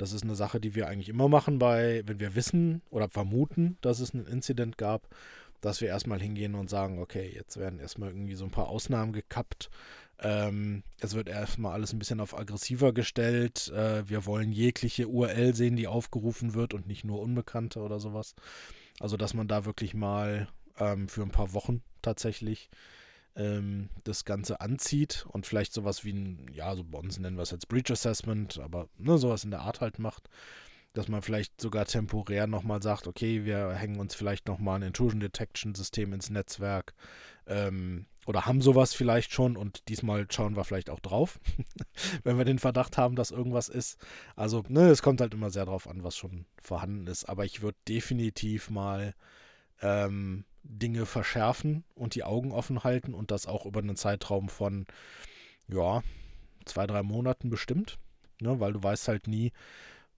Das 0.00 0.14
ist 0.14 0.22
eine 0.24 0.34
Sache, 0.34 0.60
die 0.60 0.74
wir 0.74 0.88
eigentlich 0.88 1.10
immer 1.10 1.28
machen, 1.28 1.58
bei, 1.58 2.02
wenn 2.06 2.20
wir 2.20 2.34
wissen 2.34 2.80
oder 2.88 3.10
vermuten, 3.10 3.76
dass 3.82 4.00
es 4.00 4.14
einen 4.14 4.26
Incident 4.26 4.78
gab, 4.78 5.06
dass 5.60 5.82
wir 5.82 5.88
erstmal 5.88 6.18
hingehen 6.18 6.54
und 6.54 6.70
sagen, 6.70 7.00
okay, 7.00 7.30
jetzt 7.34 7.58
werden 7.58 7.78
erstmal 7.78 8.08
irgendwie 8.08 8.34
so 8.34 8.46
ein 8.46 8.50
paar 8.50 8.68
Ausnahmen 8.68 9.12
gekappt. 9.12 9.68
Ähm, 10.18 10.84
es 11.00 11.12
wird 11.12 11.28
erstmal 11.28 11.74
alles 11.74 11.92
ein 11.92 11.98
bisschen 11.98 12.20
auf 12.20 12.34
aggressiver 12.34 12.94
gestellt. 12.94 13.68
Äh, 13.76 14.08
wir 14.08 14.24
wollen 14.24 14.52
jegliche 14.52 15.06
URL 15.06 15.54
sehen, 15.54 15.76
die 15.76 15.86
aufgerufen 15.86 16.54
wird 16.54 16.72
und 16.72 16.86
nicht 16.86 17.04
nur 17.04 17.20
Unbekannte 17.20 17.80
oder 17.80 18.00
sowas. 18.00 18.34
Also, 19.00 19.18
dass 19.18 19.34
man 19.34 19.48
da 19.48 19.66
wirklich 19.66 19.92
mal 19.92 20.48
ähm, 20.78 21.08
für 21.08 21.20
ein 21.20 21.30
paar 21.30 21.52
Wochen 21.52 21.82
tatsächlich 22.00 22.70
ähm, 23.40 23.88
das 24.04 24.24
Ganze 24.24 24.60
anzieht 24.60 25.26
und 25.28 25.46
vielleicht 25.46 25.72
sowas 25.72 26.04
wie 26.04 26.12
ein, 26.12 26.46
ja, 26.52 26.74
so 26.76 26.84
bei 26.84 26.98
uns 26.98 27.18
nennen 27.18 27.36
wir 27.36 27.42
es 27.42 27.50
jetzt 27.50 27.68
Breach 27.68 27.90
Assessment, 27.90 28.58
aber 28.58 28.88
ne, 28.98 29.18
sowas 29.18 29.44
in 29.44 29.50
der 29.50 29.60
Art 29.60 29.80
halt 29.80 29.98
macht 29.98 30.28
dass 30.92 31.08
man 31.08 31.22
vielleicht 31.22 31.60
sogar 31.60 31.84
temporär 31.84 32.46
nochmal 32.46 32.82
sagt, 32.82 33.06
okay, 33.06 33.44
wir 33.44 33.72
hängen 33.74 34.00
uns 34.00 34.14
vielleicht 34.14 34.48
nochmal 34.48 34.80
ein 34.80 34.88
Intrusion 34.88 35.20
Detection 35.20 35.74
System 35.74 36.12
ins 36.12 36.30
Netzwerk 36.30 36.94
ähm, 37.46 38.06
oder 38.26 38.46
haben 38.46 38.60
sowas 38.60 38.92
vielleicht 38.92 39.32
schon 39.32 39.56
und 39.56 39.88
diesmal 39.88 40.26
schauen 40.30 40.56
wir 40.56 40.64
vielleicht 40.64 40.90
auch 40.90 41.00
drauf, 41.00 41.38
wenn 42.24 42.38
wir 42.38 42.44
den 42.44 42.58
Verdacht 42.58 42.98
haben, 42.98 43.14
dass 43.14 43.30
irgendwas 43.30 43.68
ist. 43.68 43.98
Also, 44.34 44.64
ne, 44.68 44.88
es 44.88 45.02
kommt 45.02 45.20
halt 45.20 45.32
immer 45.32 45.50
sehr 45.50 45.66
drauf 45.66 45.88
an, 45.88 46.02
was 46.02 46.16
schon 46.16 46.46
vorhanden 46.60 47.06
ist, 47.06 47.24
aber 47.24 47.44
ich 47.44 47.62
würde 47.62 47.78
definitiv 47.86 48.68
mal 48.68 49.14
ähm, 49.80 50.44
Dinge 50.70 51.06
verschärfen 51.06 51.84
und 51.94 52.14
die 52.14 52.24
Augen 52.24 52.52
offen 52.52 52.84
halten 52.84 53.14
und 53.14 53.30
das 53.30 53.46
auch 53.46 53.66
über 53.66 53.80
einen 53.80 53.96
Zeitraum 53.96 54.48
von, 54.48 54.86
ja, 55.68 56.02
zwei, 56.64 56.86
drei 56.86 57.02
Monaten 57.02 57.50
bestimmt, 57.50 57.98
ne, 58.40 58.60
weil 58.60 58.72
du 58.72 58.82
weißt 58.82 59.08
halt 59.08 59.26
nie, 59.26 59.52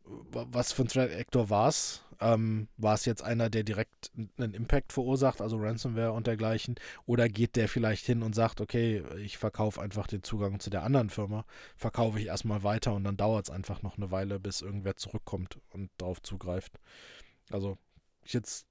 was 0.05 0.73
für 0.73 0.83
ein 0.83 0.89
Threat 0.89 1.13
Actor 1.13 1.49
war 1.49 1.69
es? 1.69 2.03
Ähm, 2.21 2.69
war 2.77 2.95
es 2.95 3.05
jetzt 3.05 3.23
einer, 3.23 3.51
der 3.51 3.63
direkt 3.63 4.11
einen 4.37 4.55
Impact 4.55 4.93
verursacht, 4.93 5.41
also 5.41 5.57
Ransomware 5.59 6.13
und 6.13 6.27
dergleichen? 6.27 6.75
Oder 7.07 7.29
geht 7.29 7.57
der 7.57 7.69
vielleicht 7.69 8.07
hin 8.07 8.23
und 8.23 8.35
sagt, 8.35 8.61
okay, 8.61 9.03
ich 9.19 9.39
verkaufe 9.39 9.81
einfach 9.81 10.07
den 10.07 10.23
Zugang 10.23 10.61
zu 10.61 10.71
der 10.71 10.83
anderen 10.83 11.11
Firma, 11.11 11.45
verkaufe 11.77 12.19
ich 12.21 12.27
erstmal 12.27 12.63
weiter 12.63 12.95
und 12.95 13.05
dann 13.05 13.17
dauert 13.17 13.47
es 13.47 13.51
einfach 13.51 13.83
noch 13.83 13.97
eine 13.97 14.11
Weile, 14.11 14.41
bis 14.41 14.61
irgendwer 14.61 14.97
zurückkommt 14.97 15.59
und 15.71 15.91
darauf 15.99 16.23
zugreift. 16.23 16.79
Also 17.51 17.79
jetzt 18.25 18.67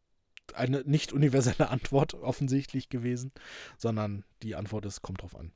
eine 0.55 0.83
nicht 0.83 1.13
universelle 1.13 1.69
Antwort 1.69 2.13
offensichtlich 2.21 2.89
gewesen, 2.89 3.31
sondern 3.77 4.23
die 4.43 4.55
Antwort 4.55 4.85
ist, 4.85 5.01
kommt 5.01 5.21
drauf 5.21 5.35
an. 5.35 5.51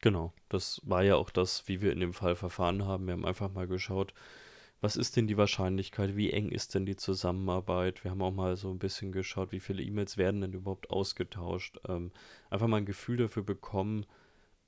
Genau, 0.00 0.32
das 0.48 0.80
war 0.84 1.02
ja 1.02 1.16
auch 1.16 1.30
das, 1.30 1.68
wie 1.68 1.82
wir 1.82 1.92
in 1.92 2.00
dem 2.00 2.14
Fall 2.14 2.34
verfahren 2.34 2.86
haben. 2.86 3.06
Wir 3.06 3.12
haben 3.12 3.26
einfach 3.26 3.52
mal 3.52 3.66
geschaut, 3.66 4.14
was 4.80 4.96
ist 4.96 5.16
denn 5.16 5.26
die 5.26 5.36
Wahrscheinlichkeit, 5.36 6.16
wie 6.16 6.30
eng 6.32 6.48
ist 6.48 6.74
denn 6.74 6.86
die 6.86 6.96
Zusammenarbeit. 6.96 8.02
Wir 8.02 8.10
haben 8.10 8.22
auch 8.22 8.32
mal 8.32 8.56
so 8.56 8.70
ein 8.70 8.78
bisschen 8.78 9.12
geschaut, 9.12 9.52
wie 9.52 9.60
viele 9.60 9.82
E-Mails 9.82 10.16
werden 10.16 10.40
denn 10.40 10.54
überhaupt 10.54 10.88
ausgetauscht. 10.88 11.78
Ähm, 11.86 12.12
einfach 12.48 12.66
mal 12.66 12.78
ein 12.78 12.86
Gefühl 12.86 13.18
dafür 13.18 13.42
bekommen, 13.42 14.06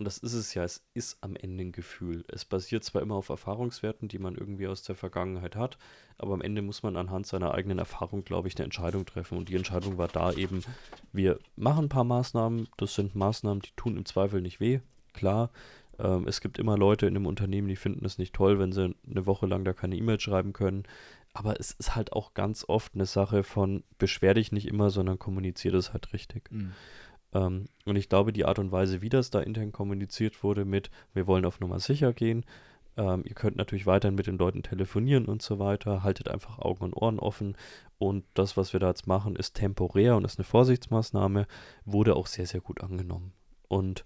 und 0.02 0.06
das 0.06 0.18
ist 0.18 0.34
es 0.34 0.52
ja, 0.54 0.64
es 0.64 0.82
ist 0.94 1.18
am 1.20 1.36
Ende 1.36 1.62
ein 1.62 1.70
Gefühl. 1.70 2.24
Es 2.26 2.44
basiert 2.44 2.82
zwar 2.82 3.02
immer 3.02 3.14
auf 3.14 3.28
Erfahrungswerten, 3.28 4.08
die 4.08 4.18
man 4.18 4.34
irgendwie 4.34 4.66
aus 4.66 4.82
der 4.82 4.96
Vergangenheit 4.96 5.54
hat, 5.54 5.78
aber 6.18 6.34
am 6.34 6.40
Ende 6.40 6.60
muss 6.60 6.82
man 6.82 6.96
anhand 6.96 7.24
seiner 7.28 7.54
eigenen 7.54 7.78
Erfahrung, 7.78 8.24
glaube 8.24 8.48
ich, 8.48 8.56
eine 8.56 8.64
Entscheidung 8.64 9.06
treffen. 9.06 9.38
Und 9.38 9.48
die 9.48 9.54
Entscheidung 9.54 9.98
war 9.98 10.08
da 10.08 10.32
eben, 10.32 10.64
wir 11.12 11.38
machen 11.54 11.84
ein 11.84 11.88
paar 11.88 12.02
Maßnahmen, 12.02 12.66
das 12.78 12.96
sind 12.96 13.14
Maßnahmen, 13.14 13.62
die 13.62 13.70
tun 13.76 13.96
im 13.96 14.04
Zweifel 14.04 14.40
nicht 14.40 14.58
weh, 14.58 14.80
klar. 15.12 15.52
Ähm, 16.00 16.26
es 16.26 16.40
gibt 16.40 16.58
immer 16.58 16.76
Leute 16.76 17.06
in 17.06 17.14
einem 17.14 17.26
Unternehmen, 17.26 17.68
die 17.68 17.76
finden 17.76 18.04
es 18.04 18.18
nicht 18.18 18.34
toll, 18.34 18.58
wenn 18.58 18.72
sie 18.72 18.96
eine 19.08 19.26
Woche 19.26 19.46
lang 19.46 19.64
da 19.64 19.72
keine 19.72 19.94
E-Mail 19.94 20.18
schreiben 20.18 20.52
können. 20.52 20.82
Aber 21.32 21.60
es 21.60 21.70
ist 21.70 21.94
halt 21.94 22.12
auch 22.12 22.34
ganz 22.34 22.64
oft 22.68 22.96
eine 22.96 23.06
Sache 23.06 23.44
von, 23.44 23.84
beschwer 23.98 24.34
dich 24.34 24.50
nicht 24.50 24.66
immer, 24.66 24.90
sondern 24.90 25.20
kommuniziere 25.20 25.76
das 25.76 25.92
halt 25.92 26.12
richtig. 26.12 26.50
Mhm. 26.50 26.72
Ähm, 27.32 27.66
und 27.84 27.96
ich 27.96 28.08
glaube, 28.08 28.32
die 28.32 28.44
Art 28.44 28.58
und 28.58 28.72
Weise, 28.72 29.02
wie 29.02 29.08
das 29.08 29.30
da 29.30 29.40
intern 29.40 29.72
kommuniziert 29.72 30.42
wurde 30.42 30.64
mit, 30.64 30.90
wir 31.14 31.26
wollen 31.26 31.44
auf 31.44 31.60
Nummer 31.60 31.80
sicher 31.80 32.12
gehen, 32.12 32.44
ähm, 32.96 33.22
ihr 33.24 33.34
könnt 33.34 33.56
natürlich 33.56 33.86
weiterhin 33.86 34.14
mit 34.14 34.26
den 34.26 34.38
Leuten 34.38 34.62
telefonieren 34.62 35.26
und 35.26 35.40
so 35.40 35.58
weiter, 35.58 36.02
haltet 36.02 36.28
einfach 36.28 36.58
Augen 36.58 36.84
und 36.84 36.94
Ohren 36.94 37.18
offen 37.18 37.56
und 37.98 38.24
das, 38.34 38.56
was 38.56 38.72
wir 38.72 38.80
da 38.80 38.88
jetzt 38.88 39.06
machen, 39.06 39.36
ist 39.36 39.54
temporär 39.54 40.16
und 40.16 40.24
ist 40.24 40.38
eine 40.38 40.44
Vorsichtsmaßnahme, 40.44 41.46
wurde 41.84 42.16
auch 42.16 42.26
sehr, 42.26 42.46
sehr 42.46 42.60
gut 42.60 42.82
angenommen. 42.82 43.32
Und 43.68 44.04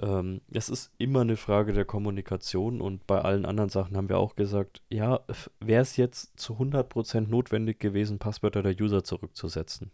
ähm, 0.00 0.40
es 0.50 0.68
ist 0.68 0.92
immer 0.98 1.20
eine 1.20 1.36
Frage 1.36 1.72
der 1.72 1.84
Kommunikation 1.84 2.80
und 2.80 3.06
bei 3.06 3.20
allen 3.20 3.44
anderen 3.44 3.70
Sachen 3.70 3.96
haben 3.96 4.08
wir 4.08 4.18
auch 4.18 4.34
gesagt, 4.34 4.82
ja, 4.88 5.20
wäre 5.60 5.82
es 5.82 5.96
jetzt 5.96 6.38
zu 6.38 6.54
100% 6.54 7.28
notwendig 7.28 7.78
gewesen, 7.78 8.18
Passwörter 8.18 8.62
der 8.62 8.80
User 8.80 9.04
zurückzusetzen, 9.04 9.90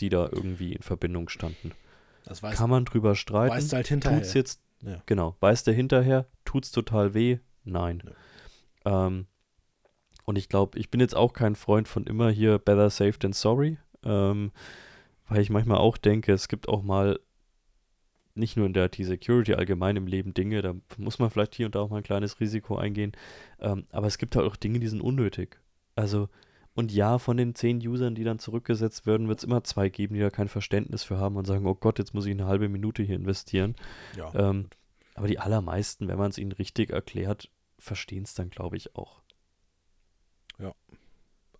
die 0.00 0.08
da 0.08 0.28
irgendwie 0.30 0.72
in 0.72 0.82
Verbindung 0.82 1.28
standen. 1.28 1.72
Das 2.24 2.42
weiß, 2.42 2.56
Kann 2.56 2.70
man 2.70 2.84
drüber 2.84 3.14
streiten. 3.14 3.54
Weißt 3.54 3.72
halt 3.72 3.88
hinterher. 3.88 4.18
Tut's 4.20 4.34
jetzt, 4.34 4.60
ja. 4.82 5.02
genau, 5.06 5.36
weiß 5.40 5.64
der 5.64 5.74
hinterher, 5.74 6.26
tut's 6.44 6.70
total 6.70 7.14
weh? 7.14 7.38
Nein. 7.64 8.02
Ja. 8.84 9.06
Ähm, 9.06 9.26
und 10.24 10.36
ich 10.36 10.48
glaube, 10.48 10.78
ich 10.78 10.90
bin 10.90 11.00
jetzt 11.00 11.14
auch 11.14 11.32
kein 11.32 11.54
Freund 11.54 11.86
von 11.86 12.04
immer 12.04 12.30
hier 12.30 12.58
better 12.58 12.88
safe 12.90 13.18
than 13.18 13.32
sorry, 13.32 13.78
ähm, 14.04 14.52
weil 15.28 15.40
ich 15.40 15.50
manchmal 15.50 15.78
auch 15.78 15.96
denke, 15.96 16.32
es 16.32 16.48
gibt 16.48 16.68
auch 16.68 16.82
mal 16.82 17.18
nicht 18.34 18.56
nur 18.56 18.66
in 18.66 18.72
der 18.72 18.86
IT-Security, 18.86 19.54
allgemein 19.54 19.96
im 19.96 20.06
Leben 20.06 20.34
Dinge, 20.34 20.60
da 20.60 20.74
muss 20.96 21.18
man 21.18 21.30
vielleicht 21.30 21.54
hier 21.54 21.66
und 21.66 21.74
da 21.74 21.80
auch 21.80 21.90
mal 21.90 21.98
ein 21.98 22.02
kleines 22.02 22.40
Risiko 22.40 22.76
eingehen. 22.76 23.12
Ähm, 23.60 23.86
aber 23.90 24.06
es 24.06 24.18
gibt 24.18 24.34
halt 24.34 24.46
auch 24.46 24.56
Dinge, 24.56 24.80
die 24.80 24.88
sind 24.88 25.00
unnötig. 25.00 25.60
Also, 25.94 26.28
und 26.74 26.90
ja, 26.90 27.18
von 27.18 27.36
den 27.36 27.54
zehn 27.54 27.78
Usern, 27.86 28.16
die 28.16 28.24
dann 28.24 28.40
zurückgesetzt 28.40 29.06
werden, 29.06 29.28
wird 29.28 29.38
es 29.38 29.44
immer 29.44 29.62
zwei 29.62 29.88
geben, 29.88 30.14
die 30.14 30.20
da 30.20 30.30
kein 30.30 30.48
Verständnis 30.48 31.04
für 31.04 31.18
haben 31.18 31.36
und 31.36 31.46
sagen, 31.46 31.66
oh 31.66 31.74
Gott, 31.74 32.00
jetzt 32.00 32.14
muss 32.14 32.26
ich 32.26 32.32
eine 32.32 32.46
halbe 32.46 32.68
Minute 32.68 33.02
hier 33.04 33.14
investieren. 33.14 33.76
Ja. 34.16 34.34
Ähm, 34.34 34.68
aber 35.14 35.28
die 35.28 35.38
allermeisten, 35.38 36.08
wenn 36.08 36.18
man 36.18 36.30
es 36.30 36.38
ihnen 36.38 36.50
richtig 36.50 36.90
erklärt, 36.90 37.48
verstehen 37.78 38.24
es 38.24 38.34
dann, 38.34 38.50
glaube 38.50 38.76
ich, 38.76 38.96
auch. 38.96 39.22
Ja. 40.58 40.74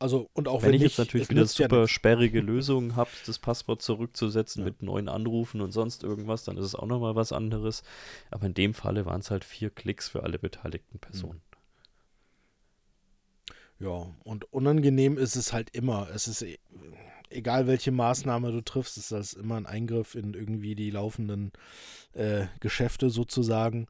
Also, 0.01 0.29
und 0.33 0.49
auch 0.49 0.63
wenn, 0.63 0.71
wenn 0.71 0.77
ich 0.77 0.83
jetzt 0.83 0.99
natürlich 0.99 1.31
wieder 1.31 1.47
super 1.47 1.83
ja 1.83 1.89
sperrige 1.89 2.41
Lösungen 2.43 2.97
habe, 2.97 3.11
das 3.25 3.39
Passwort 3.39 3.83
zurückzusetzen 3.83 4.63
ja. 4.63 4.65
mit 4.65 4.83
neuen 4.83 5.09
Anrufen 5.09 5.61
und 5.61 5.71
sonst 5.71 6.03
irgendwas, 6.03 6.43
dann 6.43 6.57
ist 6.57 6.65
es 6.65 6.75
auch 6.75 6.87
nochmal 6.87 7.15
was 7.15 7.33
anderes. 7.33 7.85
Aber 8.33 8.47
in 8.47 8.55
dem 8.55 8.75
Falle 8.75 9.07
waren 9.07 9.21
es 9.21 9.31
halt 9.31 9.45
vier 9.45 9.71
Klicks 9.71 10.09
für 10.09 10.25
alle 10.25 10.41
beteiligten 10.41 10.99
Personen. 10.99 11.41
Ja, 13.81 14.07
und 14.25 14.53
unangenehm 14.53 15.19
ist 15.19 15.37
es 15.37 15.53
halt 15.53 15.71
immer. 15.71 16.09
Es 16.15 16.29
ist 16.29 16.43
e, 16.43 16.59
egal, 17.31 17.67
welche 17.67 17.91
Maßnahme 17.91 18.53
du 18.53 18.61
triffst, 18.61 18.97
ist 18.97 19.13
das 19.13 19.33
immer 19.33 19.57
ein 19.57 19.67
Eingriff 19.67 20.15
in 20.15 20.35
irgendwie 20.35 20.75
die 20.75 20.91
laufenden 20.91 21.53
äh, 22.13 22.47
Geschäfte 22.61 23.11
sozusagen. 23.11 23.87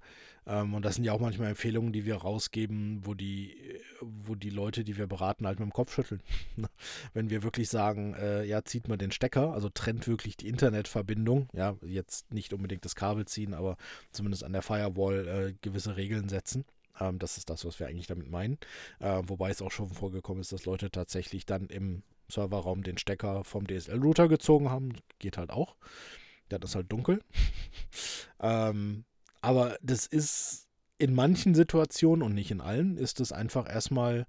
Ähm, 0.47 0.74
und 0.74 0.85
das 0.85 0.97
sind 0.97 1.05
ja 1.05 1.12
auch 1.12 1.20
manchmal 1.20 1.49
Empfehlungen, 1.49 1.93
die 1.93 2.05
wir 2.05 2.16
rausgeben, 2.16 3.01
wo 3.05 3.14
die, 3.14 3.57
wo 4.01 4.35
die 4.35 4.51
Leute, 4.51 4.85
die 4.85 4.97
wir 4.97 5.07
beraten, 5.07 5.47
halt 5.47 5.59
mit 5.59 5.68
dem 5.68 5.72
Kopf 5.72 5.95
schütteln. 5.95 6.22
Wenn 7.14 7.30
wir 7.30 7.43
wirklich 7.43 7.68
sagen, 7.68 8.14
äh, 8.14 8.45
ja, 8.45 8.64
zieht 8.64 8.89
man 8.89 8.99
den 8.99 9.11
Stecker, 9.12 9.53
also 9.53 9.68
trennt 9.68 10.07
wirklich 10.07 10.37
die 10.37 10.49
Internetverbindung, 10.49 11.49
ja, 11.55 11.76
jetzt 11.82 12.32
nicht 12.32 12.53
unbedingt 12.53 12.85
das 12.85 12.95
Kabel 12.95 13.26
ziehen, 13.26 13.55
aber 13.55 13.76
zumindest 14.12 14.45
an 14.45 14.53
der 14.53 14.62
Firewall 14.62 15.28
äh, 15.28 15.55
gewisse 15.62 15.97
Regeln 15.97 16.28
setzen. 16.28 16.64
Ähm, 17.01 17.18
das 17.18 17.38
ist 17.38 17.51
das, 17.51 17.64
was 17.64 17.78
wir 17.80 17.86
eigentlich 17.86 18.07
damit 18.07 18.30
meinen. 18.30 18.59
Äh, 19.01 19.22
wobei 19.26 19.51
es 19.51 19.62
auch 19.62 19.72
schon 19.72 19.88
vorgekommen 19.88 20.40
ist, 20.40 20.53
dass 20.53 20.64
Leute 20.64 20.90
tatsächlich 20.90 21.47
dann 21.47 21.66
im 21.66 22.03
Serverraum 22.28 22.82
den 22.82 22.99
Stecker 22.99 23.45
vom 23.45 23.66
DSL-Router 23.66 24.28
gezogen 24.28 24.70
haben. 24.70 24.95
Geht 25.18 25.38
halt 25.38 25.51
auch. 25.51 25.76
Dann 26.49 26.62
ist 26.62 26.74
halt 26.74 26.90
dunkel. 26.90 27.20
ähm, 28.40 29.05
aber 29.40 29.76
das 29.82 30.07
ist 30.07 30.68
in 30.99 31.14
manchen 31.14 31.55
Situationen 31.55 32.22
und 32.22 32.34
nicht 32.34 32.51
in 32.51 32.61
allen, 32.61 32.97
ist 32.97 33.20
es 33.20 33.32
einfach 33.32 33.68
erstmal 33.68 34.26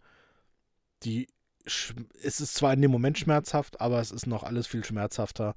die. 1.03 1.27
Es 1.63 2.39
ist 2.41 2.53
zwar 2.53 2.73
in 2.73 2.81
dem 2.81 2.91
Moment 2.91 3.17
schmerzhaft, 3.17 3.81
aber 3.81 3.99
es 3.99 4.11
ist 4.11 4.27
noch 4.27 4.43
alles 4.43 4.67
viel 4.67 4.83
schmerzhafter, 4.83 5.55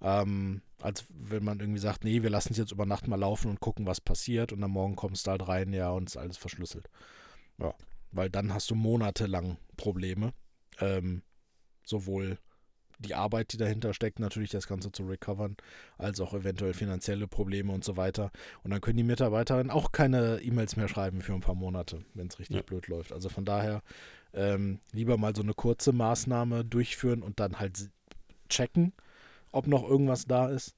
ähm, 0.00 0.62
als 0.80 1.04
wenn 1.08 1.44
man 1.44 1.60
irgendwie 1.60 1.80
sagt, 1.80 2.04
nee, 2.04 2.22
wir 2.22 2.30
lassen 2.30 2.52
es 2.52 2.58
jetzt 2.58 2.72
über 2.72 2.86
Nacht 2.86 3.08
mal 3.08 3.18
laufen 3.18 3.50
und 3.50 3.60
gucken, 3.60 3.86
was 3.86 4.00
passiert 4.00 4.52
und 4.52 4.62
am 4.62 4.70
Morgen 4.70 4.96
kommst 4.96 5.26
du 5.26 5.32
halt 5.32 5.48
rein, 5.48 5.72
ja, 5.72 5.90
und 5.90 6.08
ist 6.08 6.16
alles 6.16 6.36
verschlüsselt. 6.36 6.88
Ja, 7.58 7.74
weil 8.12 8.30
dann 8.30 8.54
hast 8.54 8.70
du 8.70 8.74
monatelang 8.74 9.58
Probleme. 9.76 10.32
Ähm, 10.80 11.22
sowohl 11.84 12.38
die 12.98 13.14
Arbeit, 13.14 13.52
die 13.52 13.56
dahinter 13.56 13.94
steckt, 13.94 14.18
natürlich 14.18 14.50
das 14.50 14.66
Ganze 14.66 14.90
zu 14.90 15.04
recovern, 15.04 15.56
als 15.98 16.20
auch 16.20 16.34
eventuell 16.34 16.74
finanzielle 16.74 17.28
Probleme 17.28 17.72
und 17.72 17.84
so 17.84 17.96
weiter. 17.96 18.30
Und 18.64 18.72
dann 18.72 18.80
können 18.80 18.96
die 18.96 19.04
Mitarbeiterinnen 19.04 19.70
auch 19.70 19.92
keine 19.92 20.40
E-Mails 20.42 20.76
mehr 20.76 20.88
schreiben 20.88 21.22
für 21.22 21.34
ein 21.34 21.40
paar 21.40 21.54
Monate, 21.54 22.04
wenn 22.14 22.26
es 22.26 22.38
richtig 22.38 22.56
ja. 22.56 22.62
blöd 22.62 22.88
läuft. 22.88 23.12
Also 23.12 23.28
von 23.28 23.44
daher 23.44 23.82
ähm, 24.32 24.80
lieber 24.92 25.16
mal 25.16 25.34
so 25.34 25.42
eine 25.42 25.54
kurze 25.54 25.92
Maßnahme 25.92 26.64
durchführen 26.64 27.22
und 27.22 27.40
dann 27.40 27.60
halt 27.60 27.90
checken, 28.48 28.92
ob 29.52 29.66
noch 29.66 29.88
irgendwas 29.88 30.26
da 30.26 30.48
ist. 30.48 30.74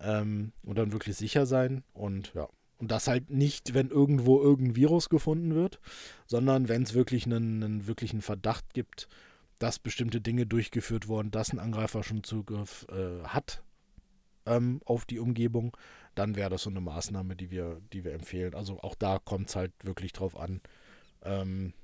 Ähm, 0.00 0.52
und 0.64 0.78
dann 0.78 0.92
wirklich 0.92 1.16
sicher 1.16 1.46
sein. 1.46 1.84
Und 1.92 2.32
ja, 2.34 2.48
und 2.78 2.90
das 2.90 3.08
halt 3.08 3.30
nicht, 3.30 3.74
wenn 3.74 3.90
irgendwo 3.90 4.40
irgendein 4.40 4.76
Virus 4.76 5.10
gefunden 5.10 5.54
wird, 5.54 5.80
sondern 6.26 6.68
wenn 6.68 6.82
es 6.82 6.94
wirklich 6.94 7.26
einen, 7.26 7.62
einen 7.62 7.86
wirklichen 7.86 8.22
Verdacht 8.22 8.72
gibt, 8.72 9.06
dass 9.58 9.78
bestimmte 9.78 10.22
Dinge 10.22 10.46
durchgeführt 10.46 11.06
wurden, 11.06 11.30
dass 11.30 11.52
ein 11.52 11.58
Angreifer 11.58 12.02
schon 12.02 12.24
Zugriff 12.24 12.86
äh, 12.90 13.22
hat 13.24 13.62
ähm, 14.46 14.80
auf 14.86 15.04
die 15.04 15.18
Umgebung, 15.18 15.76
dann 16.14 16.36
wäre 16.36 16.48
das 16.48 16.62
so 16.62 16.70
eine 16.70 16.80
Maßnahme, 16.80 17.36
die 17.36 17.50
wir, 17.50 17.80
die 17.92 18.04
wir 18.04 18.14
empfehlen. 18.14 18.54
Also 18.54 18.80
auch 18.80 18.94
da 18.94 19.18
kommt 19.18 19.50
es 19.50 19.56
halt 19.56 19.72
wirklich 19.82 20.14
drauf 20.14 20.34
an, 20.36 20.62
ähm, 21.22 21.74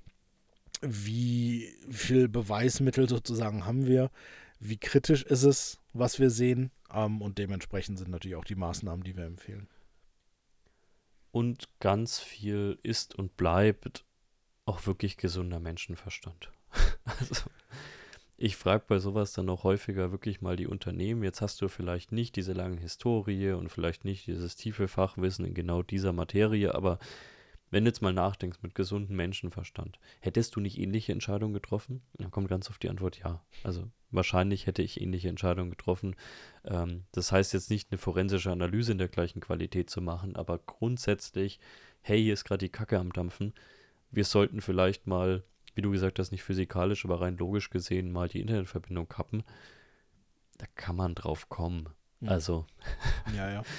wie 0.80 1.74
viel 1.91 2.28
Beweismittel 2.28 3.09
sozusagen 3.09 3.66
haben 3.66 3.87
wir, 3.87 4.11
wie 4.59 4.78
kritisch 4.78 5.22
ist 5.24 5.43
es, 5.43 5.78
was 5.99 6.18
wir 6.18 6.30
sehen 6.30 6.70
ähm, 6.92 7.22
und 7.22 7.38
dementsprechend 7.38 7.99
sind 7.99 8.11
natürlich 8.11 8.36
auch 8.36 8.44
die 8.44 8.55
Maßnahmen, 8.55 9.05
die 9.05 9.16
wir 9.16 9.24
empfehlen. 9.24 9.68
Und 11.30 11.68
ganz 11.80 12.18
viel 12.18 12.78
ist 12.82 13.14
und 13.14 13.36
bleibt 13.36 14.05
auch 14.64 14.86
wirklich 14.86 15.16
gesunder 15.16 15.61
Menschenverstand. 15.61 16.51
also, 17.05 17.51
ich 18.38 18.57
frage 18.57 18.84
bei 18.86 18.99
sowas 18.99 19.32
dann 19.32 19.49
auch 19.49 19.64
häufiger 19.64 20.12
wirklich 20.12 20.40
mal 20.40 20.57
die 20.57 20.66
Unternehmen. 20.66 21.22
Jetzt 21.22 21.40
hast 21.40 21.61
du 21.62 21.68
vielleicht 21.68 22.12
nicht 22.12 22.36
diese 22.36 22.53
lange 22.53 22.80
Historie 22.80 23.53
und 23.53 23.70
vielleicht 23.70 24.05
nicht 24.05 24.26
dieses 24.26 24.57
tiefe 24.57 24.88
Fachwissen 24.88 25.44
in 25.44 25.55
genau 25.55 25.82
dieser 25.82 26.12
Materie, 26.12 26.74
aber 26.74 26.99
wenn 27.71 27.85
du 27.85 27.91
jetzt 27.91 28.03
mal 28.03 28.12
nachdenkst 28.12 28.59
mit 28.62 28.75
gesundem 28.75 29.17
Menschenverstand, 29.17 29.99
hättest 30.21 30.57
du 30.57 30.61
nicht 30.61 30.79
ähnliche 30.79 31.12
Entscheidungen 31.12 31.55
getroffen? 31.55 32.03
Dann 32.14 32.31
kommt 32.31 32.49
ganz 32.49 32.69
auf 32.71 32.79
die 32.79 32.89
Antwort 32.89 33.19
ja. 33.19 33.43
Also 33.64 33.91
wahrscheinlich 34.11 34.67
hätte 34.67 34.83
ich 34.83 35.01
ähnliche 35.01 35.29
Entscheidungen 35.29 35.71
getroffen. 35.71 36.14
Ähm, 36.64 37.05
das 37.12 37.33
heißt 37.33 37.53
jetzt 37.53 37.71
nicht 37.71 37.91
eine 37.91 37.99
forensische 37.99 38.53
Analyse 38.53 38.93
in 38.93 38.99
der 38.99 39.09
gleichen 39.09 39.41
Qualität 39.41 39.91
zu 39.91 40.01
machen, 40.01 40.37
aber 40.37 40.59
grundsätzlich, 40.59 41.59
hey, 42.03 42.23
hier 42.23 42.35
ist 42.35 42.45
gerade 42.45 42.64
die 42.64 42.73
Kacke 42.73 42.99
am 42.99 43.12
Dampfen. 43.12 43.53
Wir 44.11 44.25
sollten 44.25 44.61
vielleicht 44.61 45.07
mal 45.07 45.43
wie 45.77 45.83
du 45.83 45.91
gesagt 45.91 46.19
hast, 46.19 46.33
nicht 46.33 46.43
physikalisch, 46.43 47.05
aber 47.05 47.21
rein 47.21 47.37
logisch 47.37 47.71
gesehen 47.71 48.11
mal 48.11 48.29
die 48.29 48.41
Internetverbindung 48.41 49.09
kappen, 49.09 49.45
da 50.57 50.67
kann 50.75 50.97
man 50.97 51.14
drauf 51.14 51.49
kommen. 51.49 51.91
Mhm. 52.21 52.29
Also. 52.29 52.67
Ja, 53.37 53.51
ja. 53.51 53.62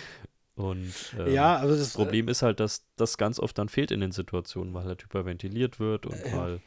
Und 0.57 0.93
ähm, 1.19 1.33
ja, 1.33 1.55
also 1.55 1.75
das, 1.75 1.83
das 1.83 1.93
Problem 1.93 2.27
äh, 2.27 2.31
ist 2.31 2.41
halt, 2.41 2.59
dass 2.59 2.83
das 2.95 3.17
ganz 3.17 3.39
oft 3.39 3.57
dann 3.57 3.69
fehlt 3.69 3.91
in 3.91 4.01
den 4.01 4.11
Situationen, 4.11 4.73
weil 4.73 4.85
halt 4.85 5.03
hyperventiliert 5.03 5.79
wird 5.79 6.07
und 6.07 6.15
äh, 6.15 6.33
weil 6.35 6.61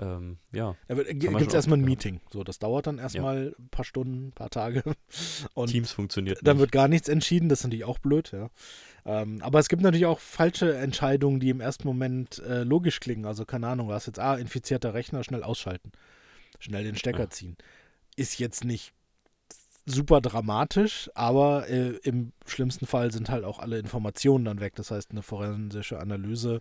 ähm, 0.00 0.38
ja. 0.52 0.76
Da 0.88 0.94
gibt 0.94 1.48
es 1.48 1.54
erstmal 1.54 1.78
ein 1.78 1.84
Meeting. 1.84 2.20
So, 2.32 2.42
das 2.42 2.58
dauert 2.58 2.86
dann 2.86 2.98
erstmal 2.98 3.44
ja. 3.44 3.50
ein 3.58 3.68
paar 3.70 3.84
Stunden, 3.84 4.28
ein 4.28 4.32
paar 4.32 4.50
Tage. 4.50 4.82
Und 5.54 5.68
Teams 5.68 5.92
funktioniert. 5.92 6.38
Dann 6.42 6.56
nicht. 6.56 6.60
wird 6.62 6.72
gar 6.72 6.88
nichts 6.88 7.08
entschieden, 7.08 7.48
das 7.48 7.60
ist 7.60 7.64
natürlich 7.64 7.84
auch 7.84 7.98
blöd, 7.98 8.32
ja. 8.32 8.50
Ähm, 9.04 9.42
aber 9.42 9.58
es 9.58 9.68
gibt 9.68 9.82
natürlich 9.82 10.06
auch 10.06 10.20
falsche 10.20 10.76
Entscheidungen, 10.76 11.40
die 11.40 11.50
im 11.50 11.60
ersten 11.60 11.86
Moment 11.86 12.38
äh, 12.40 12.62
logisch 12.62 13.00
klingen. 13.00 13.26
Also, 13.26 13.44
keine 13.44 13.68
Ahnung, 13.68 13.88
du 13.88 13.94
hast 13.94 14.06
jetzt, 14.06 14.18
ah, 14.18 14.36
infizierter 14.36 14.94
Rechner, 14.94 15.22
schnell 15.22 15.42
ausschalten. 15.42 15.92
Schnell 16.58 16.84
den 16.84 16.96
Stecker 16.96 17.20
ja. 17.20 17.30
ziehen. 17.30 17.56
Ist 18.16 18.38
jetzt 18.38 18.64
nicht 18.64 18.92
super 19.90 20.20
dramatisch, 20.20 21.10
aber 21.14 21.68
äh, 21.68 21.96
im 22.02 22.32
schlimmsten 22.46 22.86
Fall 22.86 23.12
sind 23.12 23.28
halt 23.28 23.44
auch 23.44 23.58
alle 23.58 23.78
Informationen 23.78 24.44
dann 24.44 24.60
weg. 24.60 24.74
Das 24.76 24.90
heißt, 24.90 25.10
eine 25.10 25.22
forensische 25.22 25.98
Analyse 25.98 26.60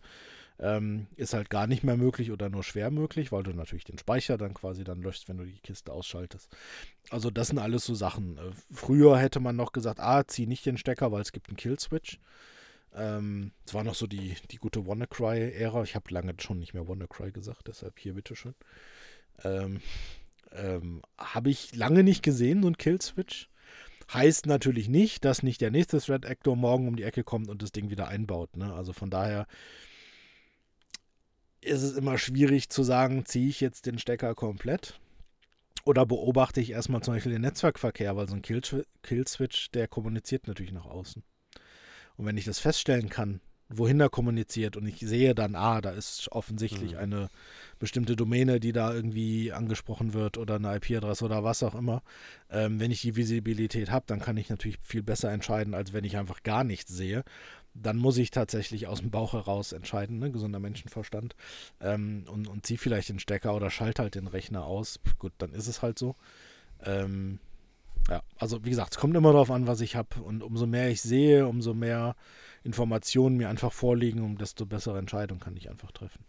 ähm, 0.59 1.07
ist 1.15 1.34
halt 1.34 1.49
gar 1.49 1.67
nicht 1.67 1.84
mehr 1.84 1.95
möglich 1.95 2.32
oder 2.32 2.49
nur 2.49 2.63
schwer 2.63 2.91
möglich, 2.91 3.32
weil 3.32 3.43
du 3.43 3.51
natürlich 3.51 3.86
den 3.86 3.97
Speicher 3.97 4.38
dann 4.38 4.53
quasi 4.53 4.84
dann 4.84 5.01
löschst, 5.01 5.30
wenn 5.30 5.38
du 5.38 5.45
die 5.45 5.59
Kiste 5.59 5.91
ausschaltest. 5.93 6.49
Also 7.09 7.30
das 7.30 7.47
sind 7.47 7.59
alles 7.59 7.86
so 7.86 7.95
Sachen. 7.95 8.38
Äh, 8.38 8.51
früher 8.71 9.17
hätte 9.17 9.39
man 9.39 9.55
noch 9.55 9.71
gesagt, 9.71 9.99
ah, 9.99 10.25
zieh 10.27 10.47
nicht 10.47 10.65
den 10.65 10.77
Stecker, 10.77 11.11
weil 11.11 11.21
es 11.21 11.32
gibt 11.32 11.47
einen 11.47 11.57
Kill-Switch. 11.57 12.19
Ähm, 12.93 13.51
war 13.71 13.84
noch 13.84 13.95
so 13.95 14.07
die, 14.07 14.36
die 14.51 14.57
gute 14.57 14.86
WannaCry-Ära. 14.86 15.84
Ich 15.84 15.95
habe 15.95 16.13
lange 16.13 16.34
schon 16.39 16.59
nicht 16.59 16.73
mehr 16.73 16.88
WannaCry 16.88 17.32
gesagt, 17.32 17.67
deshalb 17.67 17.97
hier 17.99 18.13
bitteschön. 18.15 18.55
Ähm, 19.43 19.82
ähm, 20.52 21.02
habe 21.18 21.50
ich 21.50 21.76
lange 21.76 22.04
nicht 22.04 22.24
gesehen, 22.24 22.62
so 22.62 22.70
ein 22.70 22.78
Kill-Switch. 22.78 23.50
Heißt 24.14 24.47
natürlich 24.47 24.89
nicht, 24.89 25.24
dass 25.24 25.43
nicht 25.43 25.62
der 25.62 25.72
nächste 25.72 26.00
Thread 26.00 26.26
Actor 26.26 26.56
morgen 26.56 26.88
um 26.88 26.95
die 26.95 27.04
Ecke 27.04 27.24
kommt 27.24 27.47
und 27.47 27.62
das 27.62 27.72
Ding 27.72 27.89
wieder 27.89 28.08
einbaut. 28.08 28.58
Ne? 28.58 28.74
Also 28.74 28.91
von 28.91 29.10
daher 29.12 29.45
ist 31.62 31.84
es 31.84 31.95
immer 31.95 32.18
schwierig 32.18 32.70
zu 32.70 32.84
sagen, 32.84 33.26
ziehe 33.26 33.50
ich 33.50 33.60
jetzt 33.62 33.86
den 33.86 34.00
Stecker 34.00 34.34
komplett 34.34 35.00
oder 35.86 36.06
beobachte 36.06 36.62
ich 36.62 36.72
erstmal 36.72 37.02
zum 37.02 37.14
Beispiel 37.14 37.32
den 37.32 37.41
Netzwerkverkehr, 37.41 38.16
weil 38.16 38.28
so 38.28 38.36
ein 38.36 38.41
Kill-Switch, 38.41 39.72
der 39.72 39.88
kommuniziert 39.88 40.47
natürlich 40.47 40.72
nach 40.72 40.86
außen. 40.86 41.24
Und 42.18 42.26
wenn 42.26 42.38
ich 42.38 42.45
das 42.45 42.60
feststellen 42.60 43.10
kann, 43.10 43.41
wohin 43.70 43.99
er 43.99 44.09
kommuniziert 44.09 44.76
und 44.78 44.88
ich 44.88 44.99
sehe 44.99 45.36
dann, 45.36 45.55
ah, 45.55 45.80
da 45.80 45.91
ist 45.91 46.32
offensichtlich 46.32 46.93
mhm. 46.93 46.97
eine 46.97 47.30
bestimmte 47.78 48.15
Domäne, 48.15 48.59
die 48.59 48.72
da 48.72 48.93
irgendwie 48.93 49.51
angesprochen 49.53 50.13
wird 50.13 50.38
oder 50.38 50.55
eine 50.55 50.76
IP-Adresse 50.76 51.24
oder 51.24 51.43
was 51.43 51.61
auch 51.61 51.76
immer. 51.76 52.01
Ähm, 52.49 52.80
wenn 52.80 52.91
ich 52.91 53.01
die 53.01 53.15
Visibilität 53.15 53.91
habe, 53.91 54.05
dann 54.07 54.20
kann 54.20 54.38
ich 54.38 54.49
natürlich 54.49 54.80
viel 54.82 55.03
besser 55.03 55.32
entscheiden, 55.32 55.76
als 55.76 55.93
wenn 55.93 56.03
ich 56.03 56.17
einfach 56.17 56.41
gar 56.41 56.63
nichts 56.63 56.91
sehe. 56.91 57.24
Dann 57.76 57.97
muss 57.97 58.17
ich 58.17 58.32
tatsächlich 58.32 58.88
aus 58.88 59.01
dem 59.01 59.11
Bauch 59.11 59.34
heraus 59.34 59.72
entscheiden, 59.72 60.17
ne? 60.17 60.32
gesunder 60.32 60.59
Menschenverstand, 60.59 61.36
ähm, 61.80 62.26
und, 62.28 62.47
und 62.47 62.65
ziehe 62.65 62.80
vielleicht 62.80 63.09
den 63.09 63.20
Stecker 63.20 63.55
oder 63.55 63.70
schalte 63.70 64.01
halt 64.01 64.15
den 64.15 64.28
Rechner 64.28 64.65
aus. 64.65 64.99
Gut, 65.20 65.34
dann 65.38 65.51
ist 65.51 65.67
es 65.67 65.84
halt 65.84 65.99
so. 65.99 66.15
Ähm, 66.84 67.39
ja, 68.09 68.24
also 68.38 68.65
wie 68.65 68.72
gesagt, 68.72 68.93
es 68.93 68.97
kommt 68.97 69.15
immer 69.15 69.32
darauf 69.32 69.51
an, 69.51 69.67
was 69.67 69.82
ich 69.82 69.95
habe. 69.95 70.22
Und 70.24 70.41
umso 70.41 70.65
mehr 70.65 70.89
ich 70.89 71.01
sehe, 71.01 71.47
umso 71.47 71.76
mehr 71.76 72.15
Informationen 72.64 73.38
mir 73.38 73.49
einfach 73.49 73.72
vorliegen, 73.72 74.22
um 74.22 74.38
desto 74.38 74.66
bessere 74.66 74.99
Entscheidungen 74.99 75.39
kann 75.39 75.57
ich 75.57 75.70
einfach 75.70 75.91
treffen. 75.91 76.24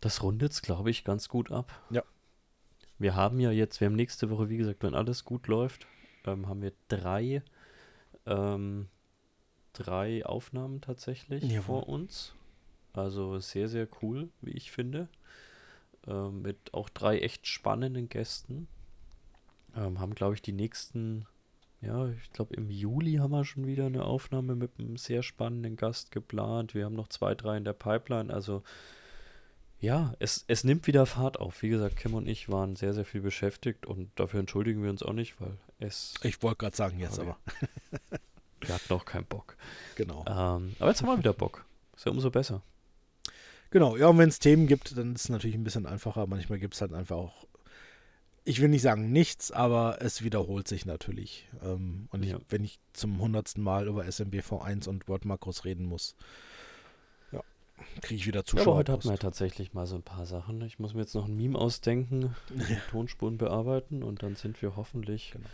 Das 0.00 0.22
rundet 0.22 0.52
es, 0.52 0.62
glaube 0.62 0.90
ich, 0.90 1.04
ganz 1.04 1.28
gut 1.28 1.52
ab. 1.52 1.72
Ja. 1.90 2.02
Wir 2.98 3.14
haben 3.14 3.40
ja 3.40 3.50
jetzt, 3.50 3.80
wir 3.80 3.86
haben 3.86 3.96
nächste 3.96 4.30
Woche, 4.30 4.48
wie 4.48 4.56
gesagt, 4.56 4.82
wenn 4.82 4.94
alles 4.94 5.24
gut 5.24 5.46
läuft, 5.46 5.86
ähm, 6.24 6.48
haben 6.48 6.62
wir 6.62 6.72
drei, 6.88 7.42
ähm, 8.26 8.88
drei 9.72 10.24
Aufnahmen 10.26 10.80
tatsächlich 10.80 11.44
ja. 11.44 11.62
vor 11.62 11.88
uns. 11.88 12.34
Also 12.92 13.38
sehr, 13.38 13.68
sehr 13.68 13.88
cool, 14.02 14.28
wie 14.40 14.50
ich 14.52 14.70
finde. 14.70 15.08
Ähm, 16.06 16.42
mit 16.42 16.74
auch 16.74 16.88
drei 16.88 17.20
echt 17.20 17.46
spannenden 17.46 18.08
Gästen. 18.08 18.68
Ähm, 19.76 20.00
haben, 20.00 20.14
glaube 20.14 20.34
ich, 20.34 20.42
die 20.42 20.52
nächsten, 20.52 21.26
ja, 21.82 22.08
ich 22.08 22.32
glaube 22.32 22.54
im 22.54 22.70
Juli 22.70 23.14
haben 23.14 23.32
wir 23.32 23.44
schon 23.44 23.66
wieder 23.66 23.86
eine 23.86 24.04
Aufnahme 24.04 24.54
mit 24.54 24.78
einem 24.78 24.96
sehr 24.96 25.22
spannenden 25.22 25.76
Gast 25.76 26.12
geplant. 26.12 26.74
Wir 26.74 26.84
haben 26.84 26.94
noch 26.94 27.08
zwei, 27.08 27.34
drei 27.34 27.56
in 27.56 27.64
der 27.64 27.72
Pipeline. 27.72 28.32
Also 28.32 28.62
ja, 29.80 30.14
es, 30.20 30.44
es 30.46 30.62
nimmt 30.62 30.86
wieder 30.86 31.06
Fahrt 31.06 31.40
auf. 31.40 31.60
Wie 31.62 31.68
gesagt, 31.68 31.96
Kim 31.96 32.14
und 32.14 32.28
ich 32.28 32.48
waren 32.48 32.76
sehr, 32.76 32.94
sehr 32.94 33.04
viel 33.04 33.20
beschäftigt 33.20 33.84
und 33.84 34.10
dafür 34.14 34.38
entschuldigen 34.38 34.82
wir 34.84 34.90
uns 34.90 35.02
auch 35.02 35.12
nicht, 35.12 35.40
weil 35.40 35.58
es. 35.80 36.14
Ich 36.22 36.40
wollte 36.40 36.58
gerade 36.58 36.76
sagen, 36.76 37.00
jetzt 37.00 37.18
aber. 37.18 37.36
wir 38.60 38.74
hatten 38.74 38.92
auch 38.94 39.04
keinen 39.04 39.26
Bock. 39.26 39.56
Genau. 39.96 40.24
Ähm, 40.28 40.76
aber 40.78 40.90
jetzt 40.90 41.02
haben 41.02 41.08
wir 41.08 41.18
wieder 41.18 41.32
Bock. 41.32 41.64
Ist 41.96 42.06
ja 42.06 42.12
umso 42.12 42.30
besser. 42.30 42.62
Genau, 43.70 43.96
ja, 43.96 44.06
und 44.06 44.18
wenn 44.18 44.28
es 44.28 44.38
Themen 44.38 44.68
gibt, 44.68 44.96
dann 44.96 45.14
ist 45.14 45.22
es 45.22 45.28
natürlich 45.30 45.56
ein 45.56 45.64
bisschen 45.64 45.86
einfacher. 45.86 46.28
Manchmal 46.28 46.60
gibt 46.60 46.74
es 46.74 46.80
halt 46.80 46.92
einfach 46.92 47.16
auch 47.16 47.46
ich 48.44 48.60
will 48.60 48.68
nicht 48.68 48.82
sagen 48.82 49.12
nichts, 49.12 49.52
aber 49.52 49.98
es 50.00 50.22
wiederholt 50.22 50.66
sich 50.66 50.86
natürlich. 50.86 51.48
Ähm, 51.62 52.08
und 52.10 52.24
ja. 52.24 52.36
ich, 52.36 52.42
wenn 52.48 52.64
ich 52.64 52.78
zum 52.92 53.20
hundertsten 53.20 53.62
Mal 53.62 53.86
über 53.86 54.02
SMBV1 54.02 54.88
und 54.88 55.08
Word-Makros 55.08 55.64
reden 55.64 55.86
muss, 55.86 56.16
ja, 57.30 57.42
kriege 58.00 58.16
ich 58.16 58.26
wieder 58.26 58.44
Zuschauer. 58.44 58.64
Ja, 58.64 58.70
aber 58.70 58.78
heute 58.78 58.92
hatten 58.92 59.08
wir 59.10 59.18
tatsächlich 59.18 59.74
mal 59.74 59.86
so 59.86 59.96
ein 59.96 60.02
paar 60.02 60.26
Sachen. 60.26 60.60
Ich 60.62 60.78
muss 60.78 60.94
mir 60.94 61.02
jetzt 61.02 61.14
noch 61.14 61.26
ein 61.26 61.36
Meme 61.36 61.58
ausdenken, 61.58 62.34
ja. 62.68 62.76
Tonspuren 62.90 63.38
bearbeiten 63.38 64.02
und 64.02 64.22
dann 64.22 64.34
sind 64.34 64.60
wir 64.60 64.76
hoffentlich 64.76 65.32
genau. 65.32 65.48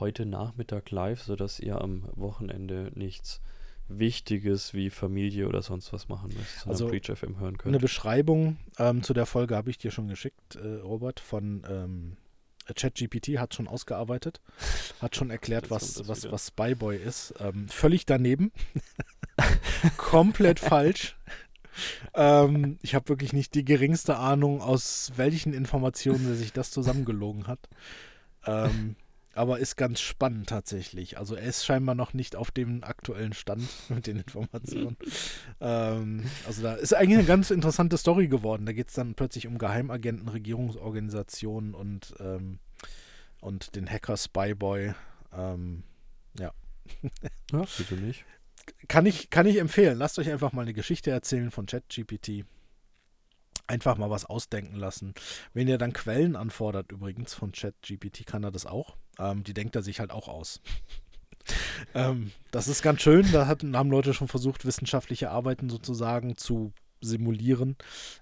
heute 0.00 0.24
Nachmittag 0.24 0.90
live, 0.90 1.22
sodass 1.22 1.60
ihr 1.60 1.80
am 1.80 2.08
Wochenende 2.14 2.90
nichts 2.94 3.40
Wichtiges 3.88 4.72
wie 4.74 4.90
Familie 4.90 5.46
oder 5.46 5.62
sonst 5.62 5.92
was 5.92 6.08
machen 6.08 6.32
müsst, 6.36 6.66
also 6.66 6.88
Preach 6.88 7.10
FM 7.14 7.38
hören 7.38 7.58
könnt. 7.58 7.74
Eine 7.74 7.80
Beschreibung 7.80 8.56
ähm, 8.78 9.02
zu 9.02 9.12
der 9.12 9.26
Folge 9.26 9.56
habe 9.56 9.70
ich 9.70 9.78
dir 9.78 9.90
schon 9.90 10.08
geschickt, 10.08 10.56
äh, 10.56 10.80
Robert, 10.80 11.20
von 11.20 11.64
ähm, 11.68 12.16
ChatGPT 12.72 13.38
hat 13.38 13.54
schon 13.54 13.68
ausgearbeitet, 13.68 14.40
hat 15.00 15.16
schon 15.16 15.30
erklärt, 15.30 15.70
was, 15.70 16.08
was, 16.08 16.30
was 16.30 16.48
Spyboy 16.48 16.96
ist. 16.96 17.34
Ähm, 17.38 17.68
völlig 17.68 18.06
daneben. 18.06 18.52
Komplett 19.98 20.60
falsch. 20.60 21.16
ähm, 22.14 22.78
ich 22.80 22.94
habe 22.94 23.08
wirklich 23.08 23.32
nicht 23.32 23.54
die 23.54 23.64
geringste 23.64 24.16
Ahnung, 24.16 24.62
aus 24.62 25.12
welchen 25.16 25.52
Informationen 25.52 26.26
er 26.26 26.34
sich 26.36 26.52
das 26.52 26.70
zusammengelogen 26.70 27.46
hat. 27.46 27.68
Ähm, 28.46 28.96
aber 29.36 29.58
ist 29.58 29.76
ganz 29.76 30.00
spannend 30.00 30.48
tatsächlich. 30.48 31.18
Also 31.18 31.34
er 31.34 31.44
ist 31.44 31.64
scheinbar 31.64 31.94
noch 31.94 32.14
nicht 32.14 32.36
auf 32.36 32.50
dem 32.50 32.84
aktuellen 32.84 33.32
Stand 33.32 33.68
mit 33.88 34.06
den 34.06 34.18
Informationen. 34.18 34.96
ähm, 35.60 36.24
also 36.46 36.62
da 36.62 36.74
ist 36.74 36.94
eigentlich 36.94 37.18
eine 37.18 37.26
ganz 37.26 37.50
interessante 37.50 37.98
Story 37.98 38.28
geworden. 38.28 38.66
Da 38.66 38.72
geht 38.72 38.88
es 38.88 38.94
dann 38.94 39.14
plötzlich 39.14 39.46
um 39.46 39.58
Geheimagenten, 39.58 40.28
Regierungsorganisationen 40.28 41.74
und, 41.74 42.14
ähm, 42.20 42.58
und 43.40 43.74
den 43.76 43.88
Hacker 43.88 44.16
Spyboy. 44.16 44.94
Ähm, 45.32 45.82
ja. 46.38 46.52
ja, 47.52 47.64
bitte 47.78 47.94
nicht. 47.94 48.24
Kann 48.88 49.06
ich, 49.06 49.30
kann 49.30 49.46
ich 49.46 49.58
empfehlen. 49.58 49.98
Lasst 49.98 50.18
euch 50.18 50.30
einfach 50.30 50.52
mal 50.52 50.62
eine 50.62 50.74
Geschichte 50.74 51.10
erzählen 51.10 51.50
von 51.50 51.66
ChatGPT 51.66 52.44
einfach 53.66 53.96
mal 53.96 54.10
was 54.10 54.24
ausdenken 54.24 54.76
lassen. 54.76 55.14
Wenn 55.52 55.68
ihr 55.68 55.78
dann 55.78 55.92
Quellen 55.92 56.36
anfordert, 56.36 56.92
übrigens 56.92 57.34
von 57.34 57.52
ChatGPT, 57.52 58.26
kann 58.26 58.44
er 58.44 58.50
das 58.50 58.66
auch. 58.66 58.96
Ähm, 59.18 59.44
die 59.44 59.54
denkt 59.54 59.76
er 59.76 59.82
sich 59.82 60.00
halt 60.00 60.10
auch 60.10 60.28
aus. 60.28 60.60
ähm, 61.94 62.32
das 62.50 62.68
ist 62.68 62.82
ganz 62.82 63.02
schön. 63.02 63.30
Da 63.32 63.46
hat, 63.46 63.62
haben 63.62 63.90
Leute 63.90 64.14
schon 64.14 64.28
versucht, 64.28 64.64
wissenschaftliche 64.64 65.30
Arbeiten 65.30 65.68
sozusagen 65.68 66.36
zu 66.36 66.72
simulieren 67.00 67.76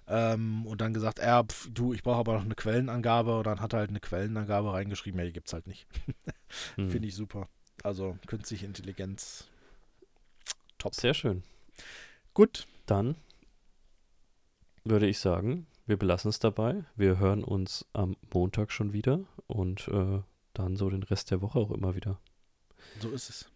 ähm, 0.07 0.65
und 0.67 0.81
dann 0.81 0.93
gesagt, 0.93 1.19
äh, 1.19 1.43
pf, 1.43 1.69
du, 1.71 1.93
ich 1.93 2.03
brauche 2.03 2.19
aber 2.19 2.33
noch 2.33 2.43
eine 2.43 2.55
Quellenangabe 2.55 3.37
und 3.37 3.47
dann 3.47 3.61
hat 3.61 3.73
er 3.73 3.79
halt 3.79 3.89
eine 3.89 4.01
Quellenangabe 4.01 4.73
reingeschrieben, 4.73 5.19
ja, 5.19 5.25
die 5.25 5.31
gibt 5.31 5.47
es 5.47 5.53
halt 5.53 5.67
nicht. 5.67 5.87
hm. 6.75 6.89
Finde 6.89 7.07
ich 7.07 7.15
super. 7.15 7.47
Also 7.81 8.17
künstliche 8.27 8.65
Intelligenz, 8.65 9.47
top. 10.77 10.95
Sehr 10.95 11.13
schön. 11.13 11.43
Gut. 12.33 12.67
Dann 12.85 13.15
würde 14.83 15.07
ich 15.07 15.19
sagen, 15.19 15.65
wir 15.85 15.97
belassen 15.97 16.29
es 16.29 16.39
dabei. 16.39 16.83
Wir 16.95 17.17
hören 17.19 17.43
uns 17.43 17.85
am 17.93 18.15
Montag 18.33 18.71
schon 18.71 18.93
wieder 18.93 19.21
und 19.47 19.87
äh, 19.87 20.19
dann 20.53 20.75
so 20.75 20.89
den 20.89 21.03
Rest 21.03 21.31
der 21.31 21.41
Woche 21.41 21.59
auch 21.59 21.71
immer 21.71 21.95
wieder. 21.95 22.19
So 22.99 23.09
ist 23.09 23.29
es. 23.29 23.49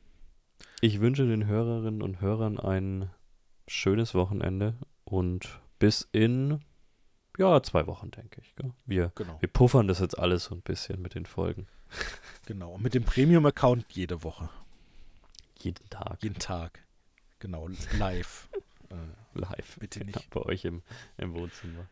Ich 0.82 1.00
wünsche 1.00 1.28
den 1.28 1.46
Hörerinnen 1.46 2.02
und 2.02 2.22
Hörern 2.22 2.60
ein 2.60 3.10
schönes 3.68 4.14
Wochenende 4.14 4.76
und 5.04 5.60
bis 5.80 6.08
in 6.12 6.60
ja, 7.38 7.62
zwei 7.62 7.86
Wochen, 7.86 8.10
denke 8.12 8.42
ich. 8.42 8.54
Wir, 8.86 9.12
genau. 9.16 9.40
wir 9.40 9.50
puffern 9.50 9.88
das 9.88 10.00
jetzt 10.00 10.18
alles 10.18 10.46
so 10.46 10.56
ein 10.56 10.62
bisschen 10.62 11.02
mit 11.02 11.14
den 11.14 11.26
Folgen. 11.26 11.68
Genau, 12.46 12.74
und 12.74 12.82
mit 12.82 12.94
dem 12.94 13.04
Premium-Account 13.04 13.86
jede 13.90 14.24
Woche. 14.24 14.50
Jeden 15.60 15.90
Tag. 15.90 16.24
Jeden 16.24 16.40
Tag. 16.40 16.84
Genau, 17.40 17.68
live. 17.98 18.50
Äh, 18.90 19.38
live. 19.38 19.78
Bitte 19.82 20.06
nicht. 20.06 20.30
Bei 20.30 20.40
euch 20.44 20.64
im, 20.64 20.82
im 21.18 21.34
Wohnzimmer. 21.34 21.90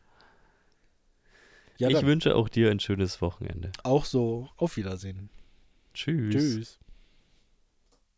Ja, 1.78 1.90
ich 1.90 2.06
wünsche 2.06 2.36
auch 2.36 2.50
dir 2.50 2.72
ein 2.72 2.80
schönes 2.80 3.22
Wochenende. 3.22 3.72
Auch 3.84 4.06
so. 4.06 4.50
Auf 4.58 4.78
Wiedersehen. 4.78 5.30
Tschüss. 5.94 6.34
Tschüss. 6.34 6.80